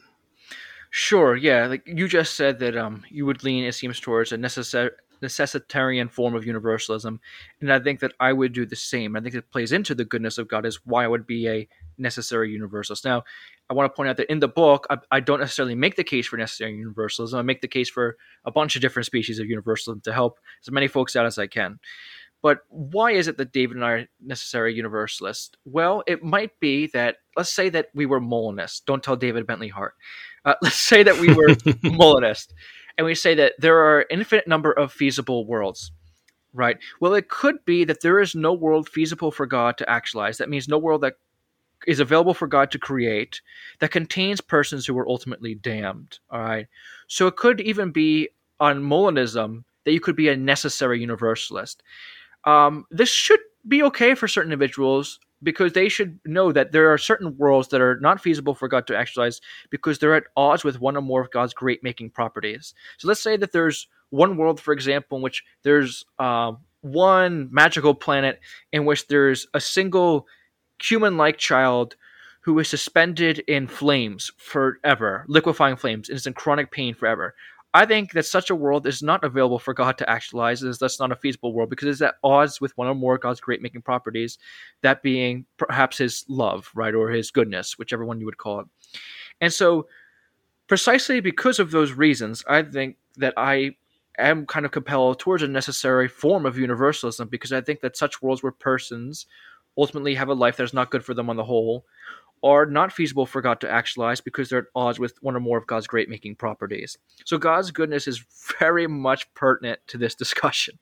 Sure, 0.98 1.36
yeah. 1.36 1.68
Like 1.68 1.86
you 1.86 2.08
just 2.08 2.36
said 2.36 2.60
that 2.60 2.78
um 2.78 3.04
you 3.10 3.26
would 3.26 3.44
lean 3.44 3.66
it 3.66 3.74
seems 3.76 4.00
towards 4.00 4.32
a 4.32 4.38
necessary 4.38 4.92
necessitarian 5.22 6.10
form 6.10 6.36
of 6.36 6.46
universalism, 6.46 7.20
and 7.60 7.74
I 7.74 7.80
think 7.80 8.00
that 8.00 8.14
I 8.18 8.32
would 8.32 8.54
do 8.54 8.66
the 8.66 8.78
same. 8.78 9.18
I 9.18 9.20
think 9.20 9.36
it 9.36 9.52
plays 9.52 9.74
into 9.74 9.94
the 9.94 10.06
goodness 10.06 10.38
of 10.38 10.48
God 10.48 10.66
is 10.66 10.80
why 10.86 11.04
I 11.04 11.10
would 11.10 11.28
be 11.28 11.50
a 11.50 11.68
necessary 11.98 12.50
universalist. 12.50 13.04
Now, 13.04 13.26
I 13.70 13.74
want 13.74 13.92
to 13.92 13.94
point 13.96 14.08
out 14.08 14.16
that 14.16 14.32
in 14.32 14.40
the 14.40 14.48
book, 14.48 14.88
I, 14.90 14.98
I, 15.12 15.20
don't 15.20 15.42
necessarily 15.42 15.76
make 15.76 15.98
the 15.98 16.04
case 16.06 16.28
for 16.28 16.38
necessary 16.38 16.78
universalism. 16.78 17.38
I 17.38 17.42
make 17.42 17.60
the 17.60 17.68
case 17.68 17.90
for 17.90 18.16
a 18.46 18.52
bunch 18.52 18.78
of 18.78 18.82
different 18.82 19.06
species 19.06 19.40
of 19.40 19.48
universalism 19.48 20.00
to 20.02 20.14
help 20.14 20.40
as 20.66 20.72
many 20.72 20.88
folks 20.88 21.18
out 21.18 21.26
as 21.26 21.38
I 21.38 21.48
can. 21.48 21.80
But 22.42 22.60
why 22.70 23.12
is 23.12 23.28
it 23.28 23.38
that 23.38 23.52
David 23.52 23.76
and 23.76 23.84
I 23.86 23.92
are 23.92 24.08
necessary 24.24 24.74
universalists? 24.76 25.58
Well, 25.66 26.04
it 26.08 26.24
might 26.24 26.58
be 26.60 26.88
that, 26.94 27.18
let's 27.36 27.52
say 27.52 27.68
that 27.70 27.90
we 27.94 28.06
were 28.06 28.22
Molinists. 28.22 28.82
Don't 28.82 29.04
tell 29.04 29.16
David 29.16 29.48
Bentley 29.48 29.70
Hart. 29.70 29.96
Uh, 30.46 30.56
let's 30.62 30.80
say 30.80 31.04
that 31.04 31.20
we 31.20 31.34
were 31.34 31.56
Molinist, 31.84 32.54
and 32.98 33.06
we 33.06 33.16
say 33.16 33.36
that 33.36 33.54
there 33.60 33.80
are 33.80 34.06
infinite 34.10 34.48
number 34.48 34.72
of 34.72 34.94
feasible 34.94 35.46
worlds 35.46 35.92
right? 36.56 36.78
Well, 37.02 37.14
it 37.14 37.28
could 37.30 37.64
be 37.66 37.84
that 37.84 38.02
there 38.02 38.20
is 38.20 38.34
no 38.34 38.54
world 38.54 38.88
feasible 38.88 39.30
for 39.30 39.46
God 39.46 39.78
to 39.78 39.90
actualize. 39.90 40.38
That 40.38 40.50
means 40.50 40.68
no 40.68 40.78
world 40.78 41.02
that 41.02 41.16
is 41.86 42.00
available 42.00 42.34
for 42.34 42.48
God 42.48 42.72
to 42.72 42.80
create 42.80 43.42
that 43.80 43.92
contains 43.92 44.42
persons 44.42 44.86
who 44.86 44.94
were 44.94 45.08
ultimately 45.08 45.54
damned. 45.54 46.20
All 46.32 46.42
right. 46.42 46.68
So 47.08 47.28
it 47.28 47.36
could 47.36 47.62
even 47.62 47.92
be 47.92 48.30
on 48.60 48.82
Molinism 48.82 49.64
that 49.84 49.92
you 49.92 50.00
could 50.00 50.16
be 50.16 50.30
a 50.30 50.38
necessary 50.38 51.00
universalist. 51.00 51.84
Um, 52.46 52.86
this 52.90 53.10
should 53.10 53.42
be 53.68 53.84
okay 53.84 54.16
for 54.16 54.28
certain 54.28 54.52
individuals 54.52 55.20
because 55.44 55.74
they 55.74 55.90
should 55.90 56.20
know 56.26 56.52
that 56.52 56.72
there 56.72 56.92
are 56.92 56.98
certain 56.98 57.38
worlds 57.38 57.68
that 57.70 57.82
are 57.82 58.00
not 58.00 58.22
feasible 58.22 58.56
for 58.56 58.68
God 58.68 58.88
to 58.88 58.98
actualize 58.98 59.42
because 59.70 60.00
they're 60.00 60.16
at 60.16 60.24
odds 60.36 60.64
with 60.64 60.80
one 60.80 60.98
or 60.98 61.02
more 61.02 61.22
of 61.22 61.32
God's 61.32 61.54
great 61.54 61.84
making 61.84 62.12
properties. 62.12 62.74
So 62.98 63.08
let's 63.08 63.22
say 63.22 63.38
that 63.38 63.52
there's 63.52 63.88
one 64.10 64.38
world, 64.38 64.60
for 64.60 64.74
example, 64.74 65.18
in 65.18 65.24
which 65.24 65.44
there's 65.64 66.06
uh, 66.20 66.54
one 66.82 67.50
magical 67.52 67.94
planet 67.94 68.40
in 68.72 68.86
which 68.86 69.08
there's 69.08 69.48
a 69.54 69.60
single 69.60 70.28
human 70.82 71.18
like 71.18 71.38
child 71.38 71.96
who 72.42 72.58
is 72.60 72.68
suspended 72.68 73.40
in 73.48 73.68
flames 73.68 74.30
forever, 74.38 75.26
liquefying 75.28 75.76
flames, 75.76 76.10
and 76.10 76.16
is 76.16 76.28
in 76.28 76.34
chronic 76.34 76.72
pain 76.72 76.94
forever. 76.94 77.34
I 77.76 77.86
think 77.86 78.14
that 78.14 78.26
such 78.26 78.50
a 78.50 78.56
world 78.56 78.88
is 78.88 79.04
not 79.04 79.26
available 79.26 79.60
for 79.60 79.74
God 79.74 79.98
to 79.98 80.10
actualize, 80.10 80.64
as 80.64 80.80
that's 80.80 80.98
not 80.98 81.12
a 81.12 81.16
feasible 81.16 81.52
world 81.52 81.70
because 81.70 81.90
it's 81.90 82.02
at 82.02 82.16
odds 82.24 82.62
with 82.62 82.76
one 82.78 82.88
or 82.88 82.96
more 82.96 83.16
of 83.16 83.22
God's 83.22 83.42
great 83.42 83.62
making 83.62 83.82
properties, 83.82 84.38
that 84.82 85.04
being 85.04 85.46
perhaps 85.58 85.98
his 85.98 86.24
love, 86.30 86.72
right, 86.74 86.96
or 86.96 87.10
his 87.10 87.32
goodness, 87.32 87.78
whichever 87.78 88.06
one 88.06 88.22
you 88.22 88.26
would 88.28 88.38
call 88.38 88.62
it. 88.62 88.68
And 89.42 89.52
so, 89.52 89.88
precisely 90.68 91.20
because 91.20 91.60
of 91.60 91.72
those 91.72 91.92
reasons, 91.92 92.46
I 92.48 92.64
think 92.64 92.96
that 93.18 93.34
I 93.36 93.72
am 94.18 94.46
kind 94.46 94.66
of 94.66 94.72
compelled 94.72 95.20
towards 95.20 95.44
a 95.44 95.48
necessary 95.50 96.08
form 96.08 96.46
of 96.46 96.58
universalism 96.58 97.28
because 97.28 97.52
I 97.52 97.60
think 97.60 97.82
that 97.82 97.98
such 97.98 98.22
worlds 98.22 98.42
where 98.42 98.54
persons 98.54 99.26
ultimately 99.78 100.16
have 100.16 100.30
a 100.30 100.34
life 100.34 100.56
that 100.56 100.64
is 100.64 100.74
not 100.74 100.92
good 100.92 101.04
for 101.04 101.14
them 101.14 101.30
on 101.30 101.36
the 101.36 101.44
whole, 101.44 101.86
are 102.46 102.68
not 102.68 102.94
feasible 102.94 103.26
for 103.26 103.42
God 103.42 103.60
to 103.62 103.70
actualize 103.70 104.22
because 104.22 104.50
they're 104.50 104.60
at 104.60 104.66
odds 104.76 105.00
with 105.00 105.18
one 105.22 105.36
or 105.36 105.40
more 105.40 105.58
of 105.58 105.66
God's 105.66 105.88
great 105.88 106.10
making 106.10 106.36
properties. 106.36 106.98
So 107.26 107.38
God's 107.38 107.72
goodness 107.72 108.08
is 108.08 108.24
very 108.60 108.88
much 108.88 109.32
pertinent 109.34 109.80
to 109.88 109.98
this 109.98 110.16
discussion. 110.16 110.78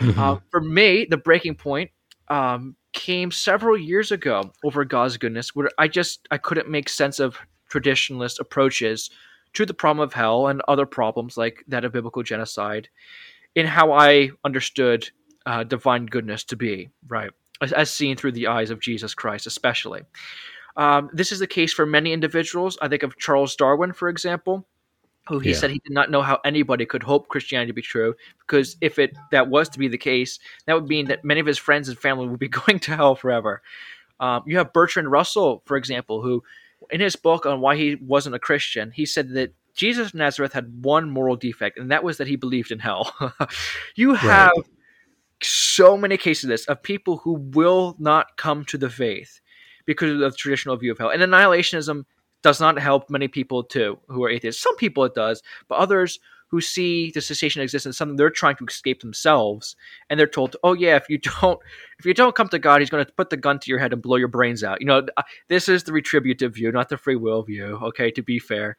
Mm-hmm. 0.00 0.20
Uh, 0.20 0.38
for 0.50 0.60
me, 0.60 1.06
the 1.08 1.16
breaking 1.16 1.54
point 1.54 1.90
um, 2.28 2.74
came 2.92 3.30
several 3.30 3.78
years 3.78 4.10
ago 4.10 4.52
over 4.64 4.84
God's 4.84 5.16
goodness, 5.16 5.54
where 5.54 5.70
I 5.78 5.88
just 5.88 6.26
I 6.30 6.38
couldn't 6.38 6.68
make 6.68 6.88
sense 6.88 7.20
of 7.20 7.38
traditionalist 7.72 8.40
approaches 8.40 9.08
to 9.54 9.64
the 9.64 9.74
problem 9.74 10.02
of 10.02 10.12
hell 10.12 10.48
and 10.48 10.62
other 10.66 10.84
problems 10.84 11.36
like 11.36 11.64
that 11.68 11.84
of 11.84 11.92
biblical 11.92 12.24
genocide 12.24 12.88
in 13.54 13.66
how 13.66 13.92
I 13.92 14.30
understood 14.44 15.08
uh, 15.46 15.62
divine 15.62 16.06
goodness 16.06 16.42
to 16.44 16.56
be. 16.56 16.90
Right 17.06 17.30
as 17.72 17.90
seen 17.90 18.16
through 18.16 18.32
the 18.32 18.48
eyes 18.48 18.70
of 18.70 18.80
Jesus 18.80 19.14
Christ, 19.14 19.46
especially. 19.46 20.02
Um, 20.76 21.10
this 21.12 21.32
is 21.32 21.38
the 21.38 21.46
case 21.46 21.72
for 21.72 21.86
many 21.86 22.12
individuals. 22.12 22.76
I 22.82 22.88
think 22.88 23.02
of 23.02 23.16
Charles 23.18 23.54
Darwin, 23.54 23.92
for 23.92 24.08
example, 24.08 24.66
who 25.28 25.38
he 25.38 25.50
yeah. 25.50 25.56
said 25.56 25.70
he 25.70 25.80
did 25.84 25.92
not 25.92 26.10
know 26.10 26.22
how 26.22 26.40
anybody 26.44 26.84
could 26.84 27.02
hope 27.02 27.28
Christianity 27.28 27.68
to 27.68 27.74
be 27.74 27.82
true, 27.82 28.14
because 28.40 28.76
if 28.80 28.98
it 28.98 29.16
that 29.30 29.48
was 29.48 29.68
to 29.70 29.78
be 29.78 29.88
the 29.88 29.98
case, 29.98 30.38
that 30.66 30.74
would 30.74 30.88
mean 30.88 31.06
that 31.06 31.24
many 31.24 31.40
of 31.40 31.46
his 31.46 31.58
friends 31.58 31.88
and 31.88 31.98
family 31.98 32.26
would 32.26 32.40
be 32.40 32.48
going 32.66 32.78
to 32.80 32.96
hell 32.96 33.14
forever. 33.14 33.62
Um, 34.20 34.42
you 34.46 34.58
have 34.58 34.72
Bertrand 34.72 35.10
Russell, 35.10 35.62
for 35.64 35.76
example, 35.76 36.22
who, 36.22 36.42
in 36.90 37.00
his 37.00 37.16
book 37.16 37.46
on 37.46 37.60
why 37.60 37.76
he 37.76 37.96
wasn't 37.96 38.34
a 38.34 38.40
Christian, 38.40 38.90
he 38.90 39.06
said 39.06 39.30
that 39.30 39.52
Jesus 39.74 40.08
of 40.08 40.14
Nazareth 40.14 40.52
had 40.52 40.84
one 40.84 41.10
moral 41.10 41.36
defect, 41.36 41.78
and 41.78 41.90
that 41.90 42.04
was 42.04 42.18
that 42.18 42.28
he 42.28 42.36
believed 42.36 42.70
in 42.70 42.78
hell. 42.78 43.12
you 43.96 44.14
have 44.14 44.52
right 44.54 44.64
so 45.42 45.96
many 45.96 46.16
cases 46.16 46.44
of 46.44 46.50
this 46.50 46.66
of 46.66 46.82
people 46.82 47.18
who 47.18 47.34
will 47.34 47.96
not 47.98 48.36
come 48.36 48.64
to 48.64 48.78
the 48.78 48.90
faith 48.90 49.40
because 49.86 50.12
of 50.12 50.18
the 50.18 50.30
traditional 50.32 50.76
view 50.76 50.92
of 50.92 50.98
hell. 50.98 51.10
And 51.10 51.22
annihilationism 51.22 52.04
does 52.42 52.60
not 52.60 52.78
help 52.78 53.08
many 53.08 53.28
people 53.28 53.64
too 53.64 53.98
who 54.08 54.24
are 54.24 54.30
atheists. 54.30 54.62
Some 54.62 54.76
people 54.76 55.04
it 55.04 55.14
does, 55.14 55.42
but 55.68 55.76
others 55.76 56.18
who 56.48 56.60
see 56.60 57.10
the 57.10 57.20
cessation 57.20 57.60
of 57.60 57.64
existence 57.64 57.96
something 57.96 58.16
they're 58.16 58.30
trying 58.30 58.54
to 58.54 58.64
escape 58.66 59.00
themselves, 59.00 59.74
and 60.08 60.20
they're 60.20 60.26
told, 60.26 60.54
"Oh 60.62 60.72
yeah, 60.72 60.94
if 60.94 61.08
you 61.08 61.18
don't, 61.18 61.58
if 61.98 62.06
you 62.06 62.14
don't 62.14 62.36
come 62.36 62.48
to 62.48 62.58
God, 62.58 62.80
He's 62.80 62.90
going 62.90 63.04
to 63.04 63.12
put 63.12 63.30
the 63.30 63.36
gun 63.36 63.58
to 63.58 63.70
your 63.70 63.80
head 63.80 63.92
and 63.92 64.00
blow 64.00 64.16
your 64.16 64.28
brains 64.28 64.62
out." 64.62 64.80
You 64.80 64.86
know, 64.86 65.06
uh, 65.16 65.22
this 65.48 65.68
is 65.68 65.82
the 65.82 65.92
retributive 65.92 66.54
view, 66.54 66.70
not 66.70 66.90
the 66.90 66.96
free 66.96 67.16
will 67.16 67.42
view. 67.42 67.78
Okay, 67.82 68.10
to 68.12 68.22
be 68.22 68.38
fair. 68.38 68.76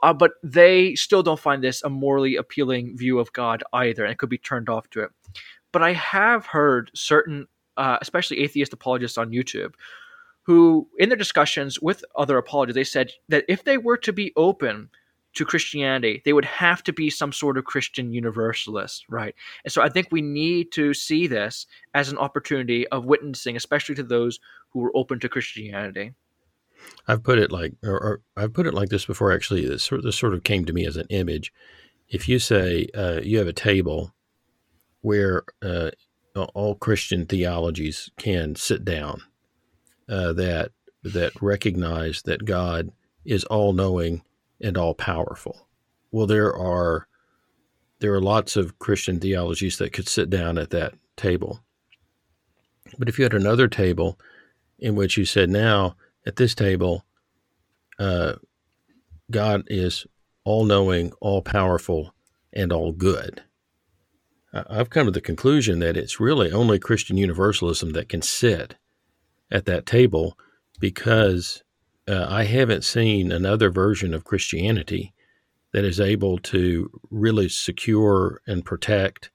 Uh, 0.00 0.12
but 0.12 0.32
they 0.44 0.94
still 0.94 1.24
don't 1.24 1.40
find 1.40 1.64
this 1.64 1.82
a 1.82 1.90
morally 1.90 2.36
appealing 2.36 2.96
view 2.96 3.18
of 3.18 3.32
God 3.32 3.64
either, 3.72 4.04
and 4.04 4.16
could 4.16 4.30
be 4.30 4.38
turned 4.38 4.68
off 4.68 4.88
to 4.90 5.00
it. 5.00 5.10
But 5.72 5.82
I 5.82 5.94
have 5.94 6.46
heard 6.46 6.90
certain, 6.94 7.48
uh, 7.76 7.98
especially 8.00 8.40
atheist 8.40 8.72
apologists 8.72 9.18
on 9.18 9.30
YouTube, 9.30 9.74
who, 10.48 10.88
in 10.98 11.10
their 11.10 11.18
discussions 11.18 11.78
with 11.78 12.02
other 12.16 12.38
apologists, 12.38 12.74
they 12.74 12.82
said 12.82 13.12
that 13.28 13.44
if 13.48 13.64
they 13.64 13.76
were 13.76 13.98
to 13.98 14.14
be 14.14 14.32
open 14.34 14.88
to 15.34 15.44
Christianity, 15.44 16.22
they 16.24 16.32
would 16.32 16.46
have 16.46 16.82
to 16.84 16.92
be 16.94 17.10
some 17.10 17.32
sort 17.32 17.58
of 17.58 17.66
Christian 17.66 18.14
universalist, 18.14 19.04
right? 19.10 19.34
And 19.62 19.70
so 19.70 19.82
I 19.82 19.90
think 19.90 20.08
we 20.10 20.22
need 20.22 20.72
to 20.72 20.94
see 20.94 21.26
this 21.26 21.66
as 21.92 22.08
an 22.08 22.16
opportunity 22.16 22.88
of 22.88 23.04
witnessing, 23.04 23.56
especially 23.56 23.94
to 23.96 24.02
those 24.02 24.40
who 24.70 24.82
are 24.82 24.96
open 24.96 25.20
to 25.20 25.28
Christianity. 25.28 26.14
I've 27.06 27.22
put 27.22 27.38
it 27.38 27.52
like, 27.52 27.74
or, 27.84 28.00
or 28.00 28.20
I've 28.34 28.54
put 28.54 28.66
it 28.66 28.72
like 28.72 28.88
this 28.88 29.04
before. 29.04 29.30
Actually, 29.30 29.68
this 29.68 29.82
sort, 29.82 30.02
this 30.02 30.16
sort 30.16 30.32
of 30.32 30.44
came 30.44 30.64
to 30.64 30.72
me 30.72 30.86
as 30.86 30.96
an 30.96 31.08
image. 31.10 31.52
If 32.08 32.26
you 32.26 32.38
say 32.38 32.86
uh, 32.94 33.20
you 33.22 33.36
have 33.36 33.48
a 33.48 33.52
table 33.52 34.14
where 35.02 35.42
uh, 35.60 35.90
all 36.54 36.74
Christian 36.74 37.26
theologies 37.26 38.10
can 38.16 38.54
sit 38.56 38.82
down 38.82 39.24
uh, 40.08 40.32
that 40.34 40.72
that 41.02 41.32
recognize 41.40 42.22
that 42.22 42.44
God 42.44 42.90
is 43.24 43.44
all 43.44 43.72
knowing 43.72 44.22
and 44.60 44.76
all 44.76 44.94
powerful. 44.94 45.68
Well, 46.10 46.26
there 46.26 46.54
are 46.54 47.06
there 48.00 48.14
are 48.14 48.20
lots 48.20 48.56
of 48.56 48.78
Christian 48.78 49.20
theologies 49.20 49.78
that 49.78 49.92
could 49.92 50.08
sit 50.08 50.30
down 50.30 50.56
at 50.58 50.70
that 50.70 50.94
table. 51.16 51.60
But 52.98 53.08
if 53.08 53.18
you 53.18 53.24
had 53.24 53.34
another 53.34 53.68
table 53.68 54.18
in 54.78 54.94
which 54.94 55.16
you 55.16 55.24
said, 55.24 55.50
now 55.50 55.96
at 56.24 56.36
this 56.36 56.54
table, 56.54 57.04
uh, 57.98 58.34
God 59.30 59.64
is 59.66 60.06
all 60.44 60.64
knowing, 60.64 61.12
all 61.20 61.42
powerful, 61.42 62.14
and 62.52 62.72
all 62.72 62.92
good. 62.92 63.42
I've 64.52 64.90
come 64.90 65.06
to 65.06 65.10
the 65.10 65.20
conclusion 65.20 65.80
that 65.80 65.96
it's 65.96 66.20
really 66.20 66.50
only 66.50 66.78
Christian 66.78 67.18
Universalism 67.18 67.90
that 67.92 68.08
can 68.08 68.22
sit 68.22 68.76
at 69.50 69.66
that 69.66 69.86
table 69.86 70.36
because 70.80 71.62
uh, 72.08 72.26
I 72.28 72.44
haven't 72.44 72.84
seen 72.84 73.32
another 73.32 73.70
version 73.70 74.14
of 74.14 74.24
Christianity 74.24 75.12
that 75.72 75.84
is 75.84 76.00
able 76.00 76.38
to 76.38 76.90
really 77.10 77.48
secure 77.48 78.40
and 78.46 78.64
protect 78.64 79.30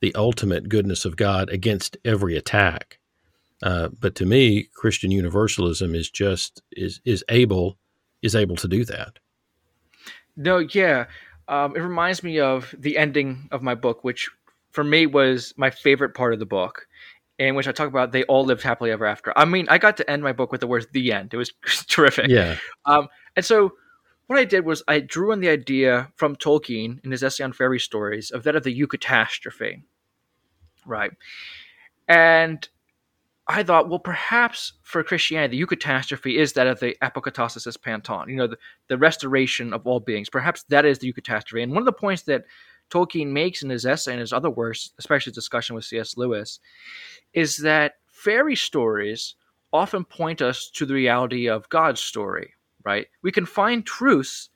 the 0.00 0.14
ultimate 0.14 0.68
goodness 0.68 1.04
of 1.04 1.16
God 1.16 1.48
against 1.50 1.96
every 2.04 2.36
attack. 2.36 2.98
Uh, 3.62 3.88
but 4.00 4.14
to 4.16 4.26
me, 4.26 4.68
Christian 4.74 5.10
universalism 5.10 5.94
is 5.94 6.10
just 6.10 6.62
is 6.72 7.00
is 7.04 7.24
able 7.28 7.76
is 8.22 8.36
able 8.36 8.56
to 8.56 8.68
do 8.68 8.84
that. 8.84 9.18
No, 10.36 10.58
yeah, 10.58 11.06
um, 11.48 11.74
it 11.74 11.80
reminds 11.80 12.22
me 12.22 12.38
of 12.38 12.72
the 12.78 12.96
ending 12.96 13.48
of 13.50 13.62
my 13.62 13.74
book, 13.74 14.04
which 14.04 14.30
for 14.70 14.84
me 14.84 15.06
was 15.06 15.54
my 15.56 15.70
favorite 15.70 16.14
part 16.14 16.32
of 16.32 16.38
the 16.38 16.46
book, 16.46 16.86
in 17.38 17.54
which 17.54 17.68
I 17.68 17.72
talk 17.72 17.88
about 17.88 18.12
they 18.12 18.24
all 18.24 18.44
lived 18.44 18.62
happily 18.62 18.90
ever 18.90 19.06
after. 19.06 19.32
I 19.36 19.44
mean, 19.44 19.66
I 19.68 19.78
got 19.78 19.96
to 19.98 20.10
end 20.10 20.22
my 20.22 20.32
book 20.32 20.50
with 20.52 20.60
the 20.60 20.66
words 20.66 20.86
"the 20.92 21.12
end." 21.12 21.32
It 21.32 21.36
was 21.36 21.52
terrific. 21.88 22.28
Yeah. 22.28 22.56
Um, 22.84 23.08
and 23.36 23.44
so 23.44 23.72
what 24.26 24.38
I 24.38 24.44
did 24.44 24.64
was 24.64 24.82
I 24.88 25.00
drew 25.00 25.32
on 25.32 25.40
the 25.40 25.48
idea 25.48 26.12
from 26.16 26.36
Tolkien 26.36 27.02
in 27.04 27.10
his 27.10 27.22
essay 27.22 27.44
on 27.44 27.52
fairy 27.52 27.80
stories 27.80 28.30
of 28.30 28.42
that 28.44 28.56
of 28.56 28.62
the 28.62 28.78
eucatastrophe, 28.78 29.82
right? 30.84 31.12
And 32.06 32.68
I 33.50 33.62
thought, 33.62 33.88
well, 33.88 33.98
perhaps 33.98 34.74
for 34.82 35.02
Christianity, 35.02 35.56
the 35.56 35.66
eucatastrophe 35.66 36.36
is 36.36 36.52
that 36.52 36.66
of 36.66 36.80
the 36.80 36.94
apokatastasis 37.02 37.80
panton, 37.80 38.28
you 38.28 38.36
know, 38.36 38.46
the, 38.46 38.58
the 38.88 38.98
restoration 38.98 39.72
of 39.72 39.86
all 39.86 40.00
beings. 40.00 40.28
Perhaps 40.28 40.64
that 40.64 40.84
is 40.84 40.98
the 40.98 41.10
eucatastrophe. 41.10 41.62
And 41.62 41.72
one 41.72 41.80
of 41.80 41.86
the 41.86 41.92
points 41.92 42.22
that 42.24 42.44
Tolkien 42.90 43.28
makes 43.28 43.62
in 43.62 43.70
his 43.70 43.86
essay 43.86 44.12
and 44.12 44.20
his 44.20 44.32
other 44.32 44.50
works, 44.50 44.92
especially 44.98 45.32
discussion 45.32 45.74
with 45.74 45.84
C.S. 45.84 46.16
Lewis, 46.16 46.60
is 47.32 47.58
that 47.58 47.94
fairy 48.06 48.56
stories 48.56 49.34
often 49.72 50.04
point 50.04 50.40
us 50.40 50.70
to 50.74 50.86
the 50.86 50.94
reality 50.94 51.48
of 51.48 51.68
God's 51.68 52.00
story, 52.00 52.54
right? 52.84 53.06
We 53.22 53.32
can 53.32 53.46
find 53.46 53.84
truths 53.84 54.50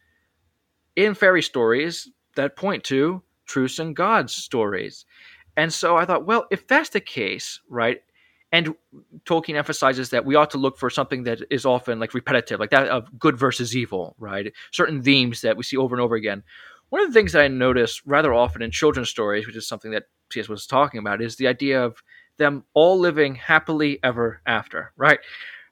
in 0.97 1.15
fairy 1.15 1.43
stories 1.43 2.11
that 2.37 2.57
point 2.57 2.85
to 2.85 3.23
truths 3.47 3.79
in 3.79 3.95
God's 3.95 4.35
stories. 4.35 5.05
And 5.57 5.73
so 5.73 5.97
I 5.97 6.07
thought, 6.07 6.27
well, 6.27 6.47
if 6.51 6.67
that's 6.67 6.91
the 6.91 7.01
case, 7.01 7.61
right? 7.69 8.01
And 8.53 8.75
Tolkien 9.25 9.57
emphasizes 9.57 10.11
that 10.11 10.27
we 10.27 10.35
ought 10.35 10.51
to 10.51 10.59
look 10.59 10.79
for 10.79 10.91
something 10.91 11.25
that 11.25 11.41
is 11.51 11.65
often 11.65 11.99
like 11.99 12.13
repetitive, 12.15 12.61
like 12.61 12.71
that 12.71 12.89
of 12.89 13.19
good 13.19 13.39
versus 13.39 13.75
evil, 13.75 14.15
right? 14.19 14.53
Certain 14.73 15.03
themes 15.03 15.41
that 15.41 15.57
we 15.57 15.63
see 15.63 15.77
over 15.77 15.95
and 15.95 16.03
over 16.03 16.15
again. 16.15 16.43
One 16.93 17.01
of 17.01 17.09
the 17.09 17.19
things 17.19 17.33
that 17.33 17.41
I 17.41 17.49
notice 17.49 18.07
rather 18.07 18.35
often 18.35 18.61
in 18.61 18.71
children's 18.71 19.09
stories, 19.09 19.47
which 19.47 19.57
is 19.57 19.67
something 19.67 19.93
that 19.93 20.09
C.S. 20.31 20.47
was 20.47 20.67
talking 20.67 20.99
about, 20.99 21.23
is 21.23 21.37
the 21.37 21.47
idea 21.47 21.83
of 21.83 22.03
them 22.37 22.65
all 22.75 22.99
living 22.99 23.35
happily 23.35 23.99
ever 24.05 24.43
after, 24.45 24.93
right? 24.99 25.19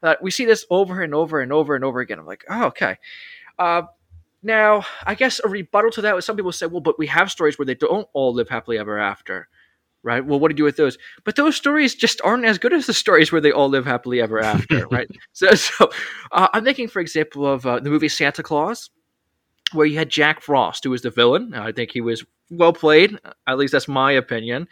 Uh, 0.03 0.15
we 0.23 0.31
see 0.31 0.47
this 0.47 0.65
over 0.71 1.03
and 1.03 1.15
over 1.15 1.43
and 1.43 1.53
over 1.53 1.75
and 1.75 1.85
over 1.85 2.01
again. 2.01 2.19
I'm 2.19 2.25
like, 2.25 2.45
oh, 2.49 2.65
okay. 2.69 2.97
Uh, 3.59 3.83
now, 4.43 4.87
I 5.05 5.15
guess 5.15 5.43
a 5.45 5.49
rebuttal 5.51 5.91
to 5.91 6.01
that 6.01 6.15
was 6.15 6.25
some 6.25 6.37
people 6.37 6.53
say, 6.53 6.65
well, 6.65 6.81
but 6.81 6.99
we 6.99 7.09
have 7.09 7.31
stories 7.31 7.59
where 7.59 7.67
they 7.67 7.75
don't 7.75 8.09
all 8.15 8.33
live 8.33 8.49
happily 8.49 8.79
ever 8.79 8.99
after, 8.99 9.51
right? 10.03 10.25
Well, 10.25 10.41
what 10.41 10.49
do 10.49 10.55
you 10.55 10.57
do 10.57 10.65
with 10.65 10.79
those? 10.79 10.97
But 11.25 11.37
those 11.37 11.55
stories 11.55 11.95
just 11.95 12.23
aren't 12.25 12.47
as 12.47 12.57
good 12.57 12.73
as 12.73 12.87
the 12.87 12.95
stories 12.95 13.31
where 13.31 13.43
they 13.43 13.53
all 13.53 13.69
live 13.69 13.85
happily 13.85 14.23
ever 14.23 14.43
after, 14.43 14.87
right? 14.91 15.11
So, 15.35 15.51
so 15.51 15.91
uh, 16.33 16.49
I'm 16.55 16.65
thinking, 16.65 16.89
for 16.89 17.01
example, 17.01 17.45
of 17.45 17.67
uh, 17.67 17.79
the 17.79 17.91
movie 17.91 18.09
Santa 18.09 18.43
Claus, 18.43 18.89
where 19.73 19.87
you 19.87 19.99
had 19.99 20.09
Jack 20.09 20.43
Frost, 20.43 20.85
who 20.85 20.91
was 20.91 21.03
the 21.03 21.11
villain. 21.11 21.55
I 21.55 21.73
think 21.73 21.91
he 21.93 22.01
was 22.01 22.25
well 22.51 22.73
played, 22.73 23.19
at 23.47 23.59
least 23.59 23.73
that's 23.73 23.89
my 23.89 24.13
opinion 24.13 24.69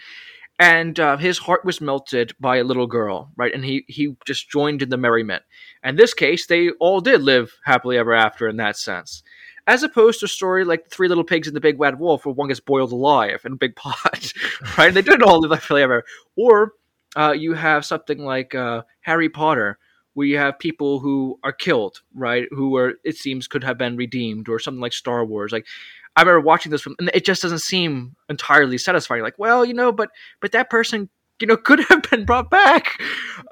and 0.58 0.98
uh, 0.98 1.16
his 1.16 1.38
heart 1.38 1.64
was 1.64 1.80
melted 1.80 2.32
by 2.40 2.56
a 2.56 2.64
little 2.64 2.86
girl, 2.86 3.30
right? 3.36 3.54
And 3.54 3.64
he 3.64 3.84
he 3.86 4.16
just 4.26 4.50
joined 4.50 4.82
in 4.82 4.88
the 4.88 4.96
merriment. 4.96 5.42
And 5.82 5.94
in 5.94 5.96
this 5.96 6.14
case, 6.14 6.46
they 6.46 6.70
all 6.80 7.00
did 7.00 7.22
live 7.22 7.54
happily 7.64 7.96
ever 7.96 8.12
after 8.12 8.48
in 8.48 8.56
that 8.56 8.76
sense, 8.76 9.22
as 9.66 9.84
opposed 9.84 10.20
to 10.20 10.26
a 10.26 10.28
story 10.28 10.64
like 10.64 10.84
the 10.84 10.90
Three 10.90 11.08
Little 11.08 11.24
Pigs 11.24 11.46
and 11.46 11.54
the 11.54 11.60
Big 11.60 11.78
Bad 11.78 12.00
Wolf, 12.00 12.26
where 12.26 12.34
one 12.34 12.48
gets 12.48 12.60
boiled 12.60 12.92
alive 12.92 13.42
in 13.44 13.52
a 13.52 13.56
big 13.56 13.76
pot, 13.76 14.32
right? 14.76 14.88
And 14.88 14.96
they 14.96 15.02
didn't 15.02 15.22
all 15.22 15.40
live 15.40 15.52
happily 15.52 15.82
ever. 15.82 16.04
Or 16.36 16.72
uh, 17.16 17.32
you 17.32 17.54
have 17.54 17.86
something 17.86 18.18
like 18.18 18.54
uh, 18.54 18.82
Harry 19.02 19.28
Potter, 19.28 19.78
where 20.14 20.26
you 20.26 20.38
have 20.38 20.58
people 20.58 20.98
who 20.98 21.38
are 21.44 21.52
killed, 21.52 22.00
right? 22.14 22.48
Who 22.50 22.76
are 22.76 22.94
it 23.04 23.16
seems 23.16 23.46
could 23.46 23.64
have 23.64 23.78
been 23.78 23.96
redeemed, 23.96 24.48
or 24.48 24.58
something 24.58 24.80
like 24.80 24.92
Star 24.92 25.24
Wars, 25.24 25.52
like 25.52 25.66
I 26.18 26.22
remember 26.22 26.40
watching 26.40 26.72
this 26.72 26.82
film, 26.82 26.96
and 26.98 27.10
it 27.14 27.24
just 27.24 27.42
doesn't 27.42 27.60
seem 27.60 28.16
entirely 28.28 28.76
satisfying. 28.76 29.22
Like, 29.22 29.38
well, 29.38 29.64
you 29.64 29.72
know, 29.72 29.92
but 29.92 30.10
but 30.40 30.50
that 30.50 30.68
person, 30.68 31.08
you 31.40 31.46
know, 31.46 31.56
could 31.64 31.78
have 31.84 32.02
been 32.10 32.24
brought 32.24 32.50
back. 32.50 33.00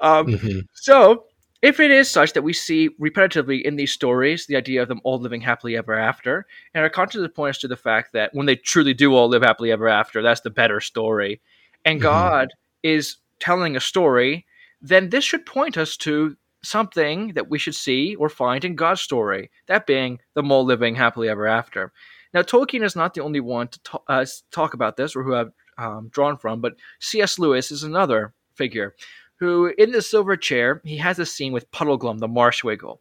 Um, 0.01 0.27
mm-hmm. 0.27 0.59
So, 0.73 1.23
if 1.61 1.79
it 1.79 1.91
is 1.91 2.09
such 2.09 2.33
that 2.33 2.41
we 2.41 2.51
see 2.51 2.89
repetitively 3.01 3.61
in 3.61 3.77
these 3.77 3.93
stories 3.93 4.47
the 4.47 4.57
idea 4.57 4.81
of 4.81 4.89
them 4.89 4.99
all 5.05 5.17
living 5.17 5.39
happily 5.39 5.77
ever 5.77 5.97
after, 5.97 6.45
and 6.73 6.83
our 6.83 6.89
conscience 6.89 7.25
points 7.33 7.59
to 7.59 7.69
the 7.69 7.77
fact 7.77 8.11
that 8.11 8.33
when 8.33 8.47
they 8.47 8.57
truly 8.57 8.93
do 8.93 9.15
all 9.15 9.29
live 9.29 9.43
happily 9.43 9.71
ever 9.71 9.87
after, 9.87 10.21
that's 10.21 10.41
the 10.41 10.49
better 10.49 10.81
story, 10.81 11.39
and 11.85 12.01
mm-hmm. 12.01 12.09
God 12.09 12.49
is 12.83 13.15
telling 13.39 13.77
a 13.77 13.79
story, 13.79 14.45
then 14.81 15.09
this 15.09 15.23
should 15.23 15.45
point 15.45 15.77
us 15.77 15.95
to 15.95 16.35
something 16.63 17.33
that 17.33 17.49
we 17.49 17.59
should 17.59 17.75
see 17.75 18.15
or 18.15 18.29
find 18.29 18.65
in 18.65 18.75
God's 18.75 19.01
story, 19.01 19.51
that 19.67 19.87
being 19.87 20.19
the 20.33 20.43
all 20.43 20.65
living 20.65 20.95
happily 20.95 21.29
ever 21.29 21.47
after. 21.47 21.91
Now, 22.33 22.41
Tolkien 22.41 22.83
is 22.83 22.95
not 22.95 23.13
the 23.13 23.21
only 23.21 23.39
one 23.39 23.67
to 23.69 23.79
talk, 23.83 24.03
uh, 24.07 24.25
talk 24.51 24.73
about 24.73 24.97
this 24.97 25.15
or 25.15 25.23
who 25.23 25.35
I've 25.35 25.51
um, 25.77 26.09
drawn 26.09 26.37
from, 26.37 26.61
but 26.61 26.75
C.S. 26.99 27.39
Lewis 27.39 27.71
is 27.71 27.83
another 27.83 28.33
figure 28.55 28.95
who, 29.37 29.71
in 29.77 29.91
the 29.91 30.01
Silver 30.01 30.35
Chair, 30.35 30.81
he 30.83 30.97
has 30.97 31.19
a 31.19 31.25
scene 31.25 31.53
with 31.53 31.71
Puddleglum, 31.71 32.19
the 32.19 32.27
Marshwiggle, 32.27 32.97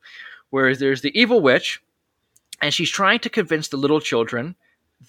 where 0.50 0.74
there's 0.76 1.00
the 1.00 1.18
evil 1.18 1.40
witch, 1.40 1.82
and 2.61 2.72
she's 2.72 2.90
trying 2.90 3.18
to 3.20 3.30
convince 3.30 3.68
the 3.68 3.76
little 3.76 4.00
children 4.00 4.54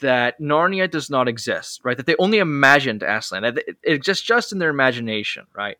that 0.02 0.40
Narnia 0.40 0.90
does 0.90 1.10
not 1.10 1.28
exist, 1.28 1.82
right? 1.84 1.96
That 1.96 2.06
they 2.06 2.16
only 2.20 2.40
imagined 2.40 3.04
Aslan, 3.04 3.44
that 3.44 3.58
it 3.58 3.78
exists 3.84 4.26
just 4.26 4.52
in 4.52 4.60
their 4.60 4.70
imagination, 4.70 5.46
right? 5.54 5.78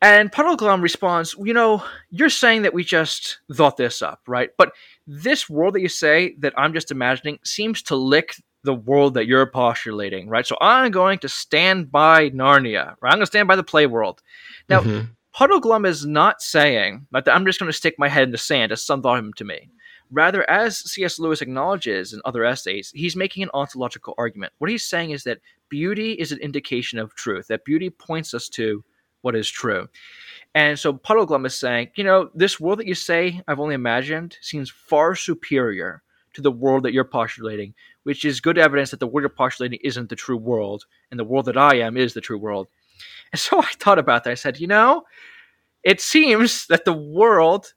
And 0.00 0.30
Puddleglum 0.30 0.80
responds, 0.80 1.34
You 1.38 1.54
know, 1.54 1.82
you're 2.10 2.30
saying 2.30 2.62
that 2.62 2.74
we 2.74 2.84
just 2.84 3.40
thought 3.52 3.76
this 3.76 4.00
up, 4.00 4.20
right? 4.26 4.50
But 4.56 4.72
this 5.06 5.50
world 5.50 5.74
that 5.74 5.80
you 5.80 5.88
say 5.88 6.34
that 6.38 6.54
I'm 6.56 6.72
just 6.72 6.90
imagining 6.90 7.38
seems 7.44 7.82
to 7.84 7.96
lick 7.96 8.36
the 8.64 8.74
world 8.74 9.14
that 9.14 9.26
you're 9.26 9.46
postulating, 9.46 10.28
right? 10.28 10.46
So 10.46 10.56
I'm 10.60 10.90
going 10.90 11.18
to 11.20 11.28
stand 11.28 11.90
by 11.90 12.30
Narnia, 12.30 12.94
right? 13.00 13.12
I'm 13.12 13.18
going 13.18 13.20
to 13.20 13.26
stand 13.26 13.48
by 13.48 13.56
the 13.56 13.62
play 13.62 13.86
world. 13.86 14.22
Now, 14.68 14.80
mm-hmm. 14.80 15.06
Puddleglum 15.34 15.86
is 15.86 16.04
not 16.04 16.42
saying 16.42 17.06
that 17.12 17.28
I'm 17.28 17.46
just 17.46 17.60
going 17.60 17.70
to 17.70 17.76
stick 17.76 17.94
my 17.98 18.08
head 18.08 18.24
in 18.24 18.32
the 18.32 18.38
sand, 18.38 18.72
as 18.72 18.82
some 18.82 19.02
thought 19.02 19.18
him 19.18 19.32
to 19.34 19.44
me. 19.44 19.70
Rather, 20.10 20.48
as 20.50 20.78
C.S. 20.90 21.18
Lewis 21.18 21.42
acknowledges 21.42 22.12
in 22.12 22.20
other 22.24 22.44
essays, 22.44 22.90
he's 22.94 23.14
making 23.14 23.42
an 23.42 23.50
ontological 23.52 24.14
argument. 24.16 24.52
What 24.58 24.70
he's 24.70 24.88
saying 24.88 25.10
is 25.10 25.24
that 25.24 25.38
beauty 25.68 26.12
is 26.12 26.32
an 26.32 26.40
indication 26.40 26.98
of 26.98 27.14
truth, 27.14 27.48
that 27.48 27.64
beauty 27.64 27.90
points 27.90 28.32
us 28.32 28.48
to 28.50 28.82
what 29.22 29.36
is 29.36 29.48
true. 29.48 29.88
And 30.54 30.78
so 30.78 30.92
Puddleglum 30.92 31.46
is 31.46 31.54
saying, 31.54 31.90
you 31.94 32.04
know, 32.04 32.30
this 32.34 32.58
world 32.58 32.78
that 32.78 32.86
you 32.86 32.94
say 32.94 33.42
I've 33.46 33.60
only 33.60 33.74
imagined 33.74 34.36
seems 34.40 34.70
far 34.70 35.14
superior 35.14 36.02
to 36.34 36.42
the 36.42 36.52
world 36.52 36.84
that 36.84 36.92
you're 36.92 37.04
postulating, 37.04 37.74
which 38.04 38.24
is 38.24 38.40
good 38.40 38.58
evidence 38.58 38.90
that 38.90 39.00
the 39.00 39.06
world 39.06 39.22
you're 39.22 39.28
postulating 39.28 39.78
isn't 39.82 40.08
the 40.08 40.16
true 40.16 40.36
world, 40.36 40.86
and 41.10 41.18
the 41.18 41.24
world 41.24 41.46
that 41.46 41.56
I 41.56 41.76
am 41.76 41.96
is 41.96 42.14
the 42.14 42.20
true 42.20 42.38
world. 42.38 42.68
And 43.32 43.40
so 43.40 43.60
I 43.60 43.70
thought 43.74 43.98
about 43.98 44.24
that. 44.24 44.30
I 44.30 44.34
said, 44.34 44.58
you 44.60 44.66
know, 44.66 45.04
it 45.82 46.00
seems 46.00 46.66
that 46.68 46.84
the 46.84 46.92
world, 46.92 47.74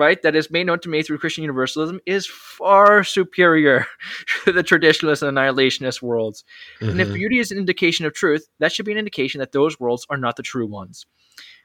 right, 0.00 0.20
that 0.22 0.34
is 0.34 0.50
made 0.50 0.66
known 0.66 0.80
to 0.80 0.88
me 0.88 1.02
through 1.02 1.18
Christian 1.18 1.44
universalism 1.44 2.00
is 2.06 2.26
far 2.26 3.04
superior 3.04 3.86
to 4.44 4.52
the 4.52 4.64
traditionalist 4.64 5.22
and 5.22 5.36
annihilationist 5.36 6.00
worlds. 6.00 6.42
Mm-hmm. 6.80 6.90
And 6.90 7.00
if 7.00 7.08
mm-hmm. 7.08 7.14
beauty 7.14 7.38
is 7.38 7.52
an 7.52 7.58
indication 7.58 8.06
of 8.06 8.14
truth, 8.14 8.48
that 8.58 8.72
should 8.72 8.86
be 8.86 8.92
an 8.92 8.98
indication 8.98 9.38
that 9.40 9.52
those 9.52 9.78
worlds 9.78 10.06
are 10.08 10.16
not 10.16 10.36
the 10.36 10.42
true 10.42 10.66
ones. 10.66 11.04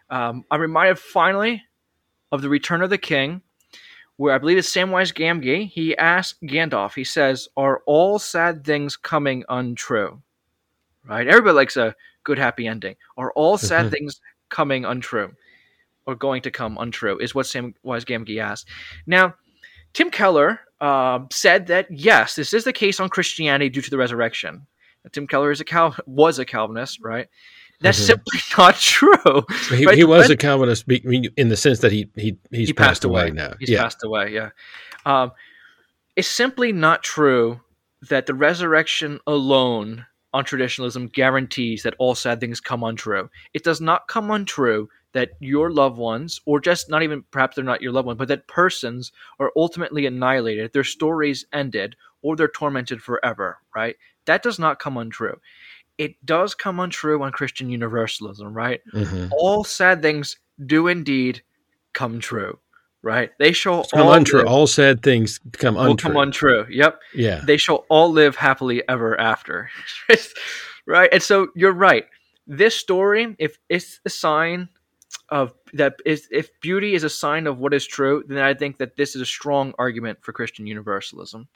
Um, 0.09 0.43
I'm 0.51 0.59
reminded 0.61 0.99
finally 0.99 1.63
of 2.31 2.41
the 2.41 2.49
Return 2.49 2.81
of 2.81 2.89
the 2.89 2.97
King, 2.97 3.41
where 4.17 4.35
I 4.35 4.37
believe 4.37 4.57
it's 4.57 4.71
Samwise 4.71 5.13
Gamgee. 5.13 5.69
He 5.69 5.97
asks 5.97 6.37
Gandalf, 6.43 6.93
he 6.93 7.05
says, 7.05 7.47
Are 7.55 7.81
all 7.85 8.19
sad 8.19 8.65
things 8.65 8.97
coming 8.97 9.45
untrue? 9.47 10.21
Right? 11.07 11.25
Everybody 11.25 11.55
likes 11.55 11.77
a 11.77 11.95
good, 12.25 12.37
happy 12.37 12.67
ending. 12.67 12.97
Are 13.17 13.31
all 13.31 13.57
sad 13.57 13.91
things 13.91 14.19
coming 14.49 14.83
untrue? 14.83 15.31
Or 16.07 16.15
going 16.15 16.41
to 16.43 16.51
come 16.51 16.77
untrue? 16.77 17.17
Is 17.19 17.33
what 17.33 17.45
Samwise 17.47 17.73
Gamgee 17.83 18.41
asked. 18.41 18.67
Now, 19.07 19.35
Tim 19.93 20.11
Keller 20.11 20.59
uh, 20.81 21.19
said 21.31 21.67
that 21.67 21.87
yes, 21.89 22.35
this 22.35 22.53
is 22.53 22.63
the 22.63 22.73
case 22.73 22.99
on 22.99 23.09
Christianity 23.09 23.69
due 23.69 23.81
to 23.81 23.89
the 23.89 23.97
resurrection. 23.97 24.67
Now, 25.03 25.09
Tim 25.11 25.25
Keller 25.27 25.51
is 25.51 25.61
a 25.61 25.65
Cal- 25.65 25.95
was 26.05 26.37
a 26.37 26.45
Calvinist, 26.45 26.99
right? 27.01 27.27
That's 27.81 27.97
mm-hmm. 27.97 28.05
simply 28.05 28.39
not 28.57 28.75
true. 28.75 29.45
He, 29.77 29.85
right? 29.85 29.97
he 29.97 30.03
was 30.03 30.29
a 30.29 30.37
Calvinist 30.37 30.85
in 30.89 31.49
the 31.49 31.57
sense 31.57 31.79
that 31.79 31.91
he 31.91 32.09
he 32.15 32.37
he's 32.51 32.69
he 32.69 32.73
passed, 32.73 32.87
passed 32.87 33.03
away. 33.05 33.23
away. 33.23 33.31
now. 33.31 33.53
He's 33.59 33.69
yeah. 33.69 33.81
passed 33.81 34.03
away. 34.03 34.33
Yeah, 34.33 34.49
um, 35.05 35.31
it's 36.15 36.27
simply 36.27 36.71
not 36.71 37.03
true 37.03 37.61
that 38.09 38.25
the 38.25 38.33
resurrection 38.33 39.19
alone 39.27 40.05
on 40.33 40.43
traditionalism 40.43 41.07
guarantees 41.07 41.83
that 41.83 41.95
all 41.97 42.15
sad 42.15 42.39
things 42.39 42.59
come 42.59 42.83
untrue. 42.83 43.29
It 43.53 43.63
does 43.63 43.79
not 43.79 44.07
come 44.07 44.31
untrue 44.31 44.89
that 45.15 45.31
your 45.39 45.71
loved 45.71 45.97
ones, 45.97 46.39
or 46.45 46.59
just 46.59 46.89
not 46.89 47.01
even 47.01 47.23
perhaps 47.31 47.55
they're 47.55 47.65
not 47.65 47.81
your 47.81 47.91
loved 47.91 48.05
ones, 48.05 48.19
but 48.19 48.27
that 48.27 48.47
persons 48.47 49.11
are 49.39 49.51
ultimately 49.55 50.05
annihilated, 50.05 50.71
their 50.73 50.83
stories 50.83 51.45
ended, 51.51 51.95
or 52.21 52.35
they're 52.35 52.47
tormented 52.47 53.01
forever. 53.01 53.57
Right? 53.75 53.95
That 54.25 54.43
does 54.43 54.59
not 54.59 54.77
come 54.79 54.97
untrue 54.97 55.39
it 55.97 56.13
does 56.25 56.53
come 56.53 56.77
untrue 56.81 57.23
on 57.23 57.31
Christian 57.31 57.69
universalism, 57.69 58.53
right? 58.53 58.81
Mhm. 58.93 59.29
All 59.31 59.63
sad 59.63 60.01
things 60.01 60.37
do 60.65 60.87
indeed 60.89 61.41
come 61.93 62.19
true, 62.19 62.59
right? 63.01 63.31
They 63.39 63.53
shall 63.53 63.75
all 63.75 63.85
Come 63.85 64.01
all 64.07 64.13
untrue. 64.13 64.39
live- 64.39 64.47
All 64.49 64.67
sad 64.67 65.01
things 65.01 65.39
will 65.63 65.79
untrue. 65.79 65.95
come 65.95 66.17
untrue. 66.17 66.65
Yep. 66.69 66.99
yeah. 67.13 67.41
They 67.45 67.55
shall 67.55 67.85
all 67.87 68.11
live 68.11 68.35
happily 68.35 68.83
ever 68.89 69.17
after. 69.17 69.69
right? 70.85 71.07
And 71.13 71.23
so 71.23 71.47
you're 71.55 71.71
right. 71.71 72.05
This 72.45 72.75
story, 72.75 73.33
if 73.39 73.57
it's 73.69 74.01
a 74.05 74.09
sign 74.09 74.67
of 75.29 75.53
that 75.73 75.95
is 76.05 76.27
if 76.31 76.49
beauty 76.61 76.93
is 76.93 77.03
a 77.03 77.09
sign 77.09 77.47
of 77.47 77.57
what 77.57 77.73
is 77.73 77.85
true, 77.85 78.23
then 78.27 78.37
I 78.37 78.53
think 78.53 78.77
that 78.77 78.95
this 78.95 79.15
is 79.15 79.21
a 79.21 79.25
strong 79.25 79.73
argument 79.77 80.19
for 80.21 80.33
Christian 80.33 80.67
universalism. 80.67 81.47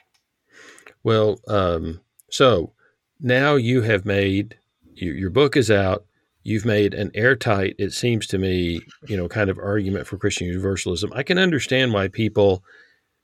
Well, 1.02 1.40
um, 1.48 2.00
so 2.30 2.72
now 3.20 3.54
you 3.56 3.82
have 3.82 4.04
made 4.04 4.58
your, 4.94 5.14
your 5.14 5.30
book 5.30 5.56
is 5.56 5.70
out. 5.70 6.04
You've 6.42 6.64
made 6.64 6.94
an 6.94 7.10
airtight, 7.14 7.76
it 7.78 7.92
seems 7.92 8.26
to 8.28 8.38
me, 8.38 8.80
you 9.06 9.16
know, 9.16 9.28
kind 9.28 9.50
of 9.50 9.58
argument 9.58 10.06
for 10.06 10.16
Christian 10.16 10.46
universalism. 10.46 11.12
I 11.14 11.22
can 11.22 11.38
understand 11.38 11.92
why 11.92 12.08
people, 12.08 12.64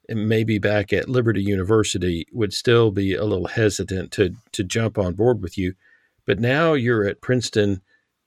maybe 0.09 0.59
back 0.59 0.93
at 0.93 1.09
Liberty 1.09 1.43
University, 1.43 2.27
would 2.33 2.53
still 2.53 2.91
be 2.91 3.15
a 3.15 3.25
little 3.25 3.49
hesitant 3.49 4.13
to 4.13 4.35
to 4.53 4.63
jump 4.63 4.99
on 4.99 5.15
board 5.15 5.43
with 5.43 5.57
you. 5.57 5.75
But 6.27 6.41
now 6.41 6.75
you're 6.75 7.07
at 7.07 7.23
Princeton 7.23 7.81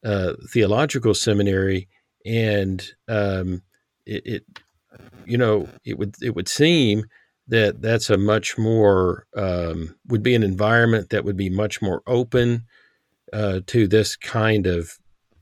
uh, 0.03 0.33
Theological 0.49 1.13
Seminary, 1.13 1.87
and 2.29 2.91
um, 3.07 3.63
it, 4.05 4.25
it, 4.25 4.43
you 5.25 5.37
know, 5.37 5.67
it 5.83 5.97
would 5.97 6.15
it 6.21 6.35
would 6.35 6.47
seem 6.47 7.05
that 7.47 7.81
that's 7.81 8.11
a 8.11 8.17
much 8.17 8.57
more 8.57 9.25
um, 9.35 9.95
would 10.07 10.21
be 10.21 10.35
an 10.35 10.43
environment 10.43 11.09
that 11.09 11.25
would 11.25 11.37
be 11.37 11.49
much 11.49 11.81
more 11.81 12.03
open 12.05 12.65
uh, 13.33 13.61
to 13.65 13.87
this 13.87 14.15
kind 14.15 14.67
of 14.67 14.99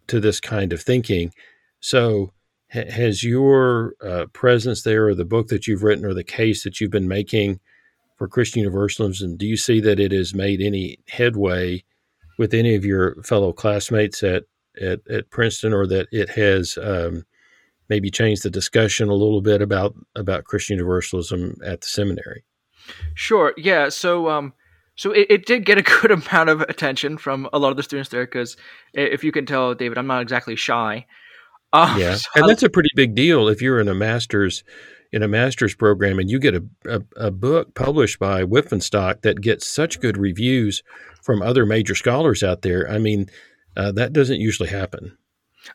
to 0.07 0.22
this 0.22 0.39
kind 0.39 0.72
of 0.72 0.81
thinking. 0.81 1.34
So, 1.81 2.31
ha- 2.72 2.89
has 2.89 3.22
your 3.23 3.93
uh, 4.01 4.27
presence 4.31 4.84
there, 4.84 5.07
or 5.07 5.15
the 5.15 5.26
book 5.26 5.47
that 5.49 5.68
you've 5.68 5.84
written, 5.84 6.05
or 6.05 6.14
the 6.14 6.23
case 6.23 6.64
that 6.64 6.80
you've 6.80 6.91
been 6.91 7.09
making 7.09 7.59
for 8.15 8.30
Christian 8.30 8.64
Universalism, 8.64 9.38
do 9.38 9.45
you 9.45 9.57
see 9.57 9.80
that 9.81 9.99
it 9.99 10.11
has 10.11 10.34
made 10.34 10.61
any 10.61 10.99
headway 11.07 11.84
with 12.38 12.53
any 12.53 12.76
of 12.76 12.85
your 12.85 13.22
fellow 13.23 13.51
classmates 13.51 14.23
at 14.23 14.43
at, 14.82 14.99
at 15.10 15.30
Princeton, 15.30 15.74
or 15.74 15.88
that 15.88 16.08
it 16.12 16.30
has 16.30 16.78
um, 16.82 17.26
maybe 17.90 18.10
changed 18.10 18.44
the 18.44 18.49
discussion 18.49 19.10
a 19.10 19.14
little 19.14 19.41
bit 19.41 19.62
about 19.62 19.95
about 20.16 20.45
Christian 20.45 20.78
Universalism 20.78 21.56
at 21.66 21.82
the 21.82 21.88
seminary? 21.88 22.44
Sure. 23.14 23.54
Yeah. 23.58 23.90
So, 23.90 24.30
um, 24.30 24.54
so 24.95 25.12
it, 25.12 25.28
it 25.30 25.45
did 25.45 25.66
get 25.66 25.78
a 25.78 25.82
good 26.02 26.12
amount 26.12 26.49
of 26.49 26.62
attention 26.62 27.18
from 27.18 27.49
a 27.54 27.60
lot 27.60 27.72
of 27.72 27.78
the 27.78 27.84
students 27.84 28.10
there 28.10 28.26
because 28.26 28.58
if 28.94 29.24
you 29.24 29.32
can 29.32 29.45
tell, 29.45 29.74
David, 29.74 29.98
I'm 29.98 30.08
not 30.08 30.22
exactly 30.22 30.56
shy. 30.56 31.06
Um, 31.74 31.99
Yeah, 31.99 32.16
so 32.16 32.30
and 32.36 32.48
that's 32.48 32.64
a 32.64 32.70
pretty 32.70 32.91
big 32.95 33.14
deal 33.14 33.49
if 33.49 33.62
you're 33.62 33.82
in 33.82 33.90
a 33.90 33.94
master's 33.94 34.64
in 35.12 35.22
a 35.22 35.28
master's 35.28 35.76
program 35.76 36.18
and 36.18 36.30
you 36.30 36.40
get 36.40 36.56
a, 36.56 36.64
a, 36.86 37.02
a 37.18 37.30
book 37.30 37.76
published 37.76 38.20
by 38.20 38.44
Wipf 38.44 38.72
and 38.72 38.82
Stock 38.82 39.22
that 39.24 39.41
gets 39.41 39.68
such 39.68 39.99
good 39.99 40.18
reviews 40.18 40.82
from 41.22 41.41
other 41.41 41.66
major 41.66 41.94
scholars 41.94 42.41
out 42.41 42.62
there. 42.62 42.90
I 42.90 42.99
mean, 42.99 43.30
uh, 43.78 43.91
that 43.94 44.12
doesn't 44.12 44.41
usually 44.41 44.70
happen. 44.70 45.18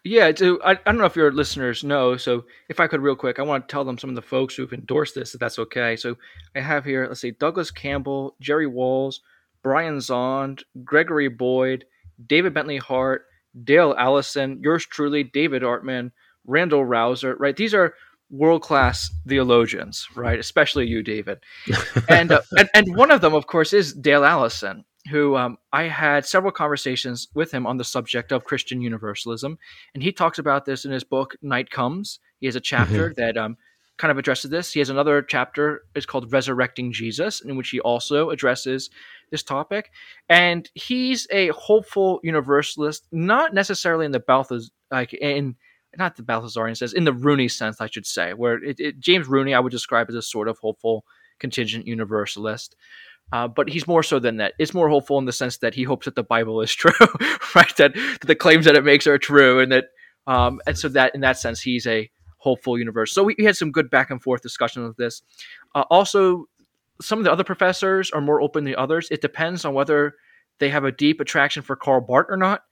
Yeah, 0.04 0.32
so 0.34 0.60
I, 0.62 0.72
I 0.72 0.78
don't 0.86 0.98
know 0.98 1.04
if 1.04 1.16
your 1.16 1.32
listeners 1.32 1.84
know. 1.84 2.16
So 2.16 2.44
if 2.68 2.80
I 2.80 2.86
could, 2.86 3.00
real 3.00 3.16
quick, 3.16 3.38
I 3.38 3.42
want 3.42 3.68
to 3.68 3.72
tell 3.72 3.84
them 3.84 3.98
some 3.98 4.10
of 4.10 4.16
the 4.16 4.22
folks 4.22 4.54
who've 4.54 4.72
endorsed 4.72 5.14
this, 5.14 5.34
if 5.34 5.40
that's 5.40 5.58
okay. 5.58 5.96
So 5.96 6.16
I 6.56 6.60
have 6.60 6.84
here, 6.84 7.06
let's 7.06 7.20
see, 7.20 7.30
Douglas 7.32 7.70
Campbell, 7.70 8.36
Jerry 8.40 8.66
Walls, 8.66 9.20
Brian 9.62 9.98
Zahnd, 9.98 10.62
Gregory 10.82 11.28
Boyd, 11.28 11.84
David 12.26 12.54
Bentley 12.54 12.78
Hart, 12.78 13.26
Dale 13.64 13.94
Allison, 13.98 14.60
yours 14.62 14.86
truly, 14.86 15.24
David 15.24 15.62
Artman, 15.62 16.10
Randal 16.46 16.84
Rauser, 16.84 17.36
right? 17.36 17.56
These 17.56 17.74
are 17.74 17.94
world 18.30 18.62
class 18.62 19.12
theologians, 19.28 20.08
right? 20.14 20.38
Especially 20.38 20.86
you, 20.86 21.02
David. 21.02 21.38
And, 22.08 22.32
uh, 22.32 22.40
and 22.58 22.68
and 22.74 22.96
one 22.96 23.10
of 23.10 23.20
them, 23.20 23.34
of 23.34 23.46
course, 23.46 23.72
is 23.72 23.92
Dale 23.92 24.24
Allison, 24.24 24.84
who 25.10 25.36
um, 25.36 25.58
I 25.72 25.84
had 25.84 26.26
several 26.26 26.52
conversations 26.52 27.28
with 27.34 27.52
him 27.52 27.66
on 27.66 27.76
the 27.76 27.84
subject 27.84 28.32
of 28.32 28.44
Christian 28.44 28.80
universalism, 28.80 29.58
and 29.94 30.02
he 30.02 30.12
talks 30.12 30.38
about 30.38 30.64
this 30.64 30.84
in 30.84 30.92
his 30.92 31.04
book 31.04 31.36
Night 31.42 31.70
Comes. 31.70 32.18
He 32.38 32.46
has 32.46 32.56
a 32.56 32.60
chapter 32.60 33.12
that 33.16 33.36
um, 33.36 33.56
kind 33.98 34.10
of 34.10 34.18
addresses 34.18 34.50
this. 34.50 34.72
He 34.72 34.80
has 34.80 34.90
another 34.90 35.22
chapter. 35.22 35.82
It's 35.94 36.06
called 36.06 36.32
Resurrecting 36.32 36.92
Jesus, 36.92 37.40
in 37.40 37.56
which 37.56 37.70
he 37.70 37.80
also 37.80 38.30
addresses 38.30 38.90
this 39.30 39.42
topic. 39.42 39.90
And 40.28 40.68
he's 40.74 41.26
a 41.30 41.48
hopeful 41.48 42.20
universalist, 42.22 43.06
not 43.12 43.54
necessarily 43.54 44.06
in 44.06 44.12
the 44.12 44.20
Balthas 44.20 44.70
like 44.90 45.14
in 45.14 45.56
not 45.98 46.16
the 46.16 46.22
Balthasarian 46.22 46.76
sense, 46.76 46.92
in 46.92 47.04
the 47.04 47.12
Rooney 47.12 47.48
sense, 47.48 47.80
I 47.80 47.86
should 47.86 48.06
say, 48.06 48.32
where 48.32 48.62
it, 48.62 48.80
it, 48.80 49.00
James 49.00 49.28
Rooney 49.28 49.54
I 49.54 49.60
would 49.60 49.72
describe 49.72 50.08
as 50.08 50.14
a 50.14 50.22
sort 50.22 50.48
of 50.48 50.58
hopeful 50.58 51.04
contingent 51.38 51.86
universalist. 51.86 52.76
Uh, 53.30 53.48
but 53.48 53.68
he's 53.68 53.86
more 53.86 54.02
so 54.02 54.18
than 54.18 54.36
that. 54.36 54.52
It's 54.58 54.74
more 54.74 54.88
hopeful 54.88 55.18
in 55.18 55.24
the 55.24 55.32
sense 55.32 55.58
that 55.58 55.74
he 55.74 55.84
hopes 55.84 56.04
that 56.04 56.14
the 56.14 56.22
Bible 56.22 56.60
is 56.60 56.72
true, 56.74 56.92
right? 57.54 57.76
That, 57.76 57.94
that 57.94 58.26
the 58.26 58.34
claims 58.34 58.64
that 58.66 58.76
it 58.76 58.84
makes 58.84 59.06
are 59.06 59.18
true, 59.18 59.60
and 59.60 59.72
that, 59.72 59.86
um, 60.26 60.60
and 60.66 60.76
so 60.76 60.88
that 60.88 61.14
in 61.14 61.22
that 61.22 61.38
sense, 61.38 61.60
he's 61.60 61.86
a 61.86 62.10
hopeful 62.38 62.78
universe. 62.78 63.12
So 63.12 63.22
we, 63.22 63.34
we 63.38 63.44
had 63.44 63.56
some 63.56 63.70
good 63.70 63.88
back 63.88 64.10
and 64.10 64.20
forth 64.20 64.42
discussion 64.42 64.84
of 64.84 64.96
this. 64.96 65.22
Uh, 65.74 65.84
also, 65.90 66.46
some 67.00 67.18
of 67.18 67.24
the 67.24 67.32
other 67.32 67.44
professors 67.44 68.10
are 68.10 68.20
more 68.20 68.40
open 68.40 68.64
than 68.64 68.74
others. 68.76 69.08
It 69.10 69.20
depends 69.20 69.64
on 69.64 69.74
whether 69.74 70.14
they 70.58 70.68
have 70.68 70.84
a 70.84 70.92
deep 70.92 71.20
attraction 71.20 71.62
for 71.62 71.76
Karl 71.76 72.00
Barth 72.00 72.26
or 72.28 72.36
not. 72.36 72.62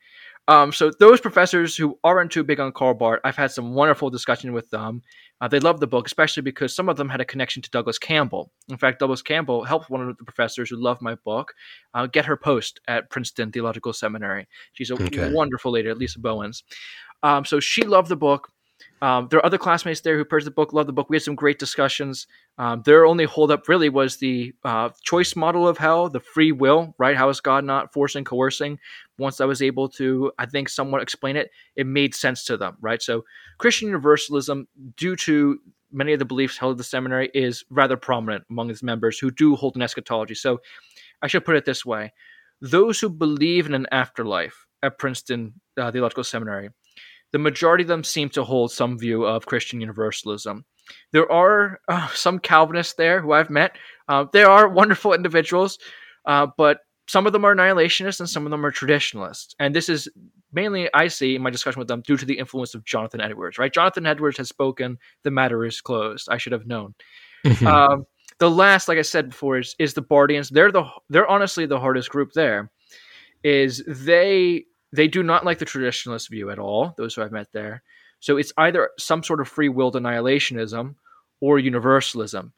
Um, 0.48 0.72
so 0.72 0.90
those 0.98 1.20
professors 1.20 1.76
who 1.76 1.98
aren't 2.02 2.32
too 2.32 2.42
big 2.42 2.60
on 2.60 2.72
Karl 2.72 2.94
Barth, 2.94 3.20
I've 3.24 3.36
had 3.36 3.52
some 3.52 3.72
wonderful 3.72 4.10
discussion 4.10 4.52
with 4.52 4.70
them. 4.70 5.02
Uh, 5.40 5.48
they 5.48 5.58
loved 5.60 5.80
the 5.80 5.86
book, 5.86 6.06
especially 6.06 6.42
because 6.42 6.74
some 6.74 6.88
of 6.88 6.96
them 6.96 7.08
had 7.08 7.20
a 7.20 7.24
connection 7.24 7.62
to 7.62 7.70
Douglas 7.70 7.98
Campbell. 7.98 8.52
In 8.68 8.76
fact, 8.76 8.98
Douglas 8.98 9.22
Campbell 9.22 9.64
helped 9.64 9.88
one 9.88 10.06
of 10.06 10.16
the 10.18 10.24
professors 10.24 10.68
who 10.68 10.76
loved 10.76 11.00
my 11.00 11.14
book 11.24 11.54
uh, 11.94 12.06
get 12.06 12.26
her 12.26 12.36
post 12.36 12.80
at 12.88 13.08
Princeton 13.10 13.50
Theological 13.50 13.92
Seminary. 13.92 14.48
She's 14.72 14.90
a 14.90 14.94
Okay. 14.94 15.30
wonderful 15.32 15.72
lady, 15.72 15.92
Lisa 15.94 16.18
Bowens. 16.20 16.62
Um, 17.22 17.44
so 17.44 17.60
she 17.60 17.82
loved 17.82 18.08
the 18.08 18.16
book. 18.16 18.50
Um, 19.02 19.28
there 19.30 19.38
are 19.38 19.46
other 19.46 19.58
classmates 19.58 20.00
there 20.00 20.16
who 20.16 20.24
purchased 20.24 20.46
the 20.46 20.50
book, 20.50 20.72
loved 20.72 20.88
the 20.88 20.92
book. 20.92 21.08
We 21.08 21.16
had 21.16 21.22
some 21.22 21.34
great 21.34 21.58
discussions. 21.58 22.26
Um, 22.58 22.82
their 22.84 23.06
only 23.06 23.24
holdup 23.24 23.68
really 23.68 23.88
was 23.88 24.18
the 24.18 24.52
uh, 24.64 24.90
choice 25.02 25.34
model 25.34 25.66
of 25.66 25.78
hell, 25.78 26.08
the 26.08 26.20
free 26.20 26.52
will, 26.52 26.94
right? 26.98 27.16
How 27.16 27.28
is 27.28 27.40
God 27.40 27.64
not 27.64 27.92
forcing, 27.92 28.24
coercing? 28.24 28.78
Once 29.18 29.40
I 29.40 29.46
was 29.46 29.62
able 29.62 29.88
to, 29.90 30.32
I 30.38 30.46
think, 30.46 30.68
somewhat 30.68 31.02
explain 31.02 31.36
it, 31.36 31.50
it 31.76 31.86
made 31.86 32.14
sense 32.14 32.44
to 32.44 32.56
them, 32.56 32.76
right? 32.80 33.00
So 33.00 33.24
Christian 33.58 33.88
Universalism, 33.88 34.66
due 34.96 35.16
to 35.16 35.58
many 35.92 36.12
of 36.12 36.18
the 36.18 36.24
beliefs 36.24 36.58
held 36.58 36.72
at 36.72 36.78
the 36.78 36.84
seminary, 36.84 37.30
is 37.34 37.64
rather 37.70 37.96
prominent 37.96 38.44
among 38.50 38.70
its 38.70 38.82
members 38.82 39.18
who 39.18 39.30
do 39.30 39.56
hold 39.56 39.76
an 39.76 39.82
eschatology. 39.82 40.34
So 40.34 40.60
I 41.22 41.26
should 41.26 41.44
put 41.44 41.56
it 41.56 41.64
this 41.64 41.84
way 41.84 42.12
those 42.60 43.00
who 43.00 43.08
believe 43.08 43.66
in 43.66 43.74
an 43.74 43.86
afterlife 43.90 44.66
at 44.82 44.98
Princeton 44.98 45.54
uh, 45.78 45.90
Theological 45.90 46.24
Seminary, 46.24 46.70
the 47.32 47.38
majority 47.38 47.82
of 47.82 47.88
them 47.88 48.04
seem 48.04 48.28
to 48.30 48.44
hold 48.44 48.72
some 48.72 48.98
view 48.98 49.24
of 49.24 49.46
Christian 49.46 49.80
Universalism. 49.80 50.64
There 51.12 51.30
are 51.30 51.80
uh, 51.88 52.08
some 52.08 52.38
Calvinists 52.38 52.94
there 52.94 53.20
who 53.20 53.32
I've 53.32 53.50
met. 53.50 53.76
Uh, 54.08 54.26
they 54.32 54.42
are 54.42 54.68
wonderful 54.68 55.12
individuals, 55.12 55.78
uh, 56.26 56.48
but 56.56 56.80
some 57.06 57.26
of 57.26 57.32
them 57.32 57.44
are 57.44 57.54
annihilationists 57.54 58.20
and 58.20 58.28
some 58.28 58.46
of 58.46 58.50
them 58.50 58.64
are 58.64 58.70
traditionalists. 58.70 59.54
And 59.58 59.74
this 59.74 59.88
is 59.88 60.08
mainly, 60.52 60.88
I 60.94 61.08
see 61.08 61.36
in 61.36 61.42
my 61.42 61.50
discussion 61.50 61.78
with 61.78 61.88
them, 61.88 62.02
due 62.06 62.16
to 62.16 62.24
the 62.24 62.38
influence 62.38 62.74
of 62.74 62.84
Jonathan 62.84 63.20
Edwards, 63.20 63.58
right? 63.58 63.72
Jonathan 63.72 64.06
Edwards 64.06 64.38
has 64.38 64.48
spoken, 64.48 64.98
the 65.22 65.30
matter 65.30 65.64
is 65.64 65.80
closed. 65.80 66.28
I 66.30 66.38
should 66.38 66.52
have 66.52 66.66
known. 66.66 66.94
Um, 67.66 68.04
the 68.38 68.50
last, 68.50 68.88
like 68.88 68.98
I 68.98 69.02
said 69.02 69.30
before, 69.30 69.58
is, 69.58 69.76
is 69.78 69.94
the 69.94 70.02
Barthians. 70.02 70.50
They're 70.50 70.72
the 70.72 70.84
they're 71.10 71.28
honestly 71.28 71.66
the 71.66 71.78
hardest 71.78 72.08
group 72.08 72.32
there. 72.32 72.70
Is 73.44 73.82
they 73.86 74.64
they 74.92 75.08
do 75.08 75.22
not 75.22 75.44
like 75.44 75.58
the 75.58 75.66
traditionalist 75.66 76.30
view 76.30 76.50
at 76.50 76.58
all. 76.58 76.94
Those 76.96 77.14
who 77.14 77.22
I've 77.22 77.32
met 77.32 77.52
there, 77.52 77.82
so 78.20 78.36
it's 78.36 78.52
either 78.56 78.90
some 78.98 79.22
sort 79.22 79.40
of 79.40 79.48
free 79.48 79.68
willed 79.68 79.94
annihilationism 79.94 80.94
or 81.40 81.58
universalism. 81.58 82.52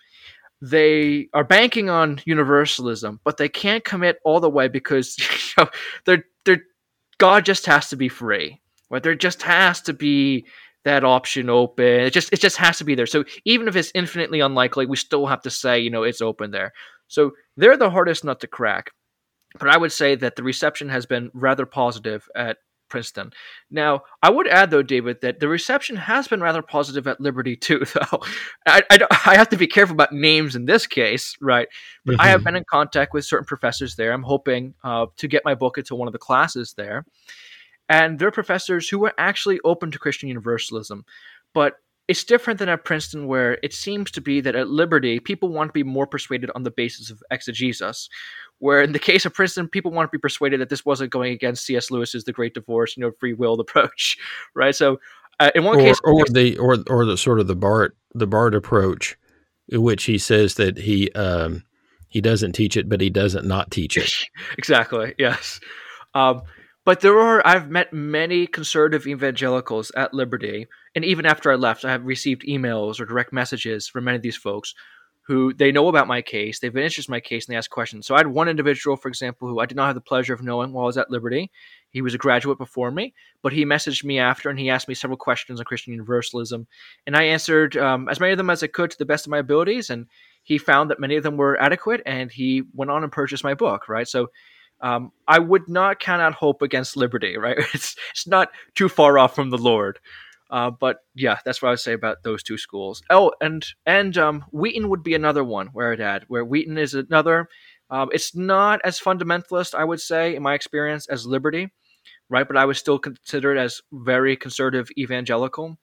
They 0.60 1.28
are 1.34 1.44
banking 1.44 1.90
on 1.90 2.20
universalism, 2.24 3.20
but 3.24 3.36
they 3.36 3.48
can't 3.48 3.84
commit 3.84 4.18
all 4.24 4.40
the 4.40 4.50
way 4.50 4.68
because 4.68 5.18
you 5.18 5.64
know, 5.64 5.70
they're 6.04 6.24
they're 6.44 6.62
God 7.18 7.44
just 7.44 7.66
has 7.66 7.88
to 7.90 7.96
be 7.96 8.09
free. 8.09 8.60
Right? 8.90 9.02
There 9.02 9.14
just 9.14 9.42
has 9.42 9.80
to 9.82 9.92
be 9.92 10.44
that 10.84 11.04
option 11.04 11.48
open. 11.48 11.84
It 11.84 12.10
just 12.12 12.32
it 12.32 12.40
just 12.40 12.56
has 12.56 12.78
to 12.78 12.84
be 12.84 12.94
there. 12.94 13.06
So 13.06 13.24
even 13.44 13.68
if 13.68 13.76
it's 13.76 13.92
infinitely 13.94 14.40
unlikely, 14.40 14.86
we 14.86 14.96
still 14.96 15.26
have 15.26 15.42
to 15.42 15.50
say, 15.50 15.80
you 15.80 15.90
know, 15.90 16.02
it's 16.02 16.20
open 16.20 16.50
there. 16.50 16.72
So 17.09 17.32
they're 17.56 17.76
the 17.76 17.90
hardest 17.90 18.24
nut 18.24 18.40
to 18.40 18.46
crack. 18.46 18.90
But 19.58 19.68
I 19.68 19.76
would 19.76 19.92
say 19.92 20.14
that 20.16 20.36
the 20.36 20.42
reception 20.42 20.88
has 20.88 21.06
been 21.06 21.30
rather 21.34 21.66
positive 21.66 22.28
at 22.34 22.58
Princeton. 22.92 23.32
Now, 23.70 24.02
I 24.22 24.28
would 24.28 24.46
add, 24.46 24.70
though, 24.70 24.82
David, 24.82 25.22
that 25.22 25.40
the 25.40 25.48
reception 25.48 25.96
has 25.96 26.28
been 26.28 26.42
rather 26.42 26.60
positive 26.60 27.06
at 27.06 27.20
Liberty, 27.20 27.56
too, 27.68 27.84
though. 27.94 28.20
I, 28.66 28.82
I, 28.90 28.98
I 29.26 29.36
have 29.36 29.48
to 29.48 29.56
be 29.56 29.66
careful 29.66 29.94
about 29.94 30.12
names 30.12 30.54
in 30.54 30.66
this 30.66 30.86
case, 30.86 31.34
right? 31.40 31.68
But 32.04 32.12
mm-hmm. 32.12 32.20
I 32.20 32.26
have 32.26 32.40
mm-hmm. 32.40 32.44
been 32.44 32.56
in 32.56 32.64
contact 32.70 33.14
with 33.14 33.24
certain 33.24 33.46
professors 33.46 33.96
there. 33.96 34.12
I'm 34.12 34.22
hoping 34.22 34.74
uh, 34.84 35.06
to 35.16 35.26
get 35.26 35.44
my 35.44 35.54
book 35.54 35.78
into 35.78 35.94
one 35.94 36.06
of 36.06 36.12
the 36.12 36.18
classes 36.18 36.74
there. 36.76 37.04
And 37.88 38.18
they're 38.18 38.30
professors 38.30 38.88
who 38.88 39.04
are 39.06 39.14
actually 39.18 39.58
open 39.64 39.90
to 39.90 39.98
Christian 39.98 40.28
Universalism. 40.28 41.04
But 41.54 41.76
it's 42.08 42.24
different 42.24 42.58
than 42.58 42.68
at 42.68 42.84
Princeton, 42.84 43.26
where 43.26 43.58
it 43.62 43.72
seems 43.72 44.10
to 44.10 44.20
be 44.20 44.40
that 44.40 44.56
at 44.56 44.68
Liberty, 44.68 45.20
people 45.20 45.48
want 45.48 45.68
to 45.68 45.72
be 45.72 45.82
more 45.82 46.06
persuaded 46.06 46.50
on 46.54 46.62
the 46.62 46.70
basis 46.70 47.10
of 47.10 47.22
exegesis. 47.30 48.08
Where 48.62 48.80
in 48.80 48.93
the 48.93 49.01
case 49.01 49.26
of 49.26 49.34
Princeton, 49.34 49.66
people 49.66 49.90
want 49.90 50.09
to 50.09 50.16
be 50.16 50.20
persuaded 50.20 50.60
that 50.60 50.68
this 50.68 50.86
wasn't 50.86 51.10
going 51.10 51.32
against 51.32 51.64
C.S. 51.64 51.90
Lewis's 51.90 52.22
The 52.22 52.32
Great 52.32 52.55
Divorce, 52.55 52.97
you 52.97 53.01
know, 53.01 53.10
free 53.18 53.32
will 53.32 53.59
approach, 53.59 54.16
right? 54.55 54.72
So, 54.72 55.01
uh, 55.40 55.51
in 55.56 55.64
one 55.64 55.80
or, 55.80 55.82
case, 55.82 56.01
or 56.05 56.24
the 56.26 56.56
or 56.59 56.76
or 56.89 57.05
the 57.05 57.16
sort 57.16 57.40
of 57.40 57.48
the 57.48 57.56
Bart 57.56 57.97
the 58.14 58.28
Barth 58.28 58.55
approach, 58.55 59.18
in 59.68 59.82
which 59.82 60.05
he 60.05 60.16
says 60.16 60.55
that 60.55 60.78
he 60.78 61.10
um, 61.10 61.64
he 62.06 62.20
doesn't 62.20 62.52
teach 62.52 62.76
it, 62.76 62.89
but 62.89 63.01
he 63.01 63.10
doesn't 63.10 63.44
not 63.44 63.72
teach 63.72 63.97
it. 63.97 64.12
exactly. 64.56 65.16
Yes. 65.18 65.59
Um, 66.14 66.43
but 66.84 67.01
there 67.01 67.18
are, 67.18 67.43
I've 67.44 67.68
met 67.68 67.93
many 67.93 68.47
conservative 68.47 69.09
evangelicals 69.09 69.90
at 69.97 70.14
Liberty, 70.14 70.68
and 70.94 71.05
even 71.05 71.26
after 71.26 71.51
I 71.51 71.56
left, 71.56 71.84
I 71.84 71.90
have 71.90 72.05
received 72.05 72.43
emails 72.43 73.01
or 73.01 73.06
direct 73.06 73.32
messages 73.32 73.89
from 73.89 74.05
many 74.05 74.16
of 74.16 74.22
these 74.22 74.36
folks 74.36 74.74
who 75.24 75.55
they 75.55 75.70
know 75.70 75.89
about 75.89 76.09
my 76.09 76.20
case, 76.20 76.59
they've 76.59 76.73
been 76.73 76.82
interested 76.82 77.11
in 77.11 77.15
my 77.15 77.20
case, 77.20 77.47
and 77.47 77.53
they 77.53 77.57
ask 77.57 77.70
questions. 77.70 78.07
So 78.07 78.15
I 78.15 78.19
had 78.19 78.27
one 78.27 78.49
individual, 78.49 78.97
for 78.97 79.09
example, 79.09 79.49
who 79.49 79.61
I 79.61 79.66
did 79.66 79.77
not 79.77 79.86
have 79.86 79.94
the 79.94 80.01
pleasure 80.01 80.35
of 80.35 80.43
knowing 80.43 80.73
while 80.73 80.85
I 80.85 80.86
was 80.86 80.99
at 80.99 81.11
Liberty. 81.11 81.51
He 81.90 82.03
was 82.03 82.15
a 82.15 82.19
graduate 82.19 82.59
before 82.59 82.90
me, 82.90 83.15
but 83.40 83.53
he 83.53 83.65
messaged 83.65 84.03
me 84.03 84.19
after 84.19 84.51
and 84.51 84.59
he 84.59 84.69
asked 84.69 84.89
me 84.89 84.94
several 84.94 85.16
questions 85.16 85.61
on 85.61 85.65
Christian 85.65 85.93
Universalism, 85.93 86.66
and 87.07 87.16
I 87.16 87.24
answered 87.24 87.77
um, 87.77 88.09
as 88.09 88.19
many 88.19 88.32
of 88.32 88.39
them 88.39 88.51
as 88.51 88.62
I 88.62 88.66
could 88.66 88.90
to 88.90 88.99
the 88.99 89.05
best 89.05 89.27
of 89.27 89.31
my 89.31 89.39
abilities, 89.39 89.90
and 89.90 90.07
he 90.43 90.59
found 90.59 90.90
that 90.90 90.99
many 90.99 91.16
of 91.16 91.23
them 91.23 91.36
were 91.36 91.61
adequate, 91.61 92.03
and 92.05 92.31
he 92.31 92.65
went 92.74 92.90
on 92.90 93.05
and 93.05 93.12
purchased 93.12 93.44
my 93.44 93.55
book. 93.55 93.89
Right, 93.89 94.09
so 94.09 94.28
um, 94.81 95.12
I 95.28 95.39
would 95.39 95.69
not 95.69 96.01
count 96.01 96.20
out 96.20 96.35
hope 96.35 96.61
against 96.61 96.97
liberty, 96.97 97.39
right? 97.39 97.57
It's 97.74 97.97
it's 98.11 98.27
not 98.27 98.51
too 98.74 98.89
far 98.89 99.19
off 99.19 99.35
from 99.35 99.51
the 99.51 99.59
Lord. 99.59 100.01
Uh, 100.52 100.70
but 100.70 100.98
yeah, 101.14 101.38
that's 101.44 101.62
what 101.62 101.68
I 101.68 101.72
would 101.72 101.80
say 101.80 101.94
about 101.94 102.22
those 102.24 102.42
two 102.42 102.58
schools. 102.58 103.02
Oh, 103.08 103.32
and 103.40 103.66
and 103.86 104.16
um, 104.18 104.44
Wheaton 104.52 104.90
would 104.90 105.02
be 105.02 105.14
another 105.14 105.42
one 105.42 105.68
where 105.68 105.94
it 105.94 105.98
had 105.98 106.24
where 106.28 106.44
Wheaton 106.44 106.76
is 106.76 106.92
another. 106.92 107.48
Um, 107.88 108.10
it's 108.12 108.36
not 108.36 108.80
as 108.84 109.00
fundamentalist, 109.00 109.74
I 109.74 109.84
would 109.84 110.00
say, 110.00 110.36
in 110.36 110.42
my 110.42 110.54
experience, 110.54 111.08
as 111.08 111.26
Liberty, 111.26 111.72
right? 112.28 112.46
But 112.46 112.58
I 112.58 112.66
would 112.66 112.76
still 112.76 112.98
consider 112.98 113.54
it 113.54 113.58
as 113.58 113.80
very 113.92 114.36
conservative 114.36 114.88
evangelical. 114.98 115.78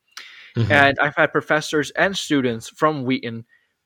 Mm-hmm. 0.55 0.71
And 0.71 0.99
I've 0.99 1.15
had 1.15 1.31
professors 1.31 1.91
and 1.91 2.15
students 2.17 2.69
from 2.69 3.05
Wheaton 3.05 3.45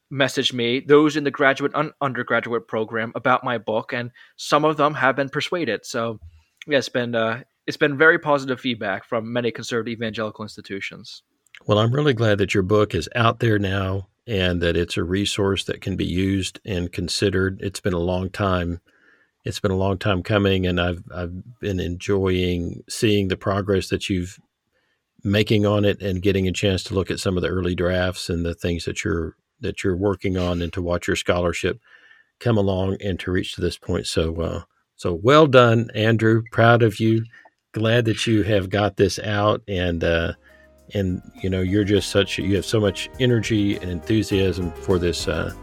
message 0.09 0.53
me, 0.53 0.79
those 0.79 1.17
in 1.17 1.23
the 1.23 1.31
graduate 1.31 1.71
and 1.75 1.91
undergraduate 2.01 2.67
program, 2.67 3.11
about 3.15 3.43
my 3.43 3.57
book, 3.57 3.93
and 3.93 4.11
some 4.35 4.63
of 4.63 4.77
them 4.77 4.93
have 4.93 5.15
been 5.15 5.29
persuaded. 5.29 5.85
So, 5.85 6.19
yeah, 6.67 6.77
it's 6.77 6.89
been 6.89 7.15
uh, 7.15 7.43
it's 7.67 7.77
been 7.77 7.97
very 7.97 8.19
positive 8.19 8.59
feedback 8.59 9.05
from 9.05 9.31
many 9.31 9.51
conservative 9.51 9.93
evangelical 9.93 10.43
institutions. 10.43 11.23
Well, 11.65 11.79
I'm 11.79 11.93
really 11.93 12.13
glad 12.13 12.39
that 12.39 12.53
your 12.53 12.63
book 12.63 12.93
is 12.93 13.07
out 13.15 13.39
there 13.39 13.59
now 13.59 14.09
and 14.27 14.61
that 14.61 14.75
it's 14.75 14.97
a 14.97 15.03
resource 15.03 15.65
that 15.65 15.81
can 15.81 15.95
be 15.95 16.05
used 16.05 16.59
and 16.65 16.91
considered. 16.91 17.59
It's 17.61 17.79
been 17.79 17.93
a 17.93 17.99
long 17.99 18.29
time. 18.29 18.79
It's 19.45 19.59
been 19.59 19.71
a 19.71 19.77
long 19.77 19.97
time 19.97 20.23
coming, 20.23 20.65
and 20.65 20.79
I've 20.79 21.03
I've 21.13 21.59
been 21.59 21.81
enjoying 21.81 22.83
seeing 22.87 23.27
the 23.27 23.35
progress 23.35 23.89
that 23.89 24.09
you've 24.09 24.39
making 25.23 25.65
on 25.65 25.85
it 25.85 26.01
and 26.01 26.21
getting 26.21 26.47
a 26.47 26.51
chance 26.51 26.83
to 26.83 26.93
look 26.93 27.09
at 27.11 27.19
some 27.19 27.37
of 27.37 27.43
the 27.43 27.49
early 27.49 27.75
drafts 27.75 28.29
and 28.29 28.45
the 28.45 28.53
things 28.53 28.85
that 28.85 29.03
you're 29.03 29.35
that 29.59 29.83
you're 29.83 29.97
working 29.97 30.37
on 30.37 30.61
and 30.61 30.71
to 30.73 30.81
watch 30.81 31.07
your 31.07 31.15
scholarship 31.15 31.79
come 32.39 32.57
along 32.57 32.97
and 33.01 33.19
to 33.19 33.31
reach 33.31 33.55
to 33.55 33.61
this 33.61 33.77
point. 33.77 34.05
So, 34.05 34.41
uh, 34.41 34.61
so 34.95 35.13
well 35.13 35.47
done, 35.47 35.89
Andrew. 35.95 36.43
Proud 36.51 36.83
of 36.83 36.99
you. 36.99 37.23
Glad 37.73 38.05
that 38.05 38.25
you 38.25 38.43
have 38.43 38.69
got 38.69 38.95
this 38.95 39.19
out 39.19 39.61
and, 39.67 40.03
uh, 40.03 40.33
and 40.93 41.21
you 41.41 41.49
know 41.49 41.61
you're 41.61 41.83
just 41.83 42.09
such 42.09 42.37
you 42.37 42.55
have 42.55 42.65
so 42.65 42.79
much 42.79 43.09
energy 43.19 43.77
and 43.77 43.89
enthusiasm 43.89 44.71
for 44.71 44.99
this 44.99 45.27
uh, 45.27 45.53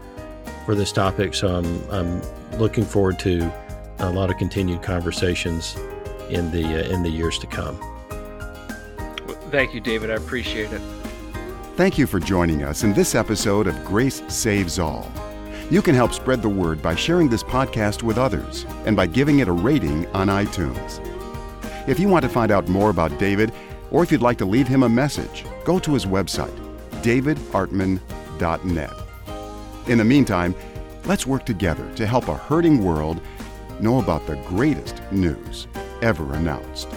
for 0.65 0.75
this 0.75 0.91
topic 0.91 1.33
so 1.33 1.55
I'm, 1.55 1.91
I'm 1.91 2.21
looking 2.59 2.83
forward 2.83 3.19
to 3.19 3.51
a 3.99 4.09
lot 4.09 4.31
of 4.31 4.37
continued 4.37 4.81
conversations 4.81 5.77
in 6.29 6.49
the 6.51 6.63
uh, 6.65 6.93
in 6.93 7.03
the 7.03 7.09
years 7.09 7.37
to 7.39 7.47
come 7.47 7.79
thank 9.51 9.75
you 9.75 9.79
david 9.79 10.09
i 10.09 10.15
appreciate 10.15 10.73
it 10.73 10.81
Thank 11.77 11.97
you 11.97 12.05
for 12.05 12.19
joining 12.19 12.63
us 12.63 12.83
in 12.83 12.93
this 12.93 13.15
episode 13.15 13.65
of 13.65 13.85
Grace 13.85 14.21
Saves 14.27 14.77
All. 14.77 15.09
You 15.71 15.81
can 15.81 15.95
help 15.95 16.13
spread 16.13 16.41
the 16.41 16.49
word 16.49 16.81
by 16.81 16.95
sharing 16.95 17.29
this 17.29 17.43
podcast 17.43 18.03
with 18.03 18.17
others 18.17 18.65
and 18.85 18.95
by 18.95 19.07
giving 19.07 19.39
it 19.39 19.47
a 19.47 19.53
rating 19.53 20.05
on 20.07 20.27
iTunes. 20.27 20.99
If 21.87 21.99
you 21.99 22.07
want 22.07 22.23
to 22.23 22.29
find 22.29 22.51
out 22.51 22.67
more 22.67 22.89
about 22.89 23.17
David, 23.17 23.51
or 23.89 24.03
if 24.03 24.11
you'd 24.11 24.21
like 24.21 24.37
to 24.37 24.45
leave 24.45 24.67
him 24.67 24.83
a 24.83 24.89
message, 24.89 25.45
go 25.65 25.79
to 25.79 25.93
his 25.93 26.05
website, 26.05 26.55
davidartman.net. 27.01 28.93
In 29.87 29.97
the 29.97 30.03
meantime, 30.03 30.55
let's 31.05 31.25
work 31.25 31.45
together 31.45 31.91
to 31.95 32.05
help 32.05 32.27
a 32.27 32.35
hurting 32.35 32.83
world 32.83 33.19
know 33.79 33.99
about 33.99 34.27
the 34.27 34.35
greatest 34.47 35.01
news 35.11 35.67
ever 36.01 36.33
announced. 36.33 36.87